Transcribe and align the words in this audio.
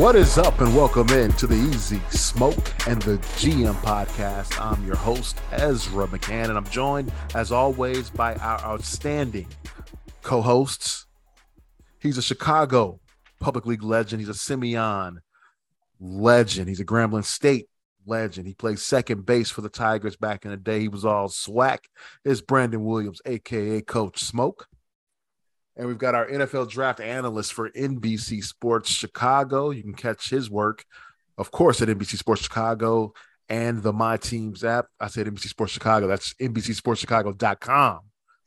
What 0.00 0.16
is 0.16 0.38
up, 0.38 0.62
and 0.62 0.74
welcome 0.74 1.10
in 1.10 1.30
to 1.32 1.46
the 1.46 1.56
Easy 1.56 2.00
Smoke 2.08 2.72
and 2.88 3.02
the 3.02 3.18
GM 3.36 3.74
podcast. 3.82 4.58
I'm 4.58 4.82
your 4.86 4.96
host, 4.96 5.36
Ezra 5.52 6.06
McCann, 6.06 6.48
and 6.48 6.56
I'm 6.56 6.66
joined, 6.70 7.12
as 7.34 7.52
always, 7.52 8.08
by 8.08 8.34
our 8.36 8.58
outstanding 8.62 9.46
co 10.22 10.40
hosts. 10.40 11.04
He's 11.98 12.16
a 12.16 12.22
Chicago 12.22 12.98
Public 13.40 13.66
League 13.66 13.82
legend, 13.82 14.20
he's 14.20 14.30
a 14.30 14.34
Simeon 14.34 15.20
legend, 16.00 16.70
he's 16.70 16.80
a 16.80 16.86
Grambling 16.86 17.26
State 17.26 17.68
legend. 18.06 18.46
He 18.46 18.54
played 18.54 18.78
second 18.78 19.26
base 19.26 19.50
for 19.50 19.60
the 19.60 19.68
Tigers 19.68 20.16
back 20.16 20.46
in 20.46 20.50
the 20.50 20.56
day. 20.56 20.80
He 20.80 20.88
was 20.88 21.04
all 21.04 21.28
swag. 21.28 21.80
It's 22.24 22.40
Brandon 22.40 22.82
Williams, 22.82 23.20
aka 23.26 23.82
Coach 23.82 24.20
Smoke. 24.20 24.66
And 25.76 25.86
we've 25.86 25.98
got 25.98 26.14
our 26.14 26.26
NFL 26.28 26.68
draft 26.68 27.00
analyst 27.00 27.52
for 27.52 27.70
NBC 27.70 28.44
Sports 28.44 28.90
Chicago. 28.90 29.70
You 29.70 29.82
can 29.82 29.94
catch 29.94 30.28
his 30.28 30.50
work, 30.50 30.84
of 31.38 31.50
course, 31.50 31.80
at 31.80 31.88
NBC 31.88 32.16
Sports 32.16 32.42
Chicago 32.42 33.12
and 33.48 33.82
the 33.82 33.92
My 33.92 34.16
Teams 34.16 34.64
app. 34.64 34.86
I 34.98 35.08
said 35.08 35.26
NBC 35.26 35.48
Sports 35.48 35.72
Chicago. 35.72 36.06
That's 36.06 36.34
NBCSportsChicago.com. 36.34 38.00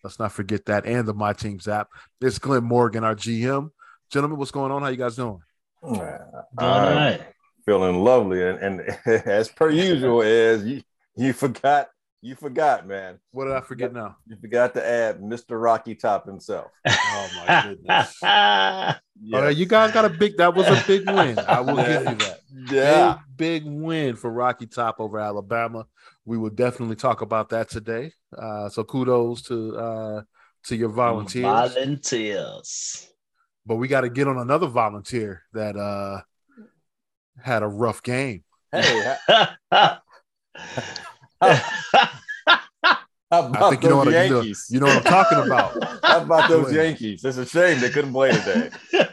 Let's 0.04 0.20
not 0.20 0.32
forget 0.32 0.66
that 0.66 0.86
and 0.86 1.08
the 1.08 1.14
My 1.14 1.34
Teams 1.34 1.68
app. 1.68 1.90
It's 2.22 2.40
Glenn 2.40 2.64
Morgan, 2.64 3.04
our 3.04 3.16
GM. 3.16 3.70
Gentlemen, 4.10 4.38
what's 4.38 4.52
going 4.52 4.72
on? 4.72 4.82
How 4.82 4.90
you 4.90 4.98
guys 4.98 5.16
doing? 5.16 5.40
All 5.82 5.98
right. 5.98 7.22
Feeling 7.66 8.04
lovely. 8.04 8.44
And, 8.44 8.60
and 8.60 8.82
as 9.28 9.50
per 9.50 9.70
usual, 9.70 10.22
as 10.22 10.66
you, 10.66 10.82
you 11.16 11.34
forgot 11.34 11.90
you 12.24 12.36
forgot, 12.36 12.88
man. 12.88 13.20
What 13.32 13.46
did 13.46 13.54
I 13.54 13.60
forget 13.60 13.92
now? 13.92 14.16
You 14.26 14.38
forgot 14.38 14.74
to 14.76 14.86
add 14.86 15.20
Mr. 15.20 15.62
Rocky 15.62 15.94
Top 15.94 16.26
himself. 16.26 16.72
Oh 17.16 17.30
my 17.46 17.62
goodness. 17.64 18.18
yes. 18.24 19.00
Oh, 19.34 19.48
you 19.50 19.66
guys 19.66 19.92
got 19.92 20.06
a 20.06 20.10
big 20.10 20.36
that 20.38 20.56
was 20.56 20.68
a 20.68 20.84
big 20.88 21.06
win. 21.08 21.38
I 21.38 21.60
will 21.60 21.76
give 21.76 22.04
you 22.10 22.16
that. 22.16 22.40
Yeah. 22.72 23.20
Big, 23.36 23.64
big 23.64 23.72
win 23.72 24.16
for 24.16 24.32
Rocky 24.32 24.66
Top 24.66 25.00
over 25.00 25.20
Alabama. 25.20 25.86
We 26.26 26.38
will 26.38 26.50
definitely 26.50 26.96
talk 26.96 27.22
about 27.22 27.50
that 27.50 27.70
today. 27.70 28.14
Uh, 28.36 28.70
so 28.70 28.84
kudos 28.84 29.44
to 29.44 29.78
uh, 29.78 30.22
to 30.66 30.76
your 30.76 30.90
volunteers. 30.90 31.44
Volunteers. 31.44 33.08
But 33.66 33.76
we 33.76 33.88
got 33.88 34.02
to 34.02 34.10
get 34.10 34.28
on 34.28 34.38
another 34.38 34.68
volunteer 34.68 35.44
that 35.54 35.78
uh, 35.78 36.22
had 37.42 37.64
a 37.64 37.68
rough 37.68 38.02
game. 38.02 38.44
Hey, 38.72 39.16
How 39.30 39.58
about 39.72 40.00
I 43.32 43.70
think 43.72 43.84
you 43.84 43.90
know, 43.90 43.98
what, 43.98 44.08
you, 44.08 44.30
know, 44.30 44.42
you 44.70 44.80
know 44.80 44.86
what 44.86 44.98
I'm 44.98 45.04
talking 45.04 45.40
about. 45.40 45.84
How 46.04 46.22
about 46.22 46.50
those 46.50 46.72
Yankees? 46.74 47.24
It's 47.26 47.38
a 47.38 47.46
shame 47.46 47.80
they 47.80 47.90
couldn't 47.90 48.12
play 48.14 48.32
today. 48.32 48.70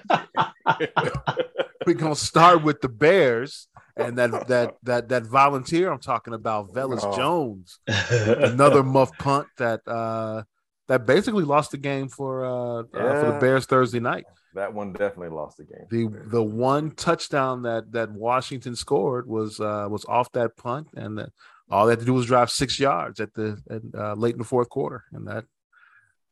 We're 1.87 1.95
gonna 1.95 2.15
start 2.15 2.63
with 2.63 2.83
the 2.83 2.89
Bears 2.91 3.69
and 3.97 4.19
that 4.19 4.49
that 4.49 4.75
that 4.83 5.09
that 5.09 5.27
volunteer 5.27 5.91
I'm 5.91 5.99
talking 6.01 6.35
about, 6.35 6.73
Velus 6.73 7.01
Oh. 7.03 7.17
Jones. 7.17 7.79
Another 7.89 8.83
muff 8.83 9.17
punt 9.19 9.47
that 9.57 9.81
uh 9.89 10.43
that 10.89 11.07
basically 11.07 11.45
lost 11.45 11.71
the 11.71 11.79
game 11.79 12.09
for 12.09 12.45
uh, 12.45 12.81
uh 12.83 13.21
for 13.21 13.33
the 13.33 13.39
Bears 13.41 13.65
Thursday 13.65 14.01
night. 14.01 14.25
that 14.55 14.75
one 14.75 14.93
definitely 14.93 15.31
lost 15.35 15.57
the 15.57 15.65
game. 15.65 15.87
The 15.91 16.29
the 16.29 16.43
one 16.43 16.91
touchdown 16.91 17.63
that 17.63 17.91
that 17.93 18.11
Washington 18.13 18.77
scored 18.77 19.27
was 19.27 19.59
uh 19.61 19.87
was 19.91 20.05
off 20.05 20.31
that 20.33 20.57
punt 20.59 20.89
and 20.95 21.17
that 21.19 21.31
all 21.71 21.87
they 21.87 21.93
had 21.93 22.01
to 22.01 22.05
do 22.07 22.15
was 22.15 22.27
drive 22.27 22.51
six 22.51 22.79
yards 22.79 23.21
at 23.21 23.33
the 23.35 23.59
at, 23.71 23.83
uh, 23.99 24.15
late 24.15 24.33
in 24.35 24.39
the 24.39 24.45
fourth 24.45 24.69
quarter 24.69 25.05
and 25.13 25.27
that 25.29 25.45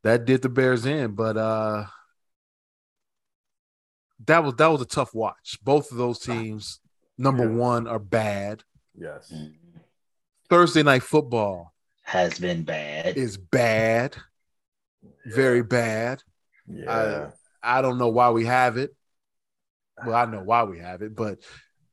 that 0.03 0.25
did 0.25 0.43
the 0.43 0.49
Bears 0.49 0.85
in 0.87 1.13
but 1.13 1.37
uh 1.37 1.85
that 4.27 4.43
was 4.45 4.55
that 4.57 4.67
was 4.67 4.83
a 4.83 4.87
tough 4.87 5.15
watch. 5.15 5.59
Both 5.63 5.91
of 5.93 5.97
those 5.99 6.19
teams 6.19 6.81
number 7.17 7.45
Yeah. 7.49 7.57
1 7.57 7.87
are 7.87 7.99
bad. 7.99 8.63
yes. 8.97 9.33
Thursday 10.51 10.83
night 10.83 11.03
football 11.03 11.75
Has 12.03 12.39
been 12.39 12.65
bad. 12.65 13.17
is 13.17 13.37
bad. 13.37 14.17
Very 15.27 15.63
bad. 15.63 16.23
Yeah. 16.67 17.31
I 17.63 17.83
don't 17.83 17.99
know 17.99 18.09
why 18.09 18.31
we 18.31 18.47
have 18.47 18.77
it. 18.77 18.95
Well, 20.05 20.15
I 20.17 20.25
know 20.27 20.43
why 20.43 20.63
we 20.63 20.79
have 20.79 21.03
it, 21.03 21.15
but 21.15 21.39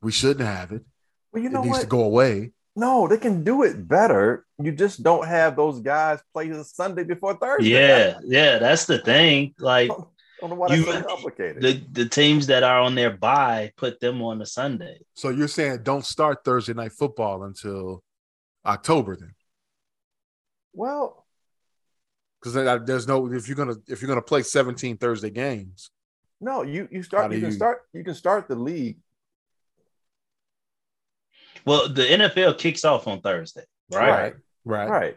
we 0.01 0.11
shouldn't 0.11 0.47
have 0.47 0.72
it. 0.72 0.84
well, 1.31 1.41
you 1.44 1.50
know 1.50 1.61
It 1.61 1.66
needs 1.66 1.78
what? 1.78 1.81
to 1.81 1.88
go 1.88 2.03
away. 2.03 2.51
No, 2.75 3.07
they 3.07 3.17
can 3.17 3.43
do 3.43 3.63
it 3.63 3.87
better. 3.87 4.45
You 4.61 4.71
just 4.73 5.01
don't 5.01 5.25
have 5.27 5.55
those 5.55 5.79
guys 5.79 6.19
play 6.33 6.49
the 6.49 6.63
Sunday 6.63 7.03
before 7.03 7.35
Thursday. 7.35 7.69
yeah, 7.69 8.19
yeah, 8.25 8.57
that's 8.59 8.85
the 8.85 8.99
thing. 8.99 9.53
Like 9.59 9.89
I 9.91 9.93
don't, 9.95 10.07
don't 10.41 10.49
know 10.49 10.55
why 10.57 10.67
that's 10.69 10.79
You- 10.85 10.91
so 10.91 11.01
complicated. 11.03 11.61
the, 11.63 12.01
the 12.03 12.09
teams 12.09 12.47
that 12.47 12.63
are 12.63 12.81
on 12.81 12.95
their 12.95 13.11
bye 13.15 13.71
put 13.77 13.99
them 14.01 14.21
on 14.21 14.39
the 14.39 14.45
Sunday. 14.45 14.99
So 15.13 15.29
you're 15.29 15.47
saying 15.47 15.83
don't 15.83 16.05
start 16.05 16.43
Thursday 16.43 16.73
night 16.73 16.91
football 16.91 17.43
until 17.43 18.03
October 18.65 19.15
then? 19.15 19.33
well, 20.73 21.25
Because 22.41 22.85
there's 22.85 23.07
no 23.07 23.31
if 23.31 23.47
you're 23.47 23.55
gonna 23.55 23.75
if 23.87 24.01
you're 24.01 24.09
gonna 24.09 24.21
play 24.21 24.43
17 24.43 24.97
Thursday 24.97 25.29
games. 25.29 25.91
no, 26.41 26.63
you 26.63 26.87
you 26.91 27.03
start 27.03 27.31
do 27.31 27.37
you 27.37 27.41
can 27.41 27.51
you- 27.51 27.55
start 27.55 27.81
you 27.93 28.03
can 28.03 28.13
start 28.15 28.47
the 28.49 28.55
league. 28.55 28.97
Well, 31.65 31.89
the 31.89 32.03
NFL 32.03 32.57
kicks 32.57 32.85
off 32.85 33.07
on 33.07 33.21
Thursday, 33.21 33.63
right? 33.91 34.09
Right. 34.09 34.33
Right. 34.65 34.89
Right. 34.89 35.15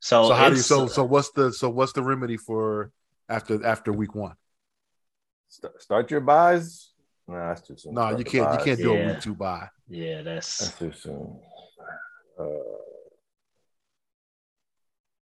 So, 0.00 0.28
So 0.28 0.34
how 0.34 0.48
do 0.48 0.56
you 0.56 0.62
so 0.62 0.86
so 0.86 1.04
what's 1.04 1.30
the 1.32 1.52
so 1.52 1.68
what's 1.68 1.92
the 1.92 2.02
remedy 2.02 2.36
for 2.36 2.92
after 3.28 3.64
after 3.64 3.92
week 3.92 4.14
one? 4.14 4.34
St- 5.48 5.80
start 5.80 6.10
your 6.10 6.20
buys. 6.20 6.90
No, 7.26 7.34
that's 7.34 7.62
too 7.62 7.76
soon. 7.76 7.94
No, 7.94 8.02
Start 8.02 8.18
you 8.18 8.24
can't 8.24 8.52
you 8.52 8.64
can't 8.64 8.80
do 8.80 8.92
a 8.92 9.06
week 9.06 9.20
two 9.20 9.34
buy. 9.34 9.68
Yeah, 9.88 10.22
that's 10.22 10.58
That's 10.58 10.78
too 10.78 10.92
soon. 10.92 11.40
Uh, 12.38 12.44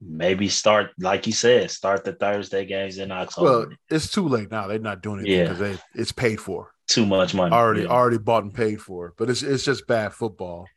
maybe 0.07 0.47
start 0.47 0.91
like 0.99 1.25
you 1.27 1.33
said, 1.33 1.71
start 1.71 2.03
the 2.03 2.13
Thursday 2.13 2.65
games 2.65 2.97
in 2.97 3.11
October. 3.11 3.49
Well, 3.49 3.67
it's 3.89 4.11
too 4.11 4.27
late 4.27 4.51
now. 4.51 4.67
They're 4.67 4.79
not 4.79 5.01
doing 5.01 5.21
it 5.21 5.27
Yeah. 5.27 5.43
because 5.43 5.59
they 5.59 5.77
it's 5.95 6.11
paid 6.11 6.39
for. 6.39 6.71
Too 6.87 7.05
much 7.05 7.33
money. 7.33 7.53
already 7.53 7.81
Yeah. 7.81 7.87
already 7.87 8.17
bought 8.19 8.43
and 8.43 8.53
paid 8.53 8.81
for. 8.81 9.13
But 9.17 9.29
it's 9.29 9.41
it's 9.41 9.65
just 9.65 9.87
bad 9.87 10.13
football. 10.13 10.67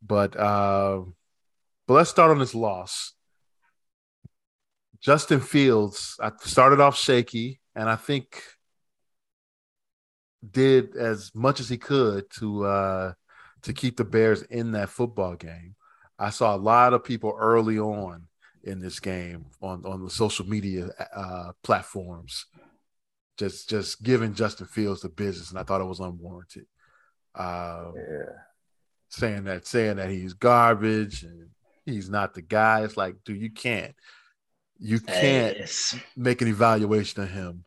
But 0.00 0.36
uh, 0.36 1.02
but 1.86 1.94
let's 1.94 2.10
start 2.10 2.30
on 2.30 2.38
this 2.38 2.54
loss. 2.54 3.12
Justin 5.00 5.40
Fields, 5.40 6.16
I 6.20 6.32
started 6.40 6.80
off 6.80 6.96
shaky, 6.98 7.60
and 7.74 7.88
I 7.88 7.96
think 7.96 8.42
did 10.48 10.96
as 10.96 11.32
much 11.34 11.60
as 11.60 11.68
he 11.68 11.76
could 11.76 12.30
to 12.38 12.64
uh, 12.64 13.12
to 13.62 13.72
keep 13.72 13.96
the 13.96 14.04
Bears 14.04 14.42
in 14.42 14.72
that 14.72 14.88
football 14.88 15.34
game. 15.34 15.74
I 16.18 16.30
saw 16.30 16.54
a 16.54 16.58
lot 16.58 16.94
of 16.94 17.04
people 17.04 17.36
early 17.38 17.78
on 17.78 18.27
in 18.64 18.80
this 18.80 19.00
game 19.00 19.46
on 19.62 19.84
on 19.86 20.04
the 20.04 20.10
social 20.10 20.46
media 20.46 20.88
uh, 21.14 21.52
platforms 21.62 22.46
just 23.38 23.68
just 23.70 24.02
giving 24.02 24.34
Justin 24.34 24.66
Fields 24.66 25.00
the 25.02 25.08
business, 25.08 25.50
and 25.50 25.58
I 25.58 25.62
thought 25.62 25.80
it 25.80 25.84
was 25.84 26.00
unwarranted. 26.00 26.66
Uh, 27.34 27.92
yeah. 27.94 28.32
saying 29.10 29.44
that 29.44 29.66
saying 29.66 29.96
that 29.96 30.10
he's 30.10 30.34
garbage 30.34 31.22
and 31.22 31.50
he's 31.86 32.10
not 32.10 32.34
the 32.34 32.42
guy. 32.42 32.82
It's 32.82 32.96
like, 32.96 33.14
dude, 33.24 33.40
you 33.40 33.50
can't 33.50 33.94
you 34.78 35.00
can't 35.00 35.56
Yes. 35.58 35.96
make 36.16 36.42
an 36.42 36.48
evaluation 36.48 37.22
of 37.22 37.30
him 37.30 37.64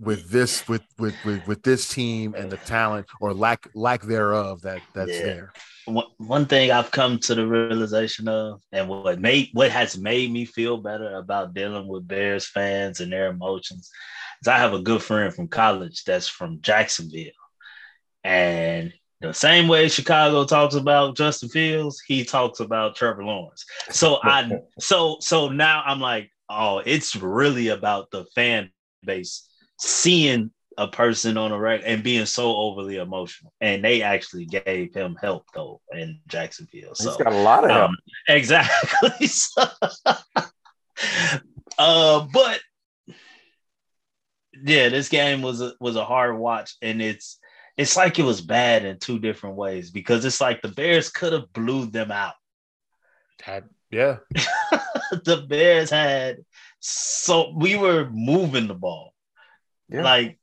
with 0.00 0.30
this 0.30 0.66
with 0.66 0.82
with 0.98 1.14
with, 1.24 1.46
with 1.46 1.62
this 1.62 1.88
team 1.88 2.34
and 2.34 2.50
the 2.50 2.56
talent 2.56 3.06
or 3.20 3.34
lack 3.34 3.68
lack 3.74 4.02
thereof 4.02 4.62
that 4.62 4.80
that's 4.94 5.10
Yeah. 5.10 5.22
there. 5.22 5.52
one, 5.84 6.06
one 6.18 6.46
thing 6.46 6.70
I've 6.70 6.90
come 6.90 7.18
to 7.20 7.34
the 7.34 7.46
realization 7.46 8.28
of, 8.28 8.62
and 8.72 8.88
what 8.88 9.20
made 9.20 9.50
what 9.52 9.70
has 9.70 9.98
made 9.98 10.32
me 10.32 10.44
feel 10.46 10.78
better 10.78 11.16
about 11.16 11.54
dealing 11.54 11.86
with 11.86 12.08
Bears 12.08 12.46
fans 12.46 13.00
and 13.00 13.12
their 13.12 13.28
emotions, 13.28 13.90
is 14.42 14.48
I 14.48 14.56
have 14.58 14.72
a 14.72 14.82
good 14.82 15.02
friend 15.02 15.34
from 15.34 15.48
college 15.48 16.04
that's 16.04 16.28
from 16.28 16.60
Jacksonville, 16.62 17.32
and 18.24 18.92
the 19.20 19.34
same 19.34 19.68
way 19.68 19.88
Chicago 19.88 20.44
talks 20.46 20.74
about 20.74 21.14
Justin 21.16 21.50
Fields, 21.50 22.00
he 22.06 22.24
talks 22.24 22.60
about 22.60 22.96
Trevor 22.96 23.24
Lawrence. 23.24 23.66
So 23.90 24.18
I, 24.22 24.50
so 24.80 25.18
so 25.20 25.48
now 25.50 25.82
I'm 25.84 26.00
like, 26.00 26.30
oh, 26.48 26.78
it's 26.78 27.14
really 27.16 27.68
about 27.68 28.10
the 28.10 28.24
fan 28.34 28.70
base 29.04 29.46
seeing 29.80 30.50
a 30.78 30.88
person 30.88 31.36
on 31.36 31.52
a 31.52 31.58
rec 31.58 31.82
and 31.84 32.02
being 32.02 32.26
so 32.26 32.56
overly 32.56 32.96
emotional. 32.96 33.52
And 33.60 33.84
they 33.84 34.02
actually 34.02 34.46
gave 34.46 34.94
him 34.94 35.16
help 35.20 35.46
though 35.54 35.80
in 35.92 36.20
Jacksonville. 36.26 36.94
So 36.94 37.10
He's 37.10 37.18
got 37.18 37.32
a 37.32 37.36
lot 37.36 37.64
of 37.64 37.70
help. 37.70 37.90
um, 37.90 37.96
exactly. 38.28 39.26
So, 39.26 39.62
uh, 41.78 42.26
but 42.32 42.60
yeah, 44.64 44.88
this 44.88 45.08
game 45.08 45.42
was 45.42 45.60
a, 45.60 45.74
was 45.80 45.96
a 45.96 46.04
hard 46.04 46.38
watch, 46.38 46.74
and 46.82 47.00
it's 47.00 47.38
it's 47.76 47.96
like 47.96 48.18
it 48.18 48.24
was 48.24 48.40
bad 48.40 48.84
in 48.84 48.98
two 48.98 49.18
different 49.18 49.56
ways 49.56 49.90
because 49.90 50.24
it's 50.24 50.40
like 50.40 50.60
the 50.60 50.68
Bears 50.68 51.10
could 51.10 51.32
have 51.32 51.52
blew 51.52 51.86
them 51.86 52.10
out. 52.10 52.34
Had 53.42 53.64
yeah, 53.90 54.18
the 55.24 55.44
Bears 55.48 55.90
had 55.90 56.44
so 56.80 57.52
we 57.56 57.76
were 57.76 58.08
moving 58.10 58.66
the 58.66 58.74
ball. 58.74 59.09
Yeah. 59.90 60.02
Like 60.02 60.38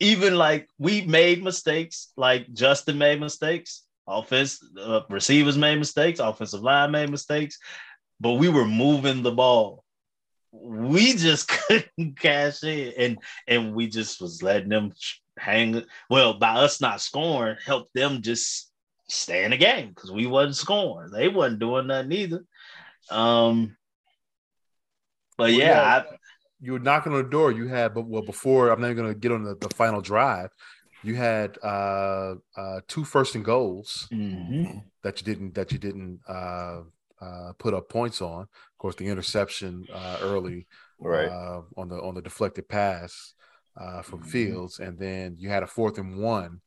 even 0.00 0.36
like 0.36 0.68
we 0.78 1.02
made 1.02 1.42
mistakes, 1.42 2.12
like 2.16 2.52
Justin 2.52 2.98
made 2.98 3.20
mistakes, 3.20 3.84
offense 4.06 4.60
uh, 4.80 5.00
receivers 5.08 5.56
made 5.56 5.78
mistakes, 5.78 6.20
offensive 6.20 6.62
line 6.62 6.90
made 6.90 7.10
mistakes, 7.10 7.58
but 8.20 8.32
we 8.32 8.48
were 8.48 8.66
moving 8.66 9.22
the 9.22 9.32
ball. 9.32 9.84
We 10.52 11.14
just 11.14 11.48
couldn't 11.68 12.18
cash 12.18 12.62
in, 12.62 12.92
and 12.96 13.18
and 13.46 13.74
we 13.74 13.88
just 13.88 14.20
was 14.20 14.42
letting 14.42 14.68
them 14.68 14.92
hang. 15.38 15.84
Well, 16.08 16.34
by 16.34 16.56
us 16.56 16.80
not 16.80 17.00
scoring, 17.00 17.56
helped 17.64 17.94
them 17.94 18.22
just 18.22 18.70
stay 19.08 19.44
in 19.44 19.50
the 19.50 19.56
game 19.56 19.88
because 19.88 20.10
we 20.10 20.26
wasn't 20.26 20.56
scoring. 20.56 21.10
They 21.10 21.28
wasn't 21.28 21.60
doing 21.60 21.88
nothing 21.88 22.12
either. 22.12 22.44
Um, 23.10 23.76
but 25.36 25.52
yeah, 25.52 25.66
yeah 25.66 25.82
I, 25.82 26.16
you 26.64 26.72
were 26.72 26.78
knocking 26.78 27.12
on 27.12 27.22
the 27.22 27.28
door. 27.28 27.52
You 27.52 27.68
had, 27.68 27.94
but 27.94 28.06
well, 28.06 28.22
before 28.22 28.70
I'm 28.70 28.80
not 28.80 28.90
even 28.90 28.96
going 28.96 29.12
to 29.12 29.18
get 29.18 29.32
on 29.32 29.44
the, 29.44 29.54
the 29.56 29.68
final 29.74 30.00
drive. 30.00 30.50
You 31.02 31.14
had 31.14 31.58
uh, 31.62 32.36
uh, 32.56 32.80
two 32.88 33.04
first 33.04 33.34
and 33.34 33.44
goals 33.44 34.08
mm-hmm. 34.10 34.78
that 35.02 35.20
you 35.20 35.26
didn't 35.26 35.54
that 35.54 35.70
you 35.70 35.78
didn't 35.78 36.20
uh, 36.26 36.80
uh, 37.20 37.52
put 37.58 37.74
up 37.74 37.90
points 37.90 38.22
on. 38.22 38.42
Of 38.42 38.78
course, 38.78 38.96
the 38.96 39.08
interception 39.08 39.86
uh, 39.92 40.18
early, 40.22 40.66
right 40.98 41.28
uh, 41.28 41.60
on 41.76 41.90
the 41.90 41.96
on 41.96 42.14
the 42.14 42.22
deflected 42.22 42.70
pass 42.70 43.34
uh, 43.78 44.00
from 44.00 44.20
mm-hmm. 44.20 44.30
Fields, 44.30 44.78
and 44.78 44.98
then 44.98 45.36
you 45.38 45.50
had 45.50 45.62
a 45.62 45.66
fourth 45.66 45.98
and 45.98 46.16
one, 46.16 46.62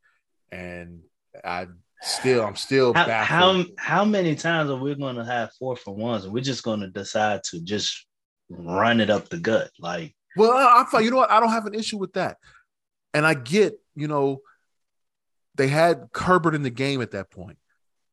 and 0.52 1.02
I 1.44 1.66
still 2.02 2.46
I'm 2.46 2.56
still 2.56 2.94
how, 2.94 3.24
how, 3.24 3.66
how 3.80 4.06
many 4.06 4.36
times 4.36 4.70
are 4.70 4.78
we 4.78 4.94
going 4.94 5.16
to 5.16 5.26
have 5.26 5.50
fourth 5.58 5.82
and 5.88 5.98
ones, 5.98 6.26
and 6.26 6.34
we're 6.34 6.44
just 6.44 6.64
going 6.64 6.82
to 6.82 6.90
decide 6.90 7.44
to 7.46 7.60
just 7.62 8.07
run 8.50 9.00
it 9.00 9.10
up 9.10 9.30
the 9.30 9.38
gut. 9.38 9.72
Like, 9.80 10.16
well, 10.36 10.52
I, 10.52 10.86
I 10.92 11.00
you 11.00 11.12
know 11.12 11.18
what? 11.18 11.32
I 11.32 11.40
don't 11.40 11.50
have 11.50 11.66
an 11.66 11.76
issue 11.76 11.98
with 11.98 12.14
that. 12.14 12.38
And 13.14 13.26
I 13.26 13.34
get, 13.34 13.80
you 13.96 14.08
know, 14.08 14.40
they 15.56 15.68
had 15.68 16.08
Herbert 16.14 16.56
in 16.56 16.64
the 16.64 16.70
game 16.70 17.02
at 17.02 17.12
that 17.12 17.32
point. 17.32 17.58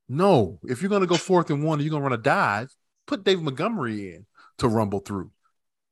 No, 0.08 0.58
if 0.64 0.82
you're 0.82 0.88
going 0.88 1.02
to 1.02 1.06
go 1.06 1.16
fourth 1.16 1.50
and 1.50 1.64
one, 1.64 1.80
you're 1.80 1.90
going 1.90 2.02
to 2.02 2.08
run 2.08 2.18
a 2.18 2.22
dive. 2.22 2.74
Put 3.06 3.24
David 3.24 3.44
Montgomery 3.44 4.14
in 4.14 4.26
to 4.58 4.68
rumble 4.68 5.00
through. 5.00 5.30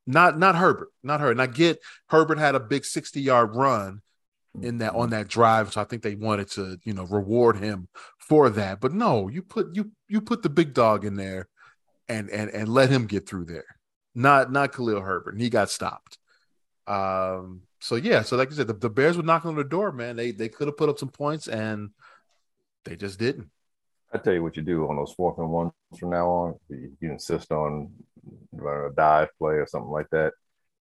Not 0.06 0.38
not 0.38 0.56
Herbert, 0.56 0.88
not 1.02 1.20
Herbert. 1.20 1.32
And 1.32 1.42
I 1.42 1.46
get 1.46 1.78
Herbert 2.08 2.38
had 2.38 2.54
a 2.54 2.60
big 2.60 2.84
60 2.84 3.20
yard 3.20 3.54
run 3.54 4.02
in 4.60 4.78
that 4.78 4.94
on 4.94 5.10
that 5.10 5.28
drive, 5.28 5.72
so 5.72 5.80
I 5.80 5.84
think 5.84 6.02
they 6.02 6.14
wanted 6.14 6.50
to 6.52 6.78
you 6.84 6.92
know 6.92 7.04
reward 7.04 7.56
him 7.56 7.88
for 8.18 8.50
that. 8.50 8.80
But 8.80 8.92
no, 8.92 9.28
you 9.28 9.42
put 9.42 9.74
you 9.74 9.92
you 10.08 10.20
put 10.20 10.42
the 10.42 10.50
big 10.50 10.74
dog 10.74 11.04
in 11.04 11.14
there, 11.14 11.48
and 12.08 12.28
and 12.30 12.50
and 12.50 12.68
let 12.68 12.90
him 12.90 13.06
get 13.06 13.28
through 13.28 13.44
there 13.44 13.64
not 14.14 14.52
not 14.52 14.72
Khalil 14.72 15.00
Herbert. 15.00 15.34
And 15.34 15.42
he 15.42 15.50
got 15.50 15.70
stopped. 15.70 16.18
Um, 16.86 17.62
so 17.80 17.96
yeah, 17.96 18.22
so 18.22 18.36
like 18.36 18.50
I 18.52 18.54
said, 18.54 18.66
the, 18.68 18.74
the 18.74 18.90
Bears 18.90 19.16
were 19.16 19.22
knocking 19.22 19.50
on 19.50 19.56
the 19.56 19.64
door, 19.64 19.92
man. 19.92 20.16
They 20.16 20.30
they 20.32 20.48
could 20.48 20.68
have 20.68 20.76
put 20.76 20.88
up 20.88 20.98
some 20.98 21.08
points 21.08 21.48
and 21.48 21.90
they 22.84 22.96
just 22.96 23.18
didn't. 23.18 23.50
I 24.12 24.18
tell 24.18 24.34
you 24.34 24.42
what 24.42 24.56
you 24.56 24.62
do 24.62 24.88
on 24.88 24.96
those 24.96 25.12
fourth 25.12 25.38
and 25.38 25.50
ones 25.50 25.72
from 25.98 26.10
now 26.10 26.28
on. 26.28 26.54
You, 26.68 26.92
you 27.00 27.10
insist 27.10 27.50
on 27.50 27.90
running 28.52 28.90
a 28.90 28.94
dive 28.94 29.28
play 29.38 29.54
or 29.54 29.66
something 29.66 29.90
like 29.90 30.10
that. 30.10 30.32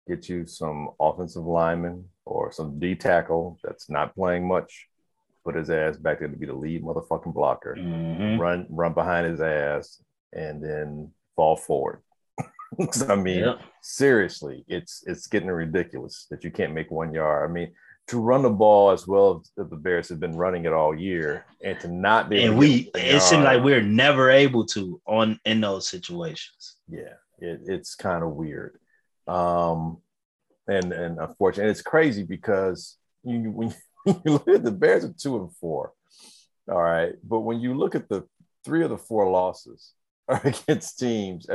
Get 0.08 0.28
you 0.28 0.46
some 0.46 0.90
offensive 0.98 1.44
lineman 1.44 2.06
or 2.24 2.50
some 2.50 2.78
D 2.80 2.96
tackle 2.96 3.58
that's 3.62 3.88
not 3.88 4.14
playing 4.14 4.48
much. 4.48 4.88
Put 5.44 5.54
his 5.54 5.70
ass 5.70 5.96
back 5.96 6.18
there 6.18 6.28
to 6.28 6.36
be 6.36 6.46
the 6.46 6.54
lead 6.54 6.82
motherfucking 6.82 7.32
blocker. 7.32 7.76
Mm-hmm. 7.78 8.40
Run 8.40 8.66
run 8.68 8.92
behind 8.92 9.26
his 9.26 9.40
ass 9.40 10.02
and 10.32 10.62
then 10.62 11.12
fall 11.36 11.56
forward. 11.56 12.02
I 13.08 13.16
mean, 13.16 13.40
yeah. 13.40 13.54
seriously, 13.82 14.64
it's 14.68 15.02
it's 15.06 15.26
getting 15.26 15.48
ridiculous 15.48 16.26
that 16.30 16.44
you 16.44 16.50
can't 16.50 16.74
make 16.74 16.90
one 16.90 17.12
yard. 17.12 17.48
I 17.48 17.52
mean, 17.52 17.72
to 18.08 18.18
run 18.18 18.42
the 18.42 18.50
ball 18.50 18.90
as 18.90 19.06
well 19.06 19.42
as 19.58 19.68
the 19.68 19.76
Bears 19.76 20.08
have 20.08 20.20
been 20.20 20.36
running 20.36 20.64
it 20.64 20.72
all 20.72 20.94
year, 20.94 21.46
and 21.62 21.78
to 21.80 21.88
not 21.88 22.28
be 22.28 22.42
and 22.44 22.58
we 22.58 22.90
it 22.94 23.22
seems 23.22 23.44
like 23.44 23.62
we're 23.62 23.82
never 23.82 24.30
able 24.30 24.64
to 24.66 25.00
on 25.06 25.38
in 25.44 25.60
those 25.60 25.88
situations. 25.88 26.76
Yeah, 26.88 27.14
it, 27.38 27.60
it's 27.66 27.94
kind 27.94 28.22
of 28.22 28.30
weird, 28.30 28.78
um, 29.26 29.98
and 30.68 30.92
and 30.92 31.18
unfortunately, 31.18 31.70
it's 31.70 31.82
crazy 31.82 32.22
because 32.22 32.96
you 33.24 33.50
when 33.50 33.74
you 34.06 34.32
look 34.32 34.48
at 34.48 34.64
the 34.64 34.72
Bears 34.72 35.04
are 35.04 35.14
two 35.16 35.38
and 35.38 35.54
four, 35.56 35.92
all 36.70 36.82
right, 36.82 37.14
but 37.24 37.40
when 37.40 37.60
you 37.60 37.74
look 37.74 37.94
at 37.94 38.08
the 38.08 38.26
three 38.64 38.84
of 38.84 38.90
the 38.90 38.98
four 38.98 39.30
losses 39.30 39.92
are 40.28 40.40
against 40.44 40.98
teams. 40.98 41.46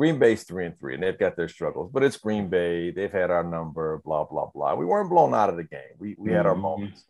Green 0.00 0.18
Bay's 0.18 0.44
three 0.44 0.64
and 0.64 0.78
three, 0.78 0.94
and 0.94 1.02
they've 1.02 1.18
got 1.18 1.36
their 1.36 1.46
struggles, 1.46 1.90
but 1.92 2.02
it's 2.02 2.16
Green 2.16 2.48
Bay. 2.48 2.90
They've 2.90 3.12
had 3.12 3.30
our 3.30 3.44
number, 3.44 4.00
blah 4.02 4.24
blah 4.24 4.46
blah. 4.46 4.74
We 4.74 4.86
weren't 4.86 5.10
blown 5.10 5.34
out 5.34 5.50
of 5.50 5.58
the 5.58 5.64
game. 5.64 5.92
We 5.98 6.16
we 6.16 6.32
had 6.32 6.46
our 6.46 6.54
mm-hmm. 6.54 6.62
moments. 6.62 7.04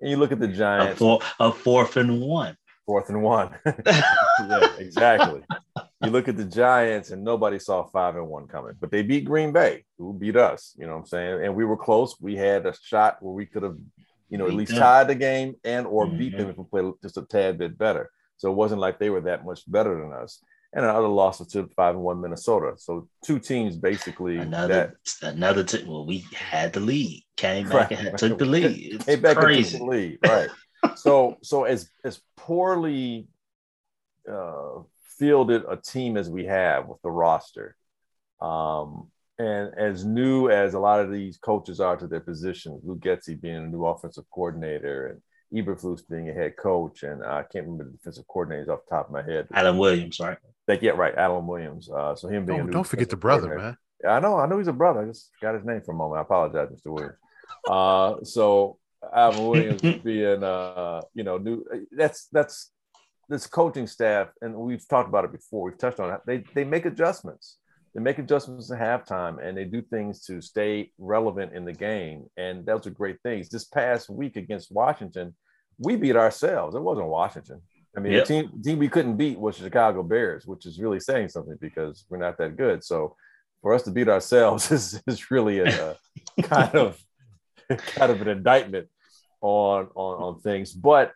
And 0.00 0.10
you 0.10 0.16
look 0.16 0.32
at 0.32 0.40
the 0.40 0.48
Giants, 0.48 0.96
a, 0.96 1.04
four, 1.04 1.20
a 1.38 1.52
fourth 1.52 1.96
and 1.96 2.20
one, 2.20 2.56
fourth 2.84 3.10
and 3.10 3.22
one. 3.22 3.54
yeah, 3.86 4.76
exactly. 4.76 5.42
you 6.02 6.10
look 6.10 6.26
at 6.26 6.36
the 6.36 6.44
Giants, 6.44 7.12
and 7.12 7.22
nobody 7.22 7.60
saw 7.60 7.84
five 7.84 8.16
and 8.16 8.26
one 8.26 8.48
coming, 8.48 8.74
but 8.80 8.90
they 8.90 9.04
beat 9.04 9.24
Green 9.24 9.52
Bay, 9.52 9.84
who 9.96 10.12
beat 10.12 10.34
us. 10.34 10.74
You 10.76 10.86
know 10.86 10.94
what 10.94 11.02
I'm 11.02 11.06
saying? 11.06 11.44
And 11.44 11.54
we 11.54 11.64
were 11.64 11.76
close. 11.76 12.16
We 12.20 12.34
had 12.34 12.66
a 12.66 12.74
shot 12.82 13.18
where 13.20 13.34
we 13.34 13.46
could 13.46 13.62
have, 13.62 13.76
you 14.28 14.38
know, 14.38 14.48
at 14.48 14.54
least 14.54 14.74
tied 14.76 15.06
the 15.06 15.14
game 15.14 15.54
and 15.62 15.86
or 15.86 16.06
mm-hmm. 16.06 16.18
beat 16.18 16.36
them 16.36 16.50
if 16.50 16.58
we 16.58 16.64
played 16.64 16.92
just 17.02 17.18
a 17.18 17.22
tad 17.22 17.58
bit 17.58 17.78
better. 17.78 18.10
So 18.38 18.50
it 18.50 18.56
wasn't 18.56 18.80
like 18.80 18.98
they 18.98 19.10
were 19.10 19.20
that 19.20 19.44
much 19.44 19.62
better 19.70 19.94
than 19.94 20.12
us 20.12 20.42
and 20.74 20.84
another 20.84 21.08
loss 21.08 21.46
to 21.46 21.68
five 21.76 21.94
and 21.94 22.04
one 22.04 22.20
Minnesota. 22.20 22.72
So 22.76 23.08
two 23.24 23.38
teams 23.38 23.76
basically 23.76 24.38
another 24.38 24.96
that, 25.20 25.34
another 25.34 25.64
team. 25.64 25.86
Well, 25.86 26.06
we 26.06 26.24
had 26.34 26.72
the 26.72 26.80
lead, 26.80 27.24
came 27.36 27.68
back 27.68 27.90
right. 27.90 28.06
and 28.06 28.18
took 28.18 28.38
the 28.38 28.46
lead. 28.46 28.94
It's 28.94 29.04
came 29.04 29.20
back 29.20 29.36
crazy. 29.36 29.60
and 29.60 29.70
took 29.70 29.78
the 29.80 29.84
lead, 29.84 30.18
right? 30.26 30.50
so 30.96 31.36
so 31.42 31.64
as 31.64 31.88
as 32.04 32.20
poorly 32.36 33.28
uh, 34.30 34.80
fielded 35.18 35.64
a 35.68 35.76
team 35.76 36.16
as 36.16 36.30
we 36.30 36.46
have 36.46 36.88
with 36.88 37.02
the 37.02 37.10
roster, 37.10 37.76
um, 38.40 39.10
and 39.38 39.74
as 39.76 40.04
new 40.04 40.48
as 40.48 40.74
a 40.74 40.80
lot 40.80 41.00
of 41.00 41.12
these 41.12 41.36
coaches 41.36 41.80
are 41.80 41.96
to 41.96 42.06
their 42.06 42.20
positions, 42.20 42.82
Lou 42.84 42.96
Getsy 42.96 43.38
being 43.38 43.56
a 43.56 43.68
new 43.68 43.84
offensive 43.84 44.24
coordinator 44.32 45.08
and 45.08 45.20
Eberflus 45.52 46.02
being 46.08 46.28
a 46.28 46.32
head 46.32 46.56
coach, 46.56 47.02
and 47.02 47.22
I 47.24 47.42
can't 47.42 47.66
remember 47.66 47.84
the 47.84 47.90
defensive 47.90 48.24
coordinators 48.26 48.68
off 48.68 48.80
the 48.88 48.96
top 48.96 49.06
of 49.06 49.12
my 49.12 49.22
head. 49.22 49.48
Alan 49.52 49.78
Williams, 49.78 50.18
right? 50.20 50.38
That, 50.66 50.80
get 50.80 50.96
right, 50.96 51.14
Alan 51.16 51.46
Williams. 51.46 51.90
Uh, 51.90 52.14
so 52.14 52.28
him 52.28 52.46
being 52.46 52.58
don't, 52.60 52.70
don't 52.70 52.86
forget 52.86 53.10
the 53.10 53.16
brother, 53.16 53.56
man. 53.56 53.76
I 54.08 54.20
know, 54.20 54.38
I 54.38 54.46
know 54.46 54.58
he's 54.58 54.68
a 54.68 54.72
brother. 54.72 55.02
I 55.02 55.06
just 55.06 55.30
got 55.40 55.54
his 55.54 55.64
name 55.64 55.82
for 55.82 55.92
a 55.92 55.96
moment. 55.96 56.18
I 56.18 56.22
apologize, 56.22 56.68
Mr. 56.68 56.92
Williams. 56.92 57.16
Uh, 57.68 58.24
so 58.24 58.78
Alan 59.14 59.46
Williams 59.46 59.82
being, 60.04 60.42
uh, 60.42 61.02
you 61.14 61.24
know, 61.24 61.38
new. 61.38 61.64
That's 61.92 62.28
that's 62.32 62.70
this 63.28 63.46
coaching 63.46 63.86
staff, 63.86 64.28
and 64.40 64.54
we've 64.54 64.86
talked 64.88 65.08
about 65.08 65.24
it 65.24 65.32
before. 65.32 65.64
We've 65.64 65.78
touched 65.78 66.00
on 66.00 66.12
it. 66.12 66.20
They 66.26 66.44
they 66.54 66.64
make 66.64 66.86
adjustments. 66.86 67.58
They 67.94 68.00
make 68.00 68.18
adjustments 68.18 68.70
at 68.70 68.78
halftime, 68.78 69.42
and 69.42 69.56
they 69.56 69.64
do 69.64 69.82
things 69.82 70.24
to 70.26 70.40
stay 70.40 70.92
relevant 70.98 71.52
in 71.52 71.64
the 71.64 71.72
game. 71.72 72.26
And 72.36 72.64
those 72.64 72.86
are 72.86 72.90
great 72.90 73.20
things. 73.22 73.48
This 73.48 73.64
past 73.64 74.08
week 74.08 74.36
against 74.36 74.72
Washington, 74.72 75.34
we 75.78 75.96
beat 75.96 76.16
ourselves. 76.16 76.74
It 76.74 76.80
wasn't 76.80 77.08
Washington. 77.08 77.60
I 77.96 78.00
mean, 78.00 78.14
yep. 78.14 78.26
the 78.26 78.34
team, 78.34 78.62
team 78.62 78.78
we 78.78 78.88
couldn't 78.88 79.18
beat 79.18 79.38
was 79.38 79.58
the 79.58 79.64
Chicago 79.64 80.02
Bears, 80.02 80.46
which 80.46 80.64
is 80.64 80.80
really 80.80 81.00
saying 81.00 81.28
something 81.28 81.58
because 81.60 82.06
we're 82.08 82.16
not 82.16 82.38
that 82.38 82.56
good. 82.56 82.82
So 82.82 83.16
for 83.60 83.74
us 83.74 83.82
to 83.82 83.90
beat 83.90 84.08
ourselves 84.08 84.70
is, 84.70 85.02
is 85.06 85.30
really 85.30 85.58
a, 85.58 85.90
a 85.90 85.96
kind 86.42 86.74
of 86.74 86.98
kind 87.68 88.12
of 88.12 88.20
an 88.20 88.28
indictment 88.28 88.88
on, 89.40 89.88
on 89.94 90.22
on 90.22 90.40
things. 90.40 90.72
But 90.72 91.12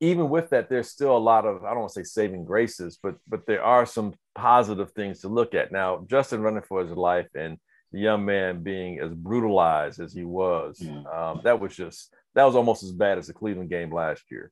even 0.00 0.28
with 0.28 0.50
that, 0.50 0.68
there's 0.68 0.88
still 0.88 1.16
a 1.16 1.18
lot 1.18 1.46
of 1.46 1.64
I 1.64 1.70
don't 1.70 1.80
want 1.80 1.92
to 1.92 2.00
say 2.00 2.04
saving 2.04 2.44
graces, 2.44 2.98
but 3.00 3.16
but 3.28 3.46
there 3.46 3.62
are 3.62 3.86
some 3.86 4.14
positive 4.34 4.92
things 4.92 5.20
to 5.20 5.28
look 5.28 5.54
at. 5.54 5.72
Now, 5.72 6.04
Justin 6.08 6.42
running 6.42 6.62
for 6.62 6.84
his 6.84 6.96
life 6.96 7.28
and 7.34 7.58
the 7.92 8.00
young 8.00 8.24
man 8.24 8.62
being 8.62 9.00
as 9.00 9.12
brutalized 9.12 10.00
as 10.00 10.12
he 10.12 10.24
was, 10.24 10.78
mm. 10.78 11.14
um, 11.14 11.40
that 11.44 11.60
was 11.60 11.76
just 11.76 12.14
that 12.34 12.44
was 12.44 12.56
almost 12.56 12.82
as 12.82 12.92
bad 12.92 13.18
as 13.18 13.26
the 13.26 13.34
Cleveland 13.34 13.70
game 13.70 13.92
last 13.92 14.22
year. 14.30 14.50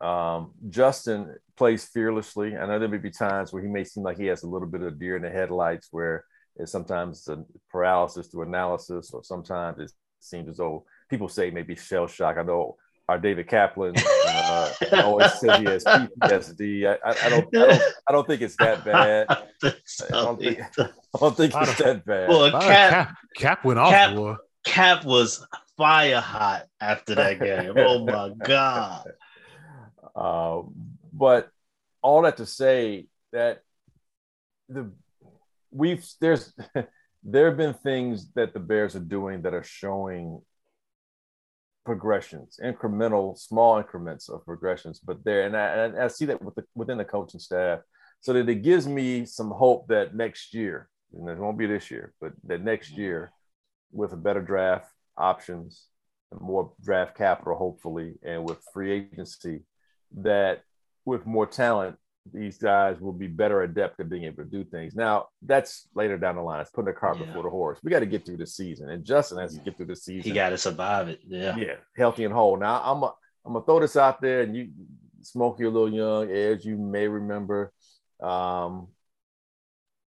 Um, 0.00 0.52
Justin 0.68 1.36
plays 1.56 1.84
fearlessly. 1.84 2.56
I 2.56 2.66
know 2.66 2.78
there 2.78 2.88
may 2.88 2.96
be 2.98 3.10
times 3.10 3.52
where 3.52 3.62
he 3.62 3.68
may 3.68 3.84
seem 3.84 4.02
like 4.02 4.16
he 4.16 4.26
has 4.26 4.42
a 4.42 4.48
little 4.48 4.66
bit 4.66 4.82
of 4.82 4.98
deer 4.98 5.16
in 5.16 5.22
the 5.22 5.30
headlights, 5.30 5.88
where 5.90 6.24
it's 6.56 6.72
sometimes 6.72 7.28
a 7.28 7.44
paralysis 7.70 8.26
through 8.26 8.42
analysis, 8.42 9.12
or 9.12 9.22
sometimes 9.22 9.78
it 9.78 9.92
seems 10.20 10.48
as 10.48 10.56
though 10.56 10.84
people 11.08 11.28
say 11.28 11.50
maybe 11.50 11.76
shell 11.76 12.06
shock. 12.06 12.36
I 12.38 12.42
know 12.42 12.76
our 13.12 13.18
David 13.18 13.46
Kaplan 13.46 13.94
uh, 13.98 14.72
always 15.04 15.34
says 15.34 15.58
he 15.58 15.64
has 15.66 15.84
PTSD. 15.84 16.86
I, 16.86 17.10
I, 17.10 17.26
I, 17.26 17.28
don't, 17.28 17.56
I, 17.56 17.66
don't, 17.66 17.82
I 18.08 18.12
don't 18.12 18.26
think 18.26 18.40
it's 18.40 18.56
that 18.56 18.84
bad. 18.86 19.26
I 19.28 19.42
don't 20.10 20.40
think, 20.40 20.60
I 20.78 20.88
don't 21.18 21.36
think 21.36 21.54
it's 21.54 21.78
that 21.78 22.06
bad. 22.06 22.28
Well, 22.30 22.50
Cap, 22.52 22.90
Cap, 22.90 23.16
Cap 23.36 23.64
went 23.66 23.78
off. 23.78 23.90
Cap, 23.90 24.38
Cap 24.64 25.04
was 25.04 25.46
fire 25.76 26.20
hot 26.22 26.64
after 26.80 27.14
that 27.16 27.38
game. 27.38 27.74
oh 27.76 28.06
my 28.06 28.30
god! 28.42 29.12
Uh, 30.16 30.62
but 31.12 31.50
all 32.00 32.22
that 32.22 32.38
to 32.38 32.46
say 32.46 33.08
that 33.32 33.60
the 34.70 34.90
we've 35.70 36.02
there's 36.18 36.54
there 37.22 37.46
have 37.46 37.58
been 37.58 37.74
things 37.74 38.30
that 38.36 38.54
the 38.54 38.60
Bears 38.60 38.96
are 38.96 39.00
doing 39.00 39.42
that 39.42 39.52
are 39.52 39.64
showing 39.64 40.40
progressions, 41.84 42.58
incremental, 42.62 43.36
small 43.38 43.78
increments 43.78 44.28
of 44.28 44.44
progressions. 44.44 45.00
But 45.00 45.24
there, 45.24 45.46
and 45.46 45.56
I, 45.56 45.66
and 45.84 45.98
I 45.98 46.08
see 46.08 46.26
that 46.26 46.42
with 46.42 46.54
the, 46.54 46.64
within 46.74 46.98
the 46.98 47.04
coaching 47.04 47.40
staff, 47.40 47.80
so 48.20 48.32
that 48.32 48.48
it 48.48 48.62
gives 48.62 48.86
me 48.86 49.24
some 49.24 49.50
hope 49.50 49.88
that 49.88 50.14
next 50.14 50.54
year, 50.54 50.88
and 51.12 51.28
it 51.28 51.38
won't 51.38 51.58
be 51.58 51.66
this 51.66 51.90
year, 51.90 52.14
but 52.20 52.32
that 52.44 52.62
next 52.62 52.92
mm-hmm. 52.92 53.00
year, 53.00 53.32
with 53.90 54.12
a 54.12 54.16
better 54.16 54.40
draft 54.40 54.88
options, 55.16 55.86
and 56.30 56.40
more 56.40 56.72
draft 56.82 57.16
capital, 57.16 57.56
hopefully, 57.56 58.14
and 58.22 58.48
with 58.48 58.58
free 58.72 58.92
agency, 58.92 59.64
that 60.16 60.62
with 61.04 61.26
more 61.26 61.46
talent, 61.46 61.96
these 62.30 62.58
guys 62.58 63.00
will 63.00 63.12
be 63.12 63.26
better 63.26 63.62
adept 63.62 63.98
at 64.00 64.08
being 64.08 64.24
able 64.24 64.44
to 64.44 64.48
do 64.48 64.64
things. 64.64 64.94
Now, 64.94 65.26
that's 65.42 65.88
later 65.94 66.16
down 66.16 66.36
the 66.36 66.42
line. 66.42 66.60
It's 66.60 66.70
putting 66.70 66.92
the 66.92 66.98
cart 66.98 67.18
yeah. 67.18 67.26
before 67.26 67.42
the 67.42 67.50
horse. 67.50 67.80
We 67.82 67.90
got 67.90 68.00
to 68.00 68.06
get 68.06 68.24
through 68.24 68.36
the 68.36 68.46
season, 68.46 68.90
and 68.90 69.04
Justin 69.04 69.38
has 69.38 69.56
to 69.56 69.60
get 69.60 69.76
through 69.76 69.86
the 69.86 69.96
season. 69.96 70.22
He 70.22 70.32
got 70.32 70.50
to 70.50 70.58
survive 70.58 71.08
it. 71.08 71.20
Yeah, 71.26 71.56
yeah, 71.56 71.74
healthy 71.96 72.24
and 72.24 72.32
whole. 72.32 72.56
Now, 72.56 72.80
I'm 72.84 73.02
a, 73.02 73.12
I'm 73.44 73.54
gonna 73.54 73.64
throw 73.64 73.80
this 73.80 73.96
out 73.96 74.20
there, 74.20 74.42
and 74.42 74.56
you, 74.56 74.70
Smokey, 75.22 75.64
a 75.64 75.70
little 75.70 75.92
young, 75.92 76.30
as 76.30 76.64
you 76.64 76.76
may 76.76 77.08
remember, 77.08 77.72
um, 78.22 78.88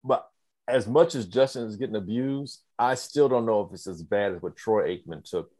but 0.04 0.28
as 0.68 0.87
much 0.87 1.14
as 1.14 1.26
Justin 1.26 1.66
is 1.66 1.76
getting 1.76 1.97
abused, 1.97 2.62
I 2.78 2.94
still 2.94 3.28
don't 3.28 3.47
know 3.47 3.62
if 3.62 3.73
it's 3.73 3.87
as 3.87 4.02
bad 4.02 4.33
as 4.33 4.42
what 4.42 4.56
Troy 4.56 4.97
Aikman 4.97 5.28
took 5.28 5.50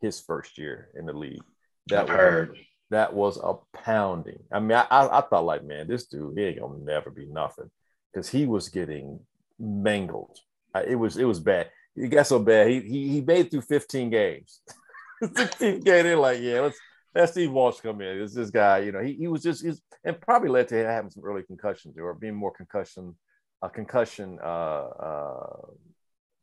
his 0.00 0.20
first 0.20 0.58
year 0.58 0.88
in 0.94 1.06
the 1.06 1.12
league. 1.12 1.42
That 1.86 2.02
I've 2.02 2.08
heard 2.08 2.58
that 2.90 3.14
was 3.14 3.38
a 3.42 3.54
pounding. 3.76 4.40
I 4.52 4.60
mean, 4.60 4.72
I, 4.72 4.86
I, 4.90 5.18
I 5.18 5.20
thought 5.22 5.44
like, 5.44 5.64
man, 5.64 5.88
this 5.88 6.06
dude 6.06 6.36
he 6.36 6.44
ain't 6.44 6.60
gonna 6.60 6.78
never 6.78 7.10
be 7.10 7.26
nothing 7.26 7.70
because 8.12 8.28
he 8.28 8.46
was 8.46 8.68
getting 8.68 9.20
mangled. 9.58 10.38
it 10.86 10.96
was 10.96 11.16
it 11.16 11.24
was 11.24 11.40
bad. 11.40 11.70
He 11.94 12.08
got 12.08 12.26
so 12.26 12.38
bad. 12.38 12.68
He 12.68 12.80
he, 12.80 13.08
he 13.08 13.20
made 13.20 13.50
through 13.50 13.62
15 13.62 14.10
games. 14.10 14.60
16 15.36 15.80
game, 15.80 16.04
they're 16.04 16.16
like, 16.16 16.40
yeah, 16.40 16.60
let's 16.60 16.78
let 17.14 17.28
Steve 17.28 17.52
Walsh 17.52 17.80
come 17.80 18.00
in. 18.00 18.22
It's 18.22 18.34
this 18.34 18.50
guy, 18.50 18.78
you 18.78 18.92
know, 18.92 19.00
he, 19.00 19.14
he 19.14 19.28
was 19.28 19.42
just 19.42 19.64
he's 19.64 19.80
and 20.04 20.20
probably 20.20 20.48
led 20.48 20.68
to 20.68 20.76
having 20.76 21.10
some 21.10 21.24
early 21.24 21.42
concussions 21.42 21.96
or 21.98 22.14
being 22.14 22.34
more 22.34 22.52
concussion, 22.52 23.14
a 23.62 23.66
uh, 23.66 23.68
concussion 23.68 24.38
uh, 24.42 24.46
uh, 24.46 25.66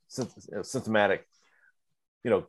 symptomatic, 0.08 1.26
you 2.24 2.30
know, 2.30 2.46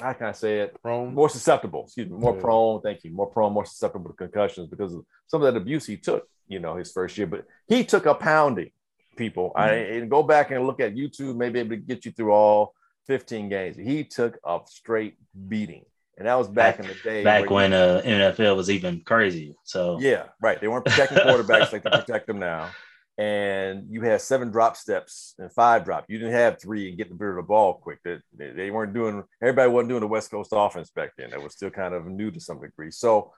how 0.00 0.12
can 0.12 0.26
I 0.26 0.32
say 0.32 0.60
it? 0.60 0.80
Prone, 0.82 1.14
more 1.14 1.28
susceptible. 1.28 1.84
Excuse 1.84 2.08
me, 2.08 2.16
more 2.16 2.34
yeah. 2.34 2.40
prone. 2.40 2.80
Thank 2.80 3.04
you. 3.04 3.10
More 3.10 3.26
prone, 3.26 3.52
more 3.52 3.64
susceptible 3.64 4.10
to 4.10 4.16
concussions 4.16 4.68
because 4.68 4.94
of 4.94 5.04
some 5.26 5.42
of 5.42 5.52
that 5.52 5.60
abuse 5.60 5.86
he 5.86 5.96
took. 5.96 6.28
You 6.46 6.60
know, 6.60 6.76
his 6.76 6.90
first 6.92 7.18
year, 7.18 7.26
but 7.26 7.44
he 7.66 7.84
took 7.84 8.06
a 8.06 8.14
pounding. 8.14 8.70
People, 9.16 9.50
mm-hmm. 9.50 9.60
I 9.60 9.70
and 9.70 10.08
go 10.08 10.22
back 10.22 10.50
and 10.50 10.66
look 10.66 10.80
at 10.80 10.94
YouTube. 10.94 11.36
Maybe 11.36 11.58
able 11.58 11.70
to 11.70 11.76
get 11.76 12.04
you 12.04 12.12
through 12.12 12.32
all 12.32 12.74
15 13.08 13.48
games. 13.48 13.76
He 13.76 14.04
took 14.04 14.38
a 14.44 14.60
straight 14.66 15.16
beating, 15.48 15.84
and 16.16 16.26
that 16.28 16.36
was 16.36 16.46
back, 16.48 16.76
back 16.76 16.86
in 16.86 16.92
the 16.92 17.02
day. 17.02 17.24
Back 17.24 17.50
when 17.50 17.72
uh, 17.72 18.00
NFL 18.04 18.56
was 18.56 18.70
even 18.70 19.00
crazy. 19.00 19.56
So 19.64 19.98
yeah, 20.00 20.26
right. 20.40 20.60
They 20.60 20.68
weren't 20.68 20.84
protecting 20.84 21.18
quarterbacks 21.18 21.72
like 21.72 21.82
they 21.82 21.90
protect 21.98 22.28
them 22.28 22.38
now 22.38 22.70
and 23.18 23.86
you 23.90 24.00
had 24.02 24.20
seven 24.20 24.50
drop 24.52 24.76
steps 24.76 25.34
and 25.38 25.52
five 25.52 25.84
drop. 25.84 26.04
You 26.08 26.18
didn't 26.18 26.34
have 26.34 26.60
three 26.60 26.88
and 26.88 26.96
get 26.96 27.08
the 27.08 27.16
bit 27.16 27.30
of 27.30 27.36
the 27.36 27.42
ball 27.42 27.74
quick. 27.74 27.98
They, 28.04 28.20
they 28.36 28.70
weren't 28.70 28.94
doing, 28.94 29.24
everybody 29.42 29.68
wasn't 29.68 29.88
doing 29.88 30.02
the 30.02 30.06
West 30.06 30.30
Coast 30.30 30.50
offense 30.52 30.90
back 30.90 31.10
then. 31.18 31.30
That 31.30 31.42
was 31.42 31.54
still 31.54 31.70
kind 31.70 31.94
of 31.94 32.06
new 32.06 32.30
to 32.30 32.40
some 32.40 32.60
degree. 32.60 32.92
So 32.92 33.32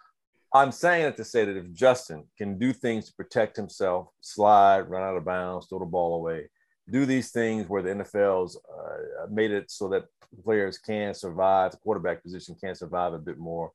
I'm 0.52 0.70
saying 0.70 1.06
it 1.06 1.16
to 1.16 1.24
say 1.24 1.46
that 1.46 1.56
if 1.56 1.72
Justin 1.72 2.24
can 2.36 2.58
do 2.58 2.74
things 2.74 3.06
to 3.06 3.14
protect 3.14 3.56
himself, 3.56 4.08
slide, 4.20 4.90
run 4.90 5.02
out 5.02 5.16
of 5.16 5.24
bounds, 5.24 5.66
throw 5.68 5.78
the 5.78 5.86
ball 5.86 6.16
away, 6.16 6.50
do 6.90 7.06
these 7.06 7.30
things 7.30 7.66
where 7.66 7.82
the 7.82 7.90
NFL's 7.90 8.56
uh, 8.56 9.26
made 9.30 9.50
it 9.50 9.70
so 9.70 9.88
that 9.88 10.04
players 10.44 10.76
can 10.76 11.14
survive, 11.14 11.70
the 11.70 11.78
quarterback 11.78 12.22
position 12.22 12.54
can 12.60 12.74
survive 12.74 13.14
a 13.14 13.18
bit 13.18 13.38
more. 13.38 13.72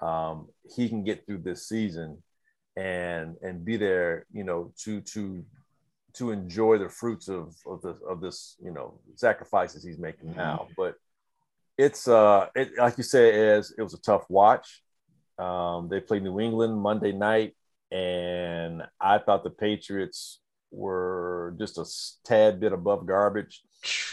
Um, 0.00 0.48
he 0.74 0.88
can 0.88 1.04
get 1.04 1.24
through 1.24 1.38
this 1.38 1.68
season 1.68 2.22
and 2.76 3.36
and 3.42 3.64
be 3.64 3.76
there, 3.76 4.26
you 4.32 4.44
know, 4.44 4.72
to 4.84 5.00
to 5.00 5.44
to 6.14 6.30
enjoy 6.30 6.78
the 6.78 6.88
fruits 6.88 7.28
of 7.28 7.54
of 7.66 7.82
this 7.82 7.96
of 8.08 8.20
this, 8.20 8.56
you 8.62 8.70
know, 8.70 9.00
sacrifices 9.14 9.84
he's 9.84 9.98
making 9.98 10.30
mm-hmm. 10.30 10.38
now. 10.38 10.68
But 10.76 10.94
it's 11.78 12.08
uh 12.08 12.48
it 12.54 12.72
like 12.78 12.96
you 12.98 13.04
said, 13.04 13.34
as 13.34 13.72
it 13.76 13.82
was 13.82 13.94
a 13.94 14.00
tough 14.00 14.24
watch. 14.28 14.82
Um, 15.38 15.88
they 15.90 16.00
played 16.00 16.22
New 16.22 16.40
England 16.40 16.80
Monday 16.80 17.12
night, 17.12 17.54
and 17.90 18.82
I 18.98 19.18
thought 19.18 19.44
the 19.44 19.50
Patriots 19.50 20.40
were 20.70 21.54
just 21.58 21.78
a 21.78 21.84
tad 22.26 22.60
bit 22.60 22.72
above 22.72 23.06
garbage. 23.06 23.62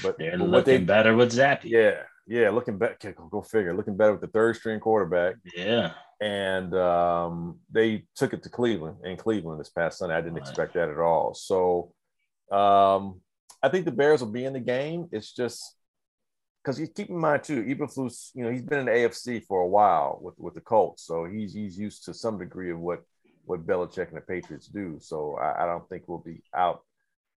But 0.01 0.17
they're 0.17 0.37
but 0.37 0.49
looking 0.49 0.79
they, 0.79 0.83
better 0.85 1.15
with 1.15 1.33
Zappe. 1.33 1.63
Yeah, 1.63 2.01
yeah, 2.27 2.49
looking 2.49 2.77
better. 2.77 3.15
Go 3.31 3.41
figure. 3.41 3.73
Looking 3.73 3.95
better 3.95 4.11
with 4.11 4.21
the 4.21 4.27
third 4.27 4.57
string 4.57 4.81
quarterback. 4.81 5.35
Yeah, 5.55 5.93
and 6.23 6.73
um, 6.73 7.59
they 7.69 8.05
took 8.15 8.31
it 8.31 8.43
to 8.43 8.49
Cleveland 8.49 8.95
in 9.03 9.17
Cleveland 9.17 9.59
this 9.59 9.69
past 9.69 9.97
Sunday. 9.97 10.15
I 10.15 10.21
didn't 10.21 10.35
right. 10.35 10.47
expect 10.47 10.73
that 10.75 10.87
at 10.87 10.97
all. 10.97 11.33
So 11.33 11.91
um, 12.49 13.19
I 13.61 13.67
think 13.67 13.83
the 13.83 13.91
Bears 13.91 14.21
will 14.21 14.31
be 14.31 14.45
in 14.45 14.53
the 14.53 14.61
game. 14.61 15.09
It's 15.11 15.33
just 15.33 15.75
because 16.63 16.79
you 16.79 16.87
keep 16.87 17.09
in 17.09 17.17
mind 17.17 17.43
too, 17.43 17.61
Eberflus, 17.63 18.29
you 18.35 18.45
know, 18.45 18.51
he's 18.51 18.61
been 18.61 18.79
in 18.79 18.85
the 18.85 18.91
AFC 18.91 19.43
for 19.45 19.63
a 19.63 19.67
while 19.67 20.17
with 20.21 20.39
with 20.39 20.53
the 20.53 20.61
Colts, 20.61 21.05
so 21.05 21.25
he's 21.25 21.53
he's 21.53 21.77
used 21.77 22.05
to 22.05 22.13
some 22.13 22.39
degree 22.39 22.71
of 22.71 22.79
what 22.79 23.03
what 23.43 23.67
Belichick 23.67 24.07
and 24.07 24.15
the 24.15 24.21
Patriots 24.21 24.67
do. 24.67 24.99
So 25.01 25.35
I, 25.35 25.63
I 25.63 25.65
don't 25.65 25.87
think 25.89 26.03
we'll 26.07 26.19
be 26.19 26.41
out 26.55 26.83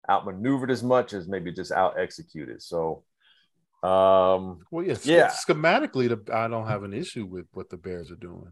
outmaneuvered 0.10 0.72
as 0.72 0.84
much 0.84 1.14
as 1.14 1.30
maybe 1.30 1.54
just 1.54 1.72
out 1.72 1.98
executed. 1.98 2.62
So 2.62 3.06
um, 3.82 4.60
well, 4.72 4.86
yes, 4.86 5.06
yeah, 5.06 5.30
schematically, 5.30 6.10
the, 6.10 6.36
I 6.36 6.50
don't 6.50 6.68
have 6.68 6.84
an 6.84 6.94
issue 6.94 7.26
with 7.26 7.46
what 7.54 7.70
the 7.70 7.78
Bears 7.78 8.12
are 8.12 8.16
doing. 8.16 8.52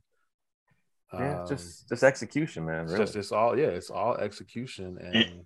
Yeah, 1.13 1.41
um, 1.41 1.48
just 1.48 1.89
just 1.89 2.03
execution, 2.03 2.65
man. 2.65 2.86
Really. 2.86 2.98
Just 2.98 3.15
it's 3.15 3.32
all 3.32 3.58
yeah, 3.58 3.68
it's 3.68 3.89
all 3.89 4.15
execution 4.15 4.98
and 5.01 5.46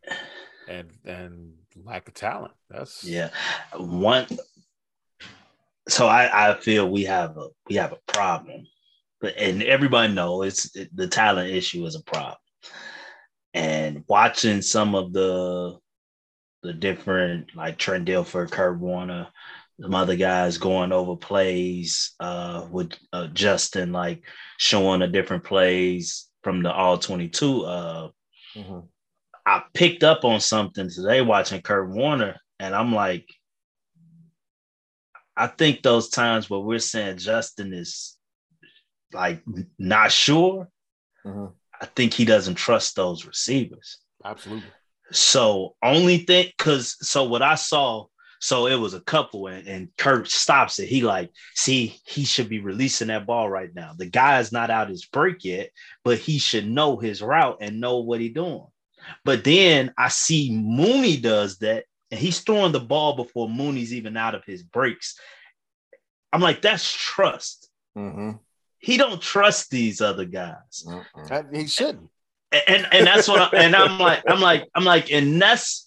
and 0.68 0.92
and 1.06 1.54
lack 1.84 2.08
of 2.08 2.14
talent. 2.14 2.54
That's 2.70 3.04
yeah. 3.04 3.30
One 3.76 4.28
so 5.88 6.08
I, 6.08 6.52
I 6.52 6.56
feel 6.56 6.90
we 6.90 7.04
have 7.04 7.38
a 7.38 7.48
we 7.70 7.76
have 7.76 7.94
a 7.94 8.12
problem. 8.12 8.68
But 9.22 9.38
and 9.38 9.64
everybody 9.64 10.14
knows 10.14 10.48
it's 10.48 10.76
it, 10.76 10.96
the 10.96 11.08
talent 11.08 11.52
issue 11.52 11.86
is 11.86 11.96
a 11.96 12.04
problem. 12.04 12.38
And 13.54 14.04
watching 14.08 14.62
some 14.62 14.96
of 14.96 15.14
the 15.14 15.78
the 16.64 16.74
different 16.74 17.56
like 17.56 17.78
Trent 17.78 18.08
Dilfer, 18.08 18.50
Kurt 18.50 18.80
Warner, 18.80 19.28
some 19.80 19.96
other 19.96 20.16
guys 20.16 20.58
going 20.58 20.92
over 20.92 21.16
plays 21.16 22.14
uh, 22.20 22.66
with 22.72 22.94
uh, 23.12 23.28
Justin, 23.28 23.92
like 23.92 24.24
showing 24.58 25.02
the 25.02 25.08
different 25.08 25.44
plays 25.44 26.30
from 26.44 26.64
the 26.64 26.72
all 26.72 26.98
22. 26.98 27.64
Uh, 27.64 28.10
mm-hmm. 28.56 28.80
I 29.46 29.64
picked 29.74 30.04
up 30.04 30.24
on 30.24 30.40
something 30.40 30.90
today 30.90 31.22
watching 31.22 31.62
Kurt 31.62 31.90
Warner, 31.90 32.38
and 32.60 32.74
I'm 32.74 32.94
like, 32.94 33.28
I 35.36 35.48
think 35.48 35.84
those 35.84 36.10
times 36.10 36.50
where 36.50 36.62
we're 36.62 36.80
saying 36.80 37.18
Justin 37.18 37.74
is 37.74 38.18
like 39.12 39.44
not 39.78 40.12
sure, 40.12 40.70
mm-hmm. 41.26 41.48
I 41.82 41.86
think 41.88 42.14
he 42.14 42.24
doesn't 42.24 42.56
trust 42.56 42.96
those 42.96 43.26
receivers. 43.26 44.00
Absolutely. 44.24 44.70
So 45.12 45.76
only 45.84 46.20
thing, 46.20 46.52
because 46.58 46.96
so 47.02 47.26
what 47.26 47.42
I 47.42 47.56
saw 47.56 48.06
so 48.40 48.68
it 48.68 48.76
was 48.76 48.94
a 48.94 49.02
couple, 49.02 49.48
and, 49.48 49.68
and 49.68 49.90
Kurt 49.98 50.28
stops 50.30 50.80
it. 50.80 50.88
He 50.88 51.02
like, 51.02 51.32
see, 51.54 52.00
he 52.06 52.26
should 52.26 52.50
be 52.50 52.60
releasing 52.60 53.08
that 53.08 53.26
ball 53.26 53.50
right 53.50 53.74
now. 53.74 53.94
The 53.98 54.06
guy 54.06 54.40
is 54.40 54.52
not 54.52 54.70
out 54.70 54.90
his 54.90 55.06
break 55.06 55.44
yet, 55.44 55.70
but 56.04 56.18
he 56.18 56.38
should 56.38 56.68
know 56.68 56.98
his 56.98 57.22
route 57.22 57.58
and 57.62 57.80
know 57.80 58.00
what 58.00 58.22
he's 58.22 58.34
doing. 58.34 58.66
But 59.24 59.44
then 59.44 59.94
I 59.98 60.10
see 60.10 60.52
Mooney 60.52 61.18
does 61.18 61.60
that, 61.60 61.86
and 62.12 62.20
he's 62.20 62.40
throwing 62.40 62.72
the 62.72 62.80
ball 62.80 63.16
before 63.16 63.50
Mooney's 63.50 63.94
even 63.94 64.18
out 64.18 64.36
of 64.36 64.44
his 64.46 64.64
breaks. 64.64 65.20
I'm 66.32 66.42
like, 66.42 66.62
that's 66.62 66.92
trust. 66.92 67.70
Mm-hmm. 67.98 68.32
He 68.80 68.98
don't 68.98 69.22
trust 69.22 69.72
these 69.72 70.02
other 70.02 70.26
guys. 70.26 70.86
Mm-hmm. 70.86 71.56
He 71.56 71.68
shouldn't. 71.68 72.10
And, 72.52 72.64
and 72.68 72.88
and 72.92 73.08
that's 73.08 73.28
what 73.28 73.54
I, 73.54 73.58
and 73.58 73.76
I'm 73.76 73.98
like 74.00 74.24
I'm 74.28 74.40
like 74.40 74.70
I'm 74.76 74.86
like 74.86 75.12
and 75.12 75.42
that's 75.42 75.85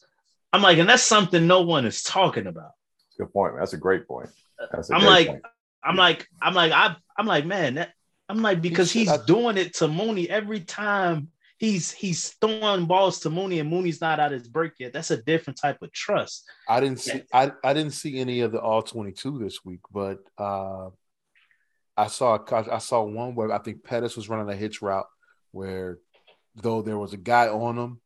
I'm 0.53 0.63
like, 0.63 0.79
and 0.79 0.89
that's 0.89 1.03
something 1.03 1.47
no 1.47 1.63
one 1.63 1.85
is 1.85 2.03
talking 2.03 2.47
about. 2.47 2.71
Good 3.19 3.33
point. 3.33 3.55
That's 3.59 3.73
a 3.73 3.79
great 3.79 4.07
point. 4.07 4.31
A 4.61 4.83
I'm 4.93 5.05
like, 5.05 5.29
point. 5.29 5.43
I'm 5.85 5.97
like, 5.97 6.29
I'm 6.41 6.55
like, 6.55 6.73
I, 6.73 6.97
I'm 7.17 7.27
like, 7.27 7.47
man, 7.47 7.75
that, 7.75 7.93
I'm 8.29 8.43
like, 8.43 8.61
because 8.61 8.91
he's 8.91 9.17
doing 9.27 9.57
it 9.57 9.75
to 9.77 9.89
Mooney 9.89 10.29
every 10.29 10.61
time 10.61 11.29
he's 11.59 11.91
he's 11.91 12.31
throwing 12.41 12.87
balls 12.87 13.21
to 13.21 13.31
Mooney 13.31 13.59
and 13.59 13.69
Mooney's 13.69 14.01
not 14.01 14.21
out 14.21 14.33
his 14.33 14.49
break 14.49 14.73
yet. 14.79 14.93
That's 14.93 15.11
a 15.11 15.23
different 15.23 15.61
type 15.61 15.83
of 15.83 15.93
trust. 15.93 16.45
I 16.69 16.81
didn't 16.81 17.01
see 17.01 17.23
I, 17.33 17.53
I 17.63 17.75
didn't 17.75 17.93
see 17.93 18.19
any 18.19 18.41
of 18.41 18.53
the 18.53 18.61
all 18.61 18.83
22 18.83 19.39
this 19.39 19.65
week, 19.65 19.81
but 19.93 20.19
uh 20.39 20.89
I 21.97 22.07
saw 22.07 22.39
I 22.51 22.79
saw 22.79 23.03
one 23.03 23.35
where 23.35 23.53
I 23.53 23.59
think 23.59 23.83
Pettis 23.83 24.17
was 24.17 24.29
running 24.29 24.49
a 24.49 24.57
hitch 24.57 24.81
route 24.81 25.09
where 25.51 25.99
though 26.55 26.83
there 26.83 26.99
was 26.99 27.13
a 27.13 27.19
guy 27.19 27.49
on 27.49 27.77
him, 27.77 28.01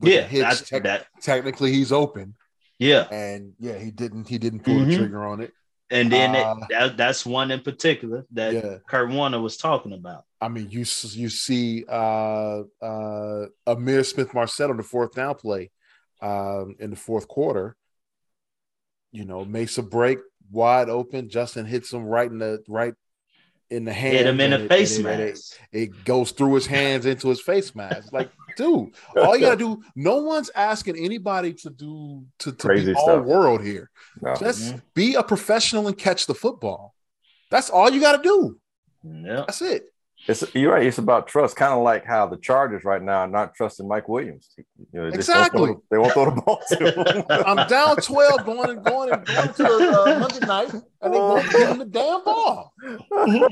yeah, 0.00 0.22
hits, 0.22 0.62
te- 0.62 0.78
that 0.80 1.06
technically 1.20 1.72
he's 1.72 1.92
open. 1.92 2.34
Yeah, 2.78 3.08
and 3.10 3.54
yeah, 3.58 3.78
he 3.78 3.90
didn't 3.90 4.28
he 4.28 4.38
didn't 4.38 4.60
pull 4.60 4.74
mm-hmm. 4.74 4.90
the 4.90 4.96
trigger 4.96 5.26
on 5.26 5.40
it. 5.40 5.52
And 5.90 6.12
then 6.12 6.36
Uh, 6.36 6.54
it, 6.60 6.68
that, 6.68 6.96
that's 6.98 7.24
one 7.24 7.50
in 7.50 7.60
particular 7.60 8.26
that 8.32 8.52
Yeah. 8.52 8.76
Kurt 8.88 9.10
Warner 9.10 9.40
was 9.40 9.56
talking 9.56 9.92
about. 9.94 10.24
I 10.40 10.48
mean, 10.48 10.70
you 10.70 10.80
you 10.80 11.28
see 11.30 11.84
uh, 11.88 12.60
uh, 12.82 13.46
Ihmir 13.66 14.04
Smith-Marsette 14.04 14.70
on 14.70 14.76
the 14.76 14.82
fourth 14.82 15.14
down 15.14 15.34
play 15.34 15.70
um, 16.20 16.76
in 16.78 16.90
the 16.90 16.96
fourth 16.96 17.26
quarter. 17.26 17.74
You 19.12 19.24
know, 19.24 19.44
makes 19.44 19.78
a 19.78 19.82
break 19.82 20.18
wide 20.50 20.88
open. 20.90 21.30
Justin 21.30 21.64
hits 21.64 21.92
him 21.92 22.04
right 22.04 22.30
in 22.30 22.38
the 22.38 22.62
right 22.68 22.94
in 23.70 23.84
the 23.86 23.92
hand. 23.92 24.16
Hit 24.16 24.26
him 24.26 24.40
in 24.40 24.50
the 24.50 24.64
it- 24.64 24.68
face 24.68 24.98
it- 24.98 25.06
and 25.06 25.20
it- 25.20 25.30
mask. 25.30 25.58
it 25.72 26.04
goes 26.04 26.30
through 26.32 26.54
his 26.54 26.66
hands 26.66 27.06
into 27.06 27.28
his 27.28 27.40
face 27.40 27.74
mask. 27.74 28.12
Like, 28.12 28.30
dude, 28.58 28.90
all 29.16 29.34
you 29.36 29.40
gotta 29.40 29.56
do. 29.66 29.82
No 29.96 30.16
one's 30.18 30.50
asking 30.54 30.96
anybody 30.98 31.54
to 31.54 31.70
do 31.70 32.24
to, 32.40 32.52
to 32.52 32.56
Crazy 32.66 32.92
be 32.92 32.94
all 32.94 33.04
stuff. 33.04 33.24
world 33.24 33.64
here. 33.64 33.90
No. 34.20 34.34
Just 34.34 34.74
Mhm. 34.74 34.82
be 34.94 35.14
a 35.14 35.22
professional 35.22 35.86
and 35.88 35.96
catch 35.96 36.26
the 36.26 36.34
football. 36.34 36.94
That's 37.50 37.70
all 37.70 37.90
you 37.90 38.00
gotta 38.00 38.22
do. 38.22 38.58
Yep. 39.04 39.46
That's 39.46 39.62
it. 39.62 39.84
It's 40.26 40.44
you're 40.54 40.72
right. 40.72 40.86
It's 40.86 40.98
about 40.98 41.26
trust, 41.26 41.56
kind 41.56 41.72
of 41.72 41.82
like 41.82 42.04
how 42.04 42.26
the 42.26 42.36
Chargers 42.36 42.84
right 42.84 43.00
now 43.02 43.20
are 43.20 43.28
not 43.28 43.54
trusting 43.54 43.88
Mike 43.88 44.08
Williams. 44.08 44.50
You 44.58 44.64
know, 44.92 45.10
they 45.10 45.16
just 45.16 45.28
won't 45.28 45.38
Exactly. 45.38 45.66
throw- 45.66 45.82
they 45.90 45.98
won't 45.98 46.12
throw 46.12 46.24
the 46.34 46.42
ball 46.42 46.60
to 46.68 47.16
him. 47.18 47.24
I'm 47.46 47.68
down 47.68 47.96
12 47.96 48.44
going 48.44 48.70
and 48.70 48.84
going 48.84 49.10
and 49.12 49.26
going 49.26 49.52
to 49.54 49.64
uh, 49.66 50.18
Monday 50.18 50.46
night, 50.46 50.72
and 50.74 51.14
they 51.14 51.18
won't 51.18 51.50
give 51.50 51.68
him 51.68 51.78
the 51.78 51.84
damn 51.86 52.24
ball. 52.24 52.72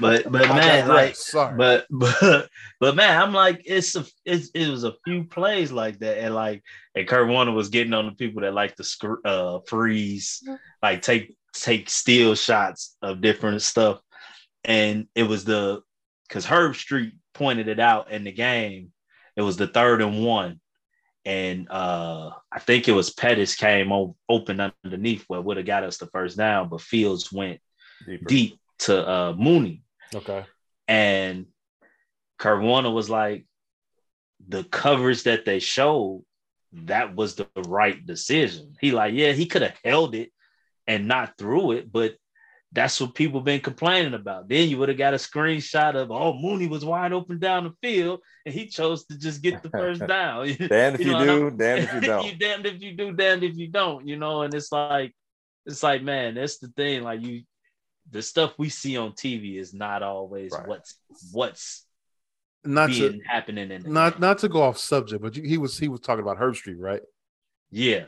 But 0.00 0.30
but 0.30 0.48
man, 0.48 0.86
digress. 0.86 0.88
like 0.88 1.16
sorry. 1.16 1.56
but 1.56 1.86
but 1.90 2.48
but 2.78 2.94
man, 2.94 3.20
I'm 3.20 3.32
like 3.32 3.62
it's 3.64 3.96
a 3.96 4.04
it's, 4.24 4.48
it 4.54 4.68
was 4.68 4.84
a 4.84 4.94
few 5.04 5.24
plays 5.24 5.72
like 5.72 5.98
that, 5.98 6.18
and 6.18 6.36
like 6.36 6.62
and 6.94 7.08
Kurt 7.08 7.28
Warner 7.28 7.50
was 7.50 7.68
getting 7.68 7.92
on 7.94 8.06
the 8.06 8.12
people 8.12 8.42
that 8.42 8.54
like 8.54 8.76
to 8.76 8.84
scr- 8.84 9.24
uh, 9.24 9.58
freeze, 9.66 10.40
like 10.82 11.02
take 11.02 11.34
take 11.52 11.90
steal 11.90 12.36
shots 12.36 12.96
of 13.02 13.20
different 13.20 13.60
stuff, 13.60 14.00
and 14.64 15.06
it 15.14 15.24
was 15.24 15.44
the 15.44 15.82
because 16.28 16.46
Herbstreit 16.46 17.12
pointed 17.34 17.68
it 17.68 17.80
out 17.80 18.10
in 18.10 18.24
the 18.24 18.32
game. 18.32 18.92
It 19.36 19.42
was 19.42 19.56
the 19.56 19.68
third 19.68 20.02
and 20.02 20.24
one, 20.24 20.60
and 21.24 21.70
uh 21.70 22.30
I 22.50 22.58
think 22.58 22.88
it 22.88 22.92
was 22.92 23.10
Pettis 23.10 23.54
came 23.54 23.92
o- 23.92 24.16
open 24.28 24.60
underneath 24.84 25.24
what 25.28 25.44
would 25.44 25.56
have 25.56 25.66
got 25.66 25.84
us 25.84 25.98
the 25.98 26.06
first 26.06 26.36
down, 26.36 26.68
but 26.68 26.80
Fields 26.80 27.32
went 27.32 27.60
Deeper. 28.06 28.24
deep 28.26 28.58
to 28.80 29.08
uh 29.08 29.34
Mooney. 29.36 29.82
okay. 30.14 30.44
And 30.86 31.46
Warner 32.42 32.90
was 32.90 33.10
like, 33.10 33.46
the 34.46 34.64
coverage 34.64 35.24
that 35.24 35.44
they 35.44 35.58
showed, 35.58 36.24
that 36.72 37.14
was 37.14 37.34
the 37.34 37.48
right 37.66 38.04
decision. 38.06 38.74
He 38.80 38.92
like, 38.92 39.12
yeah, 39.14 39.32
he 39.32 39.46
could 39.46 39.62
have 39.62 39.78
held 39.84 40.14
it 40.14 40.30
and 40.86 41.08
not 41.08 41.36
threw 41.36 41.72
it, 41.72 41.90
but 41.92 42.14
that's 42.72 43.00
what 43.00 43.14
people 43.14 43.40
been 43.40 43.60
complaining 43.60 44.12
about. 44.14 44.46
Then 44.48 44.68
you 44.68 44.76
would 44.78 44.90
have 44.90 44.98
got 44.98 45.14
a 45.14 45.16
screenshot 45.16 45.94
of, 45.94 46.10
oh, 46.10 46.34
Mooney 46.34 46.66
was 46.66 46.84
wide 46.84 47.12
open 47.14 47.38
down 47.38 47.64
the 47.64 47.72
field, 47.82 48.20
and 48.44 48.54
he 48.54 48.66
chose 48.66 49.06
to 49.06 49.18
just 49.18 49.40
get 49.42 49.62
the 49.62 49.70
first 49.70 50.06
down. 50.06 50.46
Damned 50.68 50.96
if 50.96 51.00
You 51.00 51.06
you, 51.06 51.12
know, 51.12 51.18
and 51.18 51.26
do, 51.26 51.44
I'm- 51.44 51.56
damned 51.56 51.82
if 51.84 51.94
you 51.94 52.00
don't. 52.08 52.26
you 52.26 52.36
damned 52.36 52.66
if 52.66 52.82
you 52.82 52.96
do, 52.96 53.12
damned 53.12 53.42
if 53.44 53.56
you 53.56 53.68
don't, 53.68 54.06
you 54.06 54.16
know. 54.16 54.42
And 54.42 54.52
it's 54.52 54.70
like, 54.70 55.14
it's 55.64 55.82
like, 55.82 56.02
man, 56.02 56.34
that's 56.34 56.58
the 56.58 56.68
thing. 56.68 57.02
Like 57.02 57.22
you, 57.22 57.42
the 58.10 58.20
stuff 58.22 58.52
we 58.58 58.68
see 58.68 58.96
on 58.98 59.12
TV 59.12 59.58
is 59.58 59.72
not 59.72 60.02
always 60.02 60.52
Right. 60.52 60.66
what's 60.66 60.94
what's 61.32 61.86
Not 62.64 62.90
to 62.92 63.18
happening 63.26 63.70
in 63.70 63.82
the 63.82 63.88
not 63.90 64.12
game. 64.14 64.20
not 64.20 64.38
to 64.38 64.48
go 64.48 64.62
off 64.62 64.76
subject, 64.78 65.22
but 65.22 65.34
he 65.36 65.56
was 65.58 65.78
he 65.78 65.88
was 65.88 66.00
talking 66.00 66.22
about 66.22 66.38
Herbstreit, 66.38 66.76
right? 66.78 67.02
yeah, 67.70 68.04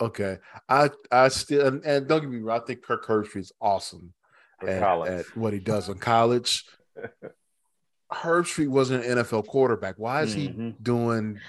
Okay. 0.00 0.38
I 0.68 0.90
I 1.10 1.28
still 1.28 1.66
and, 1.66 1.84
and 1.84 2.06
don't 2.06 2.20
get 2.20 2.30
me 2.30 2.38
wrong, 2.40 2.60
I 2.62 2.64
think 2.64 2.82
Kirk 2.82 3.06
Herbstreit 3.06 3.36
is 3.40 3.52
awesome 3.60 4.12
at, 4.62 4.82
at 4.82 5.36
what 5.36 5.52
he 5.52 5.58
does 5.58 5.88
in 5.88 5.98
college. 5.98 6.64
Herbstreit 8.12 8.68
wasn't 8.68 9.04
an 9.04 9.18
NFL 9.18 9.46
quarterback. 9.46 9.96
Why 9.98 10.22
is 10.22 10.32
he 10.32 10.48
Mhm. 10.48 10.74
doing 10.82 11.40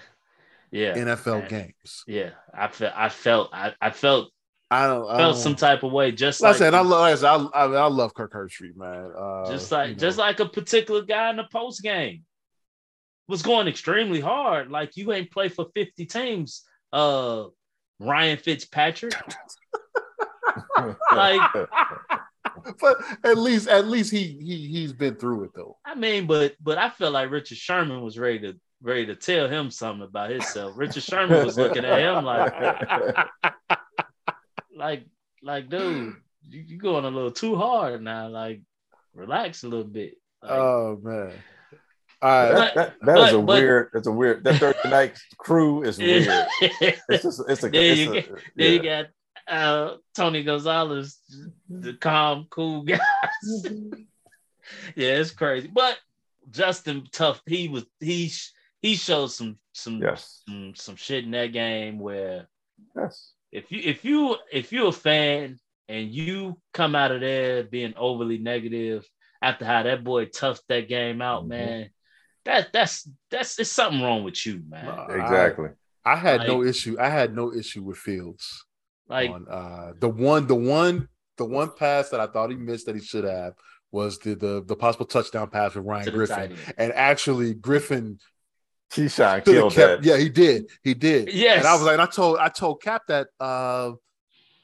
yeah, 0.71 0.95
NFL 0.95 1.41
man. 1.41 1.47
games? 1.49 2.03
yeah. 2.07 2.31
I 2.53 2.67
felt, 2.67 2.93
I 2.95 3.09
felt, 3.09 3.49
I, 3.53 3.73
I 3.79 3.89
felt, 3.91 4.31
I 4.71 4.87
don't. 4.87 5.07
I 5.09 5.17
felt 5.17 5.33
don't- 5.35 5.41
some 5.43 5.55
type 5.55 5.83
of 5.83 5.91
way. 5.91 6.11
Just 6.11 6.41
Like 6.41 6.55
I 6.55 6.57
said, 6.57 6.73
I 6.73 6.81
love. 6.81 7.21
like 7.21 7.53
I, 7.53 7.59
I, 7.59 7.65
I, 7.65 7.87
love 7.87 8.13
Kirk 8.13 8.33
Herbstreit, 8.33 8.75
man. 8.75 9.11
Uh, 9.17 9.49
just 9.51 9.71
like, 9.71 9.89
you 9.89 9.93
know. 9.95 9.99
just 9.99 10.17
like 10.17 10.39
a 10.39 10.45
particular 10.49 11.03
guy 11.03 11.29
in 11.29 11.37
the 11.37 11.45
post 11.51 11.81
game 11.83 12.23
was 13.27 13.43
going 13.43 13.67
extremely 13.67 14.19
hard. 14.19 14.69
Like 14.71 14.97
you 14.97 15.13
ain't 15.13 15.31
play 15.31 15.49
for 15.49 15.67
fifty 15.75 16.05
teams. 16.05 16.63
Uh, 16.91 17.45
Ryan 17.99 18.37
Fitzpatrick. 18.37 19.13
like- 21.11 21.67
but 22.81 22.97
at 23.23 23.37
least 23.37 23.67
at 23.67 23.87
least 23.87 24.11
he 24.11 24.37
he 24.41 24.67
he's 24.67 24.93
been 24.93 25.15
through 25.15 25.45
it 25.45 25.51
though. 25.55 25.77
I 25.85 25.95
mean, 25.95 26.27
but 26.27 26.55
but 26.61 26.77
I 26.77 26.89
felt 26.89 27.13
like 27.13 27.31
Richard 27.31 27.57
Sherman 27.57 28.01
was 28.01 28.17
ready 28.17 28.39
to 28.39 28.55
ready 28.81 29.05
to 29.07 29.15
tell 29.15 29.47
him 29.47 29.71
something 29.71 30.05
about 30.05 30.31
himself. 30.31 30.73
Richard 30.75 31.03
Sherman 31.03 31.45
was 31.45 31.57
looking 31.57 31.85
at 31.85 31.99
him 31.99 32.25
like 32.25 32.53
like 34.75 35.05
like 35.41 35.69
dude, 35.69 36.15
you, 36.49 36.61
you 36.67 36.77
going 36.77 37.05
a 37.05 37.09
little 37.09 37.31
too 37.31 37.55
hard 37.55 38.01
now. 38.01 38.27
Like 38.27 38.61
relax 39.13 39.63
a 39.63 39.67
little 39.69 39.85
bit. 39.85 40.15
Like, 40.41 40.51
Oh 40.51 40.99
man. 41.01 41.33
All 42.21 42.29
right. 42.29 42.51
that, 42.53 42.75
that, 42.75 42.93
that 43.01 43.15
but- 43.15 43.27
is 43.29 43.33
a 43.33 43.37
but- 43.41 43.45
weird. 43.61 43.89
It's 43.93 44.07
a 44.07 44.11
weird. 44.11 44.43
That 44.43 44.55
Thursday 44.59 44.89
night 44.89 45.17
crew 45.37 45.83
is 45.83 45.97
weird. 45.99 46.27
It's 46.61 47.23
just. 47.23 47.41
It's 47.47 47.63
a. 47.63 47.69
There 47.69 47.81
it's 47.81 47.99
you 47.99 48.13
a- 48.13 48.21
Then 48.23 48.39
yeah. 48.55 48.67
you 48.67 48.83
got 48.83 49.05
uh, 49.47 49.97
Tony 50.15 50.43
Gonzalez, 50.43 51.19
the 51.69 51.93
calm, 51.93 52.47
cool 52.49 52.81
guy. 52.83 52.99
yeah, 54.95 55.15
it's 55.19 55.31
crazy. 55.31 55.67
But 55.73 55.97
Justin 56.51 57.07
Tough, 57.11 57.41
he 57.45 57.67
was 57.67 57.85
he 57.99 58.31
he 58.81 58.95
showed 58.95 59.27
some 59.27 59.57
some 59.73 60.01
Yes. 60.01 60.41
some, 60.47 60.73
some 60.75 60.95
shit 60.95 61.23
in 61.23 61.31
that 61.31 61.53
game 61.53 61.99
where 61.99 62.47
Yes. 62.95 63.31
if 63.51 63.71
you 63.71 63.81
if 63.83 64.03
you 64.05 64.35
if 64.51 64.71
you're 64.71 64.89
a 64.89 64.91
fan 64.91 65.59
and 65.87 66.09
you 66.09 66.59
come 66.73 66.95
out 66.95 67.11
of 67.11 67.21
there 67.21 67.63
being 67.63 67.93
overly 67.95 68.37
negative 68.37 69.07
after 69.41 69.65
how 69.65 69.83
that 69.83 70.03
boy 70.03 70.25
toughed 70.25 70.61
that 70.67 70.87
game 70.89 71.21
out, 71.21 71.43
Mhm. 71.45 71.47
man, 71.47 71.89
that 72.47 72.71
that's 72.73 73.07
that's 73.29 73.59
it's 73.59 73.71
something 73.71 74.01
wrong 74.01 74.23
with 74.23 74.45
you, 74.45 74.63
man. 74.67 74.85
Wow. 74.85 75.07
Exactly. 75.09 75.69
I 76.05 76.15
had 76.15 76.47
no 76.47 76.63
issue. 76.63 76.95
I 76.99 77.09
had 77.09 77.35
no 77.35 77.53
issue 77.53 77.83
with 77.83 77.97
Fields 77.97 78.65
Like 79.09 79.29
on 79.29 79.45
uh 79.49 79.93
the 79.99 80.07
one 80.09 80.47
the 80.47 80.55
one 80.55 81.09
the 81.37 81.45
one 81.45 81.69
pass 81.77 82.09
that 82.09 82.19
I 82.21 82.27
thought 82.27 82.49
he 82.49 82.55
missed 82.55 82.85
that 82.85 82.95
he 82.95 83.01
should 83.01 83.25
have 83.25 83.53
was 83.91 84.17
the 84.19 84.35
the, 84.35 84.63
the 84.65 84.75
possible 84.75 85.05
touchdown 85.05 85.49
pass 85.49 85.75
with 85.75 85.85
Ryan 85.85 86.13
Griffin. 86.13 86.55
And 86.77 86.93
actually 86.93 87.53
Griffin 87.53 88.19
Keyshawn 88.91 89.39
should 89.39 89.45
killed 89.45 89.73
kept 89.73 90.03
that. 90.03 90.09
yeah, 90.09 90.17
he 90.17 90.29
did. 90.29 90.69
He 90.83 90.93
did. 90.93 91.33
Yes. 91.33 91.59
And 91.59 91.67
I 91.67 91.73
was 91.73 91.83
like, 91.83 91.99
I 91.99 92.05
told 92.05 92.37
I 92.39 92.47
told 92.47 92.81
Cap 92.81 93.01
that 93.09 93.27
uh 93.41 93.91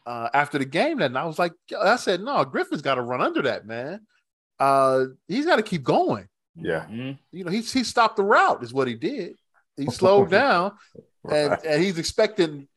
uh 0.06 0.30
after 0.34 0.58
the 0.58 0.66
game 0.66 1.00
that 1.00 1.08
and 1.08 1.18
I 1.18 1.26
was 1.26 1.38
like, 1.38 1.52
I 1.78 1.98
said, 1.98 2.22
no, 2.22 2.46
Griffin's 2.46 2.82
got 2.82 2.96
to 2.96 3.02
run 3.02 3.20
under 3.22 3.42
that, 3.42 3.68
man. 3.68 4.08
Uh 4.60 5.06
he's 5.28 5.46
got 5.46 5.58
to 5.58 5.64
keep 5.64 5.84
going. 5.84 6.30
Yeah. 6.56 6.86
Mhm. 6.90 7.18
You 7.32 7.44
know, 7.46 7.52
he 7.52 7.62
he 7.62 7.84
stopped 7.84 8.18
the 8.18 8.24
route, 8.24 8.64
is 8.64 8.74
what 8.74 8.88
he 8.88 8.94
did. 8.96 9.36
He 9.78 9.86
slowed 9.90 10.30
down 10.30 10.74
and, 11.30 11.50
Right. 11.52 11.64
and 11.66 11.84
he's 11.84 11.98
expecting 11.98 12.68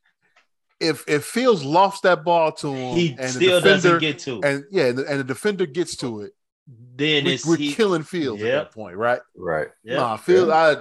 if 0.80 1.04
if 1.08 1.24
Fields 1.24 1.64
lofts 1.64 2.00
that 2.02 2.24
ball 2.24 2.52
to 2.52 2.72
him 2.72 2.96
He 2.96 3.16
and 3.18 3.30
still 3.30 3.60
the 3.60 3.68
doesn't 3.70 3.90
defender 3.92 3.98
get 4.00 4.18
to. 4.20 4.38
it. 4.38 4.44
and 4.44 4.64
yeah, 4.70 4.84
and 4.86 4.98
the, 4.98 5.06
and 5.10 5.20
the 5.20 5.24
defender 5.24 5.66
gets 5.66 5.96
to 5.96 6.22
it, 6.22 6.32
then 6.96 7.24
we, 7.24 7.34
it's 7.34 7.46
we're 7.46 7.56
he, 7.56 7.72
killing 7.72 8.02
Fields 8.02 8.42
at 8.42 8.50
that 8.50 8.72
point, 8.72 8.96
right? 8.96 9.20
Right. 9.36 9.68
yeah. 9.84 9.96
Nah, 9.96 10.16
Fields, 10.16 10.50
I 10.50 10.76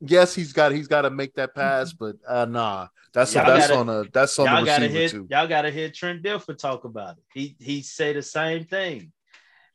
yes, 0.00 0.34
he's 0.34 0.52
got 0.52 0.72
he's 0.72 0.88
got 0.88 1.02
to 1.02 1.10
make 1.10 1.34
that 1.34 1.54
pass, 1.54 1.92
but 1.92 2.16
uh 2.28 2.44
nah, 2.46 2.88
that's 3.12 3.34
Y'all 3.34 3.46
that's 3.46 3.68
gotta- 3.68 3.80
on 3.80 3.88
a 3.88 4.04
that's 4.12 4.38
on 4.38 4.46
y'all 4.46 4.60
the 4.60 4.66
gotta 4.66 4.82
receiver 4.84 4.98
hit 5.00 5.10
too. 5.10 5.26
y'all 5.30 5.46
gotta 5.48 5.70
hear 5.70 5.88
Trent 5.90 6.22
Dilfer 6.22 6.56
talk 6.56 6.84
about 6.84 7.16
it. 7.18 7.24
He 7.32 7.56
he 7.58 7.82
said 7.82 8.16
the 8.16 8.22
same 8.22 8.64
thing. 8.64 9.12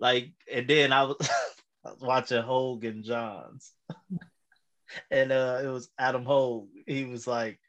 Like, 0.02 0.32
and 0.52 0.66
then 0.68 0.94
I 0.94 1.04
was, 1.04 1.16
I 1.90 1.94
was 1.94 2.02
watching 2.02 2.42
Hogan 2.44 3.04
Johns, 3.04 3.72
and 5.12 5.32
uh 5.32 5.60
it 5.64 5.68
was 5.68 5.90
Adam 5.98 6.24
Hoge. 6.26 6.68
He 6.86 7.06
was 7.06 7.26
like, 7.28 7.60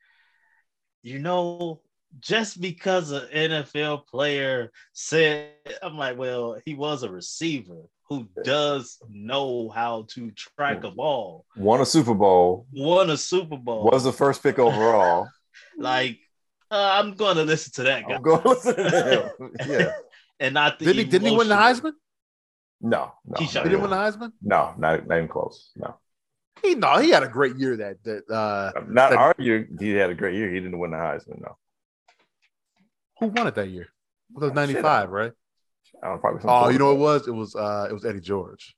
you 1.02 1.18
know, 1.18 1.80
just 2.20 2.60
because 2.60 3.10
an 3.12 3.26
NFL 3.32 4.06
player 4.06 4.70
said, 4.92 5.50
I'm 5.82 5.96
like, 5.96 6.18
well, 6.18 6.58
he 6.64 6.74
was 6.74 7.02
a 7.02 7.10
receiver 7.10 7.82
who 8.08 8.28
does 8.44 8.98
know 9.08 9.68
how 9.68 10.04
to 10.10 10.32
track 10.32 10.82
a 10.84 10.90
ball, 10.90 11.46
Won 11.56 11.80
a 11.80 11.86
Super 11.86 12.14
Bowl. 12.14 12.66
won 12.72 13.08
a 13.10 13.16
Super 13.16 13.56
Bowl. 13.56 13.88
Was 13.90 14.04
the 14.04 14.12
first 14.12 14.42
pick 14.42 14.58
overall. 14.58 15.28
like, 15.78 16.18
uh, 16.72 16.90
I'm 17.00 17.14
going 17.14 17.36
to 17.36 17.44
listen 17.44 17.72
to 17.74 17.82
that 17.84 18.06
guy. 18.08 18.14
I'm 18.16 18.22
going 18.22 18.42
to 18.42 18.48
listen 18.48 18.74
to 18.76 19.32
him. 19.38 19.52
Yeah. 19.68 19.92
and 20.40 20.54
not 20.54 20.78
the 20.80 20.86
Didn't 20.86 20.98
he 20.98 21.04
didn't 21.04 21.28
he 21.28 21.36
win 21.36 21.48
the 21.48 21.54
emotional- 21.54 21.92
Heisman? 21.92 21.94
No. 22.80 23.12
No. 23.26 23.34
Keyshawn. 23.36 23.54
not 23.54 23.64
He 23.64 23.68
didn't 23.70 23.72
win 23.72 23.78
even- 23.80 23.90
the 23.90 23.96
Heisman? 23.96 24.32
No, 24.42 24.74
not, 24.78 25.06
not 25.06 25.16
even 25.16 25.28
close. 25.28 25.70
No. 25.76 25.96
He 26.62 26.74
no, 26.74 26.98
he 26.98 27.10
had 27.10 27.22
a 27.22 27.28
great 27.28 27.56
year 27.56 27.76
that 27.78 28.02
that 28.04 28.28
uh 28.30 28.72
Not 28.88 29.10
That- 29.10 29.18
arguing 29.18 29.76
he 29.80 29.90
had 29.92 30.10
a 30.10 30.14
great 30.14 30.34
year. 30.34 30.48
He 30.50 30.60
didn't 30.60 30.78
win 30.78 30.90
the 30.90 30.96
Heisman, 30.98 31.40
no. 31.40 31.56
who 33.18 33.28
won 33.28 33.46
it 33.46 33.54
that 33.54 33.68
year? 33.68 33.88
It 34.36 34.40
was 34.42 34.52
ninety 34.52 34.74
five, 34.74 35.10
right? 35.10 35.32
I 36.02 36.06
don't 36.06 36.16
know, 36.16 36.20
probably 36.20 36.40
Oh, 36.44 36.68
you 36.68 36.78
know 36.78 36.94
what 36.94 36.96
it 36.96 36.98
was? 37.00 37.28
It 37.28 37.32
was 37.32 37.54
uh 37.54 37.86
it 37.88 37.92
was 37.92 38.04
Eddie 38.04 38.20
George. 38.20 38.76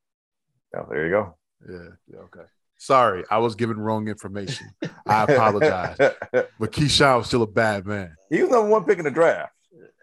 Oh, 0.76 0.86
there 0.88 1.04
you 1.06 1.10
go. 1.10 1.36
Yeah, 1.68 1.88
yeah, 2.08 2.18
okay. 2.20 2.46
Sorry, 2.78 3.24
I 3.30 3.38
was 3.38 3.54
given 3.54 3.78
wrong 3.78 4.08
information. 4.08 4.68
I 5.06 5.24
apologize. 5.24 5.96
But 6.58 6.72
Keyshawn 6.72 7.18
was 7.18 7.26
still 7.28 7.42
a 7.42 7.46
bad 7.46 7.86
man. 7.86 8.14
he 8.30 8.42
was 8.42 8.50
number 8.50 8.68
one 8.70 8.84
pick 8.84 8.98
in 8.98 9.04
the 9.04 9.10
draft. 9.10 9.52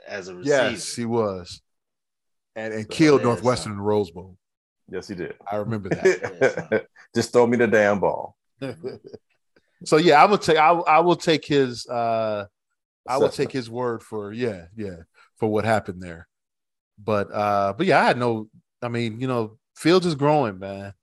As 0.07 0.27
a 0.27 0.35
receiver. 0.35 0.55
Yes, 0.71 0.95
he 0.95 1.05
was. 1.05 1.61
And 2.55 2.73
and 2.73 2.83
So 2.83 2.89
killed 2.89 3.23
Northwestern 3.23 3.73
in 3.73 3.77
the 3.77 3.83
Rose 3.83 4.11
Bowl. 4.11 4.37
Yes, 4.89 5.07
he 5.07 5.15
did. 5.15 5.35
I 5.49 5.57
remember 5.57 5.89
that. 5.89 6.87
Just 7.15 7.31
throw 7.31 7.45
me 7.47 7.57
the 7.57 7.67
damn 7.67 7.99
ball. 7.99 8.35
so 9.85 9.97
yeah, 9.97 10.21
I 10.21 10.25
will 10.25 10.37
take 10.37 10.57
I, 10.57 10.71
will- 10.71 10.85
I 10.87 10.99
will 10.99 11.15
take 11.15 11.45
his 11.45 11.87
uh 11.87 12.45
I 13.07 13.17
will 13.17 13.29
take 13.29 13.51
his 13.51 13.69
word 13.69 14.03
for 14.03 14.31
yeah, 14.31 14.65
yeah, 14.75 14.97
for 15.37 15.49
what 15.49 15.65
happened 15.65 16.01
there. 16.01 16.27
But 17.03 17.31
uh 17.31 17.73
but 17.77 17.85
yeah, 17.87 18.01
I 18.01 18.05
had 18.05 18.17
no 18.17 18.49
I 18.81 18.87
mean, 18.89 19.19
you 19.19 19.27
know, 19.27 19.57
Fields 19.75 20.05
is 20.05 20.15
growing, 20.15 20.59
man. 20.59 20.93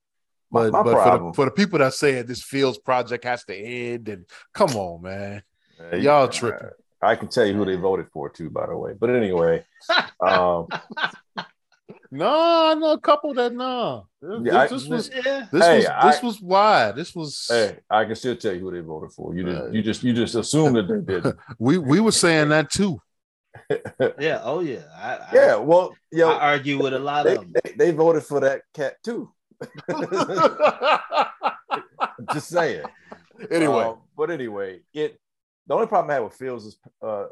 But 0.51 0.73
my 0.73 0.83
but 0.83 0.93
for 0.93 1.19
the, 1.19 1.33
for 1.35 1.45
the 1.47 1.51
people 1.51 1.79
that 1.79 1.95
say 1.95 2.23
this 2.23 2.43
Fields 2.43 2.79
project 2.79 3.25
has 3.25 3.45
to 3.45 3.57
end 3.57 4.09
and 4.09 4.27
come 4.55 4.71
on, 4.77 5.03
man. 5.03 5.43
Uh, 5.81 5.97
Y'all 5.97 6.29
tripping. 6.29 6.69
I 7.03 7.15
can 7.17 7.29
tell 7.29 7.45
you 7.45 7.55
who 7.55 7.65
they 7.65 7.77
voted 7.77 8.07
for 8.13 8.31
too, 8.31 8.51
by 8.51 8.67
the 8.67 8.77
way. 8.77 8.93
But 8.99 9.11
anyway, 9.11 9.65
um, 10.21 10.69
No, 12.11 12.75
no, 12.75 12.93
a 12.93 13.01
couple 13.01 13.33
that 13.35 13.53
no. 13.55 14.07
This, 14.21 14.41
Yeah, 14.45 14.61
I- 14.63 14.67
this 14.67 14.87
was 14.87 15.11
Yeah. 15.15 15.47
this 15.53 15.65
Hey, 15.65 15.77
was 15.79 15.87
I- 15.87 16.11
this 16.11 16.23
was 16.23 16.41
why. 16.41 16.93
This 16.93 17.15
was 17.15 17.47
hey, 17.49 17.79
I 17.91 18.05
can 18.05 18.15
still 18.17 18.37
tell 18.37 18.55
you 18.55 18.61
who 18.61 18.71
they 18.73 18.81
voted 18.81 19.13
for. 19.13 19.35
You 19.35 19.45
just, 19.45 19.63
Uh, 19.63 19.71
you 19.71 19.83
just, 19.83 20.03
you 20.03 20.13
just 20.13 20.35
assume 20.35 20.73
that 20.75 20.89
they 20.89 21.01
did. 21.01 21.35
we 21.59 21.79
we 21.79 22.01
were 22.01 22.13
saying 22.13 22.49
that 22.51 22.71
too. 22.71 23.01
Yeah. 24.19 24.41
Oh 24.45 24.61
yeah. 24.61 24.83
I, 24.97 25.29
yeah, 25.33 25.57
well, 25.57 25.95
I, 26.15 26.21
I 26.23 26.51
argue 26.53 26.79
with 26.83 26.93
a 26.95 26.99
lot 26.99 27.25
they, 27.25 27.37
of 27.37 27.41
them. 27.43 27.53
they, 27.65 27.73
they 27.73 27.91
voted 27.93 28.25
for 28.25 28.41
that 28.41 28.63
cat 28.75 28.97
too. 29.03 29.33
just 32.33 32.49
saying. 32.49 32.85
anyway, 33.51 33.85
Uh, 33.85 33.95
but 34.17 34.31
anyway, 34.31 34.81
it 34.93 35.19
the 35.67 35.75
only 35.75 35.87
problem 35.87 36.11
I 36.11 36.15
had 36.15 36.23
with 36.25 36.35
Fields 36.35 36.65
is 36.67 36.79
uh, 37.03 37.27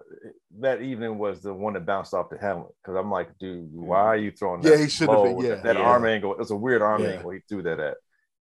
that 0.60 0.82
evening 0.82 1.18
was 1.18 1.40
the 1.42 1.54
one 1.54 1.74
that 1.74 1.86
bounced 1.86 2.14
off 2.14 2.30
the 2.30 2.36
helmet 2.38 2.68
because 2.82 2.96
I'm 2.98 3.10
like, 3.10 3.30
dude, 3.38 3.68
why 3.72 4.00
are 4.00 4.16
you 4.16 4.30
throwing 4.32 4.60
that? 4.62 4.70
Yeah, 4.70 4.84
he 4.84 4.88
should've 4.88 5.22
been- 5.22 5.40
yeah, 5.40 5.48
that, 5.56 5.62
that 5.64 5.76
yeah. 5.76 5.82
arm 5.82 6.04
angle. 6.06 6.32
It 6.32 6.38
was 6.38 6.50
a 6.50 6.56
weird 6.56 6.82
arm 6.82 7.02
Yeah. 7.02 7.10
angle 7.10 7.30
he 7.30 7.40
threw 7.48 7.62
that 7.62 7.78
at. 7.80 7.96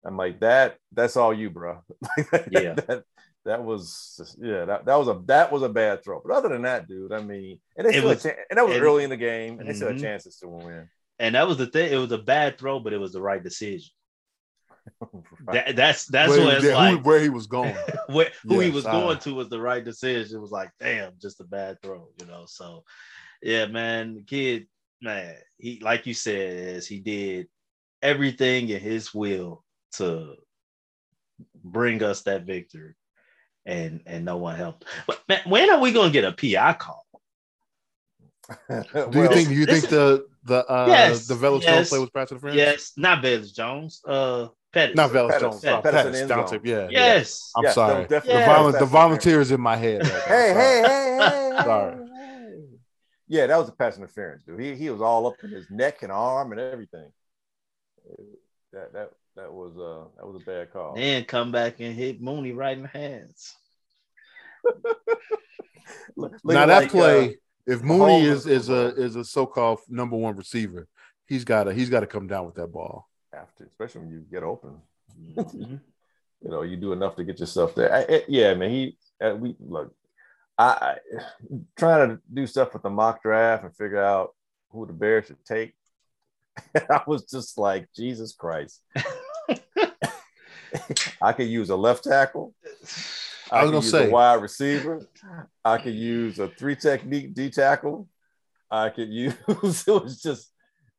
I'm 0.04 0.16
like, 0.16 0.40
that 0.40 0.76
that's 0.92 1.16
all 1.16 1.34
you, 1.34 1.50
bro. 1.50 1.82
Yeah. 2.50 2.74
that, 2.74 3.04
that 3.44 3.64
was 3.64 4.14
just- 4.18 4.38
yeah, 4.40 4.64
that, 4.66 4.84
that 4.86 4.96
was 4.96 5.08
a 5.08 5.20
that 5.26 5.50
was 5.52 5.62
a 5.62 5.68
bad 5.68 6.04
throw. 6.04 6.22
But 6.24 6.34
other 6.36 6.48
than 6.50 6.62
that, 6.62 6.86
dude, 6.86 7.12
I 7.12 7.20
mean, 7.22 7.58
and 7.76 7.86
they 7.86 7.90
It 7.90 7.98
still 7.98 8.08
was- 8.10 8.22
had 8.22 8.34
chan- 8.36 8.44
and 8.50 8.58
that 8.58 8.66
was 8.66 8.76
it- 8.76 8.82
early 8.82 9.04
in 9.04 9.10
the 9.10 9.16
game, 9.16 9.58
and 9.60 9.68
they 9.68 9.72
still 9.74 9.88
had 9.88 9.96
Mhm. 9.96 10.02
chances 10.02 10.36
to 10.38 10.48
win. 10.48 10.88
And 11.18 11.34
that 11.34 11.46
was 11.48 11.58
the 11.58 11.66
thing. 11.66 11.92
It 11.92 11.96
was 11.98 12.12
a 12.12 12.18
bad 12.18 12.58
throw, 12.58 12.78
but 12.80 12.92
it 12.94 12.98
was 12.98 13.12
the 13.12 13.20
right 13.20 13.42
decision. 13.42 13.90
That, 15.46 15.74
that's 15.74 16.06
that's 16.06 16.30
where, 16.30 16.44
what 16.44 16.54
it's 16.56 16.64
yeah, 16.64 16.90
who- 16.90 16.98
where 16.98 17.20
he 17.20 17.28
was 17.28 17.46
going. 17.46 17.74
Where, 18.08 18.30
who 18.46 18.60
he 18.60 18.70
was 18.70 18.86
I- 18.86 18.92
going 18.92 19.18
to 19.20 19.34
was 19.34 19.48
the 19.48 19.60
right 19.60 19.84
decision. 19.84 20.36
It 20.36 20.40
was 20.40 20.50
like, 20.50 20.70
damn, 20.78 21.12
just 21.20 21.40
a 21.40 21.44
bad 21.44 21.80
throw, 21.82 22.08
you 22.20 22.26
know. 22.26 22.44
So, 22.46 22.84
yeah, 23.42 23.66
man, 23.66 24.24
kid, 24.26 24.66
man, 25.00 25.34
he 25.58 25.80
like 25.80 26.06
you 26.06 26.14
said, 26.14 26.76
is 26.76 26.86
he 26.86 27.00
did 27.00 27.48
everything 28.02 28.68
in 28.68 28.80
his 28.80 29.14
will 29.14 29.64
to 29.92 30.34
bring 31.64 32.02
us 32.02 32.22
that 32.22 32.44
victory, 32.44 32.94
and 33.64 34.02
and 34.06 34.24
no 34.24 34.36
one 34.36 34.56
helped. 34.56 34.84
But 35.06 35.20
man, 35.28 35.40
when 35.46 35.70
are 35.70 35.80
we 35.80 35.92
gonna 35.92 36.10
get 36.10 36.24
a 36.24 36.32
PI 36.32 36.74
call? 36.74 37.04
Do 39.10 39.18
you 39.20 39.28
think? 39.28 39.48
Do 39.48 39.54
you 39.54 39.66
this 39.66 39.80
think 39.80 39.90
the 39.90 40.26
the 40.44 40.66
uh 40.70 40.86
Yes, 40.88 41.26
the 41.26 41.34
Velus 41.34 41.62
yes, 41.62 41.74
Jones 41.76 41.88
play 41.90 41.98
with 41.98 42.12
Patrick 42.12 42.40
Friends? 42.40 42.56
Yes, 42.56 42.92
not 42.96 43.22
Velus 43.22 43.54
Jones, 43.54 44.00
uh, 44.06 44.48
Pettis. 44.72 44.96
not 44.96 45.10
Velus 45.10 45.28
Pettis, 45.30 45.42
Jones. 45.42 45.60
Pettis, 45.60 45.78
Oh, 45.78 45.82
Pettis 45.82 46.02
Pettis, 46.02 46.14
in 46.16 46.20
end 46.22 46.28
Dante, 46.28 46.58
yeah. 46.64 46.88
Yes. 46.90 47.52
I'm 47.56 47.64
Yes, 47.64 47.74
sorry. 47.74 47.92
that 47.94 47.98
was 48.00 48.08
definitely 48.08 48.40
Yeah. 48.40 48.46
The, 48.46 48.52
volu- 48.52 48.56
Patrick 48.56 48.72
the 48.72 48.78
Friends. 48.78 48.92
volunteers 48.92 49.50
in 49.50 49.60
my 49.60 49.76
head. 49.76 50.02
right 50.02 50.22
hey, 50.22 50.54
hey, 50.54 50.54
hey, 50.54 51.18
hey, 51.18 51.50
hey, 51.56 51.62
Sorry. 51.64 51.96
Yeah, 53.28 53.46
that 53.46 53.56
was 53.58 53.68
a 53.68 53.72
pass 53.72 53.96
interference, 53.96 54.42
dude. 54.44 54.58
He 54.60 54.74
he 54.74 54.90
was 54.90 55.00
all 55.00 55.26
up 55.28 55.34
in 55.44 55.50
his 55.50 55.70
neck 55.70 56.02
and 56.02 56.10
arm 56.10 56.50
and 56.52 56.60
everything. 56.60 57.12
That 58.72 58.92
that 58.92 59.10
that 59.36 59.52
was 59.52 59.76
uh 59.78 60.08
that 60.16 60.26
was 60.26 60.42
a 60.42 60.44
bad 60.44 60.72
call. 60.72 60.94
Then 60.96 61.24
come 61.24 61.52
back 61.52 61.78
and 61.78 61.94
hit 61.94 62.20
Mooney 62.20 62.50
right 62.52 62.76
in 62.76 62.82
the 62.82 62.88
hands. 62.88 63.54
Now 66.44 66.66
that 66.66 66.82
like, 66.82 66.90
play, 66.90 67.28
uh, 67.28 67.32
if 67.66 67.82
Mooney 67.82 68.22
Mahomes 68.22 68.30
is 68.32 68.46
is 68.46 68.68
a 68.68 68.88
is- 68.94 68.98
is 68.98 69.16
a 69.16 69.24
so 69.24 69.46
called 69.46 69.80
number 69.88 70.16
one 70.16 70.36
receiver, 70.36 70.88
he's 71.26 71.44
got 71.44 71.64
to 71.64 71.74
he's 71.74 71.90
got 71.90 72.00
to 72.00 72.06
come 72.06 72.26
down 72.26 72.46
with 72.46 72.54
that 72.56 72.68
ball. 72.68 73.08
have 73.32 73.54
to, 73.56 73.64
especially 73.64 74.00
when 74.02 74.10
you 74.10 74.20
get 74.30 74.42
open. 74.42 74.80
Mhm. 75.18 75.80
You 76.42 76.50
know, 76.50 76.62
you 76.62 76.78
do 76.78 76.94
enough 76.94 77.16
to 77.16 77.24
get 77.24 77.38
yourself 77.38 77.74
there. 77.74 77.92
I, 77.94 78.00
I- 78.08 78.24
yeah, 78.26 78.54
man. 78.54 78.70
He 78.70 78.96
uh, 79.22 79.34
we 79.38 79.54
look. 79.60 79.94
I, 80.56 80.64
I 80.64 80.96
trying 81.76 82.08
to 82.08 82.20
do 82.32 82.46
stuff 82.46 82.72
with 82.72 82.82
the 82.82 82.88
mock 82.88 83.22
draft 83.22 83.62
and 83.64 83.76
figure 83.76 84.02
out 84.02 84.34
who 84.70 84.86
the 84.86 84.94
Bears 84.94 85.26
should 85.26 85.44
take. 85.44 85.74
I 86.74 87.02
was 87.06 87.24
just 87.24 87.58
like, 87.58 87.88
Jesus 87.94 88.32
Christ. 88.32 88.80
I 91.20 91.32
could 91.32 91.48
use 91.48 91.68
a 91.70 91.76
left 91.76 92.04
tackle. 92.04 92.54
I 93.50 93.62
was 93.62 93.70
gonna 93.70 93.82
use 93.82 93.90
say. 93.90 94.08
a 94.08 94.10
wide 94.10 94.42
receiver. 94.42 95.06
I 95.64 95.78
could 95.78 95.94
use 95.94 96.38
a 96.38 96.48
three 96.48 96.76
technique 96.76 97.34
D 97.34 97.50
tackle. 97.50 98.08
I 98.70 98.90
could 98.90 99.08
use 99.08 99.34
it 99.48 99.88
was 99.88 100.20
just 100.22 100.50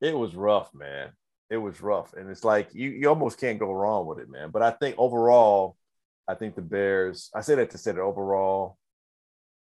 it 0.02 0.18
was 0.18 0.36
rough, 0.36 0.74
man. 0.74 1.10
It 1.50 1.58
was 1.58 1.82
rough. 1.82 2.14
And 2.14 2.30
it's 2.30 2.44
like 2.44 2.70
you 2.74 2.90
you 2.90 3.10
almost 3.10 3.40
can't 3.40 3.60
go 3.60 3.72
wrong 3.72 4.06
with 4.06 4.20
it, 4.20 4.30
man. 4.30 4.50
But 4.52 4.62
I 4.62 4.72
think 4.72 4.96
overall, 4.98 5.78
I 6.28 6.36
think 6.36 6.56
the 6.56 6.62
Bears, 6.62 7.30
I 7.34 7.42
say 7.42 7.56
that 7.56 7.70
to 7.72 7.78
say 7.78 7.92
that 7.92 8.02
overall, 8.02 8.78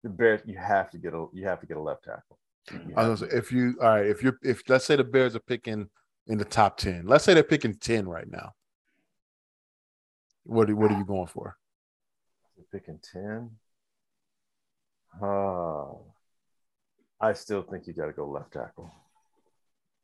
the 0.03 0.09
Bears, 0.09 0.41
you 0.45 0.57
have 0.57 0.89
to 0.91 0.97
get 0.97 1.13
a 1.13 1.27
you 1.33 1.45
have 1.45 1.59
to 1.61 1.67
get 1.67 1.77
a 1.77 1.81
left 1.81 2.05
tackle. 2.05 2.39
I 2.95 3.07
was 3.07 3.21
say, 3.21 3.27
if 3.31 3.51
you 3.51 3.75
all 3.81 3.89
right, 3.89 4.05
if 4.05 4.23
you're 4.23 4.39
if 4.43 4.63
let's 4.67 4.85
say 4.85 4.95
the 4.95 5.03
Bears 5.03 5.35
are 5.35 5.41
picking 5.41 5.89
in 6.27 6.37
the 6.37 6.45
top 6.45 6.77
ten, 6.77 7.05
let's 7.05 7.23
say 7.23 7.33
they're 7.33 7.43
picking 7.43 7.75
ten 7.75 8.07
right 8.07 8.29
now. 8.29 8.53
What 10.43 10.69
are, 10.69 10.75
what 10.75 10.91
are 10.91 10.97
you 10.97 11.05
going 11.05 11.27
for? 11.27 11.57
To. 12.71 12.77
picking 12.77 12.99
10. 13.13 13.51
Uh, 15.21 15.85
I 17.21 17.33
still 17.33 17.63
think 17.63 17.87
you 17.87 17.93
got 17.93 18.07
to 18.07 18.13
go 18.13 18.29
left 18.29 18.53
tackle. 18.53 18.91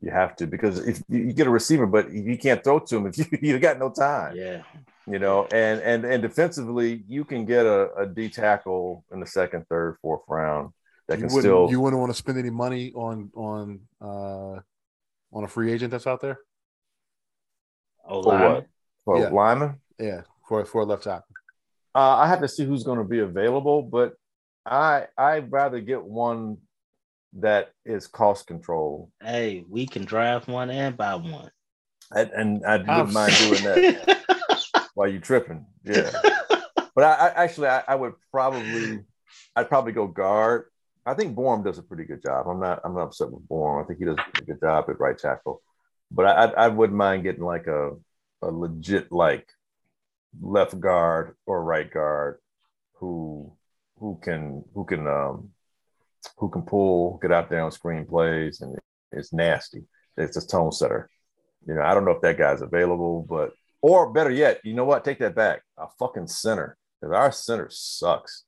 You 0.02 0.12
have 0.12 0.36
to 0.38 0.48
because 0.48 0.86
if 0.86 1.02
you 1.08 1.20
you 1.20 1.34
get 1.34 1.48
a 1.48 1.50
receiver, 1.50 1.88
but 1.88 2.12
you 2.12 2.38
can't 2.38 2.64
throw 2.64 2.80
to 2.80 2.98
him 2.98 3.08
if 3.08 3.18
you, 3.18 3.26
you 3.42 3.60
got 3.60 3.80
no 3.80 3.90
time. 3.90 4.36
Yeah. 4.36 4.64
you 5.08 5.20
know 5.20 5.46
and 5.52 5.82
and 5.82 6.06
and 6.06 6.22
defensively 6.22 7.04
you 7.08 7.24
can 7.24 7.46
get 7.46 7.66
a, 7.66 7.94
a 7.96 8.06
d 8.08 8.30
tackle 8.30 9.06
in 9.12 9.20
the 9.20 9.28
second 9.28 9.66
third 9.68 9.98
fourth 10.02 10.24
round 10.28 10.74
that 11.08 11.20
you 11.20 11.22
can 11.22 11.30
wouldn't 11.30 11.42
still 11.42 11.70
you 11.70 11.80
wouldn't 11.80 12.00
want 12.00 12.12
to 12.12 12.18
spend 12.18 12.38
any 12.38 12.50
money 12.50 12.92
on 12.94 13.32
on 13.36 13.82
uh 14.02 14.60
on 15.34 15.44
a 15.44 15.48
free 15.48 15.72
agent 15.72 15.92
that's 15.92 16.08
out 16.08 16.22
there? 16.22 16.40
Oh, 18.08 18.24
for 18.24 18.38
what 18.38 18.68
for 19.06 19.20
Yeah. 19.22 19.30
lineman 19.30 19.82
Yeah, 20.00 20.22
for 20.48 20.66
for 20.66 20.82
a 20.82 20.86
left 20.86 21.04
tackle. 21.04 21.36
Uh, 21.96 22.18
i 22.18 22.28
have 22.28 22.42
to 22.42 22.48
see 22.48 22.66
who's 22.66 22.84
going 22.84 22.98
to 23.00 23.06
be 23.06 23.20
available 23.20 23.82
but 23.82 24.14
i 24.66 25.06
i'd 25.18 25.52
rather 25.52 25.80
get 25.80 26.04
one 26.04 26.58
that 27.34 27.72
is 27.86 28.08
cost 28.08 28.48
control 28.48 29.10
Hey, 29.24 29.64
we 29.70 29.86
can 29.88 30.06
draft 30.06 30.48
one 30.48 30.70
and 30.70 30.96
buy 30.98 31.16
one. 31.16 31.50
and, 32.16 32.30
and 32.32 32.66
i 32.66 32.76
I'm 32.76 32.86
wouldn't 32.88 33.14
mind 33.14 33.34
doing 33.40 33.64
that 33.64 34.90
while 34.94 35.08
you 35.08 35.20
tripping 35.20 35.66
yeah. 35.84 36.12
But 36.96 37.04
i, 37.04 37.14
I 37.28 37.44
actually 37.44 37.68
I, 37.68 37.84
I 37.88 37.96
would 37.96 38.14
probably 38.32 39.00
i'd 39.56 39.70
probably 39.70 39.92
go 39.92 40.08
guard. 40.08 40.66
I 41.06 41.14
think 41.14 41.36
Borom 41.36 41.64
does 41.64 41.78
a 41.78 41.84
pretty 41.84 42.06
good 42.06 42.24
job. 42.24 42.48
I'm 42.48 42.60
not 42.60 42.80
i'm 42.84 42.94
not 42.96 43.04
upset 43.08 43.32
with 43.32 43.48
Borom. 43.48 43.84
i 43.84 43.86
think 43.88 44.00
he 44.00 44.06
does 44.06 44.16
a 44.18 44.32
pretty 44.32 44.52
good 44.52 44.60
job 44.62 44.86
at 44.90 45.00
right 45.00 45.18
tackle. 45.18 45.62
But 46.12 46.26
i 46.26 46.32
i, 46.46 46.66
I 46.66 46.68
wouldn't 46.70 46.98
mind 46.98 47.24
getting 47.24 47.44
like 47.44 47.68
a 47.68 47.92
a 48.42 48.50
legit 48.50 49.12
like 49.12 49.48
left 50.42 50.80
guard 50.80 51.36
or 51.46 51.64
right 51.64 51.92
guard 51.92 52.40
who 52.96 53.52
who 54.00 54.20
can 54.24 54.64
who 54.74 54.86
can 54.86 55.08
um 55.08 55.50
who 56.38 56.50
can 56.50 56.62
pull 56.62 57.18
get 57.22 57.32
out 57.32 57.50
there 57.50 57.62
on 57.62 57.72
screen 57.72 58.06
plays 58.06 58.62
and 58.62 58.78
it's 59.12 59.32
nasty 59.34 59.84
it's 60.18 60.38
a 60.38 60.48
tone 60.48 60.72
setter 60.72 61.10
you 61.68 61.74
know 61.74 61.82
i 61.82 61.94
don't 61.94 62.06
know 62.06 62.12
if 62.12 62.22
that 62.22 62.38
guy's 62.38 62.62
available 62.62 63.26
but 63.30 63.52
or 63.86 64.12
better 64.12 64.32
yet, 64.32 64.62
you 64.64 64.74
know 64.74 64.84
what? 64.84 65.06
Take 65.06 65.20
that 65.20 65.36
back. 65.36 65.62
A 65.78 65.86
fucking 66.00 66.26
center. 66.26 66.76
Because 67.00 67.16
our 67.16 67.32
center 67.32 67.68
sucks. 67.70 68.46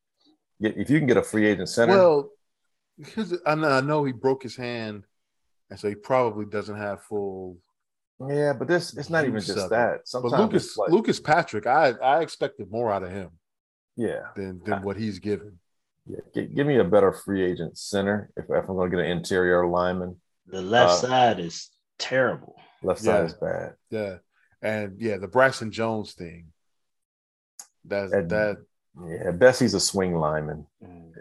If 0.60 0.90
you 0.90 0.98
can 0.98 1.06
get 1.06 1.18
a 1.18 1.22
free 1.22 1.46
agent 1.46 1.70
center, 1.70 1.94
Well, 1.94 2.32
because 2.98 3.38
I 3.46 3.54
know, 3.54 3.70
I 3.70 3.82
know 3.82 4.04
he 4.04 4.14
broke 4.14 4.42
his 4.42 4.56
hand, 4.56 5.04
and 5.70 5.80
so 5.80 5.90
he 5.90 5.94
probably 5.94 6.46
doesn't 6.46 6.76
have 6.76 7.04
full. 7.04 7.58
Yeah, 8.20 8.54
but 8.54 8.68
this 8.68 8.96
it's 8.98 9.10
not 9.10 9.26
even 9.26 9.40
just 9.42 9.70
that. 9.70 10.08
Sometimes 10.08 10.32
But 10.32 10.40
Lucas 10.42 10.78
like, 10.78 10.90
Lucas 10.92 11.20
Patrick, 11.20 11.68
I 11.68 11.92
I 12.02 12.22
expected 12.22 12.72
more 12.72 12.92
out 12.92 13.04
of 13.04 13.12
him 13.12 13.30
yeah, 13.96 14.28
than 14.36 14.62
than 14.66 14.82
what 14.84 14.98
he's 14.98 15.20
given. 15.20 15.60
Yeah, 16.06 16.20
g- 16.34 16.48
give 16.48 16.66
me 16.66 16.78
a 16.78 16.84
better 16.84 17.12
free 17.12 17.44
agent 17.44 17.78
center 17.78 18.30
if, 18.38 18.46
if 18.46 18.70
I'm 18.70 18.76
going 18.76 18.90
to 18.90 18.96
get 18.98 19.06
an 19.06 19.12
interior 19.12 19.68
lineman. 19.68 20.16
The 20.48 20.62
left 20.62 21.04
Uh, 21.04 21.08
side 21.08 21.40
is 21.40 21.70
terrible. 22.00 22.56
Left 22.82 23.02
side 23.02 23.20
Yeah. 23.20 23.26
is 23.26 23.34
bad. 23.34 23.74
Yeah, 23.90 24.16
and 24.62 25.00
yeah, 25.02 25.18
the 25.18 25.28
Braxton 25.28 25.72
Jones 25.72 26.14
thing. 26.14 26.48
That's 27.86 28.12
And- 28.14 28.30
that. 28.32 28.58
Yeah, 29.06 29.30
Bessie's 29.30 29.76
a 29.76 29.80
swing 29.80 30.16
lineman. 30.16 30.66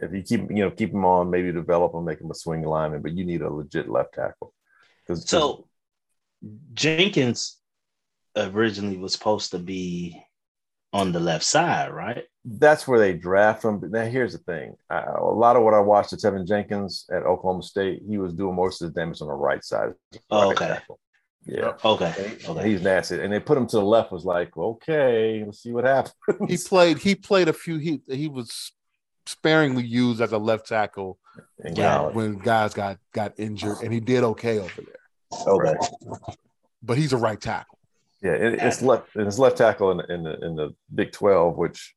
If 0.01 0.11
you 0.15 0.23
keep 0.23 0.49
you 0.51 0.63
know 0.65 0.71
keep 0.71 0.93
him 0.95 1.05
on, 1.05 1.29
maybe 1.29 1.53
develop 1.53 1.93
him, 1.95 2.07
make 2.07 2.19
him 2.23 2.31
a 2.31 2.35
swing 2.35 2.63
lineman, 2.63 3.03
but 3.03 3.13
you 3.13 3.27
need 3.27 3.43
a 3.43 3.51
legit 3.51 3.87
left 3.87 4.15
tackle. 4.15 4.55
'Cause- 5.07 5.29
So 5.29 5.69
Jenkins 6.75 7.59
originally 8.37 8.99
was 8.99 9.13
supposed 9.13 9.51
to 9.53 9.59
be 9.59 10.23
on 10.93 11.13
the 11.13 11.21
left 11.21 11.45
side, 11.45 11.93
right? 11.93 12.25
that's 12.49 12.87
where 12.87 13.01
they 13.01 13.13
draft 13.13 13.65
him. 13.65 13.81
But 13.81 13.91
now 13.91 14.05
here's 14.05 14.33
the 14.33 14.39
thing: 14.39 14.77
I, 14.89 15.01
a 15.01 15.25
lot 15.25 15.57
of 15.57 15.63
what 15.63 15.75
I 15.75 15.81
watched 15.81 16.13
at 16.13 16.21
Teven 16.21 16.47
Jenkins 16.47 17.05
at 17.11 17.25
Oklahoma 17.25 17.63
State, 17.65 18.03
he 18.09 18.19
was 18.19 18.33
doing 18.33 18.55
most 18.55 18.81
of 18.83 18.95
the 18.95 19.01
damage 19.01 19.21
on 19.21 19.27
the 19.29 19.35
right 19.35 19.65
side. 19.65 19.95
Oh, 20.31 20.51
right 20.51 20.53
okay. 20.57 20.69
tackle. 20.69 21.01
Yeah. 21.45 21.73
Oh, 21.85 21.95
okay. 21.95 22.37
Okay. 22.49 22.71
He's 22.71 22.83
nasty, 22.83 23.21
and 23.21 23.33
they 23.33 23.41
put 23.41 23.59
him 23.59 23.67
to 23.69 23.77
the 23.77 23.85
left. 23.85 24.13
Was 24.13 24.25
like, 24.25 24.57
okay, 24.57 25.43
let's 25.45 25.63
see 25.63 25.73
what 25.73 25.85
happens. 25.85 26.15
He 26.49 26.57
played. 26.57 26.99
He 26.99 27.15
played 27.15 27.49
a 27.49 27.53
few. 27.53 27.79
He 27.79 28.01
he 28.09 28.29
was 28.29 28.73
sparingly 29.27 29.85
used 29.85 30.21
as 30.21 30.31
a 30.33 30.39
left 30.39 30.69
tackle 30.69 31.19
In 31.65 31.75
Yeah. 31.75 32.11
when 32.11 32.39
guys 32.39 32.75
got 32.75 32.99
got 33.13 33.35
injured, 33.39 33.79
and 33.83 33.93
he 33.93 34.01
did 34.01 34.23
okay 34.23 34.59
over 34.59 34.83
there. 34.83 34.95
Okay. 35.47 35.75
But 36.83 36.99
he's 36.99 37.13
a 37.13 37.17
right 37.17 37.41
tackle. 37.41 37.79
Yeah, 38.23 38.33
it, 38.33 38.55
it's 38.61 38.81
left. 38.83 39.09
It's 39.15 39.39
left 39.39 39.57
tackle 39.59 39.91
in, 39.91 39.99
the- 39.99 40.13
in 40.15 40.23
the 40.23 40.47
in 40.47 40.57
the 40.57 40.75
Big 40.95 41.13
Twelve, 41.13 41.57
which 41.57 41.95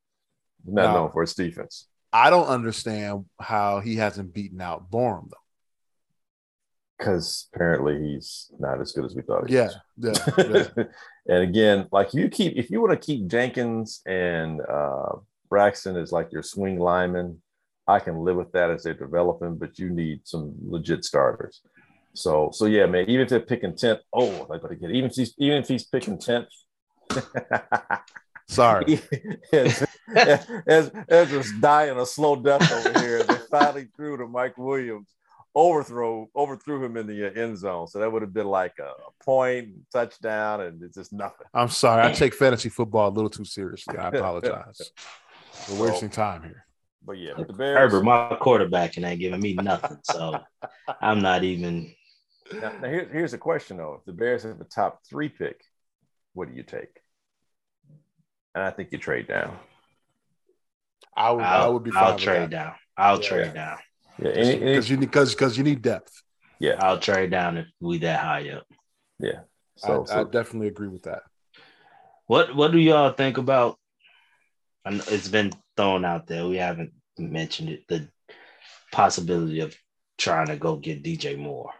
is 0.67 0.73
not 0.73 0.87
No. 0.87 0.93
known 0.93 1.11
for 1.11 1.23
its 1.23 1.33
defense. 1.33 1.87
I 2.11 2.29
don't 2.29 2.47
understand 2.47 3.25
how 3.39 3.79
he 3.81 3.95
hasn't 3.95 4.33
beaten 4.33 4.59
out 4.61 4.89
Borom 4.91 5.29
though. 5.29 5.37
because 6.97 7.47
apparently 7.53 7.99
he's 7.99 8.51
not 8.59 8.81
as 8.81 8.91
good 8.91 9.05
as 9.05 9.15
we 9.15 9.21
thought 9.21 9.47
he 9.49 9.55
Yeah, 9.55 9.69
yeah, 9.97 10.13
yeah. 10.37 10.65
and 11.27 11.43
again, 11.43 11.87
like 11.91 12.13
you 12.13 12.27
keep 12.29 12.57
if 12.57 12.69
you 12.69 12.81
want 12.81 12.99
to 12.99 13.05
keep 13.05 13.27
Jenkins 13.27 14.01
and 14.05 14.59
uh, 14.61 15.13
Braxton 15.49 15.95
as 15.97 16.11
like 16.11 16.31
your 16.31 16.43
swing 16.43 16.79
lineman, 16.79 17.41
I 17.87 17.99
can 17.99 18.17
live 18.23 18.35
with 18.37 18.51
that 18.53 18.69
as 18.71 18.83
they're 18.83 18.93
developing, 18.93 19.55
but 19.55 19.79
you 19.79 19.89
need 19.89 20.21
some 20.25 20.53
legit 20.67 21.05
starters. 21.05 21.61
So 22.13 22.49
so 22.51 22.65
yeah, 22.65 22.85
man. 22.85 23.09
Even 23.09 23.21
if 23.21 23.29
they're 23.29 23.39
picking 23.39 23.75
tenth, 23.75 23.99
oh, 24.13 24.45
like 24.49 24.61
but 24.61 24.71
again, 24.71 24.91
even 24.91 25.09
if 25.09 25.15
he's 25.15 25.33
even 25.37 25.57
if 25.59 25.67
he's 25.67 25.85
picking 25.85 26.19
tenth. 26.19 26.47
Sorry. 28.49 28.99
as, 29.53 29.85
as, 30.15 30.91
as 31.07 31.31
was 31.31 31.51
dying 31.59 31.99
a 31.99 32.05
slow 32.05 32.35
death 32.35 32.71
over 32.71 32.99
here, 32.99 33.21
they 33.21 33.35
finally 33.51 33.87
threw 33.95 34.17
to 34.17 34.27
Mike 34.27 34.57
Williams, 34.57 35.07
overthrow, 35.53 36.27
overthrew 36.35 36.83
him 36.83 36.97
in 36.97 37.05
the 37.05 37.27
uh, 37.27 37.39
end 37.39 37.59
zone. 37.59 37.87
So 37.87 37.99
that 37.99 38.11
would 38.11 38.23
have 38.23 38.33
been 38.33 38.47
like 38.47 38.73
a 38.79 38.93
point, 39.23 39.69
touchdown, 39.93 40.61
and 40.61 40.81
it's 40.81 40.95
just 40.95 41.13
nothing. 41.13 41.45
I'm 41.53 41.69
sorry. 41.69 42.07
I 42.07 42.11
take 42.11 42.33
fantasy 42.45 42.69
football 42.69 43.09
a 43.09 43.13
little 43.13 43.29
too 43.29 43.45
seriously. 43.45 43.97
I 43.97 44.09
apologize. 44.09 44.81
We're 45.69 45.91
wasting 45.91 46.09
time 46.09 46.41
here. 46.41 46.65
But 47.05 47.19
yeah, 47.19 47.33
but 47.37 47.47
the 47.47 47.53
Bears. 47.53 47.77
Herbert, 47.77 48.03
my 48.03 48.35
quarterback, 48.39 48.97
and 48.97 49.05
ain't 49.05 49.19
giving 49.19 49.39
me 49.39 49.53
nothing. 49.53 49.97
So 50.03 50.39
I'm 51.01 51.21
not 51.21 51.43
even. 51.43 51.93
Now, 52.53 52.73
now 52.81 52.89
here, 52.89 53.09
here's 53.11 53.31
the 53.31 53.37
question 53.37 53.77
though: 53.77 53.95
If 53.99 54.05
the 54.05 54.13
Bears 54.13 54.43
have 54.43 54.57
the 54.59 54.65
top 54.65 55.01
three 55.07 55.29
pick, 55.29 55.61
what 56.33 56.49
do 56.49 56.55
you 56.55 56.63
take? 56.63 57.01
And 58.55 58.63
I 58.63 58.71
think 58.71 58.91
you 58.91 58.97
trade 58.97 59.27
down. 59.27 59.57
I 61.15 61.31
would. 61.31 61.43
I 61.43 61.57
I'll, 61.57 61.73
would 61.73 61.83
be 61.83 61.91
fine 61.91 62.03
I'll 62.03 62.13
with 62.13 62.21
trade 62.21 62.41
that. 62.43 62.49
down. 62.49 62.73
I'll 62.97 63.21
Yeah. 63.21 63.27
trade 63.27 63.53
down. 63.53 63.77
Yeah, 64.19 64.31
any, 64.31 64.49
any- 64.53 64.59
because 64.65 64.89
you 64.89 64.97
need 64.97 65.05
because 65.05 65.33
because 65.33 65.57
you 65.57 65.63
need 65.63 65.81
depth. 65.81 66.23
yeah, 66.59 66.75
I'll 66.79 66.99
trade 66.99 67.31
down 67.31 67.57
if 67.57 67.67
we 67.79 67.99
that 67.99 68.19
high 68.19 68.49
up. 68.49 68.65
yeah. 69.19 69.41
So, 69.77 70.05
I, 70.09 70.21
I 70.21 70.23
definitely 70.25 70.67
agree 70.67 70.89
with 70.89 71.03
that. 71.03 71.23
What 72.27 72.55
What 72.55 72.71
do 72.71 72.79
y'all 72.79 73.13
think 73.13 73.37
about? 73.37 73.77
I 74.85 74.91
know 74.91 75.03
it's 75.07 75.27
been 75.29 75.51
thrown 75.77 76.03
out 76.03 76.27
there. 76.27 76.47
We 76.47 76.57
haven't 76.57 76.91
mentioned 77.17 77.69
it. 77.69 77.87
The 77.87 78.09
possibility 78.91 79.59
of 79.61 79.75
trying 80.17 80.47
to 80.47 80.57
go 80.57 80.75
get 80.75 81.03
DJ 81.03 81.37
Moore. 81.37 81.71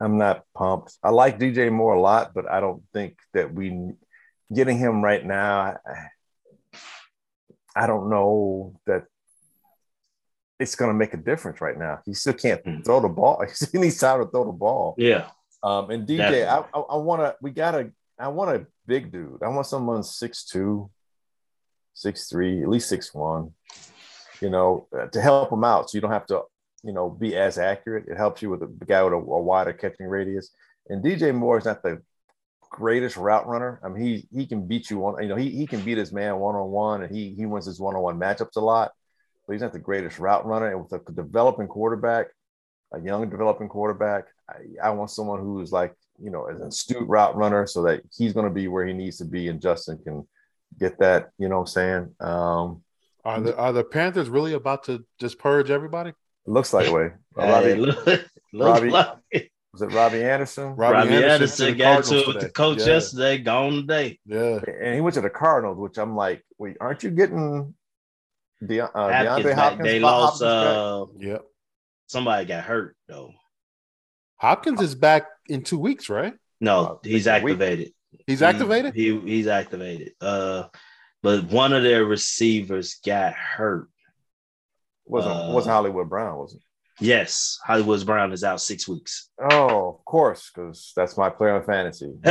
I'm 0.00 0.16
not 0.18 0.44
pumped. 0.54 0.96
I 1.02 1.10
like 1.10 1.38
DJ 1.38 1.70
Moore 1.70 1.94
a 1.94 2.00
lot, 2.00 2.32
but 2.34 2.50
I 2.50 2.60
don't 2.60 2.82
think 2.92 3.18
that 3.34 3.52
we 3.52 3.92
getting 4.52 4.78
him 4.78 5.02
right 5.02 5.24
now. 5.24 5.76
I, 5.84 6.08
I 7.76 7.86
don't 7.86 8.08
know 8.10 8.74
that 8.86 9.04
it's 10.58 10.74
going 10.74 10.90
to 10.90 10.94
make 10.94 11.14
a 11.14 11.18
difference 11.18 11.60
right 11.60 11.78
now. 11.78 12.00
He 12.04 12.14
still 12.14 12.32
can't 12.34 12.62
Mhm. 12.64 12.84
throw 12.84 13.00
the 13.00 13.08
ball. 13.08 13.44
He 13.72 13.78
needs 13.78 13.98
time 13.98 14.20
to 14.24 14.30
throw 14.30 14.44
the 14.44 14.52
ball. 14.52 14.94
Yeah, 14.98 15.28
Um, 15.62 15.90
and 15.90 16.06
DJ, 16.06 16.20
I, 16.22 16.30
Definitely. 16.30 16.70
I, 16.74 16.78
I 16.80 16.96
want 16.96 17.20
to. 17.22 17.36
We 17.42 17.50
got 17.50 17.72
to. 17.72 17.92
I 18.18 18.28
want 18.28 18.50
a 18.56 18.66
big 18.86 19.12
dude. 19.12 19.42
I 19.42 19.48
want 19.48 19.66
someone 19.66 20.02
six 20.02 20.44
two, 20.44 20.90
six 21.94 22.28
three, 22.28 22.62
at 22.62 22.68
least 22.68 22.88
six 22.88 23.14
one. 23.14 23.52
You 24.40 24.48
know, 24.50 24.88
uh, 24.98 25.06
to 25.08 25.20
help 25.20 25.52
him 25.52 25.64
out, 25.64 25.90
so 25.90 25.96
you 25.96 26.00
don't 26.02 26.12
have 26.12 26.26
to, 26.26 26.42
you 26.82 26.92
know, 26.92 27.10
be 27.10 27.36
as 27.36 27.58
accurate. 27.58 28.06
It 28.08 28.16
helps 28.16 28.42
you 28.42 28.50
with 28.50 28.62
a 28.62 28.84
guy 28.86 29.02
with 29.02 29.12
a, 29.12 29.16
a 29.16 29.20
wider 29.20 29.72
catching 29.72 30.06
radius. 30.06 30.50
And 30.88 31.04
DJ 31.04 31.34
Moore 31.34 31.58
is 31.58 31.64
not 31.64 31.82
the 31.82 32.02
greatest 32.70 33.16
route 33.16 33.46
runner. 33.46 33.80
I 33.84 33.88
mean, 33.88 34.02
he 34.02 34.28
he 34.32 34.46
can 34.46 34.66
beat 34.66 34.90
you 34.90 35.04
on. 35.06 35.22
You 35.22 35.28
know, 35.28 35.36
he 35.36 35.50
he 35.50 35.66
can 35.66 35.80
beat 35.80 35.98
his 35.98 36.12
man 36.12 36.38
one 36.38 36.54
on 36.54 36.70
one, 36.70 37.02
and 37.02 37.14
he 37.14 37.34
he 37.34 37.46
wins 37.46 37.66
his 37.66 37.80
one 37.80 37.94
on 37.94 38.02
one 38.02 38.18
matchups 38.18 38.56
a 38.56 38.60
lot. 38.60 38.92
But 39.46 39.54
he's 39.54 39.62
not 39.62 39.72
the 39.72 39.78
greatest 39.78 40.18
route 40.18 40.46
runner. 40.46 40.70
And 40.70 40.82
with 40.82 40.92
a 40.92 41.12
developing 41.12 41.66
quarterback, 41.66 42.28
a 42.92 43.00
young 43.00 43.28
developing 43.28 43.68
quarterback. 43.68 44.26
I, 44.48 44.88
I 44.88 44.90
want 44.90 45.10
someone 45.10 45.40
who's 45.40 45.72
like, 45.72 45.94
you 46.22 46.30
know, 46.30 46.46
an 46.46 46.62
astute 46.62 47.08
route 47.08 47.36
runner 47.36 47.66
so 47.66 47.82
that 47.82 48.02
he's 48.16 48.32
going 48.32 48.46
to 48.46 48.52
be 48.52 48.68
where 48.68 48.86
he 48.86 48.92
needs 48.92 49.18
to 49.18 49.24
be 49.24 49.48
and 49.48 49.60
Justin 49.60 49.98
can 49.98 50.26
get 50.78 50.98
that, 50.98 51.30
you 51.38 51.48
know 51.48 51.56
what 51.56 51.62
I'm 51.62 51.66
saying? 51.66 52.14
Um, 52.20 52.82
Are 53.24 53.40
the 53.40 53.56
are 53.56 53.72
the 53.72 53.84
Panthers 53.84 54.28
really 54.28 54.54
about 54.54 54.84
to 54.84 55.04
just 55.18 55.38
purge 55.38 55.70
everybody? 55.70 56.12
It 56.46 56.50
looks 56.50 56.72
like 56.72 56.92
way. 56.92 57.10
Hey, 57.36 57.50
Robbie, 57.50 57.74
look, 57.74 58.06
look 58.06 58.20
Robbie- 58.52 58.90
like 58.90 59.16
it. 59.30 59.50
was 59.72 59.82
it 59.82 59.92
Robbie 59.92 60.22
Anderson? 60.24 60.74
Robbie 60.74 60.94
Robbie, 60.94 61.14
Anderson 61.14 61.30
Anderson, 61.32 61.66
to 61.68 61.74
got 61.74 62.04
to 62.04 62.18
it 62.18 62.26
with 62.26 62.40
the 62.40 62.48
coach 62.50 62.78
Yeah. 62.80 62.86
yesterday, 62.86 63.38
gone 63.38 63.72
today. 63.86 64.18
Yeah, 64.26 64.60
And 64.80 64.94
he 64.94 65.00
went 65.00 65.14
to 65.14 65.20
the 65.20 65.30
Cardinals, 65.30 65.78
which 65.78 65.98
I'm 65.98 66.16
like, 66.16 66.44
wait, 66.58 66.76
aren't 66.80 67.02
you 67.02 67.10
getting 67.10 67.74
De- 68.66 68.80
uh, 68.80 68.88
Hopkins 68.92 69.28
DeAndre 69.28 69.44
back. 69.44 69.58
Hopkins? 69.58 69.82
They 69.84 69.98
Bob 70.00 70.20
lost. 70.20 70.42
Hopkins? 70.42 71.22
Uh, 71.22 71.26
yep. 71.32 71.42
somebody 72.08 72.44
got 72.46 72.64
hurt 72.64 72.96
though. 73.08 73.32
Hopkins 74.36 74.80
is 74.80 74.94
back 74.94 75.26
in 75.48 75.62
two 75.62 75.78
weeks, 75.78 76.08
right? 76.08 76.34
No, 76.60 76.84
Uh, 76.84 76.96
he's 77.04 77.26
a 77.26 77.34
week. 77.42 77.52
activated. 77.54 77.92
He's 78.26 78.40
He- 78.40 78.44
activated. 78.44 78.94
He, 78.94 79.18
he's 79.20 79.46
activated. 79.46 80.12
Uh, 80.20 80.64
but 81.22 81.44
one 81.44 81.72
of 81.72 81.82
their 81.82 82.04
receivers 82.04 82.96
got 83.04 83.34
hurt. 83.34 83.88
Wasn't 85.10 85.36
Uh, 85.36 85.52
wasn't 85.52 85.72
Hollywood 85.74 86.08
Brown, 86.08 86.38
was 86.38 86.54
it? 86.54 86.62
Yes, 87.00 87.58
Hollywood 87.64 88.04
Brown 88.04 88.32
is 88.32 88.44
out 88.44 88.60
six 88.60 88.86
weeks. 88.86 89.30
Oh, 89.38 89.88
of 89.98 90.04
course, 90.04 90.50
because 90.54 90.92
that's 90.94 91.16
my 91.16 91.30
player 91.30 91.54
on 91.56 91.64
fantasy. 91.64 92.12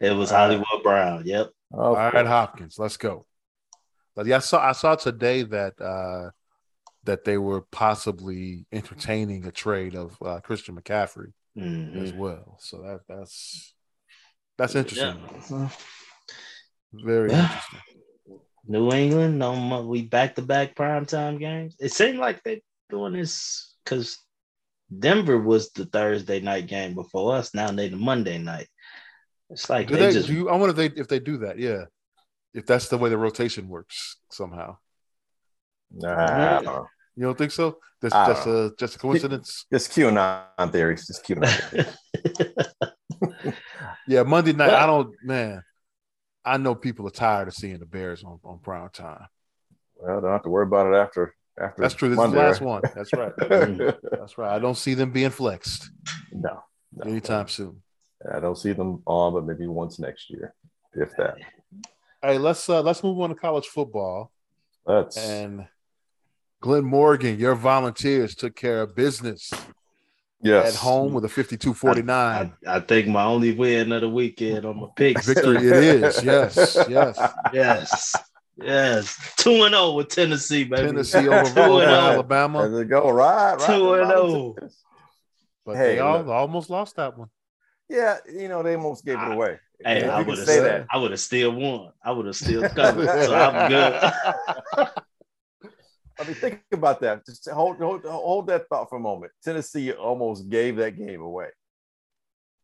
it 0.00 0.12
was 0.16 0.32
Uh, 0.32 0.36
Hollywood 0.36 0.82
Brown. 0.82 1.22
Yep. 1.26 1.50
Of 1.72 1.80
All 1.80 1.94
right. 1.94 2.26
Hopkins, 2.26 2.78
let's 2.78 2.96
go. 2.96 3.26
But 4.16 4.26
yeah, 4.26 4.36
I 4.36 4.40
saw 4.40 4.66
I 4.68 4.72
saw 4.72 4.94
today 4.96 5.42
that 5.42 5.80
uh 5.80 6.30
that 7.04 7.24
they 7.24 7.38
were 7.38 7.62
possibly 7.62 8.66
entertaining 8.72 9.46
a 9.46 9.50
trade 9.52 9.94
of 9.94 10.16
uh, 10.22 10.40
Christian 10.40 10.76
McCaffrey 10.76 11.32
Mhm. 11.56 12.02
as 12.02 12.12
well. 12.12 12.58
So 12.60 12.82
that 12.82 13.00
that's 13.08 13.74
that's 14.58 14.74
interesting. 14.74 15.22
Yeah. 15.50 15.68
Very 16.92 17.30
Yeah. 17.30 17.42
interesting. 17.42 17.80
New 18.70 18.92
England, 18.92 19.36
no 19.36 19.56
more. 19.56 19.82
We 19.82 20.02
back 20.02 20.36
to 20.36 20.42
back 20.42 20.76
primetime 20.76 21.40
games. 21.40 21.74
It 21.80 21.92
seemed 21.92 22.18
like 22.18 22.40
they're 22.44 22.60
doing 22.88 23.14
this 23.14 23.74
because 23.82 24.16
Denver 24.96 25.38
was 25.38 25.72
the 25.72 25.86
Thursday 25.86 26.38
night 26.38 26.68
game 26.68 26.94
before 26.94 27.34
us. 27.34 27.52
Now 27.52 27.72
they 27.72 27.88
the 27.88 27.96
Monday 27.96 28.38
night. 28.38 28.68
It's 29.50 29.68
like 29.68 29.88
Do 29.88 29.96
they, 29.96 30.06
they, 30.06 30.12
just 30.12 30.28
do 30.28 30.34
you, 30.34 30.48
I 30.48 30.54
wonder 30.54 30.70
if 30.70 30.76
they 30.76 31.00
if 31.00 31.08
they 31.08 31.18
do 31.18 31.38
that. 31.38 31.58
Yeah, 31.58 31.86
if 32.54 32.64
that's 32.64 32.86
the 32.86 32.96
way 32.96 33.10
the 33.10 33.18
rotation 33.18 33.68
works 33.68 34.18
somehow. 34.30 34.76
Nah, 35.92 36.84
You 37.16 37.24
don't 37.24 37.36
think 37.36 37.50
so? 37.50 37.78
That's 38.00 38.14
I 38.14 38.26
just 38.28 38.44
don't 38.44 38.66
a 38.66 38.72
just 38.78 38.94
a 38.94 38.98
coincidence. 39.00 39.66
just 39.72 39.90
QAnon 39.90 40.70
theories. 40.70 41.08
Just 41.08 41.26
QAnon. 41.26 41.50
theories. 41.72 43.54
Yeah, 44.06 44.22
Monday 44.22 44.52
night. 44.52 44.68
Well- 44.68 44.76
I 44.76 44.86
don't 44.86 45.12
man. 45.24 45.64
I 46.44 46.56
know 46.56 46.74
people 46.74 47.06
are 47.06 47.10
tired 47.10 47.48
of 47.48 47.54
seeing 47.54 47.78
the 47.78 47.86
Bears 47.86 48.24
on, 48.24 48.38
on 48.44 48.58
prime 48.58 48.88
time. 48.90 49.26
well, 49.96 50.20
don't 50.20 50.30
have 50.30 50.42
to 50.44 50.48
worry 50.48 50.66
about 50.66 50.92
it 50.92 50.96
after 50.96 51.34
after. 51.60 51.82
That's 51.82 51.94
true. 51.94 52.08
This 52.08 52.16
Monday, 52.16 52.36
is 52.50 52.58
the 52.58 52.64
last 52.64 52.82
one. 52.82 52.82
That's 52.94 53.12
right. 53.12 53.32
Mm. 53.40 53.96
That's 54.12 54.38
right. 54.38 54.54
I 54.54 54.58
don't 54.58 54.76
see 54.76 54.94
them 54.94 55.10
being 55.10 55.30
flexed 55.30 55.90
no, 56.32 56.62
no, 56.94 57.10
anytime 57.10 57.48
soon. 57.48 57.82
I 58.32 58.40
don't 58.40 58.56
see 58.56 58.72
them 58.72 59.02
on, 59.06 59.32
but 59.34 59.44
maybe 59.44 59.66
once 59.66 59.98
next 59.98 60.30
year, 60.30 60.54
if 60.94 61.14
that. 61.16 61.36
Hey, 62.22 62.38
let's 62.38 62.68
uh 62.68 62.82
let's 62.82 63.02
move 63.02 63.18
on 63.20 63.30
to 63.30 63.34
college 63.34 63.66
football. 63.66 64.30
That's 64.86 65.16
And 65.16 65.66
Glenn 66.60 66.84
Morgan, 66.84 67.38
your 67.38 67.54
volunteers 67.54 68.34
took 68.34 68.54
care 68.54 68.82
of 68.82 68.94
business 68.94 69.50
yes. 70.42 70.74
at 70.74 70.80
home 70.80 71.12
with 71.12 71.24
a 71.24 71.28
52 71.28 71.74
49 71.74 72.52
I, 72.66 72.76
I 72.76 72.80
think 72.80 73.08
my 73.08 73.24
only 73.24 73.52
win 73.52 73.92
of 73.92 74.00
the 74.00 74.08
weekend 74.08 74.64
on 74.64 74.80
my 74.80 74.88
picks. 74.96 75.26
victory. 75.26 75.56
It 75.56 75.64
is. 75.64 76.22
Yes. 76.22 76.76
Yes. 76.88 77.18
yes. 77.52 78.16
Yes. 78.56 79.34
2 79.38 79.50
and 79.64 79.74
0 79.74 79.92
with 79.92 80.08
Tennessee, 80.08 80.64
baby. 80.64 80.86
Tennessee 80.88 81.18
over 81.28 81.44
Two 81.44 81.58
and 81.58 81.58
over 81.58 81.84
oh. 81.84 82.10
Alabama. 82.12 82.68
There 82.68 82.78
they 82.78 82.84
go. 82.84 83.10
Right. 83.10 83.54
right. 83.54 83.66
Two 83.66 83.94
and 83.94 84.12
oh. 84.12 84.56
But 85.64 85.76
Hey, 85.76 85.94
they 85.94 85.98
all, 86.00 86.30
almost 86.30 86.70
lost 86.70 86.96
that 86.96 87.16
one. 87.16 87.28
Yeah, 87.88 88.18
you 88.32 88.48
know, 88.48 88.62
they 88.62 88.76
almost 88.76 89.04
gave 89.04 89.16
it 89.16 89.20
I- 89.20 89.34
away. 89.34 89.58
Hey, 89.82 90.04
You 90.04 90.10
I 90.10 90.18
would 90.20 90.36
have 90.36 90.46
say 90.46 90.56
said 90.56 90.64
that. 90.82 90.86
I 90.90 90.98
would 90.98 91.10
have 91.10 91.20
still 91.20 91.52
won. 91.52 91.92
I 92.04 92.12
would 92.12 92.26
have 92.26 92.36
still 92.36 92.68
covered. 92.68 93.06
so 93.08 93.34
I'm 93.34 93.70
good. 93.70 94.88
I 96.20 96.24
mean, 96.24 96.34
think 96.34 96.60
about 96.72 97.00
that. 97.00 97.24
Just 97.24 97.48
hold, 97.48 97.78
hold, 97.78 98.04
hold 98.04 98.46
that 98.48 98.68
thought 98.68 98.88
for 98.90 98.96
a 98.96 99.00
moment. 99.00 99.32
Tennessee 99.42 99.92
almost 99.92 100.48
gave 100.48 100.76
that 100.76 100.96
game 100.96 101.22
away. 101.22 101.48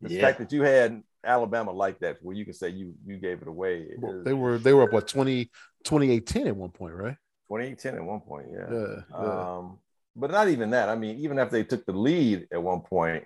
The 0.02 0.10
Yeah. 0.10 0.20
fact 0.20 0.38
that 0.40 0.52
you 0.52 0.62
had 0.62 1.02
Alabama 1.24 1.72
like 1.72 1.98
that, 2.00 2.18
where 2.22 2.36
you 2.36 2.44
can 2.44 2.54
say 2.54 2.68
you 2.68 2.94
you 3.06 3.16
gave 3.16 3.40
it 3.42 3.48
away, 3.48 3.88
Well, 3.96 4.18
is 4.18 4.24
They 4.24 4.34
were 4.34 4.58
they 4.58 4.74
were 4.74 4.82
up 4.82 4.92
what 4.92 5.08
20 5.08 5.50
28 5.84 6.36
at 6.46 6.56
one 6.56 6.70
point, 6.70 6.94
right? 6.94 7.16
28-10 7.50 7.94
at 7.94 8.04
one 8.04 8.20
point. 8.20 8.46
Yeah. 8.52 8.66
Yeah. 8.70 8.96
yeah. 9.10 9.56
Um, 9.56 9.78
but 10.14 10.30
not 10.30 10.48
even 10.48 10.70
that. 10.70 10.88
I 10.88 10.96
mean, 10.96 11.18
even 11.20 11.38
after 11.38 11.52
they 11.56 11.64
took 11.64 11.86
the 11.86 11.92
lead 11.92 12.48
at 12.52 12.62
one 12.62 12.80
point, 12.80 13.24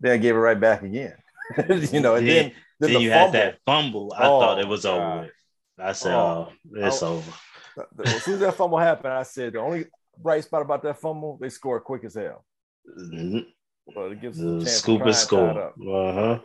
they 0.00 0.18
gave 0.18 0.34
it 0.34 0.38
right 0.38 0.58
back 0.58 0.82
again. 0.82 1.14
you 1.68 2.00
know, 2.00 2.16
and 2.16 2.26
then 2.26 2.48
then, 2.48 2.52
then 2.80 2.92
the 2.94 3.00
you 3.00 3.10
fumble. 3.10 3.32
had 3.32 3.32
that 3.32 3.58
fumble. 3.64 4.12
I 4.16 4.26
Oh, 4.26 4.40
thought 4.40 4.58
it 4.58 4.66
was 4.68 4.84
over 4.84 4.98
God. 5.00 5.20
with. 5.22 5.32
I 5.78 5.92
said, 5.92 6.14
Oh. 6.14 6.48
oh, 6.50 6.52
it's 6.74 7.02
Oh. 7.02 7.16
over. 7.18 7.32
The- 7.76 8.08
As 8.08 8.22
soon 8.24 8.34
as 8.34 8.40
that 8.40 8.54
fumble 8.54 8.78
happened, 8.78 9.12
I 9.12 9.22
said 9.22 9.52
the 9.52 9.60
only 9.60 9.86
bright 10.18 10.44
spot 10.44 10.62
about 10.62 10.82
that 10.82 10.98
fumble, 10.98 11.38
they 11.40 11.48
scored 11.50 11.84
quick 11.84 12.04
as 12.04 12.14
hell. 12.14 12.44
Mhm. 12.88 13.46
Well, 13.94 14.10
it 14.12 14.20
gives 14.20 14.38
The 14.38 14.64
scoop 14.66 15.02
try 15.02 15.08
and 15.08 15.08
and 15.08 15.14
tie 15.14 15.20
it 15.20 15.22
score. 15.22 16.08
Uh-huh. 16.08 16.40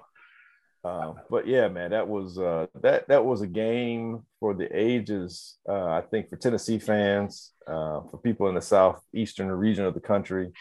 Um, 0.84 1.16
but 1.30 1.48
yeah, 1.48 1.68
man, 1.68 1.92
that 1.92 2.08
was 2.08 2.40
uh, 2.40 2.66
that 2.82 3.08
that 3.08 3.24
was 3.24 3.42
a 3.42 3.48
game 3.48 4.24
for 4.40 4.54
the 4.56 4.68
ages. 4.76 5.58
Uh, 5.68 5.86
I 5.86 6.02
think 6.02 6.30
for 6.30 6.38
Tennessee 6.38 6.80
fans, 6.80 7.54
uh, 7.68 8.02
for 8.10 8.18
people 8.24 8.48
in 8.50 8.56
the 8.56 8.62
southeastern 8.62 9.52
region 9.52 9.86
of 9.86 9.94
the 9.94 10.00
country, 10.00 10.52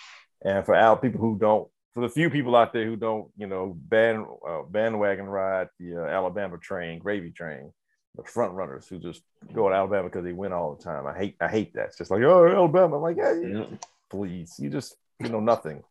and 0.44 0.64
for 0.66 0.74
our 0.74 0.96
people 0.98 1.20
who 1.20 1.38
don't, 1.38 1.68
for 1.94 2.00
the 2.02 2.08
few 2.10 2.28
people 2.28 2.54
out 2.54 2.72
there 2.74 2.84
who 2.84 2.96
don't, 2.96 3.30
you 3.36 3.46
know, 3.46 3.74
band 3.74 4.26
uh, 4.46 4.62
bandwagon 4.68 5.24
ride 5.26 5.68
the 5.78 5.96
uh, 5.96 6.06
Alabama 6.06 6.58
train, 6.58 6.98
gravy 6.98 7.30
train, 7.30 7.72
the 8.16 8.24
front 8.24 8.52
runners 8.52 8.86
who 8.88 8.98
just 8.98 9.22
go 9.52 9.68
to 9.68 9.74
Alabama 9.74 10.08
because 10.08 10.24
they 10.24 10.32
win 10.32 10.52
all 10.52 10.74
the 10.74 10.82
time. 10.82 11.06
I 11.06 11.16
hate 11.16 11.36
I 11.40 11.48
hate 11.48 11.74
that. 11.74 11.86
It's 11.86 11.98
just 11.98 12.10
like 12.10 12.22
oh 12.22 12.46
Alabama, 12.46 12.96
I'm 12.96 13.02
like 13.02 13.16
yeah, 13.16 13.32
Yeah. 13.40 13.64
please, 14.10 14.56
you 14.58 14.70
just 14.70 14.96
you 15.18 15.28
know 15.28 15.40
nothing, 15.40 15.82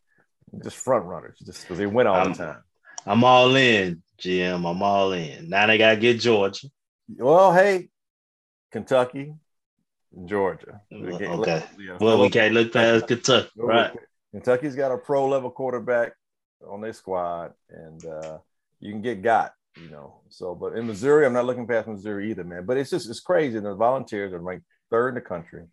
just 0.63 0.77
front 0.77 1.05
runners 1.05 1.37
just 1.45 1.61
because 1.61 1.77
they 1.77 1.85
win 1.85 2.07
all 2.07 2.15
Um, 2.17 2.33
the 2.33 2.37
time. 2.37 2.63
I'm 3.05 3.23
all 3.23 3.55
in, 3.55 4.03
Jim. 4.17 4.65
I'm 4.65 4.83
all 4.83 5.13
in. 5.13 5.49
Now 5.49 5.67
they 5.67 5.77
gotta 5.77 5.97
get 5.97 6.19
Georgia. 6.19 6.67
Well, 7.17 7.53
hey, 7.53 7.89
Kentucky, 8.71 9.33
Georgia. 10.25 10.81
Again, 10.91 11.31
okay. 11.39 11.63
yeah, 11.79 11.97
Well, 11.99 12.19
we 12.21 12.29
can't 12.29 12.53
look 12.53 12.73
past 12.73 13.07
Kentucky, 13.07 13.49
right? 13.55 13.91
Kentucky's 14.31 14.75
got 14.75 14.91
a 14.91 14.97
pro 14.97 15.27
level 15.27 15.49
quarterback 15.49 16.11
on 16.67 16.81
their 16.81 16.93
squad, 16.93 17.53
and 17.69 18.05
uh, 18.05 18.37
you 18.79 18.91
can 18.91 19.01
get 19.01 19.21
got, 19.21 19.53
you 19.81 19.89
know. 19.89 20.21
So, 20.29 20.55
but 20.55 20.75
in 20.77 20.87
Missouri, 20.87 21.25
I'm 21.25 21.33
not 21.33 21.45
looking 21.45 21.67
past 21.67 21.87
Missouri 21.87 22.29
either, 22.31 22.43
man. 22.43 22.65
But 22.65 22.77
it's 22.77 22.89
just 22.89 23.09
it's 23.09 23.19
crazy. 23.19 23.59
The 23.59 23.75
Volunteers 23.75 24.33
are 24.33 24.39
ranked 24.39 24.65
third 24.89 25.09
in 25.09 25.15
the 25.15 25.21
country, 25.21 25.63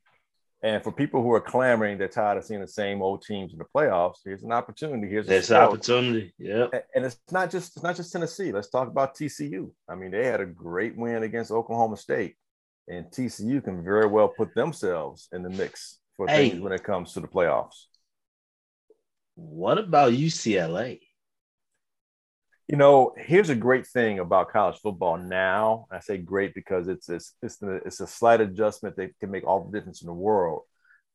and 0.63 0.83
for 0.83 0.93
people 0.93 1.23
who 1.23 1.33
are 1.33 1.41
clamoring, 1.41 1.99
they're 1.99 2.09
tired 2.09 2.39
of 2.39 2.45
seeing 2.45 2.61
the 2.61 2.67
same 2.69 3.03
old 3.03 3.23
teams 3.23 3.53
in 3.53 3.59
the 3.59 3.65
playoffs. 3.75 4.17
Here's 4.25 4.43
an 4.43 4.53
opportunity. 4.53 5.09
Here's 5.09 5.27
a 5.27 5.31
There's 5.31 5.47
spell. 5.47 5.69
opportunity. 5.69 6.33
Yeah. 6.39 6.67
And 6.95 7.05
it's 7.05 7.19
not 7.31 7.51
just 7.51 7.77
it's 7.77 7.83
not 7.83 7.97
just 7.97 8.13
Tennessee. 8.13 8.53
Let's 8.53 8.71
talk 8.71 8.89
about 8.89 9.15
TCU. 9.17 9.71
I 9.89 9.95
mean, 9.95 10.11
they 10.11 10.27
had 10.27 10.41
a 10.41 10.47
great 10.47 10.97
win 10.97 11.23
against 11.23 11.51
Oklahoma 11.51 11.97
State, 11.97 12.37
and 12.89 13.07
TCU 13.07 13.63
can 13.63 13.83
very 13.85 14.07
well 14.07 14.29
put 14.29 14.55
themselves 14.55 15.29
in 15.33 15.43
the 15.43 15.51
mix 15.51 15.99
for 16.17 16.27
Hey. 16.29 16.51
things 16.51 16.63
when 16.63 16.73
it 16.73 16.83
comes 16.85 17.13
to 17.13 17.21
the 17.21 17.29
playoffs. 17.29 17.87
What 19.35 19.77
about 19.79 20.13
UCLA? 20.13 21.01
You 22.69 22.77
know, 22.77 23.15
here's 23.17 23.49
a 23.49 23.55
great 23.55 23.87
thing 23.87 24.19
about 24.19 24.51
college 24.51 24.79
football 24.79 25.17
now. 25.17 25.87
I 25.91 26.01
say 26.01 26.19
great 26.19 26.53
because 26.53 26.89
it's 26.89 27.09
it's 27.09 27.35
it's, 27.41 27.59
the, 27.59 27.77
it's 27.87 28.01
a 28.01 28.07
slight 28.07 28.41
adjustment 28.41 28.97
that 28.97 29.17
can 29.21 29.31
make 29.31 29.47
all 29.47 29.65
the 29.65 29.79
difference 29.79 30.03
in 30.03 30.07
the 30.07 30.13
world. 30.13 30.63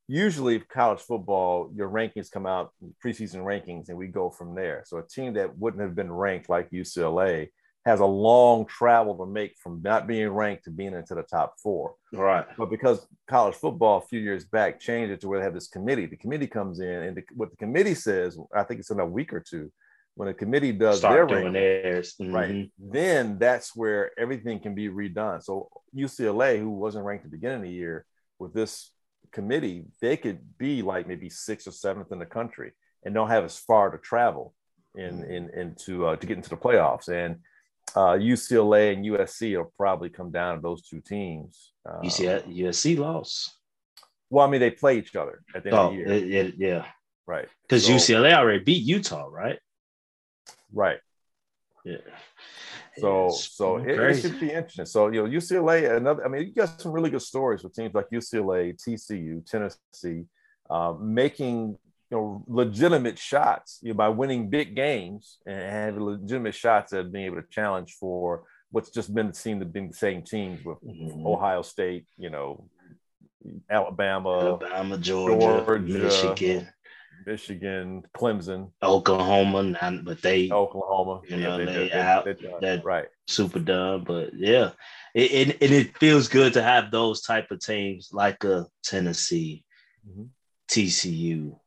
Usually, 0.08 0.60
college 0.60 1.02
football, 1.02 1.72
your 1.76 1.90
rankings 1.90 2.32
come 2.32 2.46
out 2.46 2.72
preseason 3.04 3.44
rankings, 3.44 3.90
and 3.90 3.98
we 3.98 4.08
go 4.08 4.30
from 4.30 4.56
there. 4.56 4.84
So 4.86 4.98
a 4.98 5.08
team 5.08 5.34
that 5.34 5.58
wouldn't 5.58 5.84
have 5.84 5.96
been 5.96 6.12
ranked 6.12 6.50
like 6.50 6.70
UCLA 6.72 7.50
has 7.86 8.00
a 8.00 8.06
long 8.06 8.66
travel 8.66 9.18
to 9.18 9.26
make 9.26 9.58
from 9.58 9.82
not 9.84 10.08
being 10.08 10.30
ranked 10.30 10.66
to 10.66 10.70
being 10.70 10.94
into 10.94 11.16
the 11.16 11.24
top 11.24 11.56
four. 11.62 11.96
Right. 12.14 12.46
But 12.58 12.70
because 12.70 13.08
college 13.28 13.56
football 13.56 13.98
a 13.98 14.08
few 14.08 14.20
years 14.20 14.46
back 14.46 14.80
changed 14.80 15.12
it 15.12 15.22
to 15.22 15.28
where 15.28 15.40
they 15.40 15.46
have 15.46 15.54
this 15.54 15.68
committee, 15.68 16.06
the 16.06 16.16
committee 16.16 16.48
comes 16.48 16.80
in 16.80 16.88
and 16.88 17.18
the, 17.18 17.24
what 17.34 17.50
the 17.50 17.58
committee 17.58 17.96
says, 17.96 18.38
I 18.56 18.64
think 18.64 18.80
it's 18.80 18.92
in 18.92 19.00
a 19.00 19.06
week 19.06 19.34
or 19.34 19.40
two, 19.40 19.72
when 20.15 20.28
a 20.28 20.34
committee 20.34 20.71
does 20.74 21.02
their 21.02 21.12
Start 21.26 21.30
doing 21.30 21.54
theirs. 21.54 22.15
right? 22.19 22.52
Mhm. 22.52 22.71
Then 22.78 23.38
that's 23.39 23.76
where 23.76 24.12
everything 24.19 24.60
can 24.60 24.76
be 24.76 24.89
redone. 24.89 25.41
So 25.41 25.69
UCLA, 25.95 26.60
who 26.60 26.69
wasn't 26.69 27.06
ranked 27.06 27.26
at 27.26 27.32
the 27.32 27.38
beginning 27.38 27.58
of 27.58 27.63
the 27.63 27.69
year, 27.71 28.06
with 28.39 28.54
this 28.54 28.91
committee, 29.32 29.86
they 30.02 30.17
could 30.17 30.58
be 30.58 30.82
like 30.82 31.08
maybe 31.08 31.30
sixth 31.30 31.67
or 31.67 31.71
seventh 31.71 32.12
in 32.12 32.19
the 32.19 32.26
country 32.26 32.71
and 33.04 33.13
don't 33.13 33.30
have 33.30 33.45
as 33.45 33.58
far 33.58 33.89
to 33.89 33.97
travel 33.97 34.54
in 34.95 35.24
in 35.24 35.50
into 35.52 36.06
uh, 36.06 36.15
to 36.17 36.28
get 36.28 36.36
into 36.38 36.50
the 36.50 36.58
playoffs. 36.58 37.08
And 37.08 37.39
uh, 37.95 38.15
UCLA 38.17 38.93
and 38.93 39.06
USC 39.06 39.58
will 39.58 39.71
probably 39.78 40.10
come 40.10 40.32
down 40.32 40.56
to 40.58 40.62
those 40.62 40.82
two 40.88 41.02
teams. 41.02 41.71
Uh, 41.88 42.02
UCLA, 42.02 42.43
USC 42.63 42.97
lost. 42.97 43.58
Well, 44.30 44.45
I 44.45 44.50
mean, 44.50 44.60
they 44.62 44.71
play 44.71 44.97
each 44.97 45.15
other 45.15 45.41
at 45.56 45.63
the 45.63 45.69
end 45.69 45.78
Oh, 45.78 45.86
of 45.88 45.91
the 45.91 45.97
year, 45.97 46.08
it- 46.08 46.32
it- 46.32 46.56
yeah. 46.58 46.86
right? 47.28 47.47
Because 47.63 47.86
So- 47.86 47.93
UCLA 47.93 48.34
already 48.34 48.63
beat 48.63 48.84
Utah, 48.84 49.28
right? 49.28 49.60
Right. 50.74 51.00
Yeah. 51.84 51.98
So, 53.00 53.28
It's 53.28 53.56
so 53.56 53.78
it, 53.78 54.00
it 54.00 54.22
should 54.22 54.40
be 54.40 54.52
interesting. 54.52 54.86
So, 54.86 55.08
you 55.08 55.24
know, 55.24 55.30
UCLA, 55.30 55.98
another. 55.98 56.24
I 56.24 56.28
mean, 56.28 56.44
you 56.48 56.54
got 56.54 56.80
some 56.80 56.92
really 56.92 57.10
good 57.10 57.22
stories 57.24 57.64
with 57.64 57.74
teams 57.74 57.94
like 57.96 58.10
UCLA, 58.12 58.76
TCU, 58.76 59.44
Tennessee, 59.46 60.26
uh, 60.70 60.94
making 61.00 61.78
you 62.12 62.18
know 62.18 62.44
legitimate 62.48 63.18
shots 63.18 63.80
you 63.82 63.90
know, 63.94 63.98
by 63.98 64.10
winning 64.10 64.50
big 64.50 64.76
games 64.76 65.40
and 65.46 65.60
having 65.62 66.02
legitimate 66.04 66.54
shots 66.54 66.94
at 66.94 67.12
being 67.12 67.26
able 67.26 67.42
to 67.42 67.48
challenge 67.50 67.96
for 68.00 68.44
what's 68.70 68.90
just 68.90 69.14
been 69.16 69.34
seen 69.34 69.60
to 69.60 69.66
be 69.66 69.88
the 69.88 69.94
same 69.94 70.22
teams 70.22 70.64
with 70.64 70.78
Mhm. 70.84 71.26
Ohio 71.26 71.62
State, 71.62 72.06
you 72.18 72.30
know, 72.30 72.70
Alabama, 73.70 74.60
Alabama, 74.62 74.98
Georgia, 74.98 75.64
Georgia. 75.66 75.82
Michigan, 75.82 76.68
Michigan, 77.26 78.04
Clemson, 78.16 78.72
Oklahoma, 78.82 79.64
not, 79.64 80.04
but 80.06 80.22
they 80.22 80.52
Oklahoma. 80.52 81.22
You 81.28 81.38
know, 81.38 81.58
they 81.58 81.66
they- 81.66 81.92
out- 81.92 82.26
they 82.26 82.36
that- 82.62 82.84
right. 82.84 83.08
super 83.28 83.60
dumb. 83.60 84.04
But 84.04 84.34
yeah, 84.34 84.72
it, 85.14 85.32
it, 85.32 85.58
and 85.62 85.72
it 85.74 85.98
feels 85.98 86.28
good 86.28 86.54
to 86.54 86.62
have 86.64 86.92
those 86.92 87.22
type 87.22 87.52
of 87.52 87.60
teams 87.60 88.10
like 88.12 88.44
a 88.44 88.66
Tennessee, 88.84 89.64
Mhm. 90.08 90.30
TCU, 90.70 91.60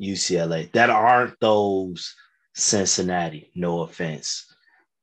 UCLA 0.00 0.70
that 0.72 0.90
aren't 0.90 1.38
those 1.40 2.14
Cincinnati. 2.54 3.50
No 3.54 3.80
offense. 3.80 4.53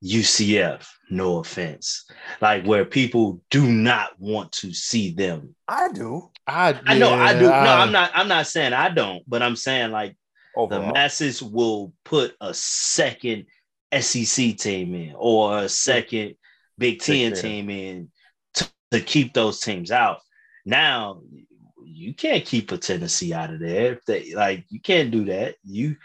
UCF, 0.04 0.86
no 1.10 1.38
offense. 1.38 2.04
Like 2.40 2.64
where 2.64 2.84
people 2.84 3.40
do 3.50 3.70
not 3.70 4.10
want 4.18 4.50
to 4.52 4.72
see 4.72 5.12
them. 5.12 5.54
I 5.68 5.92
do. 5.92 6.30
I, 6.46 6.78
I 6.86 6.98
know 6.98 7.12
I 7.14 7.34
do. 7.34 7.46
No, 7.46 7.52
I- 7.52 7.80
I'm 7.82 7.92
not. 7.92 8.10
I'm 8.14 8.28
not 8.28 8.46
saying 8.46 8.72
I 8.72 8.88
don't, 8.88 9.22
but 9.28 9.42
I'm 9.42 9.56
saying 9.56 9.90
like 9.92 10.16
the 10.68 10.80
masses 10.92 11.42
will 11.42 11.92
put 12.04 12.34
a 12.40 12.52
second 12.52 13.46
SEC 13.98 14.56
team 14.58 14.94
in 14.94 15.14
or 15.16 15.58
a 15.58 15.68
second 15.68 16.34
Big 16.78 17.00
Ten 17.00 17.32
Ten. 17.32 17.42
team 17.42 17.70
in 17.70 18.10
to, 18.54 18.68
to 18.90 19.00
keep 19.00 19.34
those 19.34 19.60
teams 19.60 19.90
out. 19.90 20.18
Now 20.66 21.22
you 21.84 22.14
can't 22.14 22.44
keep 22.44 22.72
a 22.72 22.78
Tennessee 22.78 23.32
out 23.34 23.52
of 23.52 23.60
there. 23.60 23.92
If 23.92 24.04
they 24.04 24.34
like, 24.34 24.64
you 24.68 24.80
can't 24.80 25.10
do 25.10 25.26
that. 25.26 25.56
You 25.62 25.96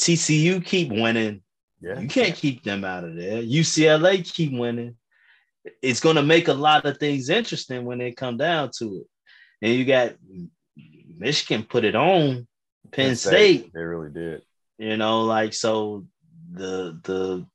TCU 0.00 0.64
keep 0.64 0.90
winning. 0.90 1.42
Yeah. 1.80 2.00
You 2.00 2.08
can't 2.08 2.34
keep 2.34 2.62
them 2.62 2.84
out 2.84 3.04
of 3.04 3.14
there. 3.14 3.42
UCLA 3.42 4.30
keep 4.30 4.52
winning. 4.52 4.96
It's 5.82 6.00
going 6.00 6.16
to 6.16 6.22
make 6.22 6.48
a 6.48 6.54
lot 6.54 6.86
of 6.86 6.98
things 6.98 7.28
interesting 7.28 7.84
when 7.84 7.98
they 7.98 8.12
come 8.12 8.36
down 8.36 8.70
to 8.78 8.96
it. 8.96 9.06
And 9.60 9.74
you 9.74 9.84
got 9.84 10.14
Michigan 11.16 11.64
put 11.64 11.84
it 11.84 11.94
on 11.94 12.46
Penn 12.90 13.16
State. 13.16 13.72
They 13.72 13.82
really 13.82 14.10
did. 14.10 14.42
You 14.78 14.96
know, 14.96 15.22
like 15.22 15.54
so 15.54 16.06
the 16.52 16.98
the 17.02 17.46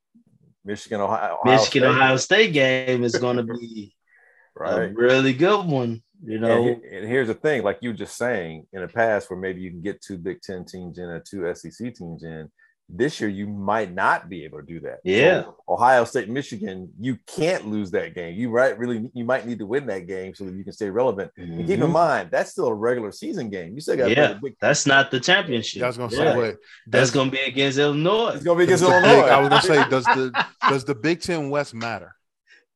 Michigan, 0.65 1.01
Ohio, 1.01 1.37
Ohio 1.41 1.57
Michigan 1.57 1.69
State, 1.69 1.83
Ohio 1.83 2.17
State 2.17 2.53
game 2.53 3.03
is 3.03 3.15
going 3.15 3.37
to 3.37 3.43
be 3.43 3.95
a 4.59 4.63
right? 4.63 4.95
really 4.95 5.33
good 5.33 5.65
one. 5.65 6.01
You 6.25 6.39
know, 6.39 6.67
and, 6.67 6.83
and 6.83 7.07
here's 7.07 7.27
the 7.27 7.33
thing: 7.33 7.63
like 7.63 7.79
you 7.81 7.89
were 7.89 7.95
just 7.95 8.17
saying, 8.17 8.67
in 8.71 8.81
the 8.81 8.87
past, 8.87 9.29
where 9.29 9.39
maybe 9.39 9.61
you 9.61 9.71
can 9.71 9.81
get 9.81 10.01
two 10.01 10.17
Big 10.17 10.41
Ten 10.41 10.63
teams 10.63 10.97
in 10.97 11.05
or 11.05 11.19
two 11.19 11.53
SEC 11.53 11.93
teams 11.95 12.23
in, 12.23 12.49
this 12.95 13.19
year 13.19 13.29
you 13.29 13.47
might 13.47 13.91
not 13.91 14.29
be 14.29 14.43
able 14.43 14.59
to 14.59 14.65
do 14.65 14.79
that. 14.81 14.99
Yeah. 15.03 15.41
So 15.43 15.55
Ohio 15.67 16.05
State, 16.05 16.29
Michigan, 16.29 16.91
you 16.99 17.17
can't 17.25 17.67
lose 17.67 17.89
that 17.91 18.13
game. 18.13 18.35
You 18.35 18.51
right 18.51 18.77
really 18.77 19.09
you 19.15 19.25
might 19.25 19.47
need 19.47 19.57
to 19.59 19.65
win 19.65 19.87
that 19.87 20.05
game 20.05 20.35
so 20.35 20.43
that 20.45 20.53
you 20.53 20.63
can 20.63 20.73
stay 20.73 20.89
relevant. 20.89 21.31
And 21.37 21.65
keep 21.65 21.79
in 21.79 21.87
Mhm. 21.89 21.91
mind 21.91 22.29
that's 22.31 22.51
still 22.51 22.67
a 22.67 22.73
regular 22.73 23.11
season 23.11 23.49
game. 23.49 23.73
You 23.73 23.81
still 23.81 23.97
got 23.97 24.11
Yeah, 24.11 24.33
big. 24.33 24.55
that's 24.61 24.85
not 24.85 25.09
the 25.09 25.19
championship. 25.19 25.81
I 25.81 25.87
was 25.87 25.97
gonna 25.97 26.15
Yeah. 26.15 26.33
say, 26.33 26.37
wait, 26.37 26.55
That's 26.85 27.09
does- 27.09 27.11
gonna 27.11 27.31
be 27.31 27.39
against 27.39 27.79
Illinois. 27.79 28.33
It's 28.35 28.43
gonna 28.43 28.57
be 28.59 28.65
against 28.65 28.83
Illinois. 28.83 29.01
Big- 29.23 29.31
I 29.31 29.39
was 29.39 29.49
gonna 29.49 29.61
say, 29.63 29.89
does 29.89 30.05
the 30.05 30.45
does 30.69 30.85
the 30.85 30.95
Big 30.95 31.21
Ten 31.21 31.49
West 31.49 31.73
matter? 31.73 32.15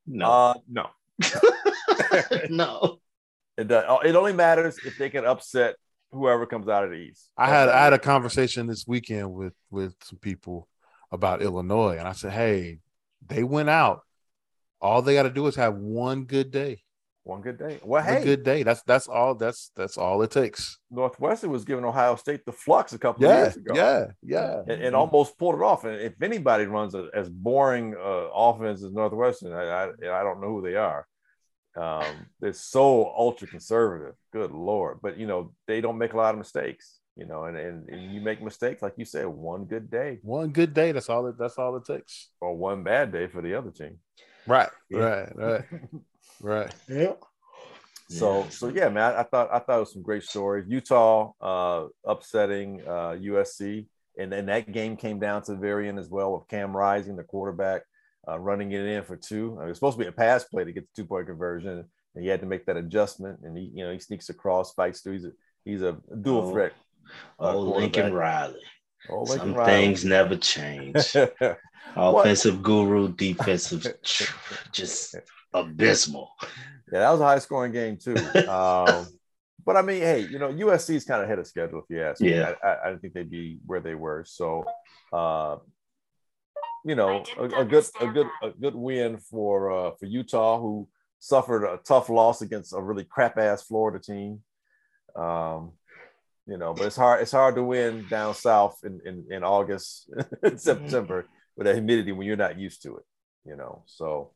No, 0.08 0.26
Uh, 0.26 0.54
no. 0.68 0.88
no. 2.50 3.00
It 3.58 3.68
does. 3.68 3.84
It 4.06 4.16
only 4.16 4.34
matters 4.34 4.78
if 4.86 4.98
they 4.98 5.10
can 5.10 5.26
upset 5.26 5.76
whoever 6.12 6.46
comes 6.46 6.68
out 6.68 6.84
of 6.84 6.92
the 6.92 6.98
East. 6.98 7.30
I 7.38 7.48
had 7.48 7.70
I 7.70 7.84
had 7.84 7.94
a 7.94 8.00
conversation 8.00 8.68
this 8.68 8.86
weekend 8.88 9.34
with 9.34 9.54
with 9.70 9.96
some 10.04 10.20
people 10.20 10.68
about 11.12 11.42
Illinois, 11.42 11.98
and 11.98 12.08
I 12.08 12.12
said, 12.14 12.34
hey, 12.34 12.80
they 13.26 13.44
went 13.44 13.70
out. 13.70 14.02
All 14.82 15.02
they 15.02 15.16
got 15.16 15.24
to 15.24 15.30
do 15.32 15.48
is 15.48 15.56
have 15.56 15.76
one 15.76 16.26
good 16.26 16.52
day. 16.52 16.84
one 17.24 17.42
good 17.42 17.58
day. 17.58 17.80
Well, 17.84 18.04
One 18.04 18.16
hey, 18.16 18.24
good 18.24 18.44
day. 18.44 18.64
That's 18.64 18.82
that's 18.84 19.08
all. 19.08 19.36
That's 19.36 19.72
that's 19.76 19.98
all 19.98 20.22
it 20.22 20.32
takes. 20.32 20.80
Northwestern 20.90 21.52
was 21.52 21.66
giving 21.66 21.84
Ohio 21.84 22.16
State 22.16 22.46
the 22.46 22.54
flux 22.54 22.94
a 22.94 23.00
couple 23.00 23.26
of 23.26 23.32
Yeah, 23.32 23.44
years 23.44 23.58
ago. 23.58 23.74
yeah, 23.76 24.06
yeah. 24.24 24.62
and, 24.68 24.82
and 24.82 24.96
almost 24.96 25.38
pulled 25.38 25.56
it 25.56 25.62
off. 25.62 25.84
And 25.84 26.00
if 26.00 26.22
anybody 26.22 26.66
runs 26.66 26.96
a, 26.96 27.10
as 27.14 27.30
boring 27.30 27.96
uh, 27.96 28.30
offense 28.34 28.84
as 28.84 28.94
Northwestern, 28.94 29.52
I, 29.54 29.64
I 29.64 30.20
I 30.20 30.24
don't 30.24 30.40
know 30.42 30.50
who 30.50 30.62
they 30.62 30.76
are. 30.76 31.06
Um, 31.78 32.26
they're 32.40 32.54
so 32.54 33.14
ultra 33.16 33.48
conservative. 33.48 34.16
Good 34.34 34.52
lord! 34.52 35.00
But 35.02 35.18
you 35.18 35.28
know 35.28 35.54
they 35.68 35.82
don't 35.82 35.98
make 35.98 36.14
a 36.14 36.18
lot 36.18 36.34
of 36.34 36.40
mistakes. 36.40 37.00
You 37.16 37.26
know, 37.26 37.46
and, 37.46 37.58
and, 37.58 37.90
and 37.90 38.14
you 38.14 38.22
make 38.22 38.44
mistakes, 38.44 38.84
like 38.84 38.94
you 38.96 39.04
said, 39.06 39.26
one 39.26 39.66
good 39.66 39.90
day 39.90 40.20
One 40.22 40.52
good 40.52 40.76
day. 40.76 40.92
That's 40.92 41.10
all. 41.10 41.26
It, 41.26 41.36
that's 41.40 41.58
all 41.58 41.76
it 41.76 41.84
takes. 41.84 42.30
or 42.40 42.56
one 42.56 42.84
bad 42.84 43.12
day 43.12 43.26
for 43.26 43.42
the 43.42 43.56
other 43.56 43.72
team. 43.72 43.98
Right. 44.46 44.70
Yeah. 44.90 45.00
Right. 45.00 45.36
Right. 45.36 45.66
Right. 46.40 46.74
Yeah. 46.88 47.14
So 48.10 48.44
Yeah. 48.44 48.50
so 48.50 48.68
yeah, 48.70 48.90
man, 48.90 49.14
I, 49.16 49.22
I 49.22 49.24
thought 49.24 49.50
I 49.52 49.60
thought 49.60 49.78
it 49.78 49.80
was 49.80 49.94
some 49.94 50.04
great 50.04 50.24
stories. 50.24 50.66
Utah 50.68 51.32
uh, 51.42 51.88
upsetting 52.06 52.82
uh, 52.88 53.18
USC, 53.20 53.88
and 54.18 54.32
then 54.32 54.46
that 54.46 54.72
game 54.72 54.96
came 54.96 55.20
down 55.20 55.42
to 55.44 55.54
the 55.54 55.58
very 55.58 55.90
end 55.90 56.00
as 56.00 56.10
well 56.10 56.34
with 56.34 56.48
Cam 56.48 56.78
Rising, 56.78 57.16
the 57.16 57.24
quarterback, 57.24 57.82
uh, 58.30 58.38
running 58.40 58.72
it 58.72 58.82
in 58.86 59.04
for 59.04 59.16
two. 59.18 59.58
it 59.62 59.66
was 59.68 59.78
supposed 59.78 59.98
to 59.98 60.04
be 60.04 60.08
a 60.10 60.12
pass 60.12 60.44
play 60.44 60.64
to 60.64 60.72
get 60.72 60.84
the 60.94 61.02
two 61.02 61.08
point 61.08 61.28
conversion, 61.28 61.86
and 62.16 62.24
he 62.24 62.30
had 62.30 62.40
to 62.42 62.46
make 62.48 62.66
that 62.66 62.78
adjustment. 62.78 63.40
And 63.44 63.58
he 63.58 63.72
you 63.74 63.84
know 63.86 63.92
he 63.92 64.00
sneaks 64.00 64.30
across, 64.30 64.74
fights 64.74 65.02
through. 65.02 65.14
He's 65.14 65.26
a 65.26 65.32
he's 65.66 65.82
a 65.82 65.98
dual 66.22 66.42
Oh, 66.50 66.52
threat. 66.52 66.74
uh, 67.40 67.56
Oh, 67.56 67.62
Lincoln. 67.62 68.14
Riley. 68.14 68.62
Oh, 69.10 69.26
Some 69.26 69.54
Riley. 69.54 69.72
things 69.72 70.04
never 70.06 70.36
change. 70.36 71.16
Offensive 71.96 72.62
guru, 72.62 73.14
defensive, 73.14 73.86
just 74.74 75.16
abysmal. 75.54 76.30
Yeah, 76.92 77.00
that 77.00 77.12
was 77.12 77.22
a 77.22 77.26
high 77.26 77.40
scoring 77.40 77.72
game 77.72 77.98
too. 77.98 78.16
Um, 78.48 79.08
but 79.66 79.76
I 79.76 79.82
mean, 79.82 80.02
hey, 80.02 80.20
you 80.22 80.40
know, 80.40 80.48
USC 80.50 80.96
is 80.96 81.04
kind 81.04 81.22
of 81.22 81.26
ahead 81.26 81.40
of 81.40 81.48
schedule 81.48 81.80
if 81.80 81.86
you 81.90 82.02
ask 82.02 82.22
me. 82.22 82.34
Yeah. 82.36 82.54
I, 82.64 82.68
I, 82.68 82.92
I 82.92 82.96
think 82.98 83.14
they'd 83.14 83.30
be 83.30 83.60
where 83.66 83.82
they 83.82 83.96
were. 83.96 84.24
So, 84.26 84.64
uh, 85.12 85.58
you 86.86 86.96
know, 86.96 87.24
a, 87.38 87.44
a 87.44 87.66
good, 87.66 87.86
a 88.00 88.08
good, 88.08 88.28
a 88.42 88.50
good 88.52 88.76
win 88.76 89.18
for 89.18 89.72
uh, 89.72 89.92
for 90.00 90.06
Utah, 90.06 90.60
who 90.60 90.88
suffered 91.20 91.66
a 91.66 91.80
tough 91.86 92.10
loss 92.10 92.42
against 92.42 92.74
a 92.74 92.82
really 92.82 93.04
crap 93.04 93.38
ass 93.38 93.64
Florida 93.64 94.00
team. 94.00 94.42
Um, 95.16 95.74
you 96.46 96.58
know, 96.58 96.74
but 96.74 96.86
it's 96.86 96.96
hard. 96.96 97.22
It's 97.22 97.32
hard 97.32 97.56
to 97.56 97.64
win 97.64 98.06
down 98.10 98.34
south 98.34 98.80
in 98.84 99.02
in, 99.06 99.26
in 99.30 99.44
August, 99.44 100.10
September 100.56 101.28
with 101.56 101.66
that 101.66 101.76
humidity 101.76 102.12
when 102.12 102.28
you're 102.28 102.38
not 102.38 102.60
used 102.60 102.84
to 102.84 102.98
it. 102.98 103.04
You 103.46 103.56
know, 103.56 103.84
so 103.86 104.32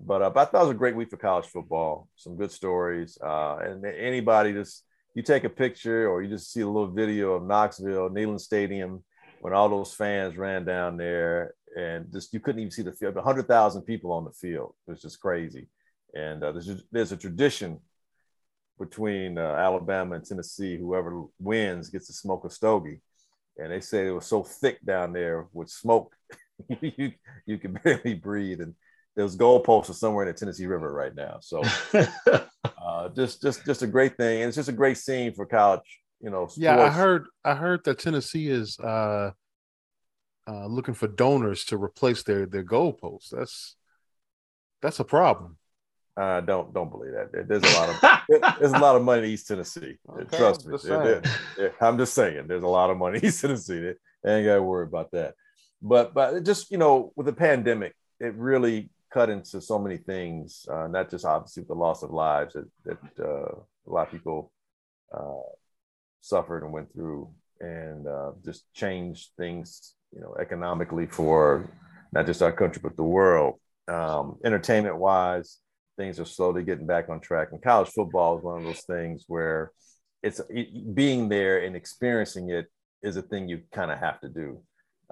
but, 0.00 0.22
uh, 0.22 0.30
but 0.30 0.48
I 0.48 0.50
thought 0.50 0.62
it 0.62 0.66
was 0.66 0.74
a 0.74 0.78
great 0.78 0.96
week 0.96 1.10
for 1.10 1.16
college 1.16 1.46
football. 1.46 2.08
Some 2.16 2.36
good 2.36 2.50
stories. 2.50 3.18
Uh, 3.22 3.58
and 3.58 3.84
anybody 3.84 4.52
just 4.52 4.84
you 5.14 5.22
take 5.22 5.44
a 5.44 5.48
picture 5.48 6.08
or 6.08 6.22
you 6.22 6.28
just 6.28 6.52
see 6.52 6.60
a 6.60 6.66
little 6.66 6.90
video 6.90 7.34
of 7.34 7.46
Knoxville, 7.46 8.10
Neyland 8.10 8.40
Stadium, 8.40 9.04
when 9.40 9.52
all 9.52 9.68
those 9.68 9.94
fans 9.94 10.36
ran 10.36 10.64
down 10.64 10.96
there, 10.96 11.54
and 11.76 12.12
just 12.12 12.32
you 12.32 12.40
couldn't 12.40 12.60
even 12.60 12.70
see 12.70 12.82
the 12.82 12.92
field. 12.92 13.16
hundred 13.16 13.48
thousand 13.48 13.82
people 13.82 14.12
on 14.12 14.24
the 14.24 14.32
field. 14.32 14.74
It 14.86 14.92
was 14.92 15.02
just 15.02 15.20
crazy. 15.20 15.68
And 16.14 16.42
uh, 16.42 16.52
there's 16.52 16.82
there's 16.92 17.12
a 17.12 17.16
tradition 17.16 17.80
between 18.78 19.38
uh, 19.38 19.56
Alabama 19.58 20.16
and 20.16 20.24
Tennessee. 20.24 20.76
Whoever 20.76 21.24
wins 21.38 21.90
gets 21.90 22.06
to 22.08 22.12
smoke 22.12 22.44
a 22.44 22.50
stogie. 22.50 23.00
And 23.56 23.70
they 23.70 23.80
say 23.80 24.06
it 24.06 24.10
was 24.10 24.26
so 24.26 24.42
thick 24.42 24.84
down 24.84 25.12
there 25.12 25.46
with 25.52 25.68
smoke, 25.68 26.14
you 26.80 27.12
you 27.46 27.58
can 27.58 27.72
barely 27.84 28.14
breathe. 28.14 28.60
And 28.60 28.74
those 29.16 29.36
goalposts 29.36 29.90
are 29.90 29.94
somewhere 29.94 30.26
in 30.26 30.32
the 30.32 30.38
Tennessee 30.38 30.66
River 30.66 30.92
right 30.92 31.14
now. 31.14 31.38
So 31.40 31.62
uh, 31.94 33.08
just 33.10 33.42
just 33.42 33.64
just 33.64 33.82
a 33.82 33.86
great 33.86 34.16
thing, 34.16 34.42
and 34.42 34.48
it's 34.48 34.56
just 34.56 34.68
a 34.68 34.72
great 34.72 34.98
scene 34.98 35.32
for 35.32 35.46
college. 35.46 36.00
You 36.20 36.30
know, 36.30 36.48
Yeah, 36.56 36.80
I 36.80 36.90
heard. 36.90 37.26
I 37.44 37.54
heard 37.54 37.84
that 37.84 37.98
Tennessee 37.98 38.48
is 38.48 38.78
uh, 38.80 39.30
uh, 40.46 40.66
looking 40.66 40.94
for 40.94 41.06
donors 41.08 41.64
to 41.66 41.76
replace 41.82 42.22
their 42.22 42.46
their 42.46 42.64
goalposts. 42.64 43.30
That's 43.30 43.76
that's 44.82 45.00
a 45.00 45.04
problem. 45.04 45.56
Uh, 46.16 46.40
don't 46.42 46.72
don't 46.72 46.90
believe 46.90 47.12
that. 47.12 47.48
There's 47.48 47.62
a 47.64 47.80
lot 47.80 47.88
of 47.88 48.58
there's 48.60 48.72
a 48.72 48.78
lot 48.78 48.96
of 48.96 49.02
money 49.02 49.24
in 49.24 49.30
East 49.30 49.48
Tennessee. 49.48 49.96
Okay, 50.08 50.36
Trust 50.36 50.66
me. 50.66 50.74
just 50.74 50.84
There- 50.86 51.02
saying. 51.02 51.22
there- 51.22 51.32
there- 51.56 51.74
I'm 51.88 51.98
just 51.98 52.14
saying. 52.14 52.46
There's 52.46 52.62
a 52.62 52.68
lot 52.68 52.90
of 52.90 52.96
money 52.98 53.18
in 53.18 53.24
East 53.24 53.40
Tennessee. 53.40 53.80
They, 53.80 53.94
they 54.22 54.36
ain't 54.36 54.46
got 54.46 54.56
to 54.56 54.62
worry 54.62 54.84
about 54.84 55.10
that. 55.12 55.34
But 55.82 56.14
but 56.14 56.44
just 56.44 56.70
you 56.70 56.78
know, 56.78 57.12
with 57.16 57.26
the 57.26 57.32
pandemic, 57.32 57.94
it 58.20 58.34
really 58.34 58.90
cut 59.12 59.28
into 59.30 59.60
so 59.60 59.78
many 59.78 59.96
things. 59.96 60.66
Uh, 60.70 60.86
not 60.88 61.10
just 61.10 61.24
obviously 61.24 61.62
with 61.62 61.68
the 61.68 61.74
loss 61.74 62.02
of 62.02 62.10
lives 62.10 62.54
that 62.54 62.68
that 62.84 63.24
uh, 63.24 63.54
a 63.86 63.90
lot 63.90 64.06
of 64.06 64.10
people 64.12 64.52
uh, 65.12 65.48
suffered 66.20 66.62
and 66.62 66.72
went 66.72 66.92
through, 66.92 67.28
and 67.60 68.06
uh, 68.06 68.32
just 68.44 68.64
changed 68.72 69.30
things. 69.36 69.94
You 70.14 70.20
know, 70.20 70.36
economically 70.40 71.06
for 71.06 71.68
not 72.12 72.26
just 72.26 72.42
our 72.42 72.52
country 72.52 72.80
but 72.82 72.96
the 72.96 73.02
world. 73.02 73.58
Um, 73.88 74.38
entertainment 74.44 74.96
wise, 74.96 75.58
things 75.96 76.18
are 76.20 76.24
slowly 76.24 76.62
getting 76.62 76.86
back 76.86 77.08
on 77.08 77.20
track. 77.20 77.48
And 77.50 77.60
college 77.62 77.88
football 77.88 78.38
is 78.38 78.44
one 78.44 78.58
of 78.58 78.64
those 78.64 78.82
things 78.82 79.24
where 79.26 79.72
it's 80.22 80.40
it, 80.48 80.94
being 80.94 81.28
there 81.28 81.64
and 81.64 81.76
experiencing 81.76 82.50
it 82.50 82.66
is 83.02 83.16
a 83.16 83.22
thing 83.22 83.48
you 83.48 83.62
kind 83.72 83.90
of 83.90 83.98
have 83.98 84.20
to 84.20 84.28
do 84.28 84.62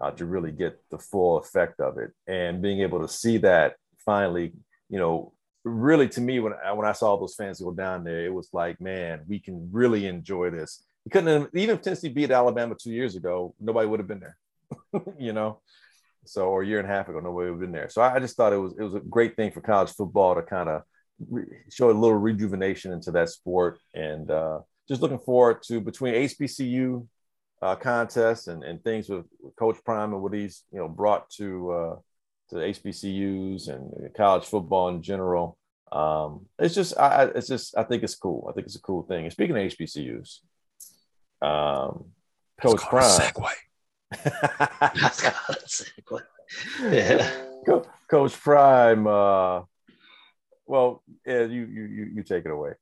uh, 0.00 0.10
to 0.12 0.24
really 0.24 0.52
get 0.52 0.80
the 0.90 0.98
full 0.98 1.38
effect 1.38 1.80
of 1.80 1.98
it. 1.98 2.10
And 2.26 2.62
being 2.62 2.80
able 2.80 3.00
to 3.00 3.08
see 3.08 3.38
that 3.38 3.74
finally, 4.04 4.52
you 4.88 4.98
know, 4.98 5.32
really 5.64 6.08
to 6.08 6.20
me 6.20 6.40
when 6.40 6.54
I, 6.64 6.72
when 6.72 6.86
I 6.86 6.92
saw 6.92 7.16
those 7.16 7.34
fans 7.34 7.60
go 7.60 7.72
down 7.72 8.04
there, 8.04 8.24
it 8.24 8.32
was 8.32 8.48
like, 8.52 8.80
man, 8.80 9.20
we 9.28 9.38
can 9.38 9.68
really 9.70 10.06
enjoy 10.06 10.50
this. 10.50 10.84
You 11.04 11.10
couldn't 11.10 11.40
have, 11.42 11.50
even 11.54 11.76
if 11.76 11.82
Tennessee 11.82 12.08
beat 12.08 12.30
Alabama 12.30 12.74
two 12.74 12.92
years 12.92 13.16
ago, 13.16 13.54
nobody 13.60 13.86
would 13.86 14.00
have 14.00 14.08
been 14.08 14.20
there, 14.20 14.38
you 15.18 15.32
know. 15.32 15.60
So, 16.24 16.46
or 16.46 16.62
a 16.62 16.66
year 16.66 16.78
and 16.78 16.88
a 16.88 16.92
half 16.92 17.08
ago, 17.08 17.18
nobody 17.18 17.50
would 17.50 17.54
have 17.54 17.60
been 17.60 17.72
there. 17.72 17.88
So, 17.88 18.00
I, 18.00 18.14
I 18.14 18.20
just 18.20 18.36
thought 18.36 18.52
it 18.52 18.58
was 18.58 18.74
it 18.78 18.82
was 18.82 18.94
a 18.94 19.00
great 19.00 19.36
thing 19.36 19.50
for 19.50 19.60
college 19.60 19.90
football 19.90 20.34
to 20.34 20.42
kind 20.42 20.68
of 20.68 20.82
re- 21.28 21.44
show 21.70 21.90
a 21.90 21.92
little 21.92 22.16
rejuvenation 22.16 22.92
into 22.92 23.10
that 23.12 23.28
sport, 23.28 23.80
and 23.94 24.30
uh, 24.30 24.60
just 24.88 25.02
looking 25.02 25.18
forward 25.18 25.62
to 25.64 25.80
between 25.80 26.14
HBCU 26.14 27.06
uh, 27.62 27.76
contests 27.76 28.48
and, 28.48 28.64
and 28.64 28.82
things 28.82 29.08
with, 29.08 29.24
Coach 29.56 29.76
Prime 29.84 30.12
and 30.12 30.22
what 30.22 30.34
he's 30.34 30.64
you 30.72 30.78
know 30.78 30.88
brought 30.88 31.30
to 31.30 31.70
uh, 31.72 31.96
to 32.50 32.56
HBCUs 32.56 33.68
and 33.68 34.14
college 34.14 34.44
football 34.44 34.88
in 34.88 35.02
general. 35.02 35.56
Um, 35.90 36.46
it's 36.58 36.74
just 36.74 36.96
I, 36.98 37.24
it's 37.34 37.48
just 37.48 37.76
I 37.76 37.84
think 37.84 38.02
it's 38.02 38.14
cool. 38.14 38.46
I 38.48 38.52
think 38.52 38.66
it's 38.66 38.76
a 38.76 38.80
cool 38.80 39.02
thing. 39.02 39.24
And 39.24 39.32
speaking 39.32 39.56
of 39.56 39.62
HBCUs, 39.62 40.40
um, 41.42 42.06
Coach 42.60 42.80
Prime. 42.80 43.32
Segue. 44.12 45.00
That's 45.00 45.20
kind 45.20 45.34
of 45.48 45.70
sick. 45.70 46.04
Yeah. 46.82 47.30
Co- 47.66 47.86
Coach 48.10 48.38
Prime. 48.40 49.06
Uh, 49.06 49.62
well, 50.66 51.02
yeah, 51.26 51.44
you 51.44 51.64
you 51.66 51.84
you 51.84 52.04
you 52.16 52.22
take 52.22 52.44
it 52.44 52.50
away. 52.50 52.72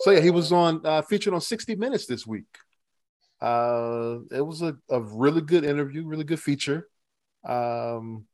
So 0.00 0.10
yeah, 0.12 0.20
he 0.20 0.30
was 0.30 0.52
on 0.52 0.80
uh, 0.84 1.02
featured 1.02 1.34
on 1.34 1.40
60 1.40 1.74
Minutes 1.76 2.06
this 2.06 2.26
week. 2.26 2.46
Uh, 3.40 4.18
it 4.30 4.40
was 4.44 4.62
a, 4.62 4.76
a 4.88 5.00
really 5.00 5.40
good 5.40 5.64
interview, 5.64 6.06
really 6.06 6.24
good 6.24 6.40
feature. 6.40 6.88
Um, 7.46 8.26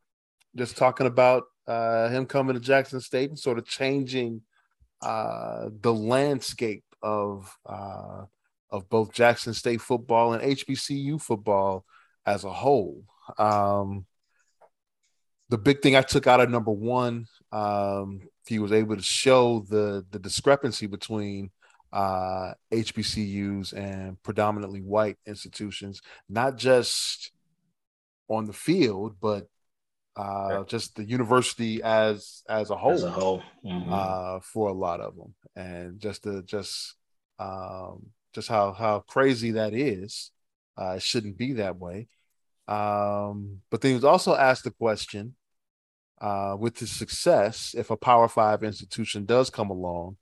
just 0.57 0.77
talking 0.77 1.07
about 1.07 1.45
uh, 1.67 2.09
him 2.09 2.27
coming 2.27 2.55
to 2.55 2.61
Jackson 2.61 3.01
State 3.01 3.31
and 3.31 3.39
sort 3.39 3.59
of 3.59 3.67
changing 3.67 4.43
uh, 5.03 5.69
the 5.81 5.93
landscape 5.93 6.85
of 7.03 7.57
uh, 7.67 8.25
of 8.71 8.89
both 8.89 9.13
Jackson 9.13 9.55
State 9.55 9.81
football 9.81 10.33
and 10.33 10.43
HBCU 10.43 11.21
football 11.21 11.85
as 12.25 12.45
a 12.45 12.53
whole. 12.53 13.05
Um, 13.39 14.07
the 15.49 15.59
big 15.59 15.81
thing 15.81 15.97
I 15.97 16.03
took 16.03 16.27
out 16.27 16.41
of 16.41 16.51
number 16.51 16.73
one, 16.73 17.27
um, 17.53 18.21
he 18.47 18.59
was 18.59 18.73
able 18.73 18.97
to 18.97 19.03
show 19.03 19.61
the 19.69 20.05
the 20.11 20.19
discrepancy 20.19 20.87
between 20.87 21.51
uh, 21.93 22.53
HBCUs 22.73 23.73
and 23.73 24.21
predominantly 24.23 24.81
white 24.81 25.19
institutions, 25.27 26.03
not 26.29 26.57
just 26.57 27.31
on 28.29 28.47
the 28.47 28.53
field, 28.53 29.17
but 29.21 29.47
uh, 30.17 30.65
just 30.65 30.97
the 30.97 31.05
university 31.05 31.83
as 31.83 32.43
as 32.49 32.71
a 32.71 32.77
whole, 32.77 32.93
as 32.93 33.05
a 33.05 33.11
whole, 33.11 33.43
mm-hmm. 33.65 33.93
uh, 33.93 34.41
for 34.41 34.69
a 34.69 34.73
lot 34.73 35.01
of 35.01 35.15
them, 35.15 35.35
and 35.55 36.01
just 36.01 36.23
the 36.23 36.43
just 36.43 36.95
um, 37.39 38.07
just 38.37 38.49
how 38.49 38.73
how 38.73 39.01
crazy 39.01 39.53
that 39.53 39.75
is. 39.75 40.31
Uh, 40.79 40.95
it 40.97 41.03
shouldn't 41.03 41.39
be 41.39 41.55
that 41.55 41.79
way. 41.79 42.07
Um, 42.69 43.63
but 43.71 43.81
then 43.81 43.91
he 43.91 43.95
was 43.95 44.05
also 44.05 44.35
asked 44.35 44.65
the 44.65 44.71
question 44.71 45.35
uh, 46.21 46.57
with 46.59 46.79
his 46.79 46.91
success, 46.91 47.75
if 47.77 47.91
a 47.91 47.97
Power 47.97 48.29
Five 48.29 48.63
institution 48.63 49.25
does 49.25 49.51
come 49.51 49.71
along, 49.71 50.19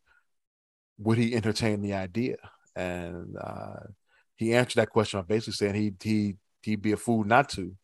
would 0.98 1.18
he 1.18 1.34
entertain 1.34 1.82
the 1.82 1.94
idea? 1.94 2.36
And 2.76 3.36
uh, 3.40 3.88
he 4.36 4.54
answered 4.54 4.80
that 4.80 4.90
question 4.90 5.20
by 5.20 5.26
basically 5.26 5.54
saying 5.54 5.74
he 5.74 5.92
he 6.02 6.36
he'd 6.62 6.82
be 6.82 6.92
a 6.92 6.96
fool 6.96 7.24
not 7.24 7.48
to. 7.50 7.74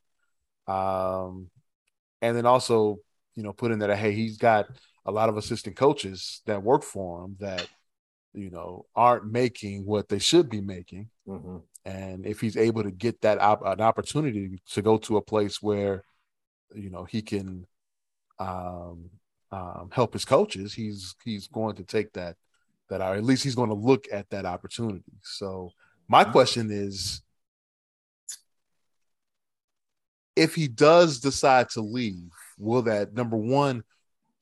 Um, 0.66 1.50
and 2.22 2.36
then 2.36 2.46
also, 2.46 2.98
you 3.34 3.42
know, 3.42 3.52
put 3.52 3.72
in 3.72 3.80
there 3.80 3.88
that 3.88 3.98
hey, 3.98 4.12
he's 4.12 4.38
got 4.38 4.68
a 5.04 5.10
lot 5.10 5.28
of 5.28 5.36
assistant 5.36 5.76
coaches 5.76 6.42
that 6.46 6.62
work 6.62 6.84
for 6.84 7.24
him 7.24 7.36
that 7.40 7.66
you 8.32 8.50
know 8.50 8.86
aren't 8.94 9.30
making 9.30 9.84
what 9.84 10.08
they 10.08 10.18
should 10.18 10.48
be 10.48 10.60
making. 10.60 11.08
Mm-hmm. 11.26 11.58
And 11.84 12.26
if 12.26 12.40
he's 12.40 12.56
able 12.56 12.82
to 12.82 12.90
get 12.90 13.22
that 13.22 13.40
op- 13.40 13.64
an 13.64 13.80
opportunity 13.80 14.60
to 14.72 14.82
go 14.82 14.98
to 14.98 15.16
a 15.16 15.22
place 15.22 15.62
where 15.62 16.04
you 16.74 16.90
know 16.90 17.04
he 17.04 17.22
can 17.22 17.66
um, 18.38 19.10
um, 19.50 19.90
help 19.92 20.12
his 20.12 20.24
coaches, 20.24 20.74
he's 20.74 21.14
he's 21.24 21.48
going 21.48 21.76
to 21.76 21.84
take 21.84 22.12
that 22.12 22.36
that 22.88 23.00
or 23.00 23.14
at 23.14 23.24
least 23.24 23.44
he's 23.44 23.54
going 23.54 23.70
to 23.70 23.74
look 23.74 24.06
at 24.12 24.28
that 24.30 24.44
opportunity. 24.44 25.12
So 25.22 25.70
my 26.08 26.24
question 26.24 26.70
is 26.70 27.22
if 30.36 30.54
he 30.54 30.68
does 30.68 31.20
decide 31.20 31.68
to 31.70 31.80
leave, 31.80 32.30
will 32.58 32.82
that 32.82 33.14
number 33.14 33.36
one, 33.36 33.82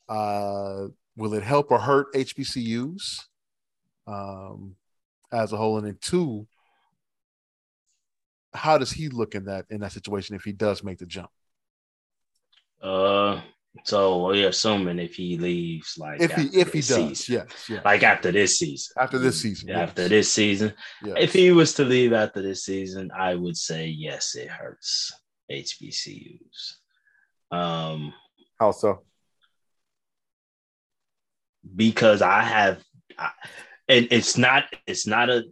uh, 0.09 0.86
will 1.16 1.34
it 1.34 1.43
help 1.43 1.70
or 1.70 1.78
hurt 1.78 2.12
HBCUs 2.14 3.24
um, 4.09 4.76
as 5.32 5.52
a 5.52 5.56
whole? 5.56 5.78
And 5.78 5.86
then 5.86 5.98
two, 6.00 6.46
how 8.54 8.78
does 8.78 8.90
he 8.90 9.09
look 9.09 9.34
in 9.34 9.44
that 9.44 9.66
in 9.70 9.80
that 9.80 9.92
situation 9.92 10.34
if 10.34 10.42
he 10.42 10.52
does 10.52 10.82
make 10.82 10.98
the 10.98 11.06
jump? 11.06 11.30
Uh, 12.82 13.40
so 13.84 14.26
we're 14.26 14.48
assuming 14.48 14.98
if 14.98 15.14
he 15.14 15.36
leaves, 15.36 15.96
like 15.98 16.20
if 16.20 16.32
he 16.32 16.46
if 16.59 16.72
he 16.72 16.80
does, 16.80 16.94
season, 17.18 17.34
yes, 17.34 17.66
yes, 17.68 17.84
like 17.84 18.02
after 18.02 18.32
this 18.32 18.59
season, 18.59 18.94
after 18.98 19.18
this 19.18 19.40
season, 19.40 19.70
after 19.70 20.02
yes. 20.02 20.11
this 20.11 20.32
season, 20.32 20.72
yes. 21.04 21.16
if 21.18 21.32
he 21.32 21.50
was 21.52 21.74
to 21.74 21.84
leave 21.84 22.12
after 22.12 22.42
this 22.42 22.64
season, 22.64 23.11
I 23.16 23.34
would 23.34 23.56
say 23.56 23.86
yes, 23.86 24.34
it 24.34 24.48
hurts 24.48 25.12
HBCUs. 25.50 26.74
Um, 27.50 28.12
how 28.59 28.72
so? 28.72 29.02
Because 31.74 32.22
I 32.22 32.42
have, 32.42 32.82
I, 33.18 33.30
and 33.89 34.09
it's 34.11 34.36
not 34.36 34.64
it's 34.86 35.07
not 35.07 35.30
a 35.30 35.45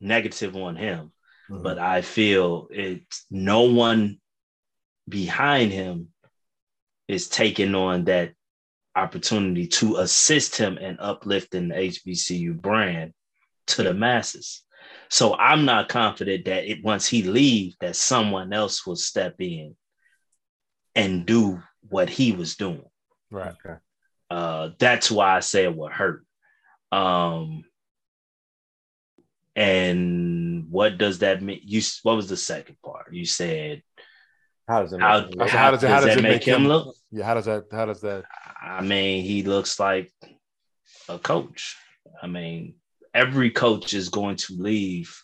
negative 0.00 0.56
on 0.56 0.76
him, 0.76 1.12
mm-hmm. 1.50 1.62
but 1.62 1.78
I 1.78 2.02
feel 2.02 2.68
it's 2.70 3.24
no 3.30 3.62
one 3.62 4.18
behind 5.08 5.72
him 5.72 6.08
is 7.08 7.28
taking 7.28 7.74
on 7.74 8.04
that 8.04 8.32
opportunity 8.94 9.66
to 9.66 9.96
assist 9.96 10.56
him 10.56 10.78
in 10.78 10.98
uplifting 11.00 11.68
the 11.68 11.74
HBCU 11.74 12.60
brand 12.60 13.12
to 13.68 13.82
the 13.82 13.94
masses. 13.94 14.62
So 15.08 15.34
I'm 15.34 15.64
not 15.64 15.88
confident 15.88 16.46
that 16.46 16.70
it 16.70 16.82
once 16.82 17.06
he 17.06 17.22
leaves, 17.22 17.76
that 17.80 17.96
someone 17.96 18.52
else 18.52 18.86
will 18.86 18.96
step 18.96 19.36
in 19.40 19.76
and 20.94 21.26
do 21.26 21.62
what 21.88 22.08
he 22.08 22.32
was 22.32 22.56
doing. 22.56 22.84
Right. 23.30 23.54
Okay. 23.64 23.78
Uh, 24.30 24.70
that's 24.78 25.10
why 25.10 25.36
I 25.36 25.40
say 25.40 25.64
it 25.64 25.76
will 25.76 25.88
hurt. 25.88 26.24
Um, 26.92 27.64
and 29.56 30.70
what 30.70 30.98
does 30.98 31.18
that 31.20 31.42
mean? 31.42 31.60
You 31.64 31.82
what 32.04 32.16
was 32.16 32.28
the 32.28 32.36
second 32.36 32.76
part? 32.84 33.12
You 33.12 33.24
said 33.24 33.82
how 34.68 34.82
does 34.82 34.92
it 34.92 34.98
make, 34.98 35.08
how, 35.08 35.18
him 35.18 35.30
look? 35.30 35.48
how, 35.50 35.70
does, 35.70 35.82
how 35.82 36.00
does, 36.00 36.16
it 36.16 36.22
make, 36.22 36.44
him, 36.44 36.62
him 36.62 36.68
look? 36.68 36.94
Yeah, 37.10 37.24
how 37.24 37.34
does 37.34 37.46
that 37.46 37.64
how 37.72 37.86
does 37.86 38.00
that 38.02 38.24
I 38.62 38.80
mean, 38.80 39.24
he 39.24 39.42
looks 39.42 39.80
like 39.80 40.12
a 41.08 41.18
coach. 41.18 41.76
I 42.22 42.28
mean, 42.28 42.76
every 43.12 43.50
coach 43.50 43.92
is 43.92 44.08
going 44.08 44.36
to 44.36 44.54
leave 44.54 45.14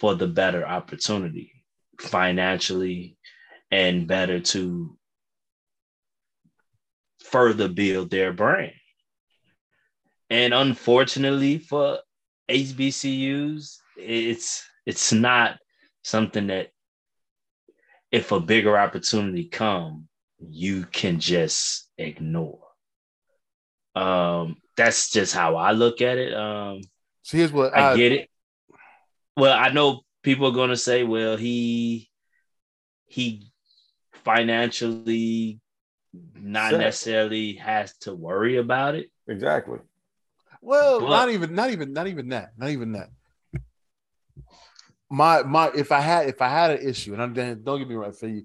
for 0.00 0.14
the 0.14 0.26
better 0.26 0.66
opportunity 0.66 1.52
financially 2.00 3.16
and 3.70 4.08
better 4.08 4.40
to 4.40 4.96
further 7.22 7.68
build 7.68 8.10
their 8.10 8.32
brand. 8.32 8.72
And 10.30 10.52
unfortunately 10.52 11.58
for 11.58 12.00
HBCUs, 12.48 13.78
it's 13.96 14.64
it's 14.84 15.12
not 15.12 15.58
something 16.02 16.48
that 16.48 16.68
if 18.10 18.32
a 18.32 18.40
bigger 18.40 18.78
opportunity 18.78 19.44
come, 19.44 20.08
you 20.38 20.84
can 20.86 21.20
just 21.20 21.88
ignore. 21.98 22.60
Um, 23.94 24.56
that's 24.76 25.10
just 25.10 25.34
how 25.34 25.56
I 25.56 25.72
look 25.72 26.00
at 26.00 26.18
it. 26.18 26.34
Um, 26.34 26.82
so 27.22 27.36
here's 27.36 27.52
what 27.52 27.76
I, 27.76 27.92
I 27.92 27.96
get 27.96 28.12
it. 28.12 28.30
Well, 29.36 29.56
I 29.56 29.70
know 29.70 30.02
people 30.22 30.48
are 30.48 30.52
going 30.52 30.70
to 30.70 30.76
say, 30.76 31.02
well, 31.02 31.36
he 31.36 32.10
he 33.06 33.50
financially 34.24 35.60
not 36.34 36.72
necessarily 36.72 37.54
has 37.54 37.96
to 37.98 38.14
worry 38.14 38.56
about 38.56 38.94
it. 38.94 39.10
Exactly. 39.28 39.78
Well, 40.66 41.00
but, 41.00 41.10
not 41.10 41.30
even, 41.30 41.54
not 41.54 41.70
even, 41.70 41.92
not 41.92 42.06
even 42.08 42.28
that, 42.30 42.52
not 42.58 42.70
even 42.70 42.92
that 42.92 43.10
my 45.10 45.42
my 45.42 45.70
if 45.74 45.92
I 45.92 46.00
had 46.00 46.28
if 46.28 46.42
I 46.42 46.48
had 46.48 46.72
an 46.72 46.88
issue, 46.88 47.12
and 47.12 47.22
I'm 47.22 47.32
don't 47.34 47.78
get 47.78 47.88
me 47.88 47.94
wrong, 47.94 48.12
for 48.12 48.26
you, 48.26 48.44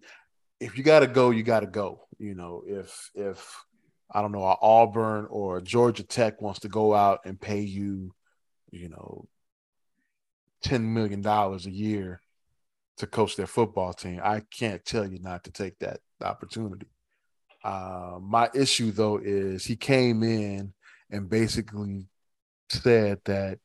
if 0.60 0.78
you 0.78 0.84
gotta 0.84 1.08
go, 1.08 1.32
you 1.32 1.44
gotta 1.44 1.68
go. 1.68 2.08
You 2.20 2.36
know, 2.36 2.64
if 2.66 3.10
if 3.16 3.64
I 4.12 4.22
don't 4.22 4.32
know, 4.32 4.44
Auburn 4.62 5.28
or 5.30 5.62
Georgia 5.62 6.04
Tech 6.04 6.42
wants 6.42 6.60
to 6.62 6.70
go 6.70 6.94
out 6.94 7.22
and 7.26 7.40
pay 7.40 7.62
you, 7.62 8.14
you 8.70 8.90
know, 8.90 9.28
ten 10.62 10.94
million 10.94 11.22
dollars 11.22 11.66
a 11.66 11.72
year 11.72 12.22
to 12.98 13.08
coach 13.08 13.36
their 13.36 13.48
football 13.48 13.94
team, 13.94 14.20
I 14.24 14.42
can't 14.42 14.86
tell 14.86 15.08
you 15.08 15.20
not 15.20 15.46
to 15.46 15.52
take 15.52 15.80
that 15.80 16.02
opportunity. 16.24 16.88
Uh, 17.64 18.18
my 18.22 18.50
issue 18.54 18.92
though 18.92 19.18
is 19.18 19.66
he 19.66 19.76
came 19.76 20.22
in 20.22 20.74
and 21.10 21.30
basically 21.30 22.08
said 22.72 23.20
that 23.26 23.60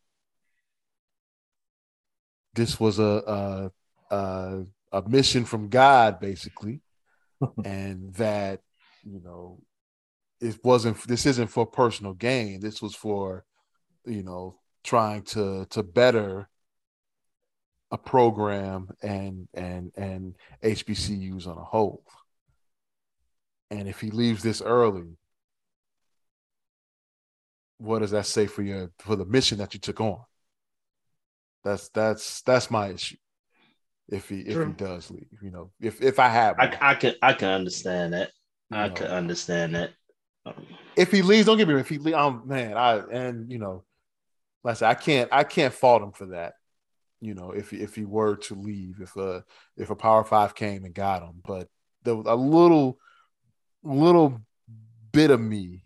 this 2.54 2.80
was 2.80 2.98
a 2.98 3.70
a, 4.10 4.14
a, 4.14 4.64
a 4.92 5.08
mission 5.08 5.44
from 5.44 5.68
God, 5.68 6.20
basically, 6.20 6.80
and 7.64 8.14
that 8.14 8.60
you 9.04 9.20
know 9.20 9.60
it 10.40 10.58
wasn't. 10.64 11.00
This 11.06 11.26
isn't 11.26 11.48
for 11.48 11.66
personal 11.66 12.14
gain. 12.14 12.60
This 12.60 12.82
was 12.82 12.94
for 12.94 13.44
you 14.04 14.22
know 14.22 14.58
trying 14.82 15.22
to 15.22 15.66
to 15.70 15.82
better 15.82 16.48
a 17.90 17.98
program 17.98 18.88
and 19.02 19.48
and 19.54 19.92
and 19.96 20.34
HBCUs 20.62 21.46
on 21.46 21.58
a 21.58 21.64
whole. 21.64 22.04
And 23.70 23.88
if 23.88 24.00
he 24.00 24.10
leaves 24.10 24.42
this 24.42 24.62
early, 24.62 25.16
what 27.78 28.00
does 28.00 28.12
that 28.12 28.26
say 28.26 28.46
for 28.46 28.62
your 28.62 28.90
for 28.98 29.16
the 29.16 29.24
mission 29.24 29.58
that 29.58 29.74
you 29.74 29.80
took 29.80 30.00
on? 30.00 30.20
That's 31.64 31.88
that's 31.90 32.42
that's 32.42 32.70
my 32.70 32.90
issue. 32.90 33.16
If 34.08 34.28
he 34.28 34.40
if 34.40 34.56
he 34.64 34.72
does 34.72 35.10
leave, 35.10 35.26
you 35.42 35.50
know, 35.50 35.72
if 35.80 36.00
if 36.00 36.18
I 36.18 36.28
have, 36.28 36.58
I, 36.58 36.76
I 36.80 36.94
can 36.94 37.14
I 37.22 37.32
can 37.32 37.48
understand 37.48 38.12
that. 38.12 38.30
You 38.70 38.78
I 38.78 38.88
know, 38.88 38.94
can 38.94 39.06
understand 39.08 39.74
that. 39.74 39.90
Um, 40.44 40.54
if 40.96 41.10
he 41.10 41.22
leaves, 41.22 41.46
don't 41.46 41.58
get 41.58 41.66
me 41.66 41.74
wrong. 41.74 41.80
If 41.80 41.88
he 41.88 41.98
leaves, 41.98 42.16
um, 42.16 42.42
man, 42.46 42.76
I 42.76 42.98
and 42.98 43.50
you 43.50 43.58
know, 43.58 43.84
like 44.62 44.72
I 44.72 44.74
said, 44.74 44.88
I 44.88 44.94
can't 44.94 45.28
I 45.32 45.44
can't 45.44 45.74
fault 45.74 46.02
him 46.02 46.12
for 46.12 46.26
that. 46.26 46.54
You 47.20 47.34
know, 47.34 47.50
if 47.50 47.72
if 47.72 47.96
he 47.96 48.04
were 48.04 48.36
to 48.36 48.54
leave, 48.54 49.00
if 49.00 49.16
a 49.16 49.44
if 49.76 49.90
a 49.90 49.96
Power 49.96 50.22
Five 50.22 50.54
came 50.54 50.84
and 50.84 50.94
got 50.94 51.22
him, 51.22 51.42
but 51.44 51.68
there 52.04 52.14
was 52.14 52.26
a 52.26 52.36
little 52.36 52.98
little 53.82 54.40
bit 55.10 55.30
of 55.30 55.40
me 55.40 55.85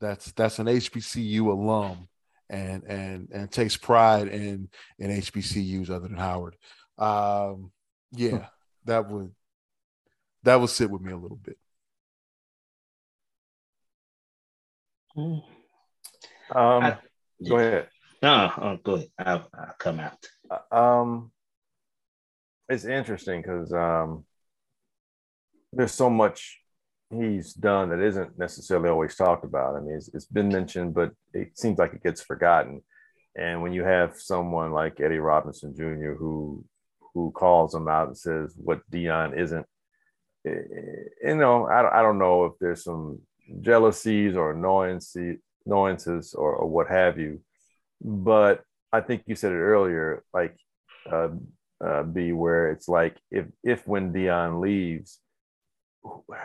that's 0.00 0.32
that's 0.32 0.58
an 0.58 0.66
HBCU 0.66 1.46
alum 1.46 2.08
and 2.50 2.84
and 2.84 3.28
and 3.32 3.50
takes 3.50 3.76
pride 3.76 4.28
in 4.28 4.68
in 4.98 5.10
HBCUs 5.10 5.90
other 5.90 6.08
than 6.08 6.16
Howard. 6.16 6.56
Um, 6.98 7.72
yeah, 8.12 8.46
that 8.84 9.08
would 9.10 9.32
that 10.44 10.56
would 10.60 10.70
sit 10.70 10.90
with 10.90 11.02
me 11.02 11.12
a 11.12 11.16
little 11.16 11.36
bit. 11.36 11.58
Um, 15.16 15.42
I, 16.54 16.98
go 17.46 17.58
ahead. 17.58 17.88
No, 18.22 18.52
oh, 18.56 18.78
go 18.82 18.94
ahead. 18.94 19.08
I'll, 19.18 19.48
I'll 19.54 19.74
come 19.78 20.00
out. 20.00 20.26
Uh, 20.50 20.74
um, 20.74 21.30
it's 22.68 22.84
interesting 22.84 23.42
because 23.42 23.72
um, 23.72 24.24
there's 25.72 25.92
so 25.92 26.08
much 26.10 26.58
he's 27.10 27.54
done 27.54 27.90
that 27.90 28.00
isn't 28.00 28.38
necessarily 28.38 28.88
always 28.88 29.16
talked 29.16 29.44
about. 29.44 29.76
I 29.76 29.80
mean, 29.80 29.96
it's, 29.96 30.08
it's 30.14 30.26
been 30.26 30.48
mentioned, 30.48 30.94
but 30.94 31.12
it 31.32 31.58
seems 31.58 31.78
like 31.78 31.94
it 31.94 32.02
gets 32.02 32.22
forgotten. 32.22 32.82
And 33.36 33.62
when 33.62 33.72
you 33.72 33.84
have 33.84 34.16
someone 34.16 34.72
like 34.72 35.00
Eddie 35.00 35.18
Robinson 35.18 35.74
Jr., 35.76 36.14
who 36.14 36.64
who 37.14 37.30
calls 37.32 37.74
him 37.74 37.88
out 37.88 38.08
and 38.08 38.18
says 38.18 38.54
what 38.56 38.80
Deion 38.90 39.36
isn't, 39.36 39.66
eh, 40.46 40.50
you 41.24 41.36
know, 41.36 41.66
I, 41.66 42.00
I 42.00 42.02
don't 42.02 42.18
know 42.18 42.44
if 42.44 42.52
there's 42.60 42.84
some 42.84 43.20
jealousies 43.60 44.36
or 44.36 44.52
annoyances, 44.52 45.38
annoyances 45.66 46.34
or, 46.34 46.54
or 46.54 46.68
what 46.68 46.88
have 46.88 47.18
you, 47.18 47.40
but 48.00 48.62
I 48.92 49.00
think 49.00 49.22
you 49.26 49.34
said 49.34 49.52
it 49.52 49.56
earlier, 49.56 50.24
like 50.34 50.56
uh, 51.10 51.28
uh, 51.84 52.02
B, 52.02 52.32
where 52.32 52.70
it's 52.70 52.88
like 52.88 53.16
if 53.30 53.46
if 53.62 53.86
when 53.86 54.12
Deion 54.12 54.60
leaves, 54.60 55.18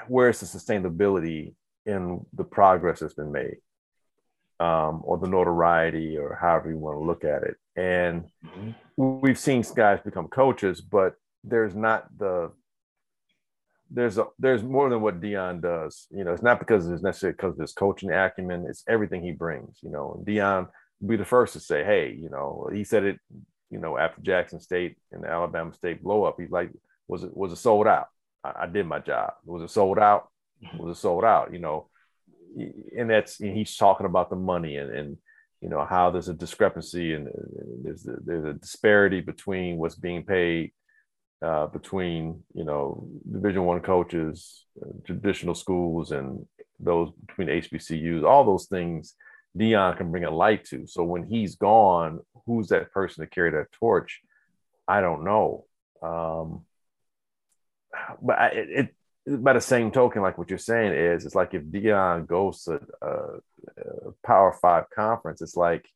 where's 0.07 0.39
the 0.39 0.45
sustainability 0.45 1.53
in 1.85 2.25
the 2.33 2.43
progress 2.43 2.99
that's 2.99 3.13
been 3.13 3.31
made, 3.31 3.57
um, 4.59 5.01
or 5.03 5.17
the 5.17 5.27
notoriety, 5.27 6.17
or 6.17 6.37
however 6.39 6.69
you 6.69 6.77
want 6.77 6.97
to 6.97 7.03
look 7.03 7.23
at 7.23 7.43
it. 7.43 7.57
And 7.75 8.25
mm-hmm. 8.45 8.71
we've 8.97 9.39
seen 9.39 9.63
guys 9.75 9.99
become 10.03 10.27
coaches, 10.27 10.81
but 10.81 11.15
there's 11.43 11.75
not 11.75 12.07
the 12.17 12.51
there's 13.93 14.17
a 14.17 14.25
there's 14.39 14.63
more 14.63 14.89
than 14.89 15.01
what 15.01 15.21
Deion 15.21 15.61
does. 15.61 16.07
You 16.09 16.23
know, 16.23 16.33
it's 16.33 16.43
not 16.43 16.59
because 16.59 16.87
it's 16.87 17.03
necessarily 17.03 17.35
because 17.35 17.53
of 17.53 17.61
his 17.61 17.73
coaching 17.73 18.11
acumen. 18.11 18.65
It's 18.67 18.83
everything 18.87 19.21
he 19.21 19.31
brings. 19.31 19.79
You 19.81 19.91
know, 19.91 20.23
Deion 20.25 20.67
be 21.05 21.15
the 21.15 21.25
first 21.25 21.53
to 21.53 21.59
say, 21.59 21.83
hey, 21.83 22.15
you 22.17 22.29
know, 22.29 22.69
he 22.73 22.83
said 22.83 23.03
it. 23.03 23.19
You 23.69 23.79
know, 23.79 23.97
after 23.97 24.21
Jackson 24.21 24.59
State 24.59 24.97
and 25.11 25.23
the 25.23 25.29
Alabama 25.29 25.73
State 25.73 26.03
blow 26.03 26.23
up, 26.23 26.35
he's 26.39 26.51
like, 26.51 26.71
was 27.07 27.23
it 27.23 27.35
was 27.35 27.51
it 27.51 27.57
sold 27.57 27.87
out? 27.87 28.07
I, 28.43 28.63
I 28.63 28.67
did 28.67 28.85
my 28.85 28.99
job. 28.99 29.33
Was 29.45 29.61
it 29.61 29.73
sold 29.73 29.99
out? 29.99 30.29
Was 30.77 30.97
it 30.97 31.01
sold 31.01 31.23
out? 31.23 31.53
You 31.53 31.59
know, 31.59 31.89
and 32.97 33.09
that's 33.09 33.39
and 33.39 33.55
he's 33.55 33.75
talking 33.75 34.05
about 34.05 34.29
the 34.29 34.35
money 34.35 34.77
and 34.77 34.91
and 34.91 35.17
you 35.61 35.69
know 35.69 35.85
how 35.85 36.11
there's 36.11 36.27
a 36.27 36.33
discrepancy 36.33 37.13
and, 37.13 37.27
and 37.27 37.85
there's 37.85 38.05
a, 38.05 38.17
there's 38.23 38.45
a 38.45 38.53
disparity 38.53 39.21
between 39.21 39.77
what's 39.77 39.95
being 39.95 40.23
paid 40.23 40.73
uh, 41.43 41.67
between 41.67 42.41
you 42.53 42.63
know 42.63 43.07
Division 43.29 43.65
One 43.65 43.81
coaches, 43.81 44.65
uh, 44.81 44.89
traditional 45.05 45.55
schools, 45.55 46.11
and 46.11 46.45
those 46.79 47.11
between 47.25 47.49
HBCUs. 47.49 48.23
All 48.23 48.45
those 48.45 48.67
things 48.67 49.15
Deion 49.57 49.97
can 49.97 50.09
bring 50.09 50.23
a 50.23 50.31
light 50.31 50.65
to. 50.65 50.87
So 50.87 51.03
when 51.03 51.25
he's 51.25 51.55
gone, 51.55 52.21
who's 52.45 52.69
that 52.69 52.91
person 52.91 53.23
to 53.23 53.29
carry 53.29 53.51
that 53.51 53.71
torch? 53.73 54.21
I 54.87 55.01
don't 55.01 55.23
know. 55.23 55.65
Um, 56.01 56.65
but 58.21 58.39
I, 58.39 58.47
it, 58.49 58.95
it, 59.25 59.43
by 59.43 59.53
the 59.53 59.61
same 59.61 59.91
token, 59.91 60.21
like 60.21 60.37
what 60.37 60.49
you're 60.49 60.59
saying 60.59 60.93
is, 60.93 61.25
it's 61.25 61.35
like 61.35 61.53
if 61.53 61.63
Deion 61.63 62.27
goes 62.27 62.63
to 62.63 62.81
a, 63.01 63.07
a 63.07 64.11
Power 64.23 64.57
Five 64.61 64.89
conference, 64.93 65.41
it's 65.41 65.55
like, 65.55 65.87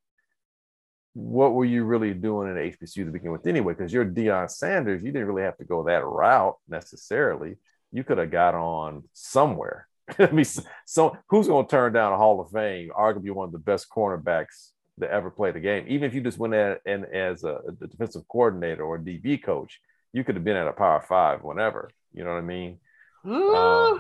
what 1.13 1.53
were 1.53 1.65
you 1.65 1.83
really 1.83 2.13
doing 2.13 2.49
in 2.49 2.55
HBCU 2.55 3.05
to 3.05 3.11
begin 3.11 3.31
with 3.31 3.47
anyway? 3.47 3.73
Because 3.73 3.91
you're 3.91 4.05
Deion 4.05 4.49
Sanders, 4.49 5.01
you 5.01 5.11
didn't 5.11 5.27
really 5.27 5.43
have 5.43 5.57
to 5.57 5.65
go 5.65 5.83
that 5.83 6.05
route 6.05 6.55
necessarily. 6.69 7.55
You 7.91 8.03
could 8.03 8.19
have 8.19 8.31
got 8.31 8.53
on 8.53 9.03
somewhere. 9.13 9.87
I 10.19 10.27
mean, 10.27 10.45
so 10.85 11.17
who's 11.27 11.47
going 11.47 11.65
to 11.65 11.71
turn 11.71 11.93
down 11.93 12.13
a 12.13 12.17
Hall 12.17 12.39
of 12.39 12.51
Fame, 12.51 12.91
arguably 12.97 13.31
one 13.31 13.47
of 13.47 13.51
the 13.51 13.59
best 13.59 13.89
cornerbacks 13.89 14.71
that 14.99 15.09
ever 15.09 15.29
played 15.29 15.55
the 15.55 15.59
game? 15.59 15.85
Even 15.87 16.07
if 16.07 16.13
you 16.13 16.21
just 16.21 16.37
went 16.37 16.53
in 16.53 17.05
as 17.05 17.43
a, 17.43 17.59
a 17.81 17.87
defensive 17.87 18.27
coordinator 18.27 18.83
or 18.83 18.95
a 18.95 18.99
DB 18.99 19.41
coach, 19.41 19.81
you 20.17 20.23
could 20.23 20.35
have 20.35 20.43
been 20.43 20.57
at 20.57 20.67
a 20.67 20.73
Power 20.73 20.99
Five 21.07 21.43
whenever. 21.43 21.91
You 22.11 22.23
know 22.23 22.31
what 22.31 22.39
I 22.39 22.41
mean? 22.41 22.79
Uh, 23.23 23.99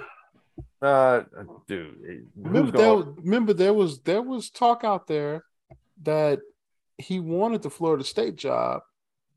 uh 0.81 1.21
dude. 1.67 2.27
Remember, 2.35 2.71
there, 2.75 2.95
remember 2.95 3.53
there 3.53 3.73
was 3.73 4.01
there 4.01 4.23
was 4.23 4.49
talk 4.49 4.83
out 4.83 5.05
there 5.05 5.43
that 6.01 6.39
he 6.97 7.19
wanted 7.19 7.61
the 7.61 7.69
Florida 7.69 8.03
State 8.03 8.35
job 8.35 8.81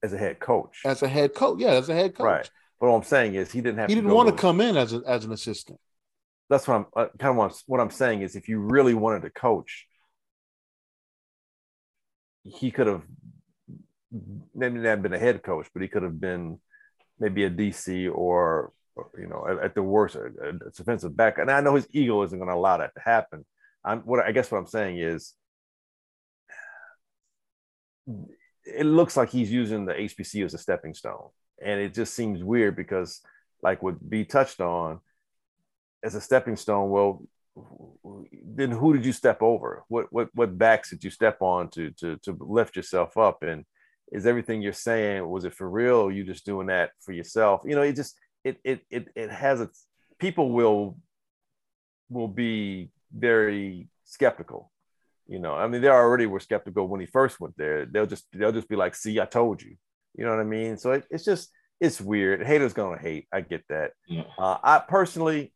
as 0.03 0.14
a 0.14 0.18
head 0.18 0.41
coach. 0.41 0.81
As 0.87 1.03
a 1.03 1.09
head 1.09 1.35
coach, 1.35 1.61
yeah, 1.61 1.72
as 1.72 1.91
a 1.91 1.95
head 1.95 2.14
coach. 2.14 2.24
Right. 2.24 2.51
But 2.81 2.89
what 2.89 2.97
I'm 2.97 3.03
saying 3.03 3.35
is 3.35 3.53
he 3.53 3.61
didn't 3.61 3.78
have. 3.78 3.91
He 3.91 3.95
didn't 3.95 4.11
want 4.11 4.31
to 4.31 4.35
come 4.35 4.62
in 4.62 4.78
as 4.78 4.95
a, 4.95 5.03
as 5.07 5.26
an 5.26 5.33
assistant. 5.33 5.78
That's 6.49 6.66
what 6.66 6.76
I'm 6.76 6.87
uh, 6.97 7.07
kind 7.18 7.33
of 7.33 7.37
what, 7.37 7.62
what 7.66 7.81
I'm 7.81 7.91
saying 7.91 8.22
is 8.22 8.37
if 8.37 8.49
you 8.49 8.59
really 8.59 8.95
wanted 8.95 9.22
to 9.22 9.31
coach, 9.31 9.87
he 12.43 12.70
could 12.70 12.87
have 12.87 13.03
maybe 14.55 14.78
not 14.78 15.03
been 15.03 15.12
a 15.12 15.18
head 15.18 15.43
coach, 15.43 15.68
but 15.72 15.83
he 15.83 15.89
could 15.89 16.03
have 16.03 16.18
been 16.18 16.59
maybe 17.21 17.45
a 17.45 17.51
DC 17.51 18.11
or, 18.12 18.73
or 18.97 19.11
you 19.18 19.27
know, 19.29 19.47
at, 19.49 19.59
at, 19.64 19.75
the 19.75 19.83
worst, 19.83 20.16
a, 20.16 20.27
a 20.49 20.71
defensive 20.77 21.16
back. 21.16 21.39
And 21.39 21.51
I 21.51 21.61
know 21.61 21.77
his 21.77 21.87
ego 21.93 22.23
isn't 22.23 22.39
going 22.39 22.49
to 22.51 22.57
allow 22.57 22.79
that 22.79 22.95
to 22.95 23.01
happen. 23.01 23.45
I'm 23.85 24.01
what 24.01 24.21
I 24.21 24.33
guess 24.33 24.51
what 24.51 24.59
I'm 24.59 24.66
saying 24.66 24.99
is 24.99 25.35
it 28.64 28.87
looks 28.87 29.16
like 29.16 29.31
he's 29.31 29.51
using 29.51 29.87
the 29.87 29.95
HBC 29.95 30.45
as 30.45 30.55
a 30.55 30.59
stepping 30.59 30.95
stone. 30.95 31.29
And 31.62 31.81
it 31.81 31.95
just 31.95 32.14
seems 32.14 32.43
weird 32.43 32.77
because, 32.77 33.21
like 33.62 33.83
what 33.83 34.09
B 34.09 34.25
touched 34.25 34.61
on, 34.61 35.01
as 36.03 36.14
a 36.14 36.21
stepping 36.21 36.57
stone, 36.57 36.91
well, 36.91 37.23
then 38.33 38.71
who 38.71 38.95
did 38.95 39.05
you 39.05 39.12
step 39.12 39.43
over? 39.43 39.85
What 39.89 40.07
what 40.11 40.29
what 40.35 40.57
backs 40.57 40.91
did 40.91 41.05
you 41.05 41.11
step 41.11 41.43
on 41.43 41.68
to 41.71 41.91
to 41.99 42.16
to 42.18 42.37
lift 42.41 42.77
yourself 42.77 43.16
up? 43.18 43.43
And 43.43 43.64
is 44.11 44.27
everything 44.27 44.63
you're 44.63 44.73
saying 44.73 45.29
was 45.29 45.45
it 45.45 45.55
for 45.55 45.69
real? 45.69 45.97
Or 45.97 46.13
you 46.13 46.25
just 46.25 46.47
doing 46.47 46.69
that 46.69 46.91
for 47.01 47.13
yourself? 47.13 47.63
You 47.65 47.77
know, 47.77 47.83
it 47.83 47.97
just 47.97 48.17
it 48.45 48.59
it 48.65 48.81
it 48.91 49.09
it 49.15 49.31
has 49.31 49.61
a 49.61 49.69
people 50.19 50.51
will 50.51 50.97
will 52.09 52.29
be 52.29 52.91
very 53.13 53.89
skeptical 54.05 54.71
you 55.31 55.39
know, 55.39 55.55
I 55.55 55.69
mean, 55.69 55.81
they 55.81 55.89
already 55.89 56.27
were 56.27 56.41
skeptical 56.41 56.89
when 56.89 56.99
he 56.99 57.07
first 57.07 57.39
went 57.39 57.57
there. 57.57 57.87
They'll 57.87 58.05
just 58.05 58.27
they'll 58.33 58.51
just 58.51 58.69
be 58.69 58.75
like, 58.75 58.97
"See, 58.97 59.21
I 59.21 59.27
told 59.27 59.63
you." 59.63 59.77
You 60.17 60.25
know 60.25 60.33
what 60.33 60.41
I 60.41 60.45
mean? 60.45 60.77
So 60.77 60.91
it, 60.91 61.07
it's 61.09 61.25
just 61.25 61.51
it's 61.79 62.01
weird. 62.01 62.45
Haters 62.45 62.73
gonna 62.73 62.99
hate. 62.99 63.29
I 63.33 63.41
get 63.41 63.63
that. 63.69 63.93
Yeah. 64.09 64.25
Uh, 64.37 64.59
I 64.61 64.81
personally, 64.81 65.53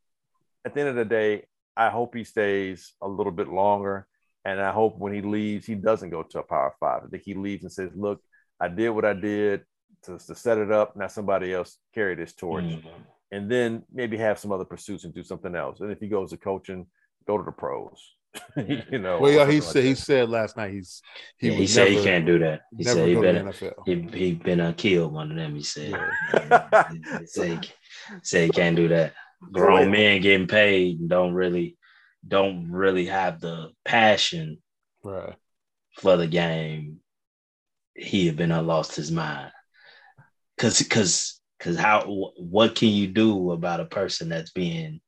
at 0.65 0.75
the 0.75 0.81
end 0.81 0.91
of 0.91 0.95
the 0.95 1.05
day, 1.05 1.47
I 1.77 1.91
hope 1.91 2.15
he 2.15 2.23
stays 2.23 2.93
a 3.03 3.09
little 3.09 3.33
bit 3.33 3.49
longer, 3.49 4.07
and 4.45 4.61
I 4.61 4.71
hope 4.71 4.97
when 4.97 5.13
he 5.13 5.23
leaves, 5.23 5.67
he 5.67 5.75
doesn't 5.75 6.11
go 6.11 6.23
to 6.23 6.39
a 6.39 6.45
Power 6.45 6.73
Five. 6.79 7.03
I 7.05 7.09
think 7.09 7.25
he 7.25 7.35
leaves 7.35 7.65
and 7.65 7.73
says, 7.73 7.91
"Look, 7.97 8.23
I 8.61 8.69
did 8.69 8.91
what 8.91 9.05
I 9.05 9.15
did 9.15 9.63
to, 10.05 10.19
to 10.19 10.35
set 10.35 10.59
it 10.59 10.71
up. 10.71 10.97
Now 10.97 11.09
somebody 11.09 11.53
else 11.53 11.79
carry 11.95 12.15
this 12.15 12.35
torch." 12.35 12.65
Mm-hmm. 12.65 12.89
And 13.33 13.51
then 13.51 13.83
maybe 13.93 14.17
have 14.19 14.39
some 14.39 14.53
other 14.53 14.65
pursuits 14.65 15.03
and 15.03 15.13
do 15.13 15.25
something 15.25 15.57
else. 15.57 15.81
And 15.81 15.91
if 15.91 15.99
he 15.99 16.07
goes 16.07 16.31
to 16.31 16.37
coaching, 16.37 16.87
go 17.27 17.37
to 17.37 17.43
the 17.43 17.51
pros. 17.51 18.15
you 18.57 18.99
know. 18.99 19.19
Well, 19.21 19.33
yeah, 19.33 19.51
he 19.51 19.61
said 19.61 19.77
like 19.77 19.85
he 19.85 19.95
said 19.95 20.29
last 20.29 20.57
night 20.57 20.73
he's 20.73 21.03
he, 21.39 21.51
yeah, 21.51 21.55
he 21.57 21.67
said 21.67 21.89
never, 21.89 21.99
he 21.99 22.05
can't 22.05 22.27
do 22.27 22.39
that. 22.41 22.63
He 22.77 22.85
said 22.85 23.09
he 23.09 23.15
been 23.15 23.53
he 23.87 24.19
he 24.19 24.35
been 24.35 24.61
uh, 24.61 24.73
killed 24.77 25.13
one 25.13 25.31
of 25.31 25.37
them. 25.37 25.55
He 25.55 25.63
said 25.63 25.91
yeah. 25.91 26.89
he, 26.91 26.97
he, 27.19 27.27
said, 27.27 27.65
he, 27.65 27.71
said 28.23 28.45
he 28.45 28.51
can't 28.51 28.77
do 28.77 28.89
that. 28.89 29.15
Grown 29.53 29.91
men 29.91 30.21
getting 30.21 30.47
paid 30.47 31.01
and 31.01 31.09
don't 31.09 31.35
really 31.35 31.77
don't 32.27 32.71
really 32.71 33.07
have 33.07 33.41
the 33.41 33.71
passion 33.85 34.59
right 35.03 35.35
for 35.99 36.17
the 36.17 36.27
game. 36.27 37.01
He 37.95 38.26
had 38.26 38.36
been 38.36 38.53
uh, 38.53 38.62
lost 38.62 38.97
his 38.97 39.11
mind 39.11 39.53
because 40.57 40.78
because 40.78 41.40
because 41.59 41.76
how 41.76 42.05
what 42.36 42.74
can 42.74 42.88
you 42.88 43.07
do 43.07 43.53
about 43.53 43.80
a 43.80 43.86
person 43.86 44.28
that's 44.28 44.51
being 44.51 45.01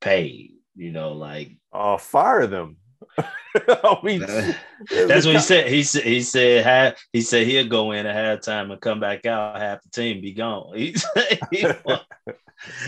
paid? 0.00 0.52
You 0.76 0.92
know, 0.92 1.12
like 1.12 1.56
uh, 1.72 1.98
fire 1.98 2.46
them. 2.46 2.76
I 3.18 3.98
mean, 4.02 4.20
that's 4.90 5.26
what 5.26 5.34
he 5.34 5.40
said. 5.40 5.68
He 5.68 5.82
said 5.82 6.04
he 6.04 6.22
said 6.22 6.96
he 7.12 7.20
said 7.20 7.46
he'll 7.46 7.68
go 7.68 7.92
in 7.92 8.06
at 8.06 8.42
halftime 8.42 8.70
and 8.70 8.80
come 8.80 9.00
back 9.00 9.26
out, 9.26 9.60
half 9.60 9.82
the 9.82 9.90
team 9.90 10.20
be 10.20 10.32
gone. 10.32 10.72
He 10.76 10.94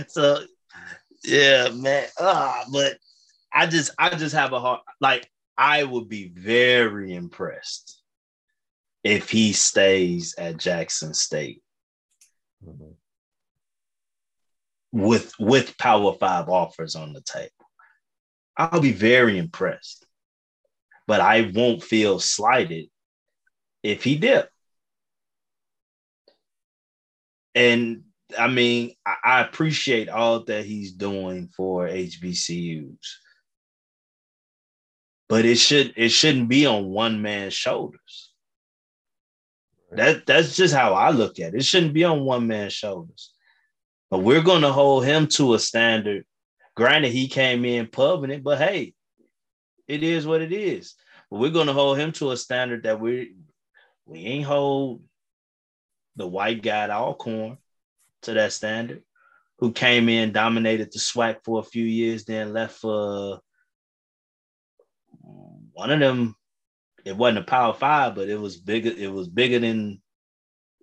so 0.09 0.43
yeah, 1.25 1.69
man. 1.73 2.07
Ah, 2.19 2.65
but 2.73 2.99
I 3.53 3.67
just 3.67 3.93
I 3.99 4.11
just 4.11 4.35
have 4.35 4.53
a 4.53 4.61
heart 4.61 4.83
like 5.01 5.29
I 5.57 5.85
would 5.85 6.09
be 6.09 6.29
very 6.29 7.15
impressed 7.15 8.00
if 9.05 9.31
he 9.31 9.53
stays 9.53 10.35
at 10.39 10.59
Jackson 10.59 11.15
State. 11.15 11.63
Mm-hmm. 12.67 12.93
With 14.93 15.33
with 15.39 15.79
Power 15.79 16.15
Five 16.15 16.49
offers 16.49 16.97
on 16.97 17.13
the 17.13 17.23
table. 17.23 17.51
I'll 18.57 18.81
be 18.81 18.93
very 18.93 19.39
impressed. 19.39 20.07
But 21.07 21.21
I 21.21 21.51
won't 21.55 21.83
feel 21.83 22.19
slighted 22.21 22.87
if 23.83 24.05
he 24.05 24.17
did. 24.17 24.47
And 27.55 28.05
I 28.39 28.49
mean, 28.49 28.95
I 29.07 29.41
appreciate 29.41 30.09
all 30.09 30.45
that 30.45 30.65
he's 30.65 30.93
doing 30.93 31.49
for 31.57 31.89
HBCUs. 31.89 32.99
but 35.29 35.45
it 35.45 35.57
should 35.57 35.95
it 35.97 36.11
shouldn't 36.11 36.49
be 36.49 36.67
on 36.67 36.91
one 36.91 37.23
man's 37.23 37.55
shoulders. 37.55 38.30
That 39.91 40.25
that's 40.27 40.57
just 40.57 40.75
how 40.75 40.95
I 40.95 41.11
look 41.11 41.41
at 41.41 41.55
it. 41.55 41.59
It 41.59 41.65
shouldn't 41.65 41.95
be 41.95 42.05
on 42.05 42.25
one 42.25 42.47
man's 42.47 42.73
shoulders. 42.73 43.33
But 44.11 44.21
we're 44.21 44.43
to 44.63 44.73
hold 44.73 45.05
him 45.05 45.27
to 45.29 45.55
a 45.55 45.59
standard. 45.59 46.25
Granted, 46.77 47.13
he 47.13 47.29
came 47.29 47.65
in 47.65 47.89
pubbing 47.89 48.31
it, 48.31 48.43
but 48.43 48.59
hey, 48.59 48.95
it 49.89 50.03
is 50.03 50.27
what 50.27 50.43
it 50.43 50.53
is. 50.53 50.95
But 51.31 51.41
we're 51.41 51.51
to 51.67 51.73
hold 51.73 51.99
him 51.99 52.13
to 52.13 52.31
a 52.31 52.37
standard 52.37 52.85
that 52.85 53.01
we 53.01 53.35
we 54.07 54.21
ain't 54.21 54.47
hold 54.47 55.03
the 56.17 56.27
white 56.27 56.63
guy 56.63 56.85
at 56.85 56.91
Alcorn 56.91 57.59
to 58.23 58.35
that 58.35 58.53
standard, 58.53 59.03
who 59.59 59.73
came 59.73 60.09
in, 60.09 60.33
dominated 60.33 60.93
the 60.93 60.99
SWAC 60.99 61.39
for 61.45 61.61
a 61.61 61.65
few 61.65 61.85
years, 61.85 62.25
then 62.25 62.53
left 62.53 62.79
for 62.79 63.41
one 65.73 65.91
of 65.91 66.01
them. 66.01 66.37
It 67.11 67.17
wasn't 67.17 67.39
a 67.39 67.43
Power 67.43 67.75
Five, 67.75 68.15
but 68.15 68.29
it 68.29 68.41
was 68.41 68.57
bigger. 68.57 68.91
It 68.97 69.13
was 69.13 69.27
bigger 69.27 69.59
than 69.59 70.01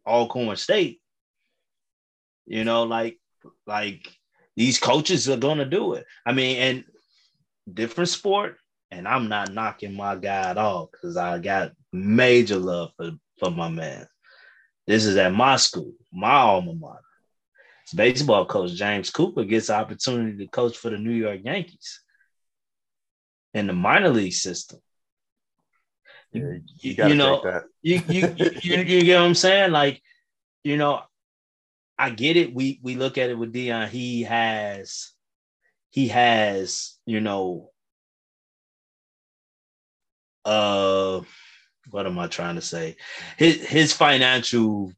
Alcorn 0.06 0.58
State. 0.58 1.00
You 2.46 2.66
know, 2.66 2.84
like 2.84 3.18
like 3.66 4.06
these 4.58 4.78
coaches 4.78 5.30
are 5.30 5.38
gonna 5.38 5.64
do 5.64 5.94
it. 5.94 6.06
I 6.26 6.34
mean, 6.34 6.58
and 6.58 6.84
different 7.74 8.10
sport, 8.10 8.58
and 8.92 9.08
I'm 9.08 9.30
not 9.30 9.54
knocking 9.54 9.96
my 9.96 10.18
guy 10.18 10.50
at 10.50 10.58
all 10.58 10.90
because 10.92 11.16
I 11.16 11.40
got 11.40 11.72
major 11.94 12.58
love 12.58 12.92
for, 12.98 13.12
for 13.40 13.50
my 13.50 13.70
man. 13.70 14.06
This 14.86 15.06
is 15.06 15.16
at 15.16 15.34
my 15.34 15.56
school, 15.56 15.94
my 16.12 16.32
alma 16.32 16.74
mater. 16.74 17.00
It's 17.84 17.94
baseball 17.94 18.46
coach 18.46 18.74
James 18.74 19.12
Cooper 19.12 19.46
gets 19.46 19.70
opportunity 19.70 20.38
to 20.40 20.52
coach 20.52 20.76
for 20.76 20.90
the 20.90 20.98
New 20.98 21.14
York 21.14 21.40
Yankees 21.46 22.02
in 23.54 23.68
the 23.68 23.74
minor 23.74 24.10
league 24.10 24.34
system. 24.34 24.82
Yeah, 26.34 26.42
you, 26.42 26.62
you, 26.80 27.08
you 27.08 27.16
know, 27.16 27.62
you, 27.82 28.02
you, 28.08 28.36
you, 28.62 28.78
you 28.78 29.04
get 29.04 29.20
what 29.20 29.26
I'm 29.26 29.36
saying? 29.36 29.72
Like, 29.72 30.02
you 30.64 30.78
know, 30.78 31.02
I 31.98 32.10
get 32.10 32.38
it. 32.38 32.54
We 32.54 32.80
we 32.84 32.96
look 32.96 33.18
at 33.18 33.30
it 33.30 33.38
with 33.38 33.54
Deion. 33.54 33.88
He 33.88 34.24
has, 34.24 35.12
he 35.90 36.10
has, 36.10 36.96
you 37.06 37.22
know, 37.22 37.72
uh, 40.46 41.22
what 41.90 42.06
am 42.06 42.20
I 42.20 42.28
trying 42.28 42.56
to 42.56 42.62
say? 42.62 42.98
His 43.38 43.66
his 43.66 43.94
financial 43.94 44.92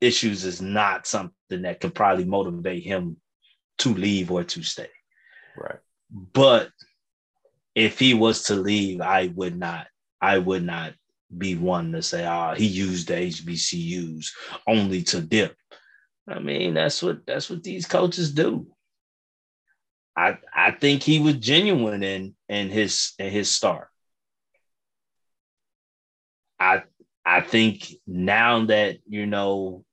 issues 0.00 0.44
is 0.44 0.62
not 0.62 1.06
something 1.06 1.62
that 1.62 1.80
could 1.80 1.94
probably 1.94 2.24
motivate 2.24 2.84
him 2.84 3.16
to 3.78 3.94
leave 3.94 4.30
or 4.30 4.44
to 4.44 4.62
stay. 4.62 4.88
Right. 5.56 5.78
But 6.10 6.70
if 7.74 7.98
he 7.98 8.14
was 8.14 8.44
to 8.44 8.54
leave, 8.54 9.00
I 9.00 9.26
would 9.34 9.58
not, 9.58 9.86
I 10.20 10.38
would 10.38 10.64
not 10.64 10.94
be 11.36 11.54
one 11.56 11.92
to 11.92 12.02
say, 12.02 12.24
ah, 12.24 12.52
oh, 12.52 12.54
he 12.54 12.66
used 12.66 13.08
the 13.08 13.14
HBCUs 13.14 14.28
only 14.66 15.02
to 15.04 15.20
dip. 15.20 15.56
I 16.28 16.38
mean, 16.38 16.74
that's 16.74 17.02
what 17.02 17.24
that's 17.26 17.48
what 17.50 17.62
these 17.62 17.86
coaches 17.86 18.32
do. 18.32 18.66
I 20.16 20.38
I 20.54 20.70
think 20.72 21.02
he 21.02 21.20
was 21.20 21.36
genuine 21.36 22.02
in 22.02 22.34
in 22.48 22.70
his 22.70 23.12
in 23.18 23.30
his 23.30 23.50
start. 23.50 23.88
I 26.58 26.84
I 27.24 27.42
think 27.42 27.92
now 28.06 28.64
that 28.66 28.98
you 29.06 29.26
know 29.26 29.84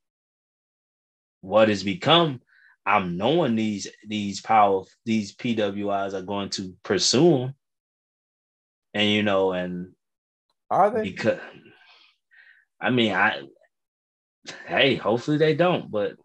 what 1.42 1.68
has 1.68 1.84
become, 1.84 2.42
I'm 2.86 3.18
knowing 3.18 3.56
these 3.56 3.88
these 4.08 4.42
power 4.42 4.84
these 5.06 5.36
PWIs 5.36 6.14
are 6.14 6.22
going 6.22 6.50
to 6.52 6.74
pursue 6.84 7.38
him, 7.38 7.56
and 8.94 9.10
you 9.10 9.24
know, 9.24 9.52
and 9.52 9.94
are 10.74 10.92
they? 10.92 11.04
Because 11.04 11.40
I 12.82 12.90
mean, 12.90 13.14
I 13.14 13.44
hey, 14.68 14.96
hopefully 14.96 15.38
they 15.38 15.56
don't, 15.56 15.90
but 15.90 16.16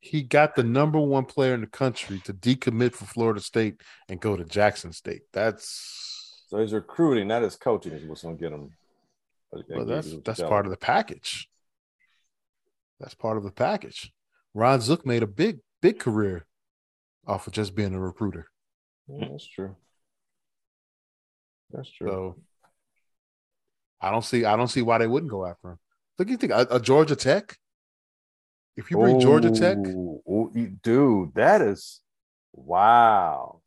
he 0.00 0.22
got 0.22 0.54
the 0.54 0.62
number 0.62 1.00
one 1.00 1.24
player 1.24 1.54
in 1.54 1.62
the 1.62 1.66
country 1.66 2.20
to 2.24 2.34
decommit 2.34 2.92
for 2.92 3.06
Florida 3.06 3.40
State 3.40 3.80
and 4.08 4.20
go 4.20 4.36
to 4.36 4.44
Jackson 4.44 4.92
State. 4.92 5.22
That's 5.32 6.44
so 6.48 6.58
he's 6.58 6.72
recruiting, 6.72 7.28
not 7.28 7.42
his 7.42 7.56
coaching 7.56 7.92
is 7.92 8.04
what's 8.06 8.22
going 8.22 8.36
to 8.36 8.42
get 8.42 8.52
him. 8.52 8.70
Well, 9.70 9.86
that's 9.86 10.14
that's 10.24 10.40
part 10.40 10.66
of 10.66 10.70
the 10.70 10.76
package. 10.76 11.48
That's 13.00 13.14
part 13.14 13.36
of 13.36 13.44
the 13.44 13.50
package. 13.50 14.12
Ron 14.52 14.80
Zook 14.80 15.04
made 15.04 15.22
a 15.22 15.26
big, 15.26 15.58
big 15.80 15.98
career 15.98 16.46
off 17.26 17.46
of 17.46 17.52
just 17.52 17.74
being 17.74 17.94
a 17.94 18.00
recruiter. 18.00 18.46
Yeah, 19.08 19.28
that's 19.30 19.46
true. 19.46 19.76
That's 21.70 21.90
true. 21.90 22.08
So 22.08 22.36
I 24.00 24.10
don't 24.10 24.24
see 24.24 24.44
I 24.44 24.56
don't 24.56 24.68
see 24.68 24.82
why 24.82 24.98
they 24.98 25.06
wouldn't 25.06 25.30
go 25.30 25.46
after 25.46 25.70
him. 25.70 25.78
Look, 26.18 26.28
you 26.28 26.36
think 26.36 26.52
a, 26.52 26.66
a 26.70 26.80
Georgia 26.80 27.16
Tech? 27.16 27.56
If 28.76 28.90
you 28.90 28.98
bring 28.98 29.20
Georgia 29.20 29.50
Tech, 29.50 29.78
ooh, 29.78 30.50
dude, 30.82 31.34
that 31.34 31.62
is 31.62 32.00
wow. 32.52 33.60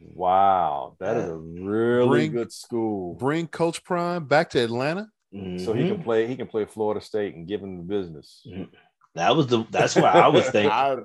Wow, 0.00 0.96
that 1.00 1.16
is 1.16 1.28
a 1.28 1.36
really 1.36 2.08
bring, 2.08 2.32
good 2.32 2.52
school. 2.52 3.14
Bring 3.14 3.48
Coach 3.48 3.82
Prime 3.82 4.26
back 4.26 4.50
to 4.50 4.62
Atlanta, 4.62 5.08
mm-hmm. 5.34 5.64
so 5.64 5.72
he 5.72 5.88
can 5.88 6.02
play. 6.02 6.28
He 6.28 6.36
can 6.36 6.46
play 6.46 6.66
Florida 6.66 7.00
State 7.00 7.34
and 7.34 7.48
give 7.48 7.60
him 7.60 7.78
the 7.78 7.82
business. 7.82 8.46
Mm-hmm. 8.48 8.64
That 9.16 9.34
was 9.34 9.48
the. 9.48 9.66
That's 9.70 9.96
what 9.96 10.04
I 10.04 10.28
was 10.28 10.44
thinking. 10.50 10.70
I, 10.70 10.98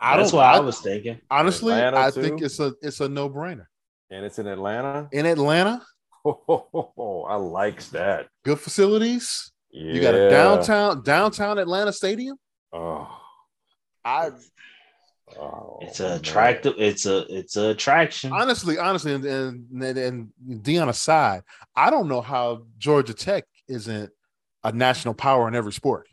I 0.00 0.16
that's 0.16 0.32
what 0.32 0.44
I, 0.44 0.58
I, 0.58 0.60
was 0.60 0.80
thinking. 0.80 1.20
Honestly, 1.28 1.72
Atlanta 1.72 1.98
I 1.98 2.10
too? 2.12 2.22
think 2.22 2.40
it's 2.40 2.60
a 2.60 2.72
it's 2.82 3.00
a 3.00 3.08
no 3.08 3.28
brainer. 3.28 3.66
And 4.10 4.24
it's 4.24 4.38
in 4.38 4.46
Atlanta. 4.46 5.08
In 5.12 5.26
Atlanta. 5.26 5.82
Oh, 6.28 7.26
I 7.28 7.36
likes 7.36 7.88
that. 7.90 8.28
Good 8.44 8.60
facilities. 8.60 9.52
Yeah. 9.70 9.92
You 9.92 10.00
got 10.00 10.14
a 10.14 10.30
downtown 10.30 11.02
downtown 11.02 11.58
Atlanta 11.58 11.92
stadium. 11.92 12.36
Oh, 12.72 13.08
I. 14.04 14.30
Oh, 15.38 15.78
it's 15.82 16.00
a 16.00 16.16
attractive. 16.16 16.74
It's 16.78 17.04
a 17.04 17.26
it's 17.28 17.56
a 17.56 17.70
attraction. 17.70 18.32
Honestly, 18.32 18.78
honestly, 18.78 19.14
and 19.14 19.24
and, 19.24 19.82
and 19.82 20.32
Deion 20.48 20.88
aside, 20.88 21.42
I 21.76 21.90
don't 21.90 22.08
know 22.08 22.22
how 22.22 22.66
Georgia 22.78 23.12
Tech 23.12 23.44
isn't 23.68 24.10
a 24.64 24.72
national 24.72 25.14
power 25.14 25.46
in 25.48 25.54
every 25.54 25.72
sport. 25.72 26.08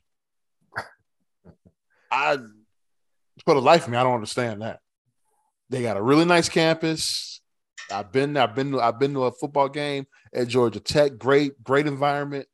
I, 2.11 2.37
for 3.45 3.53
the 3.53 3.61
life 3.61 3.85
of 3.85 3.91
me, 3.91 3.97
I 3.97 4.03
don't 4.03 4.15
understand 4.15 4.61
that. 4.61 4.79
They 5.69 5.81
got 5.81 5.97
a 5.97 6.01
really 6.01 6.25
nice 6.25 6.49
campus. 6.49 7.34
I've 7.91 8.11
been, 8.11 8.35
I've 8.37 8.55
been, 8.55 8.79
I've 8.79 8.99
been 8.99 9.13
to 9.13 9.25
a 9.25 9.31
football 9.31 9.69
game 9.69 10.07
at 10.33 10.47
Georgia 10.47 10.79
Tech. 10.79 11.17
Great, 11.17 11.63
great 11.63 11.87
environment. 11.87 12.47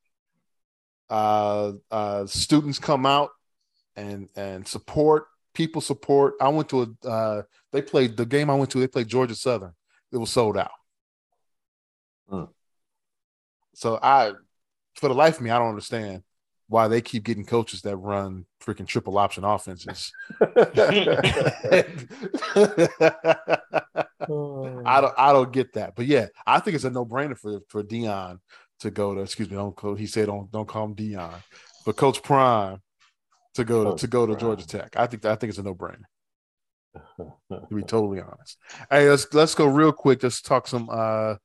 Uh, 1.09 1.73
uh, 1.89 2.25
students 2.25 2.79
come 2.79 3.05
out 3.05 3.31
and 3.95 4.29
and 4.35 4.67
support 4.67 5.25
people 5.53 5.81
support. 5.81 6.35
I 6.41 6.49
went 6.49 6.69
to 6.69 6.95
a 7.03 7.07
uh, 7.07 7.41
they 7.71 7.81
played 7.81 8.17
the 8.17 8.25
game 8.25 8.49
I 8.49 8.55
went 8.55 8.71
to. 8.71 8.79
They 8.79 8.87
played 8.87 9.07
Georgia 9.07 9.35
Southern. 9.35 9.73
It 10.11 10.17
was 10.17 10.29
sold 10.29 10.57
out. 10.57 10.71
Hmm. 12.29 12.43
So 13.73 13.99
I, 14.01 14.33
for 14.95 15.07
the 15.07 15.15
life 15.15 15.37
of 15.37 15.41
me, 15.41 15.49
I 15.49 15.57
don't 15.57 15.69
understand 15.69 16.23
why 16.71 16.87
they 16.87 17.01
keep 17.01 17.25
getting 17.25 17.45
coaches 17.45 17.81
that 17.81 17.97
run 17.97 18.45
freaking 18.63 18.87
triple 18.87 19.17
option 19.17 19.43
offenses. 19.43 20.13
I 20.41 20.61
don't 25.01 25.13
I 25.17 25.33
don't 25.33 25.51
get 25.51 25.73
that. 25.73 25.93
But 25.97 26.05
yeah, 26.05 26.27
I 26.47 26.59
think 26.59 26.75
it's 26.75 26.85
a 26.85 26.89
no-brainer 26.89 27.37
for 27.37 27.59
for 27.67 27.83
Deion 27.83 28.39
to 28.79 28.89
go 28.89 29.13
to 29.13 29.19
excuse 29.21 29.49
me, 29.49 29.57
don't 29.57 29.99
he 29.99 30.07
said 30.07 30.27
don't 30.27 30.49
don't 30.49 30.67
call 30.67 30.85
him 30.85 30.95
Deion, 30.95 31.33
But 31.85 31.97
Coach 31.97 32.23
Prime 32.23 32.81
to 33.55 33.65
go 33.65 33.91
to, 33.91 33.97
to 33.97 34.07
go 34.07 34.25
to 34.25 34.37
Georgia 34.37 34.65
Tech. 34.65 34.95
I 34.95 35.07
think 35.07 35.25
I 35.25 35.35
think 35.35 35.49
it's 35.49 35.59
a 35.59 35.63
no-brainer. 35.63 36.03
to 37.17 37.75
be 37.75 37.81
totally 37.81 38.21
honest. 38.21 38.57
Hey, 38.89 39.09
let's 39.09 39.27
let's 39.33 39.55
go 39.55 39.65
real 39.65 39.91
quick. 39.91 40.23
Let's 40.23 40.41
talk 40.41 40.69
some 40.69 40.87
uh 40.89 41.35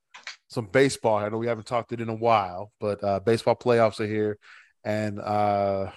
some 0.46 0.66
baseball. 0.66 1.16
I 1.16 1.28
know 1.30 1.38
we 1.38 1.48
haven't 1.48 1.66
talked 1.66 1.90
it 1.90 2.00
in 2.00 2.08
a 2.08 2.14
while, 2.14 2.70
but 2.78 3.02
uh 3.02 3.18
baseball 3.18 3.56
playoffs 3.56 3.98
are 3.98 4.06
here 4.06 4.38
and 4.86 5.20
uh 5.20 5.90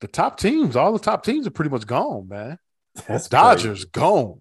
the 0.00 0.06
top 0.06 0.38
teams, 0.38 0.76
all 0.76 0.92
the 0.92 1.00
top 1.00 1.24
teams 1.24 1.44
are 1.48 1.50
pretty 1.50 1.70
much 1.72 1.84
gone, 1.84 2.28
man. 2.28 2.58
That's 3.08 3.28
Dodgers 3.28 3.84
crazy. 3.84 3.90
gone. 3.92 4.40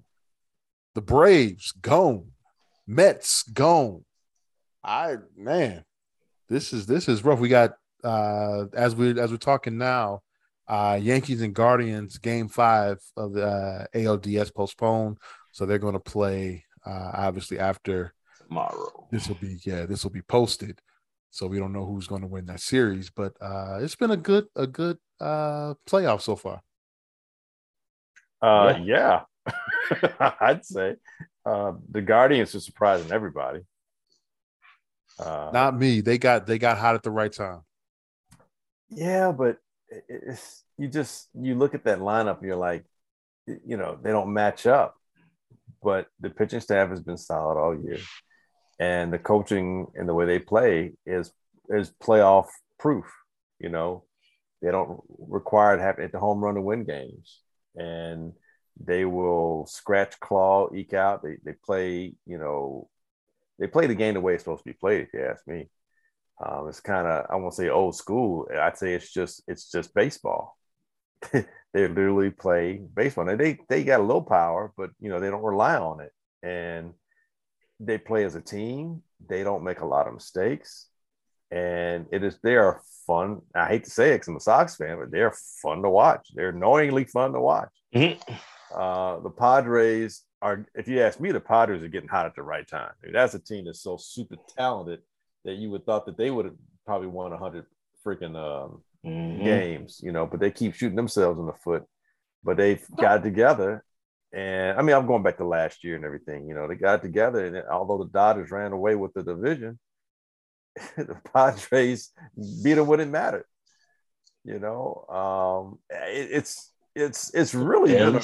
The 0.93 1.01
Braves 1.01 1.71
gone. 1.71 2.31
Mets 2.85 3.41
gone. 3.43 4.05
I 4.83 5.15
man, 5.35 5.83
this 6.47 6.73
is 6.73 6.85
this 6.85 7.07
is 7.09 7.23
rough. 7.23 7.39
We 7.39 7.49
got 7.49 7.73
uh 8.03 8.65
as 8.73 8.95
we 8.95 9.19
as 9.19 9.31
we're 9.31 9.37
talking 9.37 9.77
now, 9.77 10.21
uh, 10.67 10.99
Yankees 11.01 11.41
and 11.41 11.55
Guardians 11.55 12.17
game 12.19 12.47
five 12.49 12.99
of 13.15 13.33
the 13.33 13.47
uh, 13.47 13.85
ALDS 13.95 14.53
postponed, 14.53 15.17
so 15.51 15.65
they're 15.65 15.79
going 15.79 15.93
to 15.93 15.99
play 15.99 16.65
uh, 16.85 17.11
obviously 17.13 17.59
after 17.59 18.13
tomorrow. 18.47 19.07
This 19.11 19.27
will 19.27 19.35
be 19.35 19.59
yeah, 19.63 19.85
this 19.85 20.03
will 20.03 20.11
be 20.11 20.21
posted, 20.21 20.79
so 21.37 21.45
we 21.45 21.59
don't 21.59 21.71
know 21.71 21.85
who's 21.85 22.07
going 22.07 22.21
to 22.21 22.27
win 22.27 22.47
that 22.47 22.59
series. 22.59 23.11
But 23.11 23.33
uh, 23.39 23.77
it's 23.81 23.95
been 23.95 24.09
a 24.09 24.17
good 24.17 24.47
a 24.55 24.65
good 24.65 24.97
uh, 25.21 25.75
playoff 25.87 26.21
so 26.21 26.35
far. 26.35 26.63
Uh, 28.41 28.79
yeah, 28.83 29.21
yeah. 29.47 30.31
I'd 30.41 30.65
say. 30.65 30.95
Uh, 31.45 31.73
the 31.91 32.01
Guardians 32.01 32.55
are 32.55 32.59
surprising 32.59 33.11
everybody. 33.11 33.61
Uh, 35.19 35.51
Not 35.53 35.77
me. 35.77 36.01
They 36.01 36.17
got 36.17 36.47
they 36.47 36.57
got 36.57 36.79
hot 36.79 36.95
at 36.95 37.03
the 37.03 37.11
right 37.11 37.31
time. 37.31 37.61
Yeah, 38.89 39.31
but 39.31 39.57
it's 39.89 40.63
you 40.79 40.87
just 40.87 41.29
you 41.39 41.53
look 41.53 41.75
at 41.75 41.83
that 41.83 41.99
lineup 41.99 42.39
and 42.39 42.47
you're 42.47 42.55
like, 42.55 42.83
you 43.45 43.77
know, 43.77 43.97
they 44.01 44.09
don't 44.09 44.33
match 44.33 44.65
up. 44.65 44.95
But 45.83 46.07
the 46.19 46.31
pitching 46.31 46.61
staff 46.61 46.89
has 46.89 47.01
been 47.01 47.17
solid 47.17 47.59
all 47.59 47.79
year, 47.79 47.99
and 48.79 49.11
the 49.11 49.19
coaching 49.19 49.87
and 49.95 50.07
the 50.07 50.13
way 50.13 50.25
they 50.25 50.39
play 50.39 50.93
is 51.05 51.31
is 51.69 51.91
playoff 52.01 52.47
proof. 52.79 53.05
You 53.59 53.69
know, 53.69 54.03
they 54.61 54.71
don't 54.71 55.01
require 55.17 55.77
to 55.77 55.81
have 55.83 55.97
hit 55.97 56.11
the 56.11 56.19
home 56.19 56.43
run 56.43 56.55
to 56.55 56.61
win 56.61 56.83
games, 56.83 57.41
and 57.75 58.33
they 58.79 59.05
will 59.05 59.65
scratch, 59.67 60.19
claw, 60.19 60.69
eke 60.73 60.93
out. 60.93 61.23
They 61.23 61.37
they 61.43 61.53
play, 61.53 62.13
you 62.25 62.37
know, 62.37 62.89
they 63.59 63.67
play 63.67 63.87
the 63.87 63.95
game 63.95 64.13
the 64.13 64.21
way 64.21 64.33
it's 64.35 64.43
supposed 64.43 64.63
to 64.63 64.69
be 64.69 64.77
played. 64.77 65.01
If 65.01 65.13
you 65.13 65.25
ask 65.25 65.47
me, 65.47 65.69
um, 66.43 66.67
it's 66.67 66.79
kind 66.79 67.07
of 67.07 67.25
I 67.29 67.35
won't 67.35 67.53
say 67.55 67.69
old 67.69 67.95
school. 67.95 68.47
I'd 68.53 68.77
say 68.77 68.93
it's 68.93 69.11
just 69.11 69.41
it's 69.47 69.71
just 69.71 69.93
baseball. 69.93 70.57
they 71.31 71.45
literally 71.73 72.29
play 72.29 72.81
baseball. 72.93 73.25
Now 73.25 73.35
they 73.35 73.57
they 73.69 73.83
got 73.83 73.99
a 73.99 74.03
little 74.03 74.23
power, 74.23 74.71
but 74.77 74.91
you 74.99 75.09
know 75.09 75.19
they 75.19 75.29
don't 75.29 75.43
rely 75.43 75.77
on 75.77 76.01
it, 76.01 76.11
and 76.43 76.93
they 77.79 77.97
play 77.97 78.23
as 78.23 78.35
a 78.35 78.41
team. 78.41 79.03
They 79.27 79.43
don't 79.43 79.63
make 79.63 79.81
a 79.81 79.85
lot 79.85 80.07
of 80.07 80.13
mistakes, 80.13 80.87
and 81.51 82.05
it 82.11 82.23
is 82.23 82.37
they 82.43 82.55
are 82.55 82.81
fun. 83.05 83.41
I 83.55 83.67
hate 83.67 83.85
to 83.85 83.89
say 83.89 84.11
it 84.11 84.15
because 84.15 84.27
I'm 84.27 84.35
a 84.35 84.41
Sox 84.41 84.75
fan, 84.75 84.97
but 84.99 85.11
they're 85.11 85.33
fun 85.61 85.81
to 85.81 85.89
watch. 85.89 86.29
They're 86.33 86.49
annoyingly 86.49 87.05
fun 87.05 87.33
to 87.33 87.39
watch. 87.39 87.69
Mm-hmm. 87.95 88.33
Uh, 88.75 89.19
the 89.21 89.29
Padres 89.29 90.23
are, 90.41 90.65
if 90.75 90.87
you 90.87 91.01
ask 91.01 91.19
me, 91.19 91.31
the 91.31 91.39
Padres 91.39 91.83
are 91.83 91.87
getting 91.87 92.09
hot 92.09 92.25
at 92.25 92.35
the 92.35 92.43
right 92.43 92.67
time. 92.67 92.91
I 93.01 93.05
mean, 93.05 93.13
that's 93.13 93.33
a 93.33 93.39
team 93.39 93.65
that's 93.65 93.81
so 93.81 93.97
super 93.97 94.35
talented 94.55 95.01
that 95.45 95.55
you 95.55 95.71
would 95.71 95.85
thought 95.85 96.05
that 96.05 96.17
they 96.17 96.29
would 96.29 96.45
have 96.45 96.55
probably 96.85 97.07
won 97.07 97.31
100 97.31 97.65
freaking 98.05 98.35
um, 98.35 98.81
mm-hmm. 99.05 99.43
games, 99.43 100.01
you 100.03 100.11
know, 100.11 100.25
but 100.25 100.39
they 100.39 100.51
keep 100.51 100.75
shooting 100.75 100.95
themselves 100.95 101.39
in 101.39 101.45
the 101.45 101.53
foot. 101.53 101.83
But 102.43 102.57
they've 102.57 102.85
got 102.97 103.23
together. 103.23 103.83
And 104.33 104.77
I 104.77 104.81
mean, 104.81 104.95
I'm 104.95 105.07
going 105.07 105.23
back 105.23 105.37
to 105.37 105.45
last 105.45 105.83
year 105.83 105.95
and 105.95 106.05
everything, 106.05 106.47
you 106.47 106.53
know, 106.53 106.67
they 106.67 106.75
got 106.75 107.01
together. 107.01 107.45
And 107.45 107.63
although 107.69 108.03
the 108.03 108.09
Dodgers 108.09 108.51
ran 108.51 108.73
away 108.73 108.95
with 108.95 109.13
the 109.13 109.23
division, 109.23 109.79
the 110.97 111.19
Padres 111.33 112.11
beat 112.63 112.73
them 112.75 112.87
when 112.87 112.99
it 112.99 113.07
mattered. 113.07 113.45
You 114.43 114.59
know, 114.59 115.05
um, 115.09 115.79
it, 115.89 116.29
it's 116.31 116.71
it's 116.95 117.33
it's 117.33 117.53
really 117.53 117.93
been 117.93 118.15
a 118.15 118.21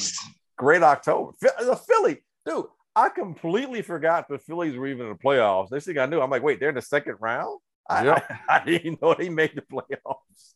great 0.57 0.83
October. 0.83 1.31
The 1.41 1.75
Philly, 1.75 2.23
dude, 2.45 2.65
I 2.95 3.09
completely 3.09 3.81
forgot 3.81 4.27
the 4.29 4.39
Phillies 4.39 4.75
were 4.77 4.87
even 4.87 5.07
in 5.07 5.13
the 5.13 5.17
playoffs. 5.17 5.69
They 5.69 5.79
think 5.79 5.97
I 5.97 6.05
knew. 6.05 6.21
I'm 6.21 6.29
like, 6.29 6.43
wait, 6.43 6.59
they're 6.59 6.69
in 6.69 6.75
the 6.75 6.81
second 6.81 7.17
round. 7.19 7.59
I, 7.89 8.09
I, 8.09 8.39
I, 8.49 8.65
didn't 8.65 9.01
know 9.01 9.13
they 9.13 9.29
made 9.29 9.51
the 9.55 9.61
playoffs. 9.61 10.53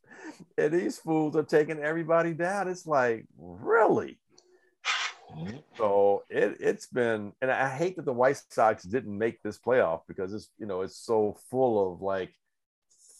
And 0.57 0.71
these 0.71 0.97
fools 0.97 1.35
are 1.35 1.43
taking 1.43 1.79
everybody 1.79 2.33
down. 2.33 2.69
It's 2.69 2.85
like, 2.85 3.25
really? 3.37 4.19
So 5.77 6.23
it, 6.29 6.57
it's 6.59 6.87
been, 6.87 7.33
and 7.41 7.51
I 7.51 7.69
hate 7.69 7.97
that 7.97 8.05
the 8.05 8.13
White 8.13 8.41
Sox 8.49 8.83
didn't 8.83 9.17
make 9.17 9.41
this 9.43 9.57
playoff 9.57 10.01
because 10.07 10.33
it's, 10.33 10.49
you 10.57 10.65
know, 10.65 10.81
it's 10.81 10.97
so 10.97 11.37
full 11.49 11.93
of 11.93 12.01
like 12.01 12.33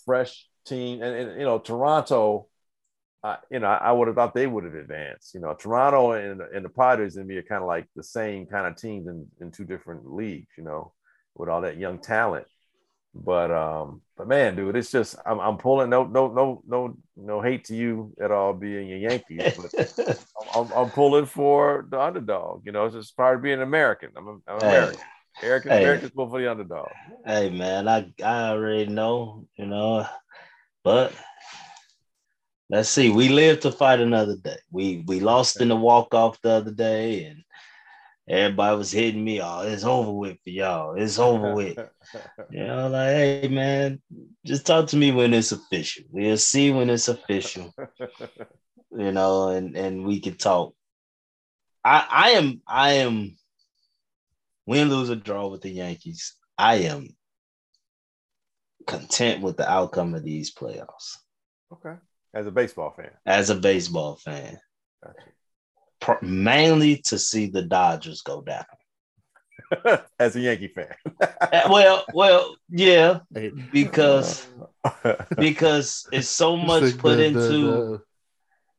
fresh 0.05 0.47
team. 0.65 1.01
And, 1.01 1.15
and 1.15 1.39
you 1.39 1.45
know, 1.45 1.59
Toronto 1.59 2.47
uh, 3.23 3.37
you 3.49 3.59
know, 3.59 3.67
I 3.67 3.91
would 3.91 4.07
have 4.07 4.15
thought 4.15 4.33
they 4.33 4.47
would 4.47 4.63
have 4.63 4.75
advanced. 4.75 5.33
You 5.33 5.41
know, 5.41 5.53
Toronto 5.53 6.11
and, 6.11 6.41
and 6.41 6.63
the 6.63 6.69
Padres 6.69 7.17
and 7.17 7.29
are 7.31 7.41
kind 7.41 7.61
of 7.61 7.67
like 7.67 7.87
the 7.95 8.03
same 8.03 8.45
kind 8.45 8.67
of 8.67 8.77
teams 8.77 9.07
in, 9.07 9.27
in 9.41 9.51
two 9.51 9.65
different 9.65 10.09
leagues, 10.09 10.47
you 10.57 10.63
know, 10.63 10.93
with 11.35 11.49
all 11.49 11.61
that 11.61 11.77
young 11.77 11.99
talent. 11.99 12.47
But 13.13 13.51
um, 13.51 14.01
but 14.15 14.27
man, 14.27 14.55
dude, 14.55 14.75
it's 14.75 14.91
just 14.91 15.15
I'm, 15.25 15.39
I'm 15.39 15.57
pulling 15.57 15.89
no 15.89 16.03
no 16.05 16.27
no 16.27 16.61
no 16.67 16.97
no 17.15 17.41
hate 17.41 17.65
to 17.65 17.75
you 17.75 18.13
at 18.21 18.31
all 18.31 18.53
being 18.53 18.91
a 18.93 18.97
Yankees, 18.97 19.57
but 19.57 20.19
I'm, 20.55 20.71
I'm, 20.71 20.89
pulling 20.91 21.25
for 21.25 21.85
the 21.89 21.99
underdog. 21.99 22.65
You 22.65 22.71
know, 22.71 22.85
it's 22.85 22.95
just 22.95 23.17
part 23.17 23.37
of 23.37 23.43
being 23.43 23.61
American. 23.61 24.09
I'm, 24.15 24.27
a, 24.27 24.31
I'm 24.47 24.57
American. 24.59 24.99
Hey. 24.99 25.03
American, 25.41 25.71
hey. 25.71 25.83
Americans 25.83 26.11
pull 26.11 26.29
for 26.29 26.39
the 26.39 26.49
underdog. 26.49 26.89
Hey 27.25 27.49
man, 27.49 27.87
I 27.87 28.11
I 28.23 28.49
already 28.49 28.87
know, 28.87 29.47
you 29.55 29.65
know, 29.65 30.05
but 30.83 31.13
let's 32.69 32.89
see. 32.89 33.09
We 33.09 33.29
live 33.29 33.61
to 33.61 33.71
fight 33.71 33.99
another 33.99 34.35
day. 34.35 34.57
We 34.71 35.03
we 35.07 35.19
lost 35.19 35.61
in 35.61 35.69
the 35.69 35.75
walk 35.75 36.13
off 36.13 36.41
the 36.41 36.51
other 36.51 36.71
day, 36.71 37.25
and 37.25 37.43
everybody 38.27 38.77
was 38.77 38.91
hitting 38.91 39.23
me. 39.23 39.41
Oh, 39.41 39.61
it's 39.61 39.83
over 39.83 40.11
with 40.11 40.37
for 40.43 40.49
y'all. 40.49 40.95
It's 40.95 41.19
over 41.19 41.53
with. 41.55 41.77
you 42.49 42.65
know, 42.65 42.89
like, 42.89 43.09
hey 43.09 43.47
man, 43.49 44.01
just 44.45 44.65
talk 44.65 44.87
to 44.87 44.97
me 44.97 45.11
when 45.11 45.33
it's 45.33 45.51
official. 45.51 46.03
We'll 46.09 46.37
see 46.37 46.71
when 46.71 46.89
it's 46.89 47.07
official. 47.07 47.73
you 48.91 49.11
know, 49.11 49.49
and 49.49 49.75
and 49.75 50.05
we 50.05 50.19
can 50.19 50.35
talk. 50.35 50.73
I 51.83 52.05
I 52.09 52.29
am 52.31 52.61
I 52.67 52.93
am 52.93 53.37
win, 54.65 54.89
lose, 54.89 55.09
or 55.09 55.15
draw 55.15 55.47
with 55.47 55.61
the 55.61 55.69
Yankees. 55.69 56.35
I 56.57 56.75
am 56.75 57.07
content 58.85 59.41
with 59.41 59.57
the 59.57 59.69
outcome 59.69 60.15
of 60.15 60.23
these 60.23 60.53
playoffs. 60.53 61.17
Okay. 61.71 61.95
As 62.33 62.45
a 62.45 62.51
baseball 62.51 62.93
fan. 62.95 63.11
As 63.25 63.49
a 63.49 63.55
baseball 63.55 64.15
fan. 64.15 64.57
Gotcha. 65.03 65.15
Mainly 66.21 66.97
to 67.05 67.19
see 67.19 67.47
the 67.47 67.63
Dodgers 67.63 68.21
go 68.21 68.41
down. 68.41 68.65
As 70.19 70.35
a 70.35 70.39
Yankee 70.39 70.69
fan. 70.69 70.93
Eh, 71.51 71.67
well, 71.69 72.05
well, 72.13 72.55
yeah, 72.69 73.19
because 73.71 74.47
because 75.37 76.07
it's 76.11 76.29
so 76.29 76.55
much 76.55 76.97
put 76.97 77.19
into 77.19 78.01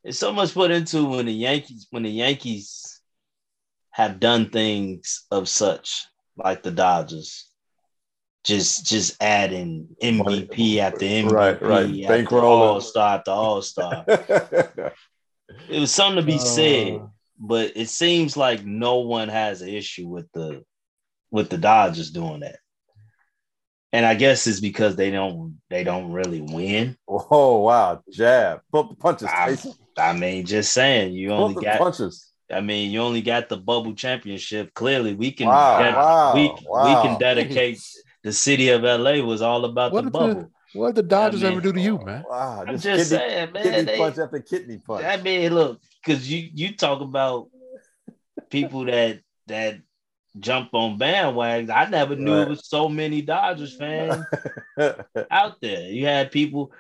it's 0.05 0.19
so 0.19 0.33
much 0.33 0.55
put 0.55 0.71
into 0.71 1.05
when 1.05 1.27
the 1.27 1.33
Yankees 1.33 1.87
when 1.91 2.05
the 2.05 2.11
Yankees 2.11 3.01
have 3.91 4.21
done 4.21 4.49
things 4.49 5.27
of 5.31 5.49
such 5.49 6.07
like 6.37 6.63
the 6.63 6.71
Dodgers 6.71 7.49
just 8.45 8.87
just 8.87 9.23
adding 9.23 9.89
MVP 10.03 10.79
after 10.79 11.05
MVP, 11.05 11.31
right, 11.31 11.61
right. 11.61 12.09
Bankroll 12.09 12.63
All 12.63 12.81
Star 12.81 13.19
after 13.19 13.31
All 13.31 13.61
Star. 13.61 14.07
it 15.71 15.81
was 15.81 15.95
something 15.95 16.17
to 16.17 16.27
be 16.27 16.37
uh, 16.37 16.39
said, 16.39 17.01
but 17.39 17.73
it 17.77 17.89
seems 17.89 18.37
like 18.37 18.65
no 18.65 18.99
one 18.99 19.29
has 19.29 19.63
an 19.63 19.69
issue 19.69 20.07
with 20.07 20.31
the 20.33 20.65
with 21.31 21.51
the 21.51 21.59
Dodgers 21.59 22.11
doing 22.11 22.41
that. 22.41 22.57
And 23.93 24.05
I 24.05 24.15
guess 24.15 24.47
it's 24.47 24.61
because 24.61 24.97
they 24.97 25.11
don't 25.11 25.59
they 25.71 25.85
don't 25.85 26.13
really 26.13 26.43
win. 26.43 26.97
Oh 27.09 27.63
wow, 27.63 28.03
jab, 28.13 28.61
punches. 28.73 29.29
I, 29.29 29.57
I, 29.97 30.13
mean, 30.13 30.45
just 30.45 30.73
saying, 30.73 31.15
you 31.15 31.31
only 31.31 31.65
got 31.65 31.79
punches. 31.79 32.31
I 32.51 32.61
mean, 32.61 32.91
you 32.91 33.01
only 33.01 33.23
got 33.23 33.49
the 33.49 33.57
bubble 33.57 33.95
championship. 33.95 34.75
Clearly, 34.75 35.15
we 35.15 35.33
can 35.33 35.49
wow, 35.49 35.81
wow, 35.81 36.35
we, 36.35 36.53
wow. 36.67 36.85
we 36.85 37.09
can 37.09 37.19
dedicate 37.19 37.81
the 38.23 38.33
city 38.33 38.69
of 38.71 38.83
LA 38.83 39.25
was 39.25 39.41
all 39.41 39.65
about 39.65 39.93
what 39.93 40.05
the 40.05 40.11
bubble. 40.11 40.51
The, 40.73 40.79
what 40.79 40.95
did 40.95 41.05
the 41.05 41.09
Dodgers 41.09 41.43
I 41.43 41.49
mean, 41.49 41.59
ever 41.59 41.61
do 41.63 41.73
to 41.73 41.81
you, 41.81 41.99
man? 42.05 42.25
Wow, 42.29 42.65
I'm 42.67 42.79
just 42.79 42.85
kidney, 42.85 43.05
saying, 43.05 43.53
man. 43.53 43.63
Kidney 43.63 43.83
they, 43.83 43.99
punch 43.99 44.19
after 44.19 44.41
kidney 44.41 44.79
punch. 44.79 45.05
I 45.05 45.17
mean, 45.17 45.55
look, 45.55 45.81
because 46.05 46.31
you 46.31 46.49
you 46.53 46.77
talk 46.77 47.01
about 47.01 47.49
people 48.51 48.85
that 48.87 49.21
that 49.47 49.81
jump 50.39 50.75
on 50.75 50.99
bandwagons. 50.99 51.71
I 51.71 51.89
never 51.89 52.17
knew 52.17 52.35
right. 52.35 52.43
it 52.43 52.49
was 52.49 52.69
so 52.69 52.89
many 52.89 53.23
Dodgers 53.23 53.77
fans 53.77 54.25
out 55.31 55.61
there. 55.61 55.91
You 55.91 56.07
had 56.07 56.31
people 56.31 56.73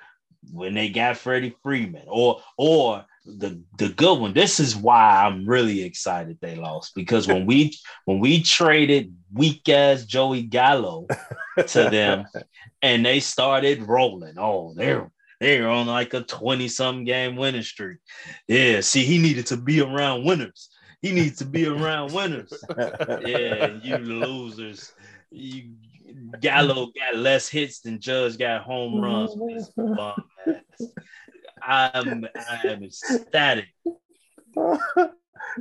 when 0.52 0.74
they 0.74 0.88
got 0.90 1.16
Freddie 1.16 1.56
Freeman, 1.62 2.04
or 2.06 2.42
or 2.56 3.04
the 3.36 3.62
the 3.76 3.90
good 3.90 4.18
one. 4.18 4.32
This 4.32 4.58
is 4.58 4.74
why 4.74 5.24
I'm 5.24 5.46
really 5.46 5.82
excited 5.82 6.38
they 6.40 6.56
lost 6.56 6.94
because 6.94 7.28
when 7.28 7.46
we 7.46 7.76
when 8.06 8.20
we 8.20 8.42
traded 8.42 9.14
weak 9.32 9.68
ass 9.68 10.04
Joey 10.04 10.42
Gallo 10.42 11.06
to 11.56 11.90
them 11.90 12.24
and 12.82 13.04
they 13.04 13.20
started 13.20 13.82
rolling. 13.82 14.38
Oh, 14.38 14.72
they're 14.74 15.10
they're 15.40 15.68
on 15.68 15.86
like 15.86 16.14
a 16.14 16.22
20 16.22 16.66
some 16.68 17.04
game 17.04 17.36
winning 17.36 17.62
streak. 17.62 17.98
Yeah, 18.48 18.80
see, 18.80 19.04
he 19.04 19.18
needed 19.18 19.46
to 19.46 19.56
be 19.56 19.80
around 19.80 20.24
winners. 20.24 20.70
He 21.00 21.12
needs 21.12 21.38
to 21.38 21.44
be 21.44 21.66
around 21.66 22.12
winners. 22.12 22.52
yeah, 23.24 23.78
you 23.82 23.98
losers. 23.98 24.92
You 25.30 25.70
Gallo 26.40 26.86
got 26.86 27.16
less 27.16 27.48
hits 27.48 27.80
than 27.80 28.00
Judge 28.00 28.38
got 28.38 28.62
home 28.62 29.00
runs. 29.00 29.70
I'm 31.68 32.26
I 32.36 32.68
am 32.68 32.82
ecstatic. 32.82 33.66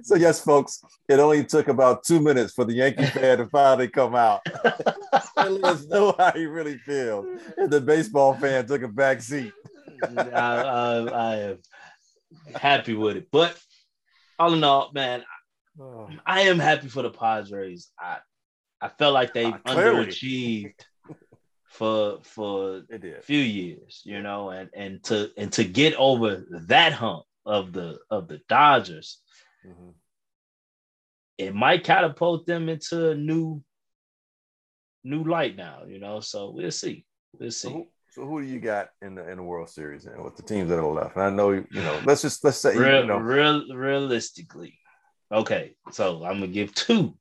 so 0.03 0.15
yes, 0.15 0.39
folks, 0.39 0.81
it 1.09 1.19
only 1.19 1.43
took 1.43 1.67
about 1.67 2.03
two 2.03 2.19
minutes 2.19 2.53
for 2.53 2.65
the 2.65 2.73
Yankee 2.73 3.05
fan 3.19 3.39
to 3.39 3.47
finally 3.47 3.87
come 3.87 4.15
out 4.15 4.41
and 5.37 5.55
let 5.55 5.75
us 5.75 5.85
know 5.87 6.15
how 6.17 6.31
he 6.31 6.45
really 6.45 6.77
feels. 6.79 7.25
And 7.57 7.69
the 7.69 7.81
baseball 7.81 8.33
fan 8.33 8.65
took 8.65 8.83
a 8.83 8.87
back 8.87 9.21
seat. 9.21 9.53
I, 10.17 10.21
I, 10.31 10.97
I 11.07 11.35
am 11.35 11.57
happy 12.55 12.93
with 12.93 13.17
it, 13.17 13.27
but 13.31 13.57
all 14.39 14.53
in 14.53 14.63
all, 14.63 14.91
man, 14.93 15.23
Oh. 15.79 16.09
I 16.25 16.41
am 16.41 16.59
happy 16.59 16.87
for 16.87 17.03
the 17.03 17.11
Padres. 17.11 17.91
I 17.99 18.17
I 18.81 18.89
felt 18.89 19.13
like 19.13 19.33
they've 19.33 19.53
uh, 19.53 19.59
underachieved 19.65 20.73
for 21.77 22.17
for 22.23 22.81
a 22.91 23.21
few 23.21 23.37
years, 23.37 24.01
you 24.03 24.23
know, 24.23 24.49
and 24.49 24.67
and 24.75 25.03
to 25.03 25.29
and 25.37 25.51
to 25.53 25.63
get 25.63 25.93
over 25.95 26.43
that 26.49 26.91
hump 26.91 27.23
of 27.45 27.71
the 27.71 27.99
of 28.09 28.27
the 28.27 28.41
Dodgers, 28.49 29.21
mm-hmm. 29.65 29.89
it 31.37 31.53
might 31.53 31.83
catapult 31.83 32.47
them 32.47 32.67
into 32.67 33.11
a 33.11 33.15
new 33.15 33.61
new 35.03 35.23
light 35.23 35.55
now, 35.55 35.83
you 35.87 35.99
know. 35.99 36.19
So 36.19 36.49
we'll 36.49 36.71
see. 36.71 37.05
We'll 37.39 37.51
see. 37.51 37.67
So 37.67 37.73
who, 37.73 37.87
so 38.09 38.25
who 38.25 38.41
do 38.41 38.47
you 38.47 38.59
got 38.59 38.89
in 39.03 39.13
the 39.13 39.29
in 39.29 39.37
the 39.37 39.43
World 39.43 39.69
Series 39.69 40.07
and 40.07 40.23
with 40.23 40.35
the 40.35 40.41
teams 40.41 40.69
that 40.69 40.79
are 40.79 40.91
left? 40.91 41.15
And 41.15 41.25
I 41.25 41.29
know 41.29 41.51
you 41.51 41.65
know. 41.71 42.01
Let's 42.05 42.23
just 42.23 42.43
let's 42.43 42.57
say 42.57 42.75
real, 42.75 43.01
you 43.01 43.05
know. 43.05 43.17
real 43.17 43.71
realistically, 43.71 44.79
okay. 45.31 45.75
So 45.91 46.23
I'm 46.23 46.39
gonna 46.39 46.47
give 46.47 46.73
two. 46.73 47.15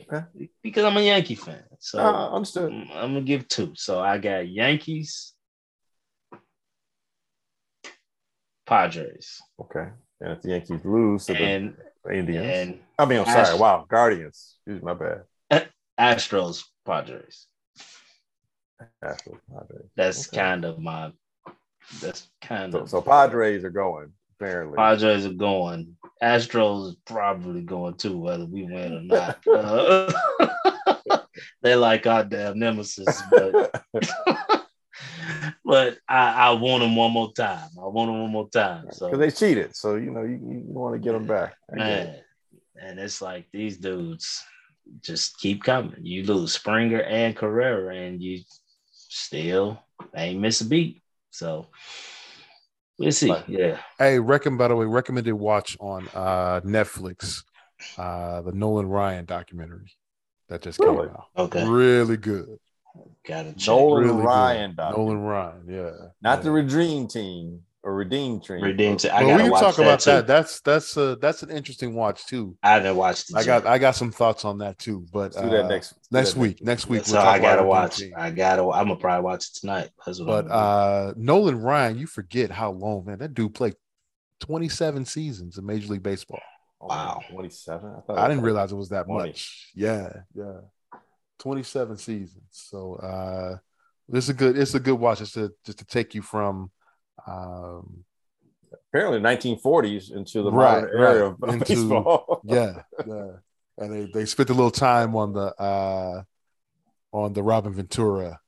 Okay. 0.00 0.48
Because 0.62 0.84
I'm 0.84 0.96
a 0.96 1.00
Yankee 1.00 1.34
fan. 1.34 1.62
So 1.78 1.98
uh, 1.98 2.30
understood. 2.30 2.72
I'm, 2.72 2.90
I'm 2.92 3.14
gonna 3.14 3.22
give 3.22 3.48
two. 3.48 3.72
So 3.74 4.00
I 4.00 4.18
got 4.18 4.48
Yankees, 4.48 5.34
Padres. 8.66 9.40
Okay. 9.60 9.88
And 10.20 10.32
if 10.32 10.42
the 10.42 10.50
Yankees 10.50 10.84
lose 10.84 11.26
to 11.26 11.36
and, 11.36 11.76
the 12.04 12.12
Indians, 12.12 12.46
and 12.46 12.80
I 12.98 13.04
mean, 13.04 13.20
I'm 13.20 13.26
Ast- 13.26 13.50
sorry. 13.50 13.60
Wow, 13.60 13.86
Guardians. 13.88 14.56
Excuse 14.66 14.82
my 14.82 14.94
bad. 14.94 15.68
Astros, 15.98 16.62
Padres. 16.86 17.46
Astros, 19.04 19.38
Padres. 19.52 19.90
That's 19.96 20.28
okay. 20.28 20.36
kind 20.36 20.64
of 20.64 20.78
my. 20.78 21.12
That's 22.00 22.28
kind 22.40 22.72
so, 22.72 22.80
of. 22.80 22.90
So 22.90 23.00
Padres 23.00 23.64
are 23.64 23.70
going 23.70 24.12
apparently. 24.38 24.76
Padres 24.76 25.26
are 25.26 25.32
going. 25.32 25.96
Astros 26.22 26.96
probably 27.06 27.62
going 27.62 27.94
too, 27.94 28.18
whether 28.18 28.44
we 28.44 28.64
win 28.64 28.94
or 28.94 29.02
not. 29.02 29.46
uh, 29.54 30.12
they 31.62 31.74
like 31.74 32.06
our 32.06 32.24
damn 32.24 32.58
nemesis, 32.58 33.22
but 33.30 33.82
but 35.64 35.98
I, 36.08 36.32
I 36.32 36.50
want 36.52 36.82
them 36.82 36.96
one 36.96 37.12
more 37.12 37.32
time. 37.32 37.68
I 37.78 37.86
want 37.86 38.10
them 38.10 38.20
one 38.20 38.30
more 38.30 38.48
time. 38.48 38.86
So 38.90 39.10
because 39.10 39.18
they 39.18 39.46
cheated, 39.46 39.76
so 39.76 39.96
you 39.96 40.10
know 40.10 40.22
you, 40.22 40.34
you 40.34 40.62
want 40.66 40.94
to 40.94 40.98
get 40.98 41.12
them 41.12 41.26
back. 41.26 41.54
Man, 41.72 42.16
and 42.80 42.98
it's 42.98 43.22
like 43.22 43.46
these 43.52 43.78
dudes 43.78 44.42
just 45.02 45.38
keep 45.38 45.62
coming. 45.62 46.04
You 46.04 46.24
lose 46.24 46.52
Springer 46.52 47.02
and 47.02 47.36
Correa, 47.36 48.06
and 48.06 48.22
you 48.22 48.40
still 48.90 49.78
ain't 50.16 50.40
miss 50.40 50.60
a 50.60 50.64
beat. 50.64 51.02
So 51.30 51.66
we'll 52.98 53.12
see. 53.12 53.34
Yeah. 53.46 53.78
Hey, 53.98 54.18
recommend 54.18 54.58
by 54.58 54.68
the 54.68 54.76
way, 54.76 54.86
recommended 54.86 55.34
watch 55.34 55.76
on 55.80 56.08
uh 56.14 56.60
Netflix, 56.60 57.42
uh 57.96 58.42
the 58.42 58.52
Nolan 58.52 58.86
Ryan 58.86 59.24
documentary 59.24 59.92
that 60.48 60.62
just 60.62 60.78
really? 60.78 61.06
came 61.06 61.16
out. 61.16 61.26
Okay. 61.36 61.68
Really 61.68 62.16
good. 62.16 62.58
Got 63.26 63.46
it. 63.46 63.66
Nolan 63.66 64.04
really 64.08 64.22
Ryan. 64.22 64.74
Nolan 64.76 65.20
Ryan. 65.20 65.62
Yeah. 65.68 65.90
Not 66.22 66.38
yeah. 66.38 66.42
the 66.42 66.50
Redeem 66.50 67.06
team 67.06 67.62
or 67.82 67.94
Redeem 67.94 68.40
Team. 68.40 68.60
Redeem 68.62 68.96
Team. 68.96 69.10
I 69.14 69.24
well, 69.24 69.36
we 69.36 69.42
can 69.44 69.52
talk 69.52 69.76
that 69.76 69.82
about 69.82 70.00
too. 70.00 70.10
that. 70.10 70.26
That's 70.26 70.60
that's 70.60 70.96
uh 70.96 71.16
that's 71.20 71.42
an 71.42 71.50
interesting 71.50 71.94
watch 71.94 72.26
too. 72.26 72.56
I 72.62 72.72
haven't 72.72 72.96
watched. 72.96 73.34
I 73.34 73.44
got 73.44 73.66
I 73.66 73.78
got 73.78 73.94
some 73.94 74.10
thoughts 74.10 74.44
on 74.44 74.58
that 74.58 74.78
too. 74.78 75.06
But 75.12 75.32
do 75.32 75.48
that 75.48 75.64
uh, 75.64 75.68
next 75.68 75.94
next 76.10 76.32
that 76.32 76.40
week. 76.40 76.62
Next 76.62 76.88
week. 76.88 77.04
So 77.04 77.20
I 77.20 77.38
gotta 77.38 77.62
watch. 77.62 78.02
I 78.16 78.30
gotta. 78.30 78.62
I'm 78.62 78.88
gonna 78.88 78.96
probably 78.96 79.24
watch 79.24 79.46
it 79.46 79.60
tonight. 79.60 79.90
but 80.04 80.50
uh 80.50 81.14
Nolan 81.16 81.60
Ryan, 81.60 81.98
you 81.98 82.06
forget 82.06 82.50
how 82.50 82.72
long 82.72 83.04
man 83.06 83.18
that 83.18 83.34
dude 83.34 83.54
played 83.54 83.74
27 84.40 85.04
seasons 85.04 85.58
in 85.58 85.66
Major 85.66 85.88
League 85.88 86.02
Baseball. 86.02 86.40
Wow, 86.80 87.22
27. 87.30 88.02
I, 88.08 88.12
I 88.12 88.28
didn't 88.28 88.44
realize 88.44 88.70
it 88.70 88.76
was 88.76 88.90
that 88.90 89.06
20. 89.06 89.28
much. 89.28 89.70
Yeah, 89.74 90.12
yeah. 90.34 90.60
27 91.40 91.96
seasons. 91.96 92.42
So 92.50 92.94
uh 92.96 93.58
this 94.08 94.24
is 94.24 94.30
a 94.30 94.34
good 94.34 94.58
it's 94.58 94.74
a 94.74 94.80
good 94.80 94.94
watch 94.98 95.18
just 95.18 95.34
to 95.34 95.52
just 95.64 95.78
to 95.78 95.84
take 95.84 96.14
you 96.14 96.22
from 96.22 96.70
um 97.26 98.04
apparently 98.90 99.20
1940s 99.20 100.14
into 100.14 100.42
the 100.42 100.52
right, 100.52 100.82
modern 100.82 101.00
right. 101.00 101.16
era 101.16 101.26
of 101.28 101.42
into, 101.48 101.64
baseball. 101.64 102.40
yeah, 102.44 102.82
yeah. 103.06 103.30
And 103.76 103.92
they, 103.92 104.10
they 104.12 104.24
spent 104.24 104.50
a 104.50 104.54
little 104.54 104.70
time 104.70 105.14
on 105.14 105.32
the 105.32 105.54
uh 105.60 106.22
on 107.12 107.32
the 107.32 107.42
Robin 107.42 107.72
Ventura 107.72 108.40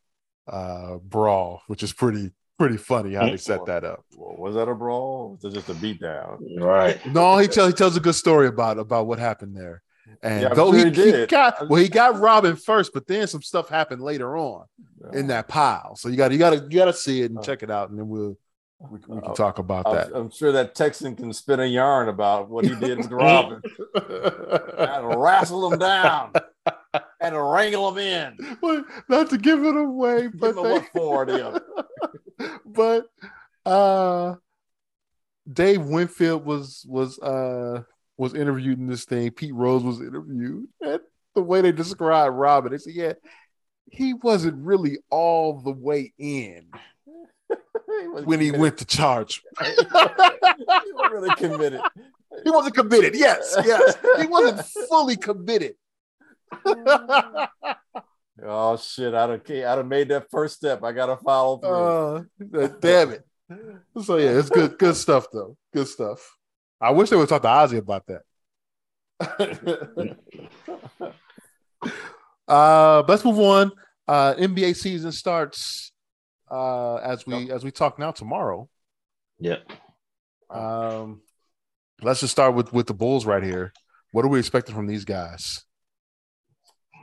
uh 0.46 0.96
brawl, 0.96 1.62
which 1.66 1.82
is 1.82 1.92
pretty 1.92 2.32
pretty 2.58 2.76
funny 2.76 3.14
how 3.14 3.24
they 3.24 3.38
set 3.38 3.64
that 3.66 3.84
up. 3.84 4.04
Was 4.16 4.54
that 4.54 4.68
a 4.68 4.74
brawl? 4.74 5.38
Was 5.42 5.50
it 5.50 5.56
just 5.56 5.70
a 5.70 5.74
beatdown? 5.74 6.38
Right. 6.58 7.00
No, 7.12 7.38
he 7.38 7.48
tells 7.48 7.68
he 7.68 7.74
tells 7.74 7.96
a 7.96 8.00
good 8.00 8.14
story 8.14 8.48
about 8.48 8.78
about 8.78 9.06
what 9.06 9.18
happened 9.18 9.56
there. 9.56 9.82
And 10.22 10.42
yeah, 10.42 10.54
though 10.54 10.72
sure 10.72 10.90
he, 10.90 11.20
he, 11.20 11.26
got 11.26 11.68
well, 11.68 11.80
he 11.80 11.88
got 11.88 12.18
Robin 12.18 12.56
first, 12.56 12.92
but 12.92 13.06
then 13.06 13.26
some 13.28 13.42
stuff 13.42 13.68
happened 13.68 14.02
later 14.02 14.36
on 14.36 14.66
in 15.12 15.28
that 15.28 15.48
pile. 15.48 15.96
So 15.96 16.08
you 16.08 16.16
got 16.16 16.32
you 16.32 16.38
got 16.38 16.50
to 16.50 16.56
you 16.56 16.78
got 16.78 16.86
to 16.86 16.92
see 16.92 17.22
it 17.22 17.30
and 17.30 17.42
check 17.42 17.62
it 17.62 17.70
out, 17.70 17.90
and 17.90 17.98
then 17.98 18.08
we'll 18.08 18.36
we, 18.80 18.98
we 19.08 19.20
can 19.20 19.34
talk 19.34 19.58
about 19.58 19.86
I'm, 19.86 19.94
that. 19.94 20.12
I'm 20.14 20.30
sure 20.30 20.52
that 20.52 20.74
Texan 20.74 21.14
can 21.14 21.32
spin 21.32 21.60
a 21.60 21.66
yarn 21.66 22.08
about 22.08 22.48
what 22.48 22.64
he 22.64 22.74
did 22.74 22.98
with 22.98 23.10
Robin. 23.10 23.60
and 23.94 25.20
wrestle 25.20 25.70
him 25.72 25.78
down 25.78 26.32
and 27.20 27.36
wrangle 27.36 27.90
him 27.90 27.98
in. 27.98 28.56
Well, 28.62 28.84
not 29.08 29.30
to 29.30 29.38
give 29.38 29.62
it 29.64 29.76
away, 29.76 30.28
but 30.28 30.54
give 30.54 30.64
they, 30.64 30.72
what 30.72 30.86
for 30.94 31.26
him. 31.26 31.58
but 32.64 33.06
uh 33.66 34.36
Dave 35.52 35.84
Winfield 35.84 36.44
was 36.44 36.86
was 36.88 37.18
uh 37.18 37.82
was 38.16 38.34
interviewed 38.34 38.78
in 38.78 38.86
this 38.86 39.04
thing. 39.04 39.30
Pete 39.30 39.54
Rose 39.54 39.82
was 39.82 40.00
interviewed. 40.00 40.68
And 40.80 41.00
the 41.34 41.42
way 41.42 41.60
they 41.60 41.72
described 41.72 42.36
Robin, 42.36 42.72
they 42.72 42.78
said, 42.78 42.94
yeah, 42.94 43.12
he 43.90 44.14
wasn't 44.14 44.64
really 44.64 44.98
all 45.10 45.60
the 45.60 45.72
way 45.72 46.12
in 46.18 46.66
when 48.12 48.24
committed. 48.24 48.54
he 48.54 48.60
went 48.60 48.78
to 48.78 48.84
charge. 48.84 49.42
he 49.64 49.74
wasn't 50.94 51.12
really 51.12 51.34
committed. 51.36 51.80
He 52.44 52.50
wasn't 52.50 52.74
committed. 52.74 53.14
Yes, 53.16 53.56
yes. 53.64 53.96
He 54.20 54.26
wasn't 54.26 54.64
fully 54.88 55.16
committed. 55.16 55.74
oh 58.42 58.76
shit! 58.76 59.14
I'd 59.14 59.30
have, 59.30 59.42
I'd 59.48 59.62
have 59.62 59.86
made 59.86 60.08
that 60.08 60.30
first 60.30 60.56
step. 60.56 60.82
I 60.82 60.92
gotta 60.92 61.16
follow 61.16 61.58
through. 61.58 62.60
Uh, 62.60 62.68
damn 62.80 63.10
it. 63.10 63.24
So 64.02 64.16
yeah, 64.16 64.38
it's 64.38 64.48
good, 64.48 64.78
good 64.78 64.96
stuff 64.96 65.26
though. 65.32 65.56
Good 65.72 65.88
stuff. 65.88 66.36
I 66.80 66.90
wish 66.90 67.10
they 67.10 67.16
would 67.16 67.28
talk 67.28 67.42
to 67.42 67.48
Ozzy 67.48 67.78
about 67.78 68.06
that. 68.06 68.22
uh, 72.48 73.02
let's 73.06 73.24
move 73.24 73.38
on. 73.38 73.72
Uh, 74.08 74.34
NBA 74.34 74.74
season 74.76 75.12
starts 75.12 75.89
uh, 76.50 76.96
as 76.96 77.26
we 77.26 77.36
yep. 77.36 77.50
as 77.50 77.64
we 77.64 77.70
talk 77.70 77.98
now 77.98 78.10
tomorrow. 78.10 78.68
Yep. 79.38 79.70
Um, 80.50 81.22
let's 82.02 82.20
just 82.20 82.32
start 82.32 82.54
with 82.54 82.72
with 82.72 82.86
the 82.86 82.94
Bulls 82.94 83.24
right 83.24 83.42
here. 83.42 83.72
What 84.12 84.24
are 84.24 84.28
we 84.28 84.38
expecting 84.38 84.74
from 84.74 84.86
these 84.86 85.04
guys? 85.04 85.64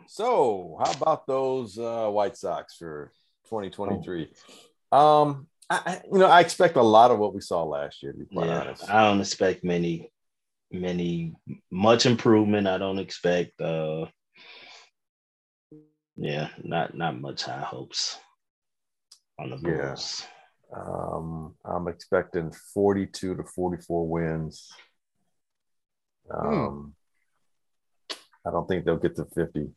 So, 0.07 0.77
how 0.83 0.91
about 0.91 1.27
those 1.27 1.77
uh, 1.77 2.09
White 2.09 2.37
Sox 2.37 2.75
for 2.75 3.11
2023? 3.45 4.31
Um, 4.91 5.47
I, 5.69 6.01
you 6.11 6.19
know, 6.19 6.27
I 6.27 6.39
expect 6.39 6.77
a 6.77 6.81
lot 6.81 7.11
of 7.11 7.19
what 7.19 7.33
we 7.33 7.41
saw 7.41 7.63
last 7.63 8.01
year. 8.01 8.13
To 8.13 8.17
be 8.17 8.25
quite 8.25 8.47
yeah, 8.47 8.61
honest, 8.61 8.89
I 8.89 9.03
don't 9.03 9.19
expect 9.19 9.63
many, 9.63 10.11
many 10.71 11.33
much 11.71 12.05
improvement. 12.05 12.67
I 12.67 12.77
don't 12.77 12.99
expect. 12.99 13.59
uh 13.61 14.05
Yeah, 16.15 16.49
not 16.63 16.95
not 16.95 17.19
much 17.19 17.43
high 17.43 17.61
hopes 17.61 18.17
on 19.39 19.49
the 19.49 19.57
Bulls. 19.57 20.25
Yeah. 20.25 20.79
Um, 20.79 21.55
I'm 21.63 21.87
expecting 21.87 22.51
42 22.73 23.35
to 23.35 23.43
44 23.43 24.07
wins. 24.07 24.71
Hmm. 26.29 26.47
Um, 26.47 26.93
hmm. 28.09 28.17
I 28.45 28.51
don't 28.51 28.67
think 28.67 28.85
they'll 28.85 28.97
get 28.97 29.15
to 29.17 29.25
50. 29.25 29.69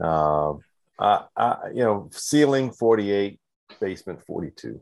Uh, 0.00 0.54
I, 0.98 1.24
I, 1.36 1.56
you 1.72 1.84
know, 1.84 2.08
ceiling 2.12 2.72
48, 2.72 3.38
basement 3.80 4.22
42. 4.26 4.80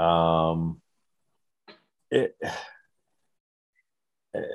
Um, 0.00 0.80
it, 2.10 2.36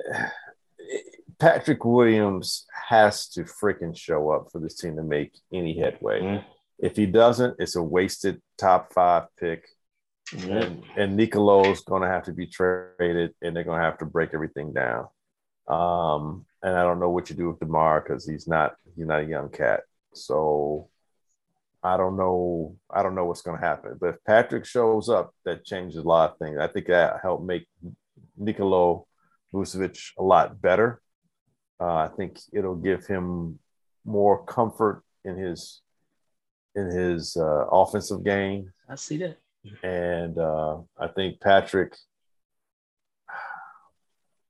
Patrick 1.39 1.84
Williams 1.84 2.66
has 2.89 3.28
to 3.30 3.44
freaking 3.44 3.98
show 3.98 4.30
up 4.30 4.50
for 4.52 4.60
this 4.60 4.76
team 4.76 4.96
to 4.98 5.04
make 5.04 5.34
any 5.52 5.80
headway. 5.80 6.22
Mm-hmm. 6.22 6.48
If 6.82 6.96
he 6.96 7.06
doesn't, 7.06 7.56
it's 7.60 7.76
a 7.76 7.84
wasted 7.84 8.42
top 8.58 8.94
five 8.94 9.24
pick. 9.40 9.68
Mm-hmm. 10.32 10.52
And, 10.52 10.84
and 10.98 11.18
Nikola's 11.18 11.82
going 11.82 12.02
to 12.02 12.08
have 12.08 12.24
to 12.24 12.34
be 12.34 12.48
traded 12.48 13.34
and 13.42 13.56
they're 13.56 13.64
going 13.64 13.80
to 13.80 13.86
have 13.86 14.00
to 14.00 14.06
break 14.06 14.34
everything 14.34 14.74
down. 14.74 15.08
Um, 15.68 16.46
and 16.64 16.76
I 16.76 16.84
don't 16.84 17.00
know 17.00 17.10
what 17.10 17.30
you 17.30 17.36
do 17.36 17.50
with 17.50 17.60
DeMar 17.60 18.02
because 18.02 18.28
he's 18.28 18.48
not 18.48 18.76
he's 18.96 19.06
not 19.06 19.22
a 19.22 19.26
young 19.26 19.50
cat. 19.50 19.82
So 20.14 20.90
I 21.84 21.98
don't 21.98 22.18
know. 22.18 22.76
I 22.90 23.04
don't 23.04 23.16
know 23.16 23.26
what's 23.26 23.42
going 23.42 23.60
to 23.60 23.66
happen. 23.66 23.98
But 24.00 24.10
if 24.10 24.24
Patrick 24.26 24.66
shows 24.66 25.10
up, 25.10 25.34
that 25.46 25.66
changes 25.66 25.98
a 26.04 26.08
lot 26.08 26.32
of 26.32 26.38
things. 26.38 26.58
I 26.60 26.68
think 26.68 26.88
that 26.88 27.20
helped 27.22 27.46
make 27.46 27.68
Nikola 28.38 29.02
Vucevic 29.54 30.12
a 30.18 30.24
lot 30.24 30.62
better. 30.62 31.02
Uh, 31.80 31.96
I 31.96 32.10
think 32.16 32.40
it'll 32.54 32.76
give 32.76 33.08
him 33.08 33.60
more 34.06 34.46
comfort 34.46 35.04
in 35.26 35.38
his 35.38 35.82
in 36.76 36.86
his 36.91 37.38
uh, 37.38 37.65
offensive 37.72 38.24
game. 38.24 38.72
I 38.89 38.95
see 38.95 39.17
that. 39.17 39.38
And 39.84 40.38
uh, 40.38 40.78
I 40.97 41.07
think 41.07 41.39
Patrick 41.39 41.95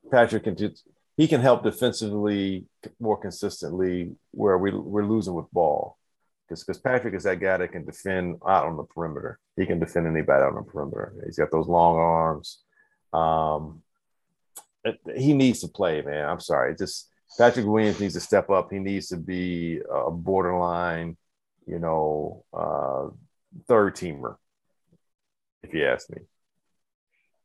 Patrick 0.09 0.43
can 0.43 0.55
do, 0.55 0.71
he 1.17 1.27
can 1.27 1.41
help 1.41 1.63
defensively 1.63 2.65
more 2.99 3.17
consistently 3.17 4.15
where 4.31 4.57
we 4.57 4.71
we're 4.71 5.05
losing 5.05 5.33
with 5.33 5.51
ball. 5.51 5.97
Because 6.47 6.79
Patrick 6.79 7.13
is 7.13 7.23
that 7.23 7.39
guy 7.39 7.57
that 7.57 7.71
can 7.71 7.85
defend 7.85 8.35
out 8.45 8.65
on 8.65 8.75
the 8.75 8.83
perimeter. 8.83 9.39
He 9.55 9.65
can 9.65 9.79
defend 9.79 10.05
anybody 10.05 10.43
on 10.43 10.55
the 10.55 10.61
perimeter. 10.61 11.13
He's 11.25 11.37
got 11.37 11.49
those 11.49 11.67
long 11.67 11.95
arms. 11.95 12.59
Um, 13.13 13.83
he 15.15 15.31
needs 15.31 15.61
to 15.61 15.69
play, 15.69 16.01
man. 16.01 16.27
I'm 16.27 16.41
sorry. 16.41 16.75
just 16.75 17.09
Patrick 17.37 17.65
Williams 17.65 18.01
needs 18.01 18.15
to 18.15 18.19
step 18.19 18.49
up. 18.49 18.69
He 18.69 18.79
needs 18.79 19.07
to 19.09 19.17
be 19.17 19.79
a 19.89 20.11
borderline, 20.11 21.15
you 21.67 21.79
know, 21.79 22.43
uh, 22.53 23.09
third 23.67 23.95
teamer, 23.95 24.35
if 25.63 25.73
you 25.73 25.85
ask 25.85 26.09
me. 26.09 26.21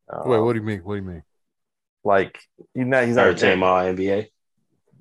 Um, 0.09 0.29
Wait, 0.29 0.41
what 0.41 0.53
do 0.53 0.61
you 0.61 0.65
mean? 0.65 0.81
What 0.81 0.95
do 0.95 1.03
you 1.03 1.09
mean? 1.09 1.23
Like 2.05 2.39
you 2.75 2.85
know, 2.85 3.05
he's 3.05 3.17
not 3.17 3.29
he's 3.29 3.41
third 3.41 3.53
team 3.53 3.63
all 3.63 3.79
NBA. 3.79 4.29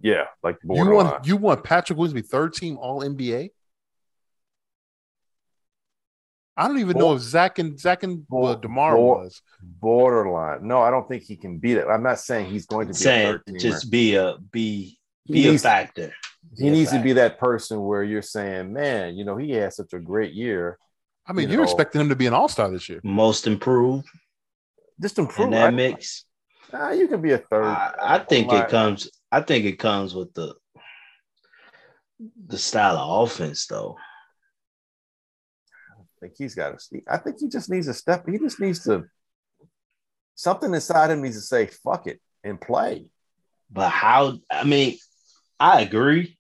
Yeah, 0.01 0.26
like 0.43 0.57
you 0.63 0.89
want 0.89 1.26
you 1.26 1.38
want 1.38 1.63
Patrick 1.63 1.97
Williams 1.97 2.20
to 2.20 2.22
be 2.22 2.28
third 2.28 2.53
team 2.53 2.78
all 2.78 3.01
NBA? 3.01 3.49
I 6.57 6.68
don't 6.68 6.80
even 6.80 6.97
know 6.97 7.13
if 7.13 7.22
Zach 7.22 7.59
and 7.59 7.78
Zach 7.78 8.03
and 8.03 8.26
uh, 8.34 8.55
Demar 8.55 8.97
was 8.97 9.41
borderline. 9.61 10.66
No, 10.66 10.82
I 10.82 10.89
don't 10.89 11.07
think 11.07 11.24
he 11.24 11.36
can 11.36 11.57
beat 11.57 11.78
it. 11.78 11.86
I'm 11.88 12.03
not 12.03 12.20
saying 12.20 12.49
he's 12.49 12.66
going 12.66 12.88
to 12.88 12.93
be 12.93 12.97
saying 12.97 13.39
just 13.59 13.91
be 13.91 14.16
a 14.16 14.38
be 14.51 14.97
be 15.28 15.43
he 15.43 15.55
a 15.55 15.59
factor. 15.59 16.13
He 16.58 16.70
needs 16.70 16.91
factor. 16.91 17.00
to 17.00 17.04
be 17.04 17.14
that 17.14 17.38
person 17.38 17.84
where 17.84 18.04
you're 18.04 18.22
saying, 18.22 18.72
man, 18.72 19.16
you 19.16 19.26
know, 19.26 19.38
he 19.38 19.52
had 19.52 19.74
such 19.74 19.93
a 19.93 20.00
great 20.00 20.34
year. 20.34 20.78
I 21.28 21.34
mean, 21.34 21.50
you 21.50 21.60
are 21.60 21.64
expecting 21.64 22.02
him 22.02 22.10
to 22.10 22.16
be 22.16 22.28
an 22.28 22.34
all 22.34 22.48
star 22.48 22.70
this 22.70 22.88
year. 22.88 23.02
Most 23.04 23.48
improved. 23.48 24.08
Just 25.02 25.18
improve 25.18 25.48
in 25.48 25.52
that 25.52 25.68
I, 25.68 25.72
mix. 25.72 26.26
Nah, 26.72 26.91
you 26.91 27.08
can 27.08 27.22
be 27.22 27.32
a 27.32 27.38
third. 27.38 27.66
I, 27.66 27.93
I 28.00 28.20
think 28.20 28.52
it 28.52 28.70
comes. 28.70 29.10
I 29.32 29.41
think 29.41 29.66
it 29.66 29.80
comes 29.80 30.14
with 30.14 30.34
the 30.34 30.56
the 32.48 32.58
style 32.58 32.98
of 32.98 33.30
offense, 33.30 33.68
though 33.68 33.98
I 35.98 36.04
think 36.22 36.34
he's 36.38 36.56
got 36.56 36.78
to. 36.78 37.02
I 37.08 37.18
think 37.18 37.39
he 37.39 37.50
just 37.50 37.70
needs 37.70 37.88
a 37.88 37.93
step. 37.93 38.28
He 38.28 38.38
just 38.38 38.60
needs 38.60 38.84
to. 38.84 39.06
Something 40.36 40.74
inside 40.74 41.12
him 41.12 41.22
needs 41.22 41.36
to 41.36 41.41
say 41.41 41.68
"fuck 41.68 42.08
it" 42.08 42.22
and 42.43 42.60
play. 42.60 43.08
But 43.70 43.89
how? 43.89 44.38
I 44.50 44.64
mean, 44.64 44.98
I 45.60 45.82
agree. 45.82 46.38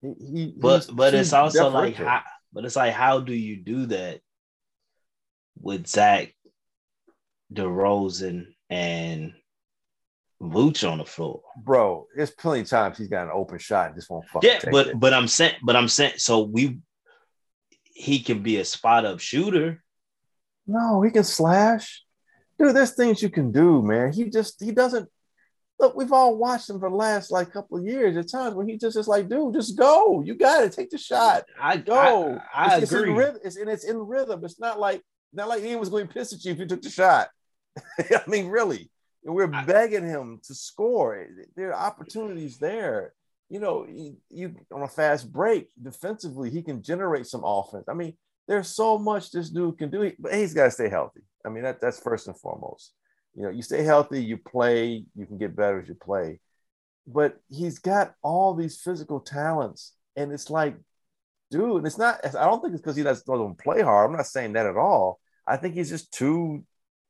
He, 0.00 0.14
he, 0.18 0.54
but 0.56 0.88
but 0.92 1.14
it's 1.14 1.32
also 1.32 1.68
like 1.70 1.96
how, 1.96 2.22
but 2.52 2.64
it's 2.64 2.76
like 2.76 2.92
how 2.92 3.20
do 3.20 3.34
you 3.34 3.56
do 3.56 3.86
that 3.86 4.20
with 5.60 5.86
Zach 5.86 6.34
DeRozan 7.52 8.46
and 8.70 9.32
Vooch 10.40 10.88
on 10.88 10.98
the 10.98 11.04
floor, 11.04 11.42
bro. 11.56 12.06
There's 12.14 12.30
plenty 12.30 12.60
of 12.60 12.68
times 12.68 12.96
he's 12.96 13.08
got 13.08 13.24
an 13.24 13.32
open 13.34 13.58
shot 13.58 13.88
and 13.88 13.96
just 13.96 14.08
won't 14.08 14.26
fucking. 14.28 14.48
Yeah, 14.48 14.60
but 14.70 14.88
it. 14.88 15.00
but 15.00 15.12
I'm 15.12 15.26
saying, 15.26 15.56
but 15.62 15.74
I'm 15.74 15.88
saying, 15.88 16.14
so 16.18 16.42
we 16.42 16.78
he 17.82 18.20
can 18.20 18.42
be 18.42 18.58
a 18.58 18.64
spot 18.64 19.04
up 19.04 19.18
shooter. 19.18 19.82
No, 20.66 21.02
he 21.02 21.10
can 21.10 21.24
slash. 21.24 22.04
Dude, 22.58 22.74
there's 22.74 22.94
things 22.94 23.22
you 23.22 23.30
can 23.30 23.50
do, 23.50 23.82
man. 23.82 24.12
He 24.12 24.30
just 24.30 24.62
he 24.62 24.70
doesn't 24.70 25.08
look. 25.78 25.96
We've 25.96 26.12
all 26.12 26.36
watched 26.36 26.70
him 26.70 26.80
for 26.80 26.90
the 26.90 26.96
last 26.96 27.30
like 27.30 27.52
couple 27.52 27.78
of 27.78 27.84
years. 27.84 28.16
At 28.16 28.30
times 28.30 28.54
when 28.54 28.68
he 28.68 28.76
just 28.76 28.96
is 28.96 29.08
like, 29.08 29.28
dude, 29.28 29.54
just 29.54 29.76
go. 29.76 30.22
You 30.22 30.34
got 30.34 30.64
it. 30.64 30.72
Take 30.72 30.90
the 30.90 30.98
shot. 30.98 31.44
I 31.60 31.76
go. 31.76 32.38
I, 32.54 32.74
I 32.74 32.78
it's, 32.78 32.92
agree. 32.92 33.00
It's 33.00 33.08
in 33.10 33.16
rhythm. 33.16 33.40
It's, 33.44 33.56
and 33.56 33.70
it's 33.70 33.84
in 33.84 33.98
rhythm. 33.98 34.44
It's 34.44 34.60
not 34.60 34.78
like 34.78 35.02
not 35.32 35.48
like 35.48 35.62
Ian 35.62 35.80
was 35.80 35.88
going 35.90 36.06
to 36.06 36.12
piss 36.12 36.32
at 36.32 36.44
you 36.44 36.52
if 36.52 36.58
you 36.58 36.66
took 36.66 36.82
the 36.82 36.90
shot. 36.90 37.28
I 37.98 38.22
mean, 38.26 38.46
really. 38.48 38.90
And 39.24 39.34
we're 39.34 39.46
begging 39.46 40.06
him 40.06 40.40
to 40.44 40.54
score. 40.54 41.26
There 41.56 41.74
are 41.74 41.86
opportunities 41.86 42.58
there 42.58 43.12
you 43.48 43.60
know, 43.60 43.86
you, 43.88 44.16
you 44.30 44.54
on 44.72 44.82
a 44.82 44.88
fast 44.88 45.32
break 45.32 45.68
defensively, 45.80 46.50
he 46.50 46.62
can 46.62 46.82
generate 46.82 47.26
some 47.26 47.42
offense. 47.44 47.84
I 47.88 47.94
mean, 47.94 48.14
there's 48.46 48.68
so 48.68 48.98
much 48.98 49.30
this 49.30 49.50
dude 49.50 49.78
can 49.78 49.90
do, 49.90 50.12
but 50.18 50.34
he's 50.34 50.54
got 50.54 50.64
to 50.64 50.70
stay 50.70 50.88
healthy. 50.88 51.20
I 51.44 51.48
mean, 51.48 51.62
that, 51.64 51.80
that's 51.80 52.00
first 52.00 52.28
and 52.28 52.38
foremost. 52.38 52.92
You 53.38 53.44
know, 53.44 53.50
you 53.50 53.62
stay 53.62 53.84
healthy, 53.84 54.22
you 54.22 54.36
play, 54.36 55.04
you 55.14 55.26
can 55.26 55.38
get 55.38 55.54
better 55.54 55.80
as 55.80 55.88
you 55.88 55.94
play. 55.94 56.40
But 57.06 57.36
he's 57.48 57.78
got 57.78 58.14
all 58.20 58.54
these 58.54 58.80
physical 58.80 59.20
talents, 59.20 59.94
and 60.16 60.32
it's 60.32 60.50
like, 60.50 60.76
dude, 61.50 61.86
it's 61.86 61.98
not. 61.98 62.18
I 62.24 62.46
don't 62.46 62.60
think 62.60 62.74
it's 62.74 62.82
because 62.82 62.96
he 62.96 63.04
doesn't 63.04 63.58
play 63.58 63.80
hard. 63.80 64.10
I'm 64.10 64.16
not 64.16 64.26
saying 64.26 64.54
that 64.54 64.66
at 64.66 64.76
all. 64.76 65.20
I 65.46 65.56
think 65.56 65.76
he's 65.76 65.88
just 65.88 66.12
too, 66.12 66.64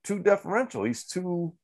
too 0.04 0.18
deferential. 0.18 0.84
He's 0.84 1.04
too 1.04 1.54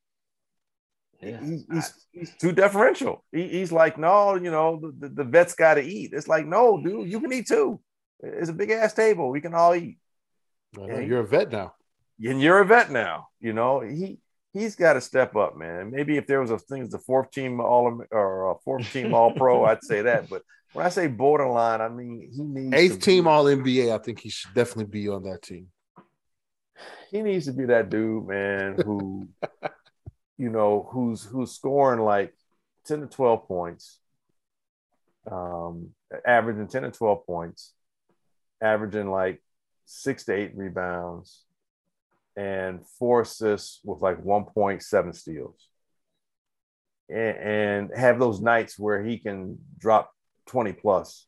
yeah. 1.20 1.40
He, 1.40 1.64
he's, 1.72 2.06
he's 2.12 2.36
too 2.36 2.52
deferential. 2.52 3.24
He, 3.32 3.48
he's 3.48 3.72
like, 3.72 3.98
no, 3.98 4.34
you 4.34 4.50
know, 4.50 4.92
the, 4.98 5.08
the 5.08 5.24
vet's 5.24 5.54
got 5.54 5.74
to 5.74 5.82
eat. 5.82 6.12
It's 6.12 6.28
like, 6.28 6.46
no, 6.46 6.82
dude, 6.82 7.10
you 7.10 7.20
can 7.20 7.32
eat 7.32 7.48
too. 7.48 7.80
It's 8.20 8.50
a 8.50 8.54
big 8.54 8.70
ass 8.70 8.94
table. 8.94 9.30
We 9.30 9.40
can 9.40 9.54
all 9.54 9.74
eat. 9.74 9.98
Well, 10.76 11.00
you're 11.00 11.20
a 11.20 11.26
vet 11.26 11.52
now. 11.52 11.74
And 12.22 12.40
you're 12.40 12.60
a 12.60 12.66
vet 12.66 12.90
now. 12.90 13.28
You 13.40 13.52
know, 13.52 13.80
he 13.80 14.18
he's 14.54 14.76
got 14.76 14.94
to 14.94 15.00
step 15.00 15.36
up, 15.36 15.56
man. 15.56 15.90
Maybe 15.90 16.16
if 16.16 16.26
there 16.26 16.40
was 16.40 16.50
a 16.50 16.58
thing 16.58 16.82
as 16.82 16.90
the 16.90 16.98
fourth 16.98 17.30
team 17.30 17.60
all 17.60 18.02
or 18.10 18.52
a 18.52 18.54
fourth 18.64 18.90
team 18.90 19.12
all 19.12 19.32
pro, 19.32 19.64
I'd 19.66 19.84
say 19.84 20.02
that. 20.02 20.30
But 20.30 20.42
when 20.72 20.86
I 20.86 20.88
say 20.88 21.08
borderline, 21.08 21.82
I 21.82 21.88
mean 21.88 22.30
he 22.34 22.42
needs 22.42 22.74
eighth 22.74 23.00
team 23.00 23.26
all 23.26 23.44
NBA. 23.44 23.92
I 23.92 23.98
think 23.98 24.20
he 24.20 24.30
should 24.30 24.54
definitely 24.54 24.86
be 24.86 25.08
on 25.08 25.24
that 25.24 25.42
team. 25.42 25.66
He 27.10 27.22
needs 27.22 27.46
to 27.46 27.52
be 27.52 27.66
that 27.66 27.90
dude, 27.90 28.26
man, 28.26 28.78
who 28.82 29.28
you 30.38 30.50
know, 30.50 30.88
who's 30.90 31.24
who's 31.24 31.52
scoring 31.52 32.00
like 32.00 32.34
10 32.86 33.00
to 33.00 33.06
12 33.06 33.46
points, 33.46 33.98
um, 35.30 35.90
averaging 36.26 36.68
10 36.68 36.82
to 36.82 36.90
12 36.90 37.26
points, 37.26 37.72
averaging 38.60 39.10
like 39.10 39.42
six 39.84 40.24
to 40.24 40.34
eight 40.34 40.56
rebounds, 40.56 41.44
and 42.36 42.80
four 42.98 43.22
assists 43.22 43.80
with 43.84 44.00
like 44.02 44.22
1.7 44.22 45.14
steals. 45.14 45.68
And, 47.08 47.90
have 47.94 48.18
those 48.18 48.40
nights 48.40 48.78
where 48.78 49.04
he 49.04 49.18
can 49.18 49.58
drop 49.78 50.10
20 50.46 50.72
plus, 50.72 51.26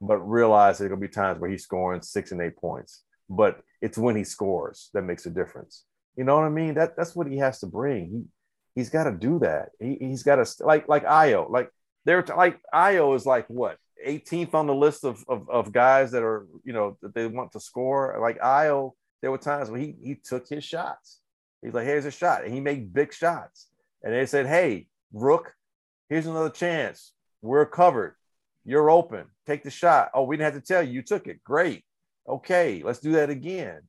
but 0.00 0.18
realize 0.18 0.78
there's 0.78 0.88
gonna 0.88 1.00
be 1.00 1.08
times 1.08 1.38
where 1.38 1.50
he's 1.50 1.64
scoring 1.64 2.02
six 2.02 2.32
and 2.32 2.40
eight 2.40 2.56
points. 2.56 3.02
But 3.28 3.60
it's 3.80 3.98
when 3.98 4.16
he 4.16 4.24
scores 4.24 4.90
that 4.94 5.02
makes 5.02 5.26
a 5.26 5.30
difference. 5.30 5.84
You 6.16 6.24
know 6.24 6.36
what 6.36 6.44
I 6.44 6.50
mean? 6.50 6.74
That 6.74 6.96
that's 6.96 7.14
what 7.14 7.26
he 7.26 7.38
has 7.38 7.60
to 7.60 7.66
bring. 7.66 8.10
He 8.10 8.24
he's 8.74 8.90
got 8.90 9.04
to 9.04 9.12
do 9.12 9.38
that. 9.40 9.70
He, 9.80 9.96
he's 10.00 10.22
got 10.22 10.36
to 10.36 10.64
like 10.64 10.88
like 10.88 11.04
Ayo 11.04 11.50
Like 11.50 11.70
they're 12.04 12.24
like 12.36 12.60
Ayo 12.74 13.14
is 13.16 13.26
like 13.26 13.46
what 13.48 13.78
18th 14.06 14.54
on 14.54 14.66
the 14.66 14.74
list 14.74 15.04
of, 15.04 15.24
of 15.28 15.48
of 15.48 15.72
guys 15.72 16.10
that 16.12 16.22
are 16.22 16.46
you 16.64 16.72
know 16.72 16.96
that 17.02 17.14
they 17.14 17.26
want 17.26 17.52
to 17.52 17.60
score. 17.60 18.18
Like 18.20 18.40
Ayo, 18.40 18.92
there 19.22 19.30
were 19.30 19.38
times 19.38 19.70
when 19.70 19.80
he 19.80 19.96
he 20.02 20.14
took 20.16 20.48
his 20.48 20.64
shots. 20.64 21.20
He's 21.62 21.72
like, 21.72 21.86
here's 21.86 22.04
a 22.04 22.10
shot, 22.10 22.44
and 22.44 22.52
he 22.52 22.60
made 22.60 22.92
big 22.92 23.14
shots. 23.14 23.68
And 24.02 24.12
they 24.12 24.26
said, 24.26 24.46
hey, 24.46 24.88
Rook, 25.12 25.54
here's 26.08 26.26
another 26.26 26.50
chance. 26.50 27.12
We're 27.40 27.66
covered. 27.66 28.16
You're 28.64 28.90
open. 28.90 29.26
Take 29.46 29.62
the 29.62 29.70
shot. 29.70 30.10
Oh, 30.12 30.24
we 30.24 30.36
didn't 30.36 30.52
have 30.52 30.62
to 30.62 30.66
tell 30.66 30.82
you. 30.82 30.92
You 30.92 31.02
took 31.02 31.28
it. 31.28 31.42
Great. 31.44 31.84
Okay, 32.28 32.82
let's 32.84 33.00
do 33.00 33.12
that 33.12 33.30
again. 33.30 33.80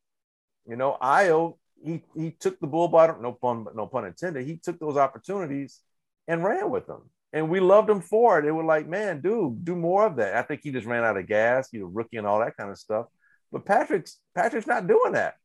You 0.68 0.76
know, 0.76 0.98
Ayo 1.02 1.58
he 1.84 2.02
he 2.16 2.32
took 2.32 2.60
the 2.60 2.68
bull 2.68 2.88
by 2.88 3.08
no 3.08 3.34
pun 3.34 3.68
no 3.76 3.88
pun 3.88 4.06
intended. 4.06 4.46
He 4.46 4.58
took 4.58 4.80
those 4.80 4.98
opportunities 4.98 5.80
and 6.28 6.44
ran 6.44 6.70
with 6.70 6.88
them, 6.88 7.10
and 7.34 7.50
we 7.50 7.60
loved 7.60 7.90
him 7.90 8.02
for 8.02 8.40
it. 8.40 8.44
They 8.44 8.52
were 8.52 8.64
like, 8.64 8.88
man, 8.88 9.22
dude, 9.22 9.66
do 9.66 9.76
more 9.76 10.06
of 10.06 10.16
that. 10.18 10.36
I 10.36 10.42
think 10.42 10.62
he 10.64 10.72
just 10.72 10.88
ran 10.88 11.04
out 11.04 11.18
of 11.18 11.28
gas, 11.28 11.70
you 11.72 11.82
know, 11.82 11.88
rookie 11.88 12.18
and 12.18 12.28
all 12.28 12.40
that 12.40 12.58
kind 12.58 12.70
of 12.70 12.78
stuff. 12.78 13.08
But 13.54 13.66
Patrick's 13.66 14.20
Patrick's 14.36 14.68
not 14.68 14.88
doing 14.88 15.14
that. 15.14 15.36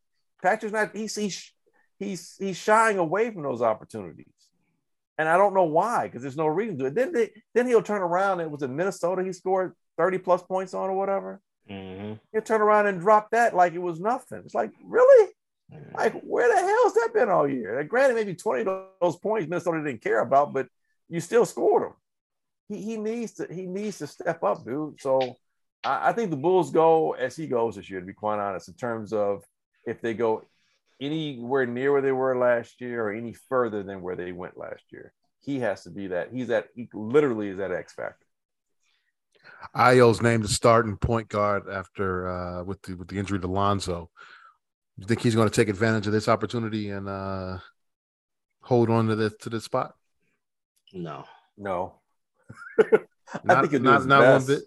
Patrick's 0.43 0.73
not. 0.73 0.97
He's 0.97 1.15
he's 1.15 1.53
he's 1.99 2.37
he's 2.41 2.57
shying 2.57 2.99
away 2.99 3.31
from 3.31 3.43
those 3.43 3.63
opportunities, 3.63 4.27
and 5.19 5.29
I 5.29 5.37
don't 5.37 5.55
know 5.55 5.65
why 5.65 6.07
because 6.07 6.23
there's 6.23 6.37
no 6.37 6.47
reason 6.47 6.79
to 6.79 6.87
it. 6.87 6.95
Then 6.95 7.13
they, 7.13 7.31
then 7.55 7.67
he'll 7.67 7.83
turn 7.83 8.03
around. 8.03 8.41
It 8.41 8.51
was 8.51 8.63
in 8.63 8.75
Minnesota. 8.75 9.23
He 9.23 9.33
scored 9.33 9.75
thirty 9.97 10.19
plus 10.19 10.43
points 10.43 10.75
on 10.75 10.89
or 10.91 10.97
whatever. 10.97 11.41
Mm-hmm. 11.71 12.15
He'll 12.33 12.43
turn 12.43 12.63
around 12.63 12.87
and 12.87 12.99
drop 12.99 13.31
that 13.33 13.55
like 13.55 13.75
it 13.75 13.83
was 13.83 14.01
nothing. 14.01 14.41
It's 14.45 14.55
like 14.55 14.73
really 14.83 15.33
like, 15.95 16.15
where 16.23 16.49
the 16.49 16.61
hell's 16.61 16.95
that 16.95 17.11
been 17.13 17.29
all 17.29 17.49
year? 17.49 17.77
Like, 17.77 17.89
granted, 17.89 18.15
maybe 18.15 18.35
20 18.35 18.63
of 18.63 18.87
those 19.01 19.17
points 19.17 19.49
Minnesota 19.49 19.83
didn't 19.85 20.03
care 20.03 20.21
about, 20.21 20.55
but 20.55 20.67
you 21.09 21.21
still 21.21 21.45
scored 21.45 21.83
them. 21.83 21.93
He, 22.69 22.83
he 22.83 22.97
needs 22.97 23.33
to 23.35 23.47
he 23.51 23.67
needs 23.67 23.99
to 23.99 24.07
step 24.07 24.43
up, 24.43 24.65
dude. 24.65 25.01
So 25.01 25.37
I, 25.89 26.11
I 26.11 26.13
think 26.13 26.31
the 26.31 26.37
Bulls 26.37 26.71
go 26.71 27.13
as 27.13 27.35
he 27.35 27.47
goes 27.47 27.77
this 27.77 27.89
year, 27.89 28.01
to 28.01 28.07
be 28.07 28.13
quite 28.13 28.39
honest, 28.39 28.69
in 28.69 28.75
terms 28.75 29.13
of 29.13 29.43
if 29.87 30.01
they 30.01 30.15
go 30.15 30.45
anywhere 31.01 31.67
near 31.67 31.93
where 31.93 32.03
they 32.03 32.13
were 32.13 32.37
last 32.37 32.81
year 32.81 33.07
or 33.07 33.13
any 33.13 33.33
further 33.49 33.83
than 33.83 34.03
where 34.03 34.17
they 34.17 34.33
went 34.33 34.59
last 34.59 34.83
year. 34.91 35.13
He 35.41 35.61
has 35.61 35.85
to 35.85 35.91
be 35.91 36.09
that. 36.09 36.31
He's 36.33 36.49
that. 36.49 36.69
He 36.75 36.89
literally 36.93 37.49
is 37.49 37.59
that 37.59 37.73
X 37.73 37.95
factor. 37.95 38.27
Ayo's 39.75 40.21
named 40.21 40.45
the 40.45 40.49
starting 40.49 40.97
point 40.97 41.29
guard 41.29 41.69
after 41.71 42.29
uh, 42.29 42.65
with 42.65 42.83
the 42.83 42.95
with 42.95 43.09
the 43.09 43.19
injury 43.19 43.39
to 43.41 43.47
Lonzo. 43.47 44.11
You 44.99 45.07
think 45.07 45.23
he's 45.23 45.37
going 45.37 45.49
to 45.49 45.55
take 45.55 45.69
advantage 45.69 46.07
of 46.07 46.13
this 46.13 46.29
opportunity 46.29 46.91
and 46.91 47.09
uh, 47.09 47.59
hold 48.63 48.91
on 48.91 49.07
to 49.07 49.17
the 49.17 49.31
to 49.31 49.49
the 49.49 49.61
spot? 49.61 49.95
No, 50.93 51.25
No, 51.57 51.95
Not, 53.45 53.59
I 53.59 53.61
think 53.61 53.73
he'll 53.73 53.81
do 53.81 53.85
not, 53.85 53.99
his 53.99 54.07
not 54.07 54.33
one 54.33 54.47
bit. 54.47 54.63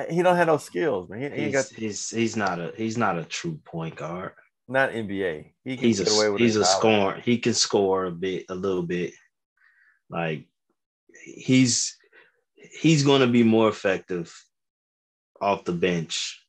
Uh, 0.00 0.12
he 0.12 0.22
don't 0.22 0.36
have 0.36 0.46
no 0.46 0.56
skills, 0.56 1.08
man. 1.08 1.20
He, 1.20 1.28
he 1.28 1.44
he's, 1.44 1.52
got 1.52 1.66
he's 1.66 2.10
he's 2.10 2.36
not 2.36 2.58
a 2.58 2.72
he's 2.76 2.96
not 2.96 3.18
a 3.18 3.24
true 3.24 3.58
point 3.64 3.96
guard. 3.96 4.32
not 4.68 4.92
NBA. 4.92 5.52
He 5.64 5.76
can 5.76 5.84
He's 5.84 6.00
get 6.00 6.12
away 6.12 6.26
a 6.26 6.32
with 6.32 6.40
he's 6.40 6.56
a 6.56 6.64
scorer. 6.64 7.20
He 7.20 7.38
can 7.38 7.54
score 7.54 8.04
a 8.06 8.10
bit, 8.10 8.46
a 8.48 8.54
little 8.54 8.82
bit. 8.82 9.12
Like 10.08 10.46
he's 11.24 11.96
he's 12.54 13.02
going 13.04 13.20
to 13.20 13.26
be 13.26 13.42
more 13.42 13.68
effective 13.68 14.32
off 15.40 15.64
the 15.64 15.72
bench. 15.72 16.44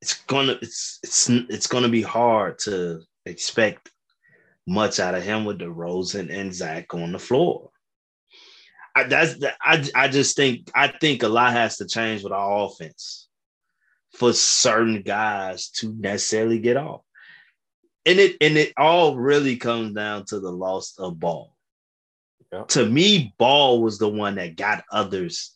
It's 0.00 0.14
gonna 0.14 0.58
it's 0.62 1.00
it's 1.02 1.28
it's 1.28 1.66
gonna 1.66 1.88
be 1.88 2.02
hard 2.02 2.58
to 2.60 3.00
expect 3.24 3.90
much 4.66 5.00
out 5.00 5.14
of 5.14 5.22
him 5.22 5.44
with 5.44 5.58
DeRozan 5.58 6.30
and 6.30 6.54
Zach 6.54 6.92
on 6.94 7.12
the 7.12 7.18
floor. 7.18 7.70
I, 8.96 9.02
that's 9.04 9.34
I 9.60 9.86
I 9.94 10.08
just 10.08 10.36
think 10.36 10.70
I 10.74 10.88
think 10.88 11.22
a 11.22 11.28
lot 11.28 11.52
has 11.52 11.76
to 11.76 11.86
change 11.86 12.22
with 12.22 12.32
our 12.32 12.64
offense 12.64 13.28
for 14.12 14.32
certain 14.32 15.02
guys 15.02 15.68
to 15.68 15.92
necessarily 15.92 16.58
get 16.58 16.78
off. 16.78 17.02
And 18.06 18.18
it 18.18 18.36
and 18.40 18.56
it 18.56 18.72
all 18.78 19.14
really 19.14 19.56
comes 19.56 19.92
down 19.92 20.24
to 20.26 20.40
the 20.40 20.50
loss 20.50 20.98
of 20.98 21.20
ball. 21.20 21.54
Yeah. 22.50 22.62
To 22.68 22.86
me, 22.86 23.34
ball 23.36 23.82
was 23.82 23.98
the 23.98 24.08
one 24.08 24.36
that 24.36 24.56
got 24.56 24.84
others 24.90 25.54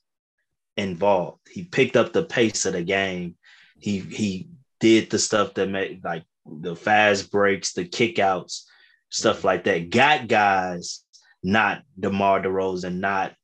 involved. 0.76 1.40
He 1.50 1.64
picked 1.64 1.96
up 1.96 2.12
the 2.12 2.24
pace 2.24 2.66
of 2.66 2.74
the 2.74 2.82
game. 2.82 3.36
He 3.78 4.00
he 4.00 4.48
did 4.80 5.08
the 5.08 5.18
stuff 5.18 5.54
that 5.54 5.70
made 5.70 6.04
like 6.04 6.24
the 6.44 6.76
fast 6.76 7.30
breaks, 7.30 7.72
the 7.72 7.86
kickouts, 7.86 8.64
stuff 9.08 9.44
like 9.44 9.64
that. 9.64 9.88
Got 9.88 10.28
guys, 10.28 11.04
not 11.42 11.82
DeMar 11.98 12.42
DeRozan, 12.42 12.98
not 12.98 13.34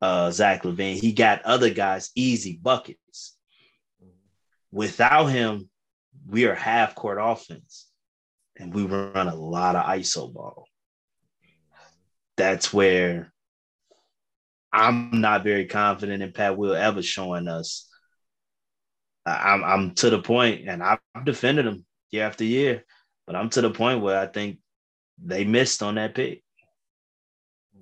uh, 0.00 0.30
Zach 0.30 0.62
LaVine. 0.62 1.00
He 1.00 1.12
got 1.12 1.42
other 1.42 1.70
guys 1.70 2.10
easy 2.14 2.58
buckets. 2.60 3.36
Without 4.70 5.26
him, 5.26 5.70
we 6.26 6.44
are 6.44 6.54
half 6.54 6.94
court 6.94 7.18
offense, 7.20 7.86
and 8.58 8.74
we 8.74 8.84
run 8.84 9.28
a 9.28 9.34
lot 9.34 9.76
of 9.76 9.86
ISO 9.86 10.32
ball. 10.32 10.66
That's 12.36 12.72
where 12.72 13.32
I'm 14.72 15.20
not 15.20 15.44
very 15.44 15.66
confident 15.66 16.22
in 16.22 16.32
Pat 16.32 16.56
Will 16.56 16.74
ever 16.74 17.02
showing 17.02 17.48
us. 17.48 17.88
I'm 19.24 19.64
I'm 19.64 19.94
to 19.96 20.10
the 20.10 20.20
point, 20.20 20.68
and 20.68 20.82
I've 20.82 21.00
defended 21.24 21.66
him 21.66 21.84
year 22.10 22.24
after 22.24 22.44
year, 22.44 22.84
but 23.26 23.36
I'm 23.36 23.50
to 23.50 23.60
the 23.60 23.70
point 23.70 24.00
where 24.00 24.18
I 24.18 24.26
think 24.26 24.58
they 25.22 25.44
missed 25.44 25.82
on 25.82 25.96
that 25.96 26.14
pick. 26.14 26.42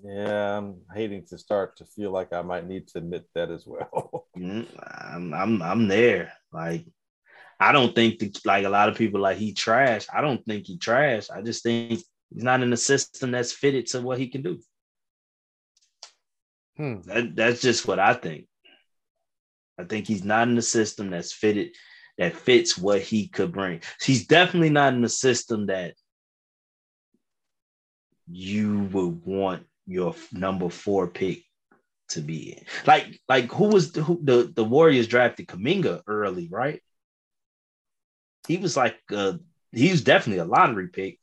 Yeah, 0.07 0.59
I'm 0.59 0.83
hating 0.95 1.25
to 1.27 1.39
start 1.39 1.77
to 1.79 1.85
feel 1.85 2.13
like 2.13 2.33
I 2.33 2.43
might 2.43 2.67
need 2.67 2.87
to 2.89 2.99
admit 2.99 3.27
that 3.35 3.51
as 3.51 3.67
well. 3.67 4.27
Mm, 4.37 4.67
I'm 5.11 5.33
I'm 5.33 5.63
I'm 5.63 5.89
there. 5.89 6.31
Like 6.53 6.85
I 7.59 7.73
don't 7.73 7.95
think 7.95 8.19
the, 8.19 8.39
like 8.45 8.67
a 8.67 8.69
lot 8.69 8.91
of 8.91 8.99
people 8.99 9.19
like 9.19 9.39
he 9.39 9.55
trash. 9.55 10.07
I 10.13 10.21
don't 10.21 10.45
think 10.45 10.67
he 10.67 10.77
trash. 10.77 11.31
I 11.31 11.41
just 11.41 11.63
think 11.63 11.93
he's 11.93 12.05
not 12.31 12.63
in 12.63 12.71
a 12.71 12.77
system 12.77 13.31
that's 13.31 13.51
fitted 13.51 13.87
to 13.87 14.03
what 14.03 14.19
he 14.19 14.29
can 14.29 14.43
do. 14.43 14.61
Hmm. 16.77 17.01
That, 17.07 17.35
that's 17.35 17.63
just 17.63 17.89
what 17.89 17.99
I 17.99 18.13
think. 18.13 18.47
I 19.79 19.85
think 19.85 20.07
he's 20.07 20.23
not 20.23 20.49
in 20.49 20.59
a 20.59 20.63
system 20.63 21.09
that's 21.09 21.33
fitted 21.33 21.75
that 22.19 22.37
fits 22.37 22.77
what 22.77 23.01
he 23.01 23.29
could 23.29 23.53
bring. 23.53 23.81
He's 24.03 24.27
definitely 24.27 24.71
not 24.71 24.93
in 24.93 25.03
a 25.03 25.09
system 25.09 25.69
that 25.69 25.95
you 28.29 28.81
would 28.93 29.25
want 29.25 29.65
your 29.87 30.15
number 30.33 30.69
four 30.69 31.09
pick 31.09 31.45
to 32.09 32.21
be 32.21 32.53
in. 32.53 32.65
Like, 32.87 33.21
like 33.29 33.51
who 33.53 33.69
was 33.69 33.93
the 33.93 34.03
who, 34.03 34.21
the, 34.23 34.53
the 34.55 34.65
Warriors 34.65 35.09
drafted 35.09 35.49
Kuminga 35.49 36.03
early, 36.07 36.49
right? 36.51 36.83
He 38.47 38.59
was 38.59 38.77
like 38.77 38.99
uh 39.13 39.35
he 39.73 39.91
was 39.91 40.03
definitely 40.03 40.41
a 40.41 40.45
lottery 40.45 40.89
pick. 40.89 41.19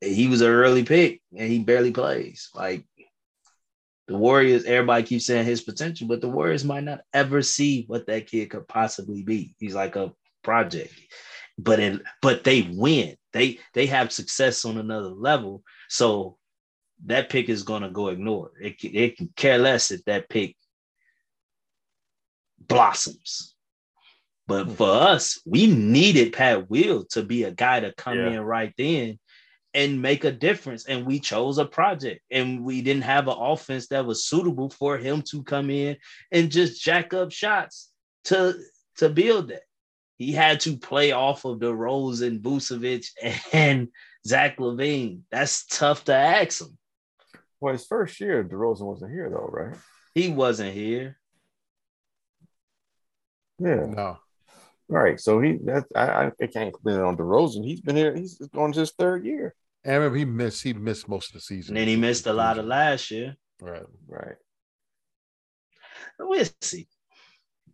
He 0.00 0.28
was 0.28 0.42
an 0.42 0.48
early 0.48 0.84
pick 0.84 1.22
and 1.36 1.50
he 1.50 1.60
barely 1.60 1.90
plays. 1.90 2.50
Like 2.54 2.84
the 4.06 4.18
Warriors, 4.18 4.64
everybody 4.64 5.02
keeps 5.02 5.26
saying 5.26 5.46
his 5.46 5.62
potential, 5.62 6.06
but 6.06 6.20
the 6.20 6.28
Warriors 6.28 6.64
might 6.64 6.84
not 6.84 7.00
ever 7.14 7.40
see 7.40 7.84
what 7.86 8.06
that 8.06 8.26
kid 8.26 8.50
could 8.50 8.68
possibly 8.68 9.22
be. 9.22 9.54
He's 9.58 9.74
like 9.74 9.96
a 9.96 10.12
project. 10.42 10.92
But 11.56 11.80
in 11.80 12.02
but 12.20 12.44
they 12.44 12.62
win. 12.62 13.16
They 13.32 13.60
they 13.72 13.86
have 13.86 14.12
success 14.12 14.64
on 14.64 14.76
another 14.76 15.08
level. 15.08 15.62
So 15.88 16.36
that 17.06 17.28
pick 17.28 17.48
is 17.48 17.62
gonna 17.62 17.90
go 17.90 18.08
ignored. 18.08 18.52
It 18.60 18.78
can, 18.78 18.94
it 18.94 19.16
can 19.16 19.28
care 19.36 19.58
less 19.58 19.90
if 19.90 20.04
that 20.04 20.28
pick 20.28 20.56
blossoms. 22.58 23.54
But 24.46 24.64
hmm. 24.66 24.74
for 24.74 24.90
us, 24.90 25.40
we 25.44 25.66
needed 25.66 26.32
Pat 26.32 26.70
Will 26.70 27.04
to 27.10 27.22
be 27.22 27.44
a 27.44 27.50
guy 27.50 27.80
to 27.80 27.92
come 27.94 28.18
Yeah. 28.18 28.30
in 28.30 28.40
right 28.40 28.72
then 28.76 29.18
and 29.72 30.00
make 30.00 30.24
a 30.24 30.32
difference. 30.32 30.86
And 30.86 31.04
we 31.06 31.18
chose 31.18 31.58
a 31.58 31.64
project, 31.64 32.20
and 32.30 32.64
we 32.64 32.80
didn't 32.82 33.02
have 33.02 33.28
an 33.28 33.36
offense 33.38 33.88
that 33.88 34.06
was 34.06 34.24
suitable 34.24 34.70
for 34.70 34.96
him 34.98 35.22
to 35.30 35.42
come 35.42 35.70
in 35.70 35.96
and 36.30 36.50
just 36.50 36.82
jack 36.82 37.12
up 37.12 37.32
shots 37.32 37.90
to 38.24 38.54
to 38.96 39.08
build 39.08 39.48
that. 39.48 39.62
He 40.16 40.30
had 40.30 40.60
to 40.60 40.76
play 40.76 41.10
off 41.10 41.44
of 41.44 41.58
the 41.58 41.74
Rose 41.74 42.20
and 42.20 42.40
Vucevic 42.40 43.08
and 43.52 43.88
Zach 44.26 44.58
LaVine. 44.58 45.20
That's 45.30 45.66
tough 45.66 46.04
to 46.04 46.14
ask 46.14 46.60
him. 46.60 46.78
Well, 47.64 47.72
his 47.72 47.86
first 47.86 48.20
year, 48.20 48.44
DeRozan 48.44 48.82
wasn't 48.82 49.12
here 49.12 49.30
though, 49.30 49.48
right? 49.50 49.74
He 50.14 50.28
wasn't 50.28 50.74
here. 50.74 51.16
Yeah, 53.58 53.86
No. 53.86 54.18
right. 54.88 55.18
So 55.18 55.40
he 55.40 55.52
that 55.64 55.84
I, 55.96 56.30
I 56.42 56.46
can't 56.46 56.74
blame 56.82 56.98
it 56.98 57.02
on 57.02 57.16
DeRozan. 57.16 57.64
He's 57.64 57.80
been 57.80 57.96
here. 57.96 58.14
He's 58.14 58.36
going 58.52 58.72
to 58.72 58.80
his 58.80 58.92
third 58.92 59.24
year. 59.24 59.54
And 59.82 59.94
I 59.94 59.96
remember 59.96 60.18
he 60.18 60.24
missed 60.26 60.62
he 60.62 60.72
missed 60.74 61.08
most 61.08 61.28
of 61.28 61.34
the 61.34 61.40
season. 61.40 61.74
And 61.74 61.80
then 61.80 61.88
he 61.88 61.96
missed 61.96 62.26
a 62.26 62.32
lot 62.34 62.58
of 62.58 62.66
last 62.66 63.10
year. 63.10 63.34
Right. 63.62 63.82
Right. 64.06 64.36
We'll 66.18 66.44
see. 66.60 66.86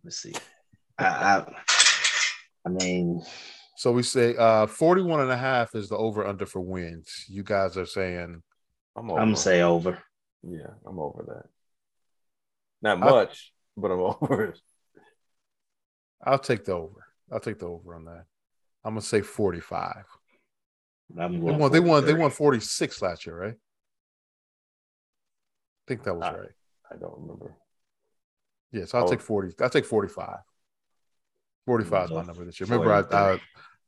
Let's 0.03 0.17
see. 0.17 0.33
I, 0.97 1.05
I, 1.05 1.45
I 2.65 2.69
mean, 2.69 3.21
So 3.75 3.91
we 3.91 4.03
say 4.03 4.35
uh 4.37 4.67
41 4.67 5.19
and 5.21 5.31
a 5.31 5.37
half 5.37 5.75
is 5.75 5.89
the 5.89 5.97
over 5.97 6.25
under 6.25 6.45
for 6.45 6.61
wins. 6.61 7.25
You 7.27 7.43
guys 7.43 7.75
are 7.77 7.85
saying 7.85 8.41
I'm 8.95 9.09
over. 9.09 9.19
I'm 9.19 9.27
gonna 9.27 9.37
say 9.37 9.61
over. 9.61 9.97
Yeah, 10.43 10.71
I'm 10.85 10.99
over 10.99 11.23
that. 11.27 11.45
Not 12.81 12.97
I- 12.97 13.09
much, 13.11 13.53
but 13.77 13.91
I'm 13.91 13.99
over 14.21 14.45
it. 14.45 14.59
I'll 16.23 16.39
take 16.39 16.65
the 16.65 16.73
over. 16.73 17.05
I'll 17.31 17.39
take 17.39 17.59
the 17.59 17.67
over 17.67 17.95
on 17.95 18.05
that. 18.05 18.25
I'm 18.83 18.93
gonna 18.93 19.01
say 19.01 19.21
45. 19.21 20.05
I'm 21.19 21.45
They 21.45 21.51
won, 21.51 21.71
they 21.71 21.79
won, 21.79 22.05
they 22.05 22.13
won 22.13 22.31
46 22.31 23.01
last 23.01 23.25
year, 23.25 23.37
right? 23.37 23.53
I 23.53 23.57
think 25.87 26.03
that 26.03 26.13
was 26.13 26.23
Uh, 26.23 26.37
right. 26.39 26.51
I 26.91 26.95
don't 26.97 27.19
remember. 27.19 27.55
Yes, 28.71 28.93
I'll 28.93 29.05
oh. 29.05 29.09
take 29.09 29.21
40. 29.21 29.55
I'll 29.61 29.69
take 29.69 29.85
45. 29.85 30.37
45 31.65 32.05
is 32.05 32.11
my 32.11 32.23
number 32.23 32.45
this 32.45 32.59
year. 32.59 32.67
Remember, 32.67 32.93
I, 32.93 33.33
I 33.33 33.39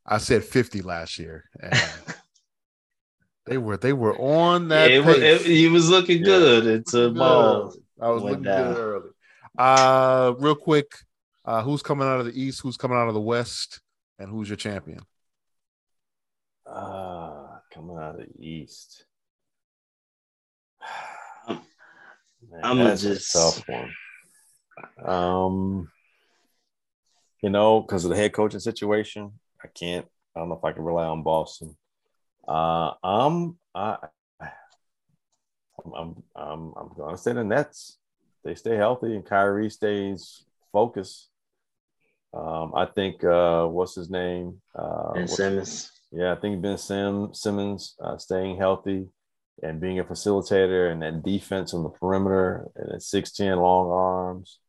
I 0.05 0.17
said 0.17 0.43
50 0.43 0.81
last 0.81 1.17
year. 1.17 1.45
And 1.59 1.73
they 3.45 3.57
were 3.57 3.77
they 3.77 3.93
were 3.93 4.17
on 4.17 4.69
that. 4.69 4.89
Yeah, 4.89 4.97
it, 4.97 5.05
was, 5.05 5.17
it, 5.17 5.41
he 5.41 5.67
was 5.67 5.89
looking 5.89 6.19
Yeah. 6.19 6.23
good 6.25 6.67
until 6.67 7.09
Good. 7.09 7.19
ball. 7.19 7.75
I 8.01 8.09
was 8.09 8.23
looking 8.23 8.43
down. 8.43 8.73
good 8.73 8.79
early. 8.79 9.09
Uh, 9.57 10.33
real 10.39 10.55
quick, 10.55 10.91
uh, 11.45 11.61
who's 11.61 11.83
coming 11.83 12.07
out 12.07 12.19
of 12.19 12.25
the 12.25 12.39
East? 12.41 12.61
Who's 12.61 12.77
coming 12.77 12.97
out 12.97 13.07
of 13.07 13.13
the 13.13 13.21
West? 13.21 13.81
And 14.19 14.29
who's 14.29 14.47
your 14.49 14.55
champion? 14.57 14.99
Ah, 16.67 17.61
coming 17.73 17.97
out 17.97 18.19
of 18.19 18.27
the 18.27 18.45
East. 18.45 19.05
I'm- 21.47 21.59
Man, 22.49 22.61
I'ma 22.63 22.95
just- 22.95 23.35
a 23.35 23.39
tough 23.39 23.67
one. 23.67 23.93
Um, 25.05 25.91
you 27.41 27.49
know, 27.49 27.81
because 27.81 28.05
of 28.05 28.09
the 28.09 28.15
head 28.17 28.33
coaching 28.33 28.59
situation, 28.59 29.31
I 29.63 29.67
can't. 29.67 30.05
I 30.35 30.39
don't 30.39 30.49
know 30.49 30.55
if 30.55 30.63
I 30.63 30.71
can 30.71 30.83
rely 30.83 31.05
on 31.05 31.23
Boston. 31.23 31.75
Uh, 32.47 32.93
I'm 33.03 33.57
I, 33.73 33.97
I'm 34.41 35.93
I'm 35.95 36.23
I'm, 36.35 36.73
I'm 36.75 36.89
gonna 36.97 37.17
say 37.17 37.33
the 37.33 37.43
Nets. 37.43 37.97
They 38.43 38.55
stay 38.55 38.75
healthy 38.75 39.15
and 39.15 39.25
Kyrie 39.25 39.69
stays 39.69 40.45
focused. 40.71 41.29
Um, 42.33 42.73
I 42.75 42.85
think 42.85 43.23
uh, 43.23 43.67
what's 43.67 43.95
his 43.95 44.09
name? 44.09 44.61
Uh, 44.75 45.13
Ben 45.13 45.27
Simmons. 45.27 45.91
Yeah, 46.11 46.33
I 46.33 46.35
think 46.35 46.61
Ben 46.61 46.77
Sim, 46.77 47.33
Simmons 47.33 47.95
uh, 48.03 48.17
staying 48.17 48.57
healthy 48.57 49.07
and 49.61 49.79
being 49.79 49.99
a 49.99 50.03
facilitator 50.03 50.91
and 50.91 51.01
then 51.01 51.21
defense 51.21 51.73
on 51.73 51.83
the 51.83 51.89
perimeter 51.89 52.69
and 52.75 52.91
then 52.91 52.99
6'10 52.99 53.57
long 53.57 53.89
arms. 53.91 54.59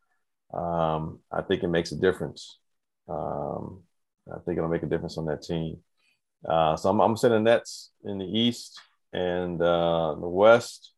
Um, 0.52 1.20
I 1.32 1.42
think 1.42 1.62
it 1.62 1.68
makes 1.68 1.92
a 1.92 1.96
difference. 1.96 2.58
Um, 3.08 3.82
I 4.32 4.38
think 4.44 4.58
it'll 4.58 4.70
make 4.70 4.82
a 4.82 4.86
difference 4.86 5.18
on 5.18 5.26
that 5.26 5.42
team. 5.42 5.78
Uh, 6.48 6.76
so 6.76 6.90
I'm, 6.90 7.00
I'm 7.00 7.16
saying 7.16 7.44
Nets 7.44 7.90
in 8.04 8.18
the 8.18 8.26
East 8.26 8.78
and 9.12 9.60
uh, 9.60 10.14
the 10.14 10.28
West. 10.28 10.92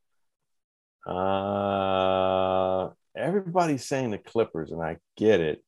Uh, 1.06 2.88
everybody's 3.16 3.84
saying 3.84 4.10
the 4.10 4.18
Clippers, 4.18 4.72
and 4.72 4.82
I 4.82 4.96
get 5.16 5.40
it. 5.40 5.62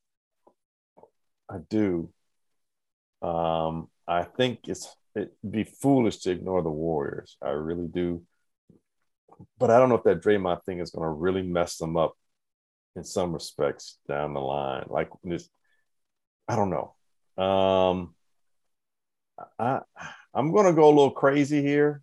I 1.48 1.58
do. 1.70 2.10
Um, 3.22 3.88
I 4.06 4.24
think 4.24 4.60
it's 4.64 4.94
it'd 5.14 5.30
be 5.48 5.64
foolish 5.64 6.18
to 6.18 6.30
ignore 6.30 6.62
the 6.62 6.70
Warriors. 6.70 7.36
I 7.42 7.50
really 7.50 7.86
do. 7.86 8.22
But 9.58 9.70
I 9.70 9.78
don't 9.78 9.88
know 9.88 9.94
if 9.94 10.04
that 10.04 10.22
Draymond 10.22 10.64
thing 10.64 10.80
is 10.80 10.90
going 10.90 11.04
to 11.04 11.10
really 11.10 11.42
mess 11.42 11.76
them 11.76 11.96
up 11.96 12.14
in 12.96 13.04
some 13.04 13.32
respects 13.32 13.98
down 14.08 14.34
the 14.34 14.40
line. 14.40 14.86
Like 14.88 15.10
this, 15.22 15.48
I 16.48 16.56
don't 16.56 16.70
know. 16.70 17.42
Um, 17.42 18.14
I 19.58 19.80
I'm 20.34 20.52
going 20.52 20.66
to 20.66 20.72
go 20.72 20.86
a 20.86 20.90
little 20.94 21.10
crazy 21.10 21.62
here, 21.62 22.02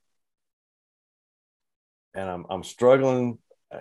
and 2.13 2.29
I'm 2.29 2.45
I'm 2.49 2.63
struggling. 2.63 3.37
Uh, 3.71 3.79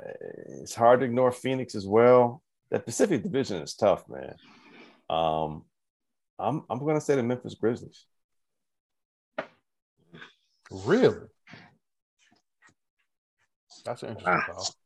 It's 0.63 0.75
hard 0.75 1.01
to 1.01 1.07
ignore 1.07 1.33
Phoenix 1.33 1.75
as 1.75 1.87
well. 1.87 2.43
That 2.71 2.87
Pacific 2.87 3.23
Division 3.23 3.63
is 3.63 3.75
tough, 3.75 4.05
man. 4.09 4.35
Um, 5.11 5.65
I'm 6.39 6.65
I'm 6.71 6.81
going 6.81 6.97
to 6.97 7.01
say 7.01 7.17
the 7.17 7.23
Memphis 7.23 7.55
Grizzlies. 7.55 8.07
Really? 10.71 11.29
That's 13.85 14.03
an 14.03 14.11
interesting 14.11 14.43
Wow. 14.43 14.43
call. 14.43 14.77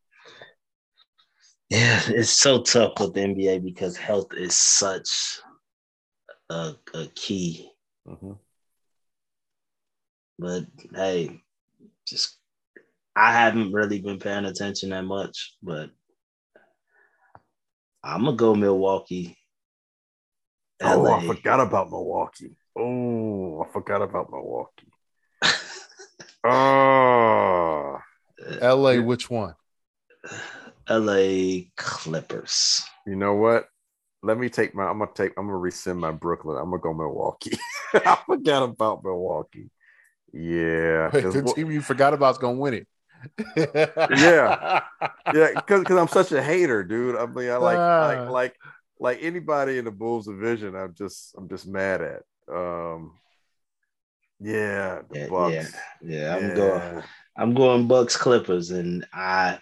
Yeah, 1.70 2.02
it's 2.08 2.28
so 2.30 2.62
tough 2.62 3.00
with 3.00 3.14
the 3.14 3.22
NBA 3.22 3.58
because 3.58 3.96
health 3.96 4.34
is 4.34 4.56
such 4.56 5.40
a, 6.50 6.74
a 6.94 7.06
key. 7.14 7.70
hmm 8.06 8.32
But 10.38 10.64
hey, 10.94 11.40
just 12.06 12.38
I 13.16 13.32
haven't 13.32 13.72
really 13.72 14.00
been 14.00 14.18
paying 14.18 14.44
attention 14.44 14.90
that 14.90 15.04
much, 15.04 15.56
but 15.62 15.90
I'm 18.04 18.24
gonna 18.24 18.36
go 18.36 18.54
Milwaukee. 18.54 19.36
Oh, 20.82 21.10
I 21.10 21.26
forgot 21.26 21.60
about 21.60 21.90
Milwaukee. 21.90 22.56
Oh, 22.76 23.62
I 23.62 23.72
forgot 23.72 24.02
about 24.02 24.30
Milwaukee. 24.30 24.92
Ah. 26.44 28.00
Oh, 28.62 28.76
LA, 28.76 29.02
which 29.02 29.28
one? 29.28 29.54
LA 30.88 31.64
Clippers. 31.76 32.84
you 33.06 33.16
know 33.16 33.34
what? 33.34 33.66
Let 34.22 34.38
me 34.38 34.48
take 34.48 34.74
my. 34.74 34.84
I'm 34.84 35.00
gonna 35.00 35.10
take. 35.14 35.32
I'm 35.36 35.46
gonna 35.46 35.58
rescind 35.58 35.98
my 36.00 36.12
Brooklyn. 36.12 36.56
I'm 36.56 36.70
gonna 36.70 36.80
go 36.80 36.94
Milwaukee. 36.94 37.58
I 37.94 38.18
forgot 38.24 38.62
about 38.62 39.02
Milwaukee. 39.04 39.70
Yeah, 40.32 41.10
Wait, 41.12 41.22
'cause 41.24 41.34
the 41.34 41.42
what- 41.42 41.56
team 41.56 41.70
you 41.70 41.80
forgot 41.80 42.14
about 42.14 42.32
is 42.32 42.38
gonna 42.38 42.58
win 42.58 42.74
it. 42.74 42.88
Yeah. 43.56 44.82
yeah, 45.34 45.50
because 45.54 45.80
because 45.80 45.96
I'm 45.98 46.08
such 46.08 46.32
a 46.32 46.42
hater, 46.42 46.84
dude. 46.84 47.16
I 47.16 47.26
mean, 47.26 47.50
I 47.50 47.56
like 47.56 47.78
Ah. 47.78 48.06
like 48.06 48.30
like 48.30 48.56
like 49.00 49.18
anybody 49.22 49.78
in 49.78 49.84
the 49.86 49.90
Bulls 49.90 50.26
division. 50.26 50.74
I'm 50.76 50.94
just 50.94 51.34
I'm 51.36 51.48
just 51.48 51.66
mad 51.66 52.00
at. 52.02 52.22
Um, 52.52 53.18
yeah, 54.40 55.02
the 55.10 55.18
Yeah, 55.20 55.26
Bucks. 55.28 55.52
yeah, 55.54 55.66
yeah. 56.02 56.36
I'm 56.36 56.48
Yeah. 56.50 56.54
going. 56.54 57.02
I'm 57.36 57.54
going 57.54 57.88
Bucks 57.88 58.16
Clippers, 58.16 58.70
and 58.70 59.04
I, 59.12 59.58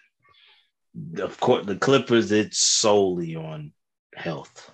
of 1.18 1.38
course, 1.40 1.64
the 1.66 1.76
Clippers. 1.76 2.32
It's 2.32 2.58
solely 2.58 3.36
on 3.36 3.72
health. 4.14 4.70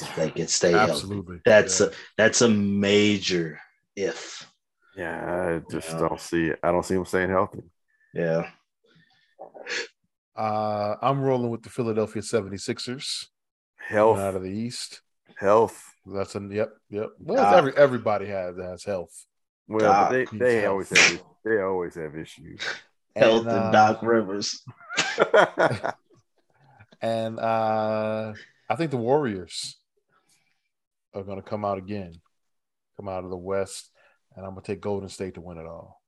If 0.00 0.16
They 0.16 0.30
can 0.30 0.48
stay 0.48 0.72
healthy. 0.72 1.22
That's 1.46 1.80
Yeah. 1.80 1.86
a 1.86 1.90
that's 2.18 2.42
a 2.42 2.48
major 2.48 3.58
if. 3.96 4.50
Yeah, 4.96 5.60
I 5.64 5.70
just 5.72 5.90
Yeah. 5.90 5.98
don't 5.98 6.20
see 6.20 6.46
it. 6.48 6.58
I 6.62 6.70
don't 6.70 6.84
see 6.84 6.94
him 6.94 7.04
staying 7.04 7.30
healthy. 7.30 7.62
Yeah. 8.12 8.50
Uh, 10.36 10.96
I'm 11.02 11.20
rolling 11.20 11.50
with 11.50 11.62
the 11.62 11.70
Philadelphia 11.70 12.22
76ers 12.22 13.26
Health, 13.76 14.18
out 14.18 14.34
of 14.34 14.42
the 14.42 14.50
East. 14.50 15.02
health. 15.36 15.82
That's 16.06 16.34
a 16.34 16.40
yep, 16.50 16.70
yep. 16.90 17.10
Well, 17.18 17.42
God. 17.42 17.54
every 17.54 17.76
everybody 17.76 18.26
has 18.26 18.56
has 18.56 18.84
health. 18.84 19.26
Well, 19.68 19.80
God, 19.92 20.12
they, 20.12 20.24
they 20.36 20.56
help. 20.62 20.72
always 20.72 20.88
have 20.90 21.20
they 21.44 21.60
always 21.60 21.94
have 21.94 22.16
issues. 22.16 22.60
Health 23.16 23.46
And, 23.46 23.50
and, 23.50 23.58
uh, 23.66 23.70
Doc 23.70 24.02
Rivers. 24.02 24.60
And 27.00 27.38
uh, 27.38 28.32
I 28.68 28.76
think 28.76 28.90
the 28.90 28.96
Warriors 28.96 29.76
are 31.12 31.22
going 31.22 31.36
to 31.40 31.46
come 31.48 31.62
out 31.64 31.76
again, 31.76 32.14
come 32.96 33.08
out 33.10 33.24
of 33.24 33.30
the 33.30 33.36
West, 33.36 33.90
and 34.36 34.44
I'm 34.44 34.52
going 34.52 34.62
to 34.62 34.72
take 34.72 34.80
Golden 34.80 35.08
State 35.08 35.34
to 35.34 35.40
win 35.40 35.58
it 35.58 35.66
all. 35.66 36.00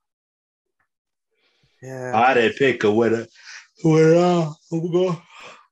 yeah, 1.82 2.12
I 2.14 2.34
didn't 2.34 2.56
pick 2.58 2.84
a 2.84 2.90
winner. 2.90 3.26
Winner. 3.84 4.16
I'm 4.72 4.80
gonna 4.80 4.92
go. 4.92 5.22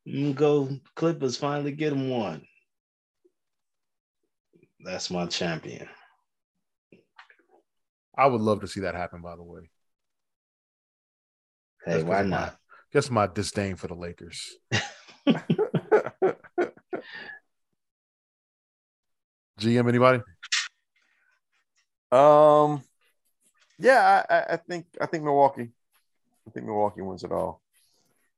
I'm 0.06 0.32
go. 0.34 0.68
Clippers 0.94 1.36
finally 1.38 1.72
get 1.72 1.90
them 1.90 2.08
one. 2.10 2.42
That's 4.84 5.10
my 5.10 5.26
champion. 5.26 5.88
I 8.16 8.26
would 8.26 8.42
love 8.42 8.60
to 8.60 8.68
see 8.68 8.80
that 8.80 8.94
happen. 8.94 9.22
By 9.22 9.34
the 9.36 9.42
way, 9.42 9.70
Hey, 11.84 11.94
Just 11.94 12.04
'cause 12.04 12.10
why 12.10 12.20
of 12.20 12.26
my- 12.28 12.36
not? 12.36 12.58
Guess 12.92 13.10
my 13.10 13.26
disdain 13.26 13.76
for 13.76 13.88
the 13.88 13.94
Lakers. 13.94 14.56
GM, 19.60 19.88
anybody? 19.88 20.20
Um, 22.14 22.82
yeah, 23.78 24.24
I, 24.28 24.54
I- 24.54 24.56
think 24.56 24.86
I 25.00 25.06
think 25.06 25.24
Milwaukee. 25.24 25.70
I 26.46 26.50
think 26.50 26.66
Milwaukee 26.66 27.02
wins 27.02 27.24
it 27.24 27.32
all. 27.32 27.62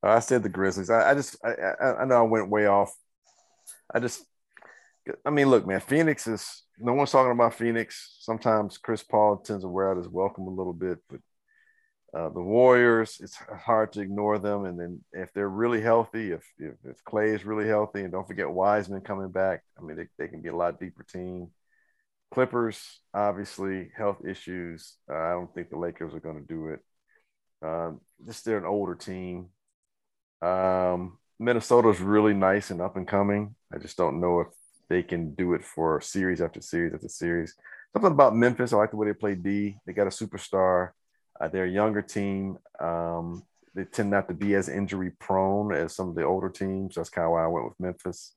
Uh, 0.02 0.10
I 0.10 0.20
said 0.20 0.42
the 0.42 0.48
Grizzlies. 0.48 0.90
I, 0.90 1.10
I 1.10 1.14
just 1.14 1.36
I, 1.44 1.52
I 1.52 2.02
I 2.02 2.04
know 2.04 2.16
I 2.18 2.22
went 2.22 2.50
way 2.50 2.66
off. 2.66 2.94
I 3.92 4.00
just 4.00 4.24
I 5.24 5.30
mean, 5.30 5.48
look, 5.50 5.66
man, 5.66 5.80
Phoenix 5.80 6.26
is 6.26 6.64
no 6.78 6.94
one's 6.94 7.10
talking 7.12 7.32
about 7.32 7.54
Phoenix. 7.54 8.16
Sometimes 8.20 8.78
Chris 8.78 9.02
Paul 9.02 9.38
tends 9.38 9.62
to 9.64 9.68
wear 9.68 9.90
out 9.90 9.96
his 9.98 10.08
welcome 10.08 10.46
a 10.46 10.50
little 10.50 10.72
bit, 10.72 10.98
but 11.08 11.20
uh, 12.14 12.28
the 12.30 12.40
Warriors, 12.42 13.18
it's 13.22 13.36
hard 13.36 13.92
to 13.92 14.00
ignore 14.00 14.38
them. 14.38 14.64
And 14.64 14.78
then 14.80 15.04
if 15.12 15.32
they're 15.32 15.48
really 15.48 15.80
healthy, 15.80 16.32
if, 16.32 16.44
if 16.58 16.74
if 16.84 17.04
Clay 17.04 17.30
is 17.30 17.44
really 17.44 17.68
healthy, 17.68 18.02
and 18.02 18.12
don't 18.12 18.26
forget 18.26 18.50
Wiseman 18.50 19.02
coming 19.02 19.30
back, 19.30 19.62
I 19.78 19.82
mean, 19.82 19.96
they, 19.96 20.06
they 20.18 20.28
can 20.28 20.40
be 20.42 20.48
a 20.48 20.56
lot 20.56 20.80
deeper 20.80 21.04
team. 21.04 21.48
Clippers, 22.32 23.00
obviously, 23.14 23.90
health 23.96 24.18
issues. 24.28 24.96
Uh, 25.10 25.16
I 25.16 25.30
don't 25.32 25.52
think 25.54 25.70
the 25.70 25.78
Lakers 25.78 26.14
are 26.14 26.20
going 26.20 26.40
to 26.40 26.46
do 26.46 26.68
it. 26.68 26.80
Um, 27.62 28.00
just 28.26 28.44
they're 28.44 28.58
an 28.58 28.64
older 28.64 28.94
team. 28.94 29.48
Um, 30.42 31.18
Minnesota's 31.38 32.00
really 32.00 32.34
nice 32.34 32.70
and 32.70 32.80
up 32.80 32.96
and 32.96 33.06
coming. 33.08 33.54
I 33.72 33.78
just 33.78 33.96
don't 33.96 34.20
know 34.20 34.40
if 34.40 34.48
they 34.88 35.02
can 35.02 35.34
do 35.34 35.54
it 35.54 35.64
for 35.64 36.00
series 36.00 36.40
after 36.40 36.60
series 36.60 36.94
after 36.94 37.08
series. 37.08 37.54
Something 37.92 38.12
about 38.12 38.36
Memphis. 38.36 38.72
I 38.72 38.76
like 38.76 38.90
the 38.90 38.96
way 38.96 39.08
they 39.08 39.14
play 39.14 39.34
D. 39.34 39.78
They 39.86 39.92
got 39.92 40.06
a 40.06 40.10
superstar. 40.10 40.90
Uh, 41.40 41.48
they're 41.48 41.64
a 41.64 41.70
younger 41.70 42.02
team. 42.02 42.58
Um, 42.78 43.42
they 43.74 43.84
tend 43.84 44.10
not 44.10 44.28
to 44.28 44.34
be 44.34 44.54
as 44.54 44.68
injury 44.68 45.10
prone 45.18 45.74
as 45.74 45.94
some 45.94 46.08
of 46.10 46.14
the 46.14 46.24
older 46.24 46.48
teams. 46.48 46.94
That's 46.94 47.10
kind 47.10 47.26
of 47.26 47.32
why 47.32 47.44
I 47.44 47.48
went 47.48 47.66
with 47.66 47.80
Memphis. 47.80 48.35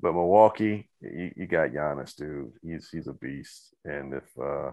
But 0.00 0.12
Milwaukee, 0.12 0.88
you, 1.00 1.32
you 1.36 1.46
got 1.46 1.70
Giannis, 1.70 2.14
dude. 2.14 2.52
He's 2.62 2.88
he's 2.90 3.06
a 3.06 3.12
beast. 3.12 3.74
And 3.84 4.12
if 4.14 4.24
uh, 4.38 4.72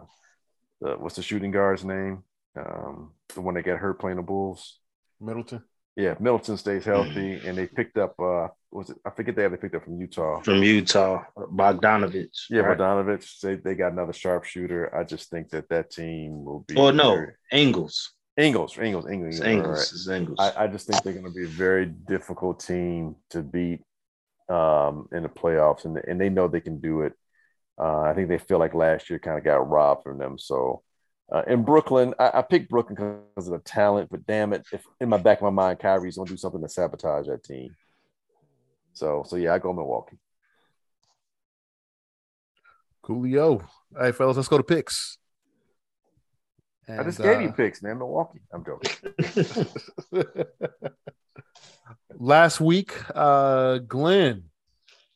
the, 0.82 0.96
what's 0.98 1.16
the 1.16 1.22
shooting 1.24 1.52
guard's 1.52 1.86
name? 1.86 2.24
Um, 2.58 3.12
the 3.34 3.42
one 3.42 3.56
that 3.56 3.64
got 3.64 3.80
hurt 3.80 4.00
playing 4.00 4.18
the 4.18 4.24
Bulls. 4.24 4.80
Middleton. 5.22 5.64
Yeah, 5.96 6.16
Middleton 6.20 6.58
stays 6.58 6.86
healthy, 6.86 7.40
and 7.46 7.56
they 7.58 7.68
picked 7.68 7.98
up. 7.98 8.20
Uh, 8.20 8.48
was 8.72 8.90
it? 8.90 8.98
I 9.06 9.12
forget 9.12 9.36
they 9.36 9.44
had 9.44 9.54
they 9.54 9.58
picked 9.58 9.76
up 9.76 9.84
from 9.84 10.00
Utah. 10.00 10.42
From 10.42 10.64
Utah, 10.64 11.24
Bogdanovich. 11.38 12.46
Yeah, 12.50 12.62
right? 12.62 12.78
Bogdanovich. 12.78 13.40
They 13.40 13.56
they 13.56 13.76
got 13.76 13.92
another 13.92 14.14
sharpshooter. 14.14 14.96
I 14.96 15.04
just 15.04 15.30
think 15.30 15.50
that 15.50 15.70
that 15.70 15.92
team 15.92 16.44
will 16.44 16.66
be. 16.68 16.76
Oh 16.76 16.90
no, 16.92 17.16
very- 17.16 17.34
Ingles. 17.52 18.12
Ingles, 18.36 18.76
Ingles, 18.80 19.08
Ingles, 19.08 19.40
Ingles. 19.40 19.48
Ingles. 19.48 20.08
right. 20.08 20.18
Ingles. 20.18 20.38
I, 20.40 20.64
I 20.64 20.68
just 20.68 20.88
think 20.88 21.04
they're 21.04 21.14
going 21.14 21.26
to 21.26 21.32
be 21.32 21.44
a 21.44 21.48
very 21.48 21.86
difficult 21.86 22.60
team 22.60 23.16
to 23.30 23.44
beat 23.44 23.82
um, 24.50 25.08
in 25.12 25.24
the 25.24 25.30
playoffs, 25.30 25.86
and 25.86 25.98
and 25.98 26.20
they 26.20 26.30
know 26.30 26.48
they 26.48 26.62
can 26.62 26.80
do 26.80 27.02
it. 27.02 27.14
Uh, 27.80 28.02
I 28.02 28.14
think 28.14 28.30
they 28.30 28.38
feel 28.38 28.60
like 28.60 28.74
last 28.74 29.10
year 29.10 29.20
kind 29.20 29.38
of 29.38 29.44
got 29.44 29.68
robbed 29.70 30.04
from 30.04 30.18
them. 30.20 30.38
So 30.38 30.84
uh, 31.32 31.42
in 31.48 31.64
Brooklyn, 31.64 32.14
I, 32.20 32.32
I 32.36 32.42
picked 32.44 32.70
Brooklyn 32.70 32.96
because 32.96 33.48
of 33.48 33.54
the 33.54 33.60
talent, 33.60 34.10
but 34.12 34.26
damn 34.28 34.54
it, 34.54 34.66
if 34.72 34.84
in 35.02 35.10
my 35.10 35.18
back 35.18 35.40
of 35.40 35.44
my 35.44 35.50
mind, 35.50 35.80
Kyrie's 35.80 36.18
going 36.18 36.28
to 36.28 36.34
do 36.34 36.38
something 36.38 36.62
to 36.62 36.70
sabotage 36.70 37.28
that 37.28 37.44
team. 37.44 37.76
So 38.94 39.24
so 39.26 39.36
yeah, 39.38 39.54
I 39.54 39.60
go 39.60 39.74
Milwaukee. 39.74 40.18
Coolio. 43.04 43.68
Hey, 44.00 44.12
fellas, 44.12 44.38
let's 44.38 44.48
go 44.48 44.58
to 44.58 44.64
picks. 44.64 45.18
I 46.88 47.04
just 47.04 47.20
And, 47.20 47.28
gave 47.28 47.42
you 47.42 47.50
uh, 47.50 47.54
picks, 47.54 47.82
man. 47.82 47.98
Milwaukee. 47.98 48.40
I'm 48.54 48.64
joking. 48.64 48.92
Last 52.16 52.62
week, 52.62 52.94
uh, 53.16 53.80
Glenn 53.80 54.44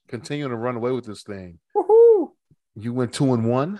continuing 0.08 0.52
to 0.52 0.58
run 0.58 0.76
away 0.76 0.92
with 0.92 1.06
this 1.06 1.24
thing. 1.24 1.60
Woohoo! 1.76 2.32
You 2.76 2.94
went 2.94 3.14
two 3.14 3.34
and 3.34 3.50
one. 3.50 3.80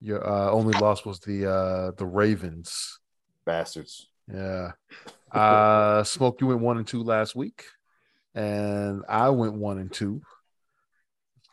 Your 0.00 0.26
uh, 0.26 0.50
only 0.50 0.74
loss 0.78 1.04
was 1.04 1.20
the 1.20 1.50
uh, 1.50 1.90
the 1.96 2.06
Ravens. 2.06 2.98
Bastards. 3.46 4.08
Yeah. 4.32 4.72
Uh, 5.30 6.04
Smoke, 6.04 6.40
you 6.40 6.46
went 6.48 6.60
one 6.60 6.78
and 6.78 6.86
two 6.86 7.02
last 7.02 7.34
week, 7.34 7.64
and 8.34 9.02
I 9.08 9.30
went 9.30 9.54
one 9.54 9.78
and 9.78 9.92
two. 9.92 10.22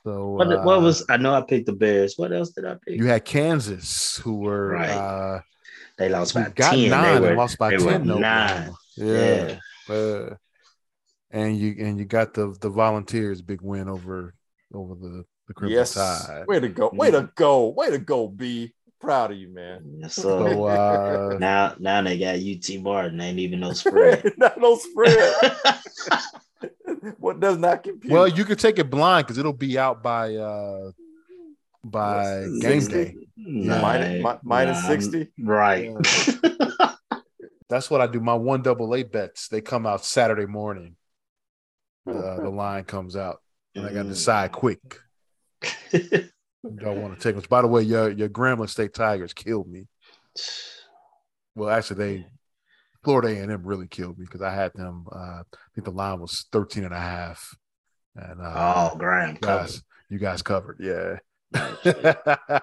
So 0.03 0.29
What, 0.31 0.51
uh, 0.51 0.61
what 0.63 0.81
was 0.81 1.05
I 1.09 1.17
know 1.17 1.33
I 1.33 1.41
picked 1.41 1.67
the 1.67 1.73
Bears. 1.73 2.15
What 2.17 2.31
else 2.33 2.49
did 2.51 2.65
I 2.65 2.75
pick? 2.85 2.97
you 2.97 3.05
had 3.05 3.23
Kansas, 3.25 4.17
who 4.17 4.37
were 4.39 4.69
Right. 4.69 4.89
uh, 4.89 5.41
they 6.01 6.09
lost 6.09 6.33
by 6.33 6.49
got 6.49 6.71
10. 6.73 6.89
nine 6.89 7.13
they 7.15 7.19
were, 7.21 7.27
and 7.29 7.37
lost 7.37 7.57
by 7.57 7.69
they 7.69 7.77
were 7.77 7.91
ten. 7.91 8.07
to 8.07 8.19
nine. 8.19 8.69
Oklahoma. 8.97 9.59
Yeah. 9.87 9.93
Uh, 9.93 10.35
and 11.31 11.57
you 11.57 11.75
and 11.79 11.97
you 11.99 12.05
got 12.05 12.33
the 12.33 12.55
the 12.59 12.69
Volunteers 12.69 13.41
big 13.41 13.61
win 13.61 13.87
over 13.87 14.33
over 14.73 14.95
the 14.95 15.23
the 15.47 15.53
Crimson 15.53 15.77
Yes. 15.77 15.93
Tide. 15.93 16.45
Way 16.47 16.59
to 16.59 16.69
go. 16.69 16.89
Way 16.93 17.11
to 17.11 17.29
go. 17.35 17.69
Way 17.69 17.89
to 17.91 17.99
go, 17.99 18.27
B. 18.27 18.73
Proud 18.99 19.31
of 19.31 19.37
you, 19.37 19.49
man. 19.49 19.97
Yes, 19.99 20.15
sir. 20.15 20.21
So 20.21 20.65
uh, 20.65 21.37
now 21.39 21.75
now 21.79 22.01
they 22.03 22.19
got 22.19 22.35
UT 22.35 22.81
Martin. 22.83 23.19
Ain't 23.21 23.39
even 23.39 23.59
no 23.61 23.73
spread. 23.73 24.33
Not 24.37 24.59
no 24.59 24.77
spread. 24.77 25.33
what 27.17 27.39
does 27.39 27.57
not 27.57 27.83
compute? 27.83 28.11
well, 28.11 28.27
you 28.27 28.45
could 28.45 28.59
take 28.59 28.77
it 28.77 28.89
blind 28.89 29.25
because 29.25 29.37
it'll 29.37 29.53
be 29.53 29.77
out 29.79 30.03
by 30.03 30.35
uh 30.35 30.91
by 31.83 32.43
game 32.59 32.81
60? 32.81 32.93
day. 32.93 33.15
Nah, 33.37 33.81
minus, 33.81 34.23
mi- 34.43 34.43
nah, 34.43 34.87
60. 34.87 35.27
Right. 35.39 35.91
That's 37.69 37.89
what 37.89 38.01
I 38.01 38.07
do. 38.07 38.19
My 38.19 38.33
one 38.33 38.61
double 38.61 38.93
A 38.95 39.03
bets 39.03 39.47
they 39.47 39.61
come 39.61 39.85
out 39.85 40.03
Saturday 40.03 40.45
morning. 40.45 40.95
Uh, 42.07 42.35
the 42.41 42.49
line 42.49 42.83
comes 42.83 43.15
out, 43.15 43.41
and 43.75 43.85
I 43.85 43.93
got 43.93 44.03
to 44.03 44.09
decide 44.09 44.51
quick. 44.51 44.99
Don't 45.91 47.01
want 47.01 47.17
to 47.17 47.21
take 47.21 47.35
them. 47.35 47.45
By 47.49 47.61
the 47.61 47.67
way, 47.67 47.83
your 47.83 48.09
your 48.09 48.27
Grambling 48.27 48.69
State 48.69 48.93
Tigers 48.93 49.33
killed 49.33 49.67
me. 49.67 49.87
Well, 51.53 51.69
actually, 51.69 51.97
they 51.97 52.25
Florida 53.03 53.27
A 53.27 53.43
and 53.43 53.51
M 53.51 53.63
really 53.65 53.87
killed 53.87 54.17
me 54.17 54.25
because 54.25 54.41
I 54.41 54.53
had 54.53 54.71
them. 54.73 55.05
Uh, 55.11 55.43
I 55.43 55.69
think 55.75 55.85
the 55.85 55.91
line 55.91 56.21
was 56.21 56.45
13 56.51 56.83
and 56.83 56.93
a 56.93 56.99
half. 56.99 57.55
And 58.15 58.41
uh, 58.41 58.53
oh, 58.93 58.97
Graham 58.97 59.31
you 59.31 59.39
guys, 59.41 59.83
you 60.09 60.19
guys 60.19 60.41
covered, 60.41 60.77
yeah. 60.79 61.17
Covered. 61.53 62.61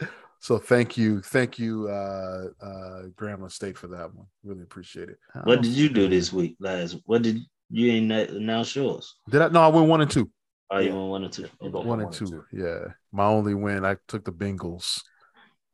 so 0.40 0.58
thank 0.58 0.96
you, 0.96 1.20
thank 1.22 1.58
you, 1.58 1.88
uh, 1.88 2.46
uh, 2.62 3.02
Grambling 3.16 3.52
State 3.52 3.76
for 3.76 3.88
that 3.88 4.14
one. 4.14 4.26
Really 4.44 4.62
appreciate 4.62 5.08
it. 5.08 5.18
What 5.44 5.62
did 5.62 5.72
you 5.72 5.88
do 5.88 6.08
this 6.08 6.32
week, 6.32 6.56
last? 6.60 6.96
What 7.06 7.22
did 7.22 7.40
you 7.70 7.92
ain't 7.92 8.12
announce 8.12 8.74
yours? 8.74 9.16
Did 9.28 9.42
I? 9.42 9.48
No, 9.48 9.60
I 9.62 9.68
went 9.68 9.88
one 9.88 10.00
and 10.00 10.10
two. 10.10 10.30
Oh, 10.70 10.78
you 10.78 10.88
Yeah. 10.90 10.96
went 10.96 11.08
one 11.10 11.24
or 11.24 11.28
two. 11.28 11.48
You 11.62 11.70
both 11.70 11.86
One 11.86 11.98
went 11.98 12.20
and 12.20 12.30
two. 12.30 12.44
Yeah, 12.52 12.92
my 13.12 13.24
only 13.24 13.54
win. 13.54 13.84
I 13.84 13.96
took 14.06 14.24
the 14.24 14.32
Bengals 14.32 15.02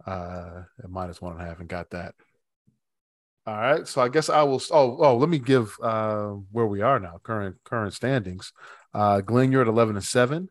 uh, 0.06 0.62
at 0.82 0.90
minus 0.90 1.20
one 1.20 1.32
and 1.32 1.42
a 1.42 1.44
half 1.44 1.60
and 1.60 1.68
got 1.68 1.90
that. 1.90 2.14
All 3.46 3.54
right, 3.54 3.86
so 3.86 4.00
I 4.00 4.08
guess 4.08 4.30
I 4.30 4.42
will. 4.42 4.62
Oh, 4.70 4.96
oh, 5.00 5.16
let 5.18 5.28
me 5.28 5.38
give 5.38 5.76
uh, 5.82 6.28
where 6.50 6.66
we 6.66 6.80
are 6.80 6.98
now. 6.98 7.20
Current 7.22 7.56
current 7.64 7.92
standings. 7.92 8.52
Uh, 8.94 9.20
Glenn, 9.20 9.52
you're 9.52 9.60
at 9.60 9.68
eleven 9.68 9.96
and 9.96 10.04
seven. 10.04 10.48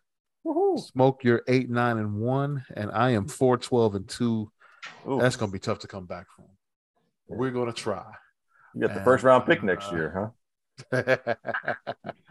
Smoke, 0.78 1.24
you're 1.24 1.44
eight 1.48 1.70
nine 1.70 1.98
and 1.98 2.16
one, 2.16 2.66
and 2.76 2.92
I 2.92 3.12
am 3.12 3.28
four 3.28 3.58
twelve 3.58 3.96
and 3.96 4.08
two. 4.08 4.52
Ooh, 5.10 5.20
That's 5.20 5.36
gonna 5.36 5.52
be 5.52 5.60
tough 5.60 5.80
to 5.80 5.88
come 5.88 6.06
back 6.06 6.28
from. 6.36 6.46
We're 7.28 7.52
gonna 7.52 7.74
try. 7.74 8.04
you 8.76 8.82
got 8.88 8.94
the 8.94 9.02
first 9.04 9.24
round 9.24 9.46
pick 9.46 9.64
next 9.64 9.92
year, 9.92 10.32
huh? 10.92 11.14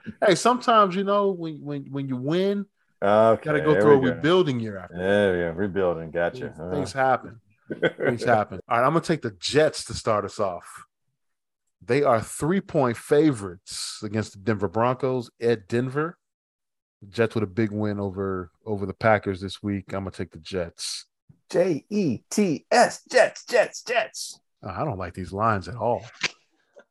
hey, 0.26 0.34
sometimes 0.34 0.94
you 0.96 1.04
know 1.04 1.30
when 1.30 1.60
when 1.62 1.84
when 1.90 2.08
you 2.08 2.16
win, 2.16 2.66
Okay. 3.02 3.40
you 3.40 3.44
gotta 3.44 3.60
go 3.64 3.80
through 3.80 3.98
a 3.98 4.00
go. 4.10 4.14
rebuilding 4.16 4.60
year 4.60 4.78
after. 4.78 4.96
Yeah, 4.96 5.50
go. 5.52 5.56
Rebuilding. 5.58 6.10
Gotcha. 6.10 6.48
Things, 6.48 6.58
Uh, 6.60 6.70
things 6.70 6.92
happen. 6.92 7.40
Things 7.98 8.24
happen. 8.24 8.60
All 8.68 8.78
right, 8.78 8.84
I'm 8.86 8.92
gonna 8.92 9.00
take 9.04 9.22
the 9.22 9.30
Jets 9.38 9.84
to 9.86 9.94
start 9.94 10.24
us 10.24 10.38
off. 10.38 10.84
They 11.84 12.02
are 12.02 12.20
three 12.20 12.60
point 12.60 12.96
favorites 12.96 14.00
against 14.02 14.32
the 14.34 14.38
Denver 14.40 14.68
Broncos 14.68 15.30
at 15.40 15.68
Denver. 15.68 16.18
Jets 17.08 17.34
with 17.34 17.44
a 17.44 17.48
big 17.48 17.70
win 17.70 17.98
over 17.98 18.50
over 18.64 18.86
the 18.86 18.94
Packers 18.94 19.40
this 19.40 19.62
week. 19.62 19.92
I'm 19.92 20.00
gonna 20.00 20.10
take 20.10 20.30
the 20.30 20.38
Jets. 20.38 21.06
J 21.50 21.84
E 21.90 22.20
T 22.30 22.64
S. 22.70 23.02
Jets. 23.10 23.44
Jets. 23.44 23.82
Jets. 23.82 24.40
Uh, 24.64 24.72
I 24.76 24.84
don't 24.84 24.98
like 24.98 25.14
these 25.14 25.32
lines 25.32 25.68
at 25.68 25.76
all. 25.76 26.04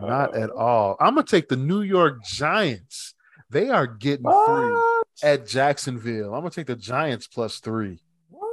Not 0.00 0.36
at 0.36 0.50
all. 0.50 0.96
I'm 1.00 1.14
gonna 1.14 1.26
take 1.26 1.48
the 1.48 1.56
New 1.56 1.82
York 1.82 2.24
Giants. 2.24 3.14
They 3.50 3.70
are 3.70 3.86
getting 3.86 4.24
three 4.24 4.74
at 5.22 5.46
Jacksonville. 5.46 6.34
I'm 6.34 6.40
gonna 6.40 6.50
take 6.50 6.66
the 6.66 6.76
Giants 6.76 7.26
plus 7.26 7.60
three. 7.60 8.00
What? 8.30 8.44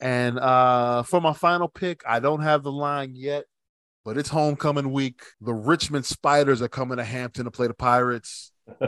And 0.00 0.38
uh 0.38 1.02
for 1.02 1.20
my 1.20 1.32
final 1.32 1.68
pick, 1.68 2.02
I 2.06 2.20
don't 2.20 2.42
have 2.42 2.62
the 2.62 2.72
line 2.72 3.12
yet, 3.14 3.46
but 4.06 4.16
it's 4.16 4.28
homecoming 4.28 4.92
week. 4.92 5.20
The 5.40 5.52
Richmond 5.52 6.06
Spiders 6.06 6.62
are 6.62 6.68
coming 6.68 6.98
to 6.98 7.04
Hampton 7.04 7.44
to 7.44 7.50
play 7.50 7.66
the 7.66 7.74
Pirates. 7.74 8.52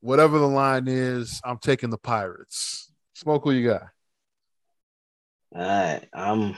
Whatever 0.00 0.38
the 0.38 0.48
line 0.48 0.88
is, 0.88 1.38
I'm 1.44 1.58
taking 1.58 1.90
the 1.90 1.98
Pirates. 1.98 2.90
Smoke 3.12 3.44
who 3.44 3.50
you 3.50 3.68
got? 3.68 3.82
All 5.54 5.60
right, 5.60 6.08
I'm 6.14 6.56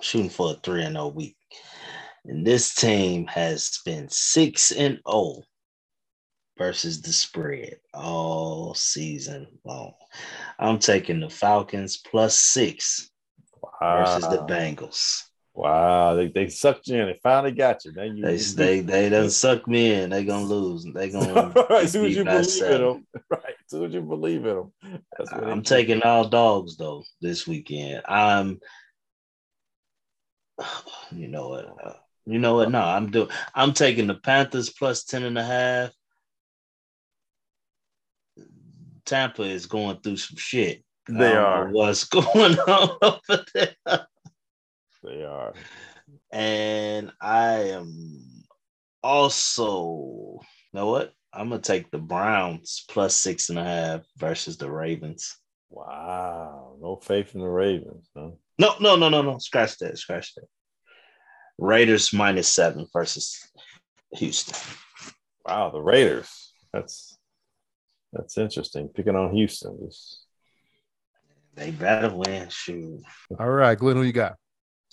shooting 0.00 0.30
for 0.30 0.52
a 0.52 0.54
three 0.54 0.82
and 0.82 0.94
zero 0.94 1.08
week, 1.08 1.36
and 2.24 2.46
this 2.46 2.74
team 2.74 3.26
has 3.26 3.80
been 3.84 4.08
six 4.08 4.72
and 4.72 5.00
zero 5.06 5.42
versus 6.56 7.02
the 7.02 7.12
spread 7.12 7.76
all 7.92 8.72
season 8.72 9.46
long. 9.66 9.92
I'm 10.58 10.78
taking 10.78 11.20
the 11.20 11.28
Falcons 11.28 11.98
plus 11.98 12.38
six 12.38 13.10
versus 13.82 14.26
the 14.26 14.46
Bengals. 14.48 15.24
Wow, 15.56 16.14
they, 16.16 16.28
they 16.28 16.48
sucked 16.48 16.88
you 16.88 17.00
in. 17.00 17.06
They 17.06 17.20
finally 17.22 17.52
got 17.52 17.84
you. 17.84 17.92
Then 17.92 18.16
you 18.16 18.24
They 18.24 18.36
they 18.36 18.80
they 18.80 19.08
done 19.08 19.30
suck 19.30 19.68
me 19.68 19.94
in. 19.94 20.10
They 20.10 20.24
gonna 20.24 20.46
lose. 20.46 20.84
They 20.84 21.10
gonna. 21.12 21.52
as 21.70 21.92
soon 21.92 22.06
as 22.06 22.16
you 22.16 22.24
believe 22.24 22.62
in 22.62 22.80
them, 22.80 23.06
right? 23.30 23.54
Soon 23.68 23.84
as 23.84 23.94
you 23.94 24.00
believe 24.02 24.44
in 24.44 24.56
them, 24.56 24.72
that's 25.16 25.32
I'm 25.32 25.62
taking 25.62 26.02
all 26.02 26.28
dogs 26.28 26.76
though 26.76 27.04
this 27.20 27.46
weekend. 27.46 28.02
I'm. 28.06 28.60
You 31.12 31.28
know 31.28 31.48
what? 31.50 31.66
uh, 31.84 31.92
you 32.26 32.38
know 32.38 32.56
what? 32.56 32.70
No, 32.70 32.80
I'm 32.80 33.10
doing. 33.10 33.28
I'm 33.54 33.72
taking 33.72 34.08
the 34.08 34.14
Panthers 34.14 34.70
plus 34.70 35.04
10 35.04 35.22
and 35.22 35.38
a 35.38 35.44
half. 35.44 35.90
Tampa 39.04 39.42
is 39.42 39.66
going 39.66 39.98
through 40.00 40.16
some 40.16 40.36
shit. 40.36 40.82
They 41.08 41.36
are. 41.36 41.68
What's 41.68 42.04
going 42.08 42.58
on 42.58 42.96
over 43.02 43.44
there? 43.54 44.06
They 45.04 45.22
are. 45.22 45.52
And 46.32 47.12
I 47.20 47.52
am 47.70 48.44
also, 49.02 50.40
you 50.40 50.70
know 50.72 50.90
what? 50.90 51.12
I'm 51.32 51.48
gonna 51.48 51.60
take 51.60 51.90
the 51.90 51.98
Browns 51.98 52.84
plus 52.88 53.14
six 53.16 53.50
and 53.50 53.58
a 53.58 53.64
half 53.64 54.00
versus 54.16 54.56
the 54.56 54.70
Ravens. 54.70 55.36
Wow, 55.68 56.76
no 56.80 56.96
faith 56.96 57.34
in 57.34 57.40
the 57.40 57.48
Ravens. 57.48 58.08
Huh? 58.16 58.30
No, 58.58 58.74
no, 58.80 58.96
no, 58.96 59.08
no, 59.08 59.22
no. 59.22 59.38
Scratch 59.38 59.76
that. 59.78 59.98
Scratch 59.98 60.34
that. 60.36 60.44
Raiders 61.58 62.12
minus 62.12 62.48
seven 62.48 62.86
versus 62.92 63.40
Houston. 64.12 64.56
Wow, 65.44 65.70
the 65.70 65.80
Raiders. 65.80 66.52
That's 66.72 67.18
that's 68.12 68.38
interesting. 68.38 68.88
Picking 68.88 69.16
on 69.16 69.34
Houston. 69.34 69.76
Just, 69.84 70.24
They 71.56 71.72
better 71.72 72.14
win. 72.14 72.48
Shoot. 72.48 73.02
All 73.38 73.50
right, 73.50 73.76
Glenn, 73.76 73.96
who 73.96 74.02
you 74.02 74.12
got? 74.12 74.36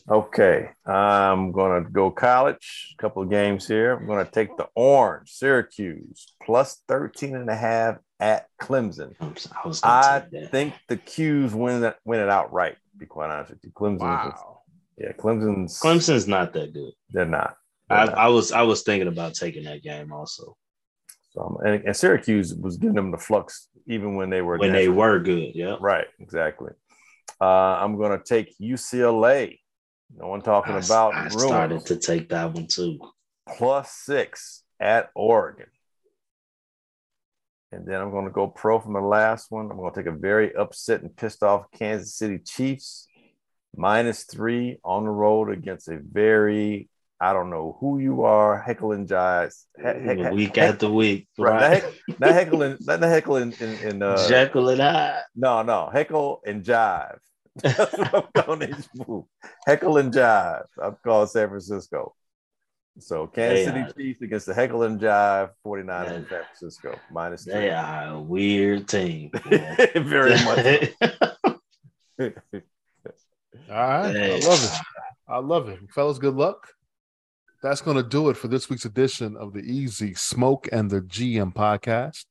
Okay, 0.09 0.69
I'm 0.85 1.51
gonna 1.51 1.89
go 1.89 2.11
college. 2.11 2.95
A 2.97 3.01
couple 3.01 3.23
of 3.23 3.29
games 3.29 3.67
here. 3.67 3.93
I'm 3.93 4.07
gonna 4.07 4.25
take 4.25 4.55
the 4.57 4.67
Orange 4.75 5.29
Syracuse 5.31 6.33
plus 6.43 6.81
13 6.87 7.35
and 7.35 7.49
a 7.49 7.55
half 7.55 7.97
at 8.19 8.47
Clemson. 8.61 9.13
I'm 9.19 9.31
s- 9.35 9.47
I 9.51 9.67
was 9.67 9.81
I 9.83 10.23
think 10.51 10.75
the 10.87 10.97
Qs 10.97 11.53
win 11.53 11.83
it 11.83 11.95
win 12.05 12.19
it 12.19 12.29
outright. 12.29 12.75
To 12.93 12.97
be 12.97 13.05
quite 13.05 13.29
honest 13.31 13.51
with 13.51 13.59
you, 13.63 13.71
Clemson. 13.71 13.99
Wow. 13.99 14.61
Yeah, 14.97 15.13
Clemson's. 15.13 15.79
Clemson's 15.79 16.27
not 16.27 16.53
that 16.53 16.73
good. 16.73 16.93
They're 17.09 17.25
not. 17.25 17.55
They're 17.89 17.97
I, 17.97 18.05
not. 18.05 18.17
I 18.17 18.27
was 18.27 18.51
I 18.51 18.61
was 18.63 18.83
thinking 18.83 19.07
about 19.07 19.33
taking 19.33 19.63
that 19.63 19.81
game 19.81 20.11
also 20.13 20.55
So, 21.31 21.41
um, 21.41 21.57
and, 21.65 21.83
and 21.85 21.95
Syracuse 21.95 22.53
was 22.53 22.77
giving 22.77 22.95
them 22.95 23.11
the 23.11 23.17
flux 23.17 23.67
even 23.87 24.15
when 24.15 24.29
they 24.29 24.41
were 24.41 24.57
when 24.57 24.73
they 24.73 24.89
were 24.89 25.19
good. 25.19 25.55
Yeah. 25.55 25.77
right. 25.79 26.07
Exactly. 26.19 26.71
Uh, 27.39 27.45
I'm 27.81 27.97
going 27.97 28.15
to 28.15 28.23
take 28.23 28.53
UCLA. 28.59 29.57
No 30.17 30.27
one 30.27 30.41
talking 30.41 30.75
I, 30.75 30.79
about 30.79 31.13
I 31.13 31.23
rumors. 31.25 31.43
started 31.43 31.85
to 31.87 31.95
take 31.97 32.29
that 32.29 32.53
one 32.53 32.67
too. 32.67 32.99
plus 33.57 33.91
six 33.91 34.63
at 34.79 35.09
Oregon. 35.15 35.67
And 37.71 37.87
then 37.87 38.01
I'm 38.01 38.11
going 38.11 38.25
to 38.25 38.31
go 38.31 38.47
pro 38.47 38.79
from 38.79 38.93
the 38.93 39.01
last 39.01 39.49
one. 39.49 39.71
I'm 39.71 39.77
going 39.77 39.93
to 39.93 39.99
take 39.99 40.13
a 40.13 40.17
very 40.17 40.53
upset 40.53 41.01
and 41.01 41.15
pissed 41.15 41.41
off 41.41 41.71
Kansas 41.71 42.15
City 42.15 42.39
Chiefs 42.39 43.07
minus 43.75 44.23
three 44.23 44.77
on 44.83 45.05
the 45.05 45.09
road 45.09 45.49
against 45.49 45.87
a 45.87 45.97
very 45.97 46.89
I 47.21 47.33
don't 47.33 47.51
know 47.51 47.77
who 47.79 47.99
you 47.99 48.23
are, 48.23 48.59
heckling 48.59 49.05
giants. 49.05 49.67
He, 49.77 49.83
he, 49.83 50.29
week 50.31 50.55
heck, 50.55 50.73
after 50.73 50.89
week, 50.89 51.27
right? 51.37 51.83
right. 51.83 52.19
Not, 52.19 52.31
heckling, 52.31 52.77
not 52.81 52.99
heckling 52.99 53.53
in, 53.59 53.69
in 53.77 54.01
uh, 54.01 54.27
Jekyll 54.27 54.69
and 54.69 54.81
Hyde. 54.81 55.21
No, 55.35 55.61
no, 55.61 55.87
heckle 55.93 56.41
and 56.47 56.63
jive. 56.63 57.19
That's 57.63 57.97
what 57.97 58.15
I'm 58.15 58.43
calling 58.43 58.59
this 58.71 58.87
move. 58.95 59.25
Heckle 59.65 59.97
and 59.97 60.13
jive. 60.13 60.65
I'm 60.81 60.95
calling 61.03 61.27
San 61.27 61.49
Francisco. 61.49 62.15
So 62.99 63.27
Kansas 63.27 63.65
City 63.65 63.79
are, 63.79 63.91
Chiefs 63.91 64.21
against 64.21 64.45
the 64.45 64.53
Heckle 64.53 64.83
and 64.83 64.99
Jive 64.99 65.49
49 65.63 66.05
in 66.05 66.11
San 66.11 66.25
Francisco 66.27 66.99
minus. 67.11 67.45
They 67.45 67.53
three. 67.53 67.69
are 67.69 68.13
a 68.13 68.19
weird 68.19 68.87
team. 68.87 69.31
Very 69.95 70.35
much. 70.43 70.93
All 72.19 72.27
right. 73.69 74.15
Hey. 74.15 74.35
I 74.35 74.47
love 74.47 74.63
it. 74.63 74.79
I 75.27 75.37
love 75.37 75.69
it. 75.69 75.79
Fellas, 75.93 76.19
good 76.19 76.35
luck. 76.35 76.67
That's 77.63 77.81
going 77.81 77.97
to 77.97 78.03
do 78.03 78.29
it 78.29 78.37
for 78.37 78.47
this 78.47 78.69
week's 78.69 78.85
edition 78.85 79.37
of 79.37 79.53
the 79.53 79.61
Easy 79.61 80.13
Smoke 80.13 80.67
and 80.71 80.89
the 80.89 81.01
GM 81.01 81.53
podcast. 81.53 82.25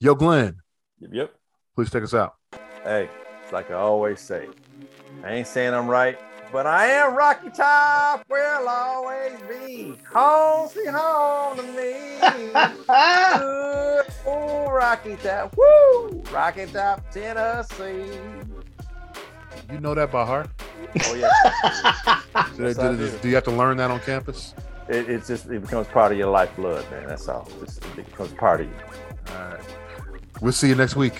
Yo, 0.00 0.16
Glenn. 0.16 0.56
Yep. 0.98 1.10
yep. 1.12 1.34
Please 1.76 1.90
take 1.90 2.02
us 2.02 2.14
out. 2.14 2.34
Hey, 2.82 3.08
it's 3.44 3.52
like 3.52 3.70
I 3.70 3.74
always 3.74 4.18
say. 4.18 4.48
I 5.22 5.34
ain't 5.34 5.46
saying 5.46 5.72
I'm 5.72 5.86
right, 5.86 6.18
but 6.52 6.66
I 6.66 6.86
am 6.86 7.14
Rocky 7.14 7.50
Top. 7.50 8.24
Will 8.28 8.68
always 8.68 9.38
be 9.48 9.94
home, 10.12 10.68
sweet 10.68 10.88
home 10.88 11.56
to 11.56 11.62
me. 11.62 12.18
Good 13.38 14.06
old 14.26 14.72
Rocky 14.72 15.16
Top. 15.16 15.56
Woo! 15.56 16.22
Rocky 16.32 16.66
Top, 16.66 17.08
Tennessee. 17.10 18.18
You 19.72 19.80
know 19.80 19.94
that 19.94 20.10
by 20.10 20.24
heart? 20.24 20.50
Oh 21.04 21.14
yeah. 21.14 22.20
did, 22.56 22.76
did, 22.76 22.98
do. 22.98 23.18
do 23.22 23.28
you 23.28 23.34
have 23.36 23.44
to 23.44 23.52
learn 23.52 23.76
that 23.76 23.90
on 23.90 24.00
campus? 24.00 24.54
It, 24.88 25.08
it's 25.08 25.28
just 25.28 25.46
it 25.46 25.60
becomes 25.60 25.86
part 25.86 26.10
of 26.10 26.18
your 26.18 26.30
lifeblood, 26.30 26.90
man. 26.90 27.06
That's 27.06 27.28
all. 27.28 27.48
It's, 27.62 27.78
it 27.78 28.06
becomes 28.06 28.32
part 28.32 28.62
of 28.62 28.66
you. 28.66 28.74
All 29.28 29.50
right. 29.50 29.60
We'll 30.40 30.52
see 30.52 30.68
you 30.68 30.74
next 30.74 30.96
week. 30.96 31.14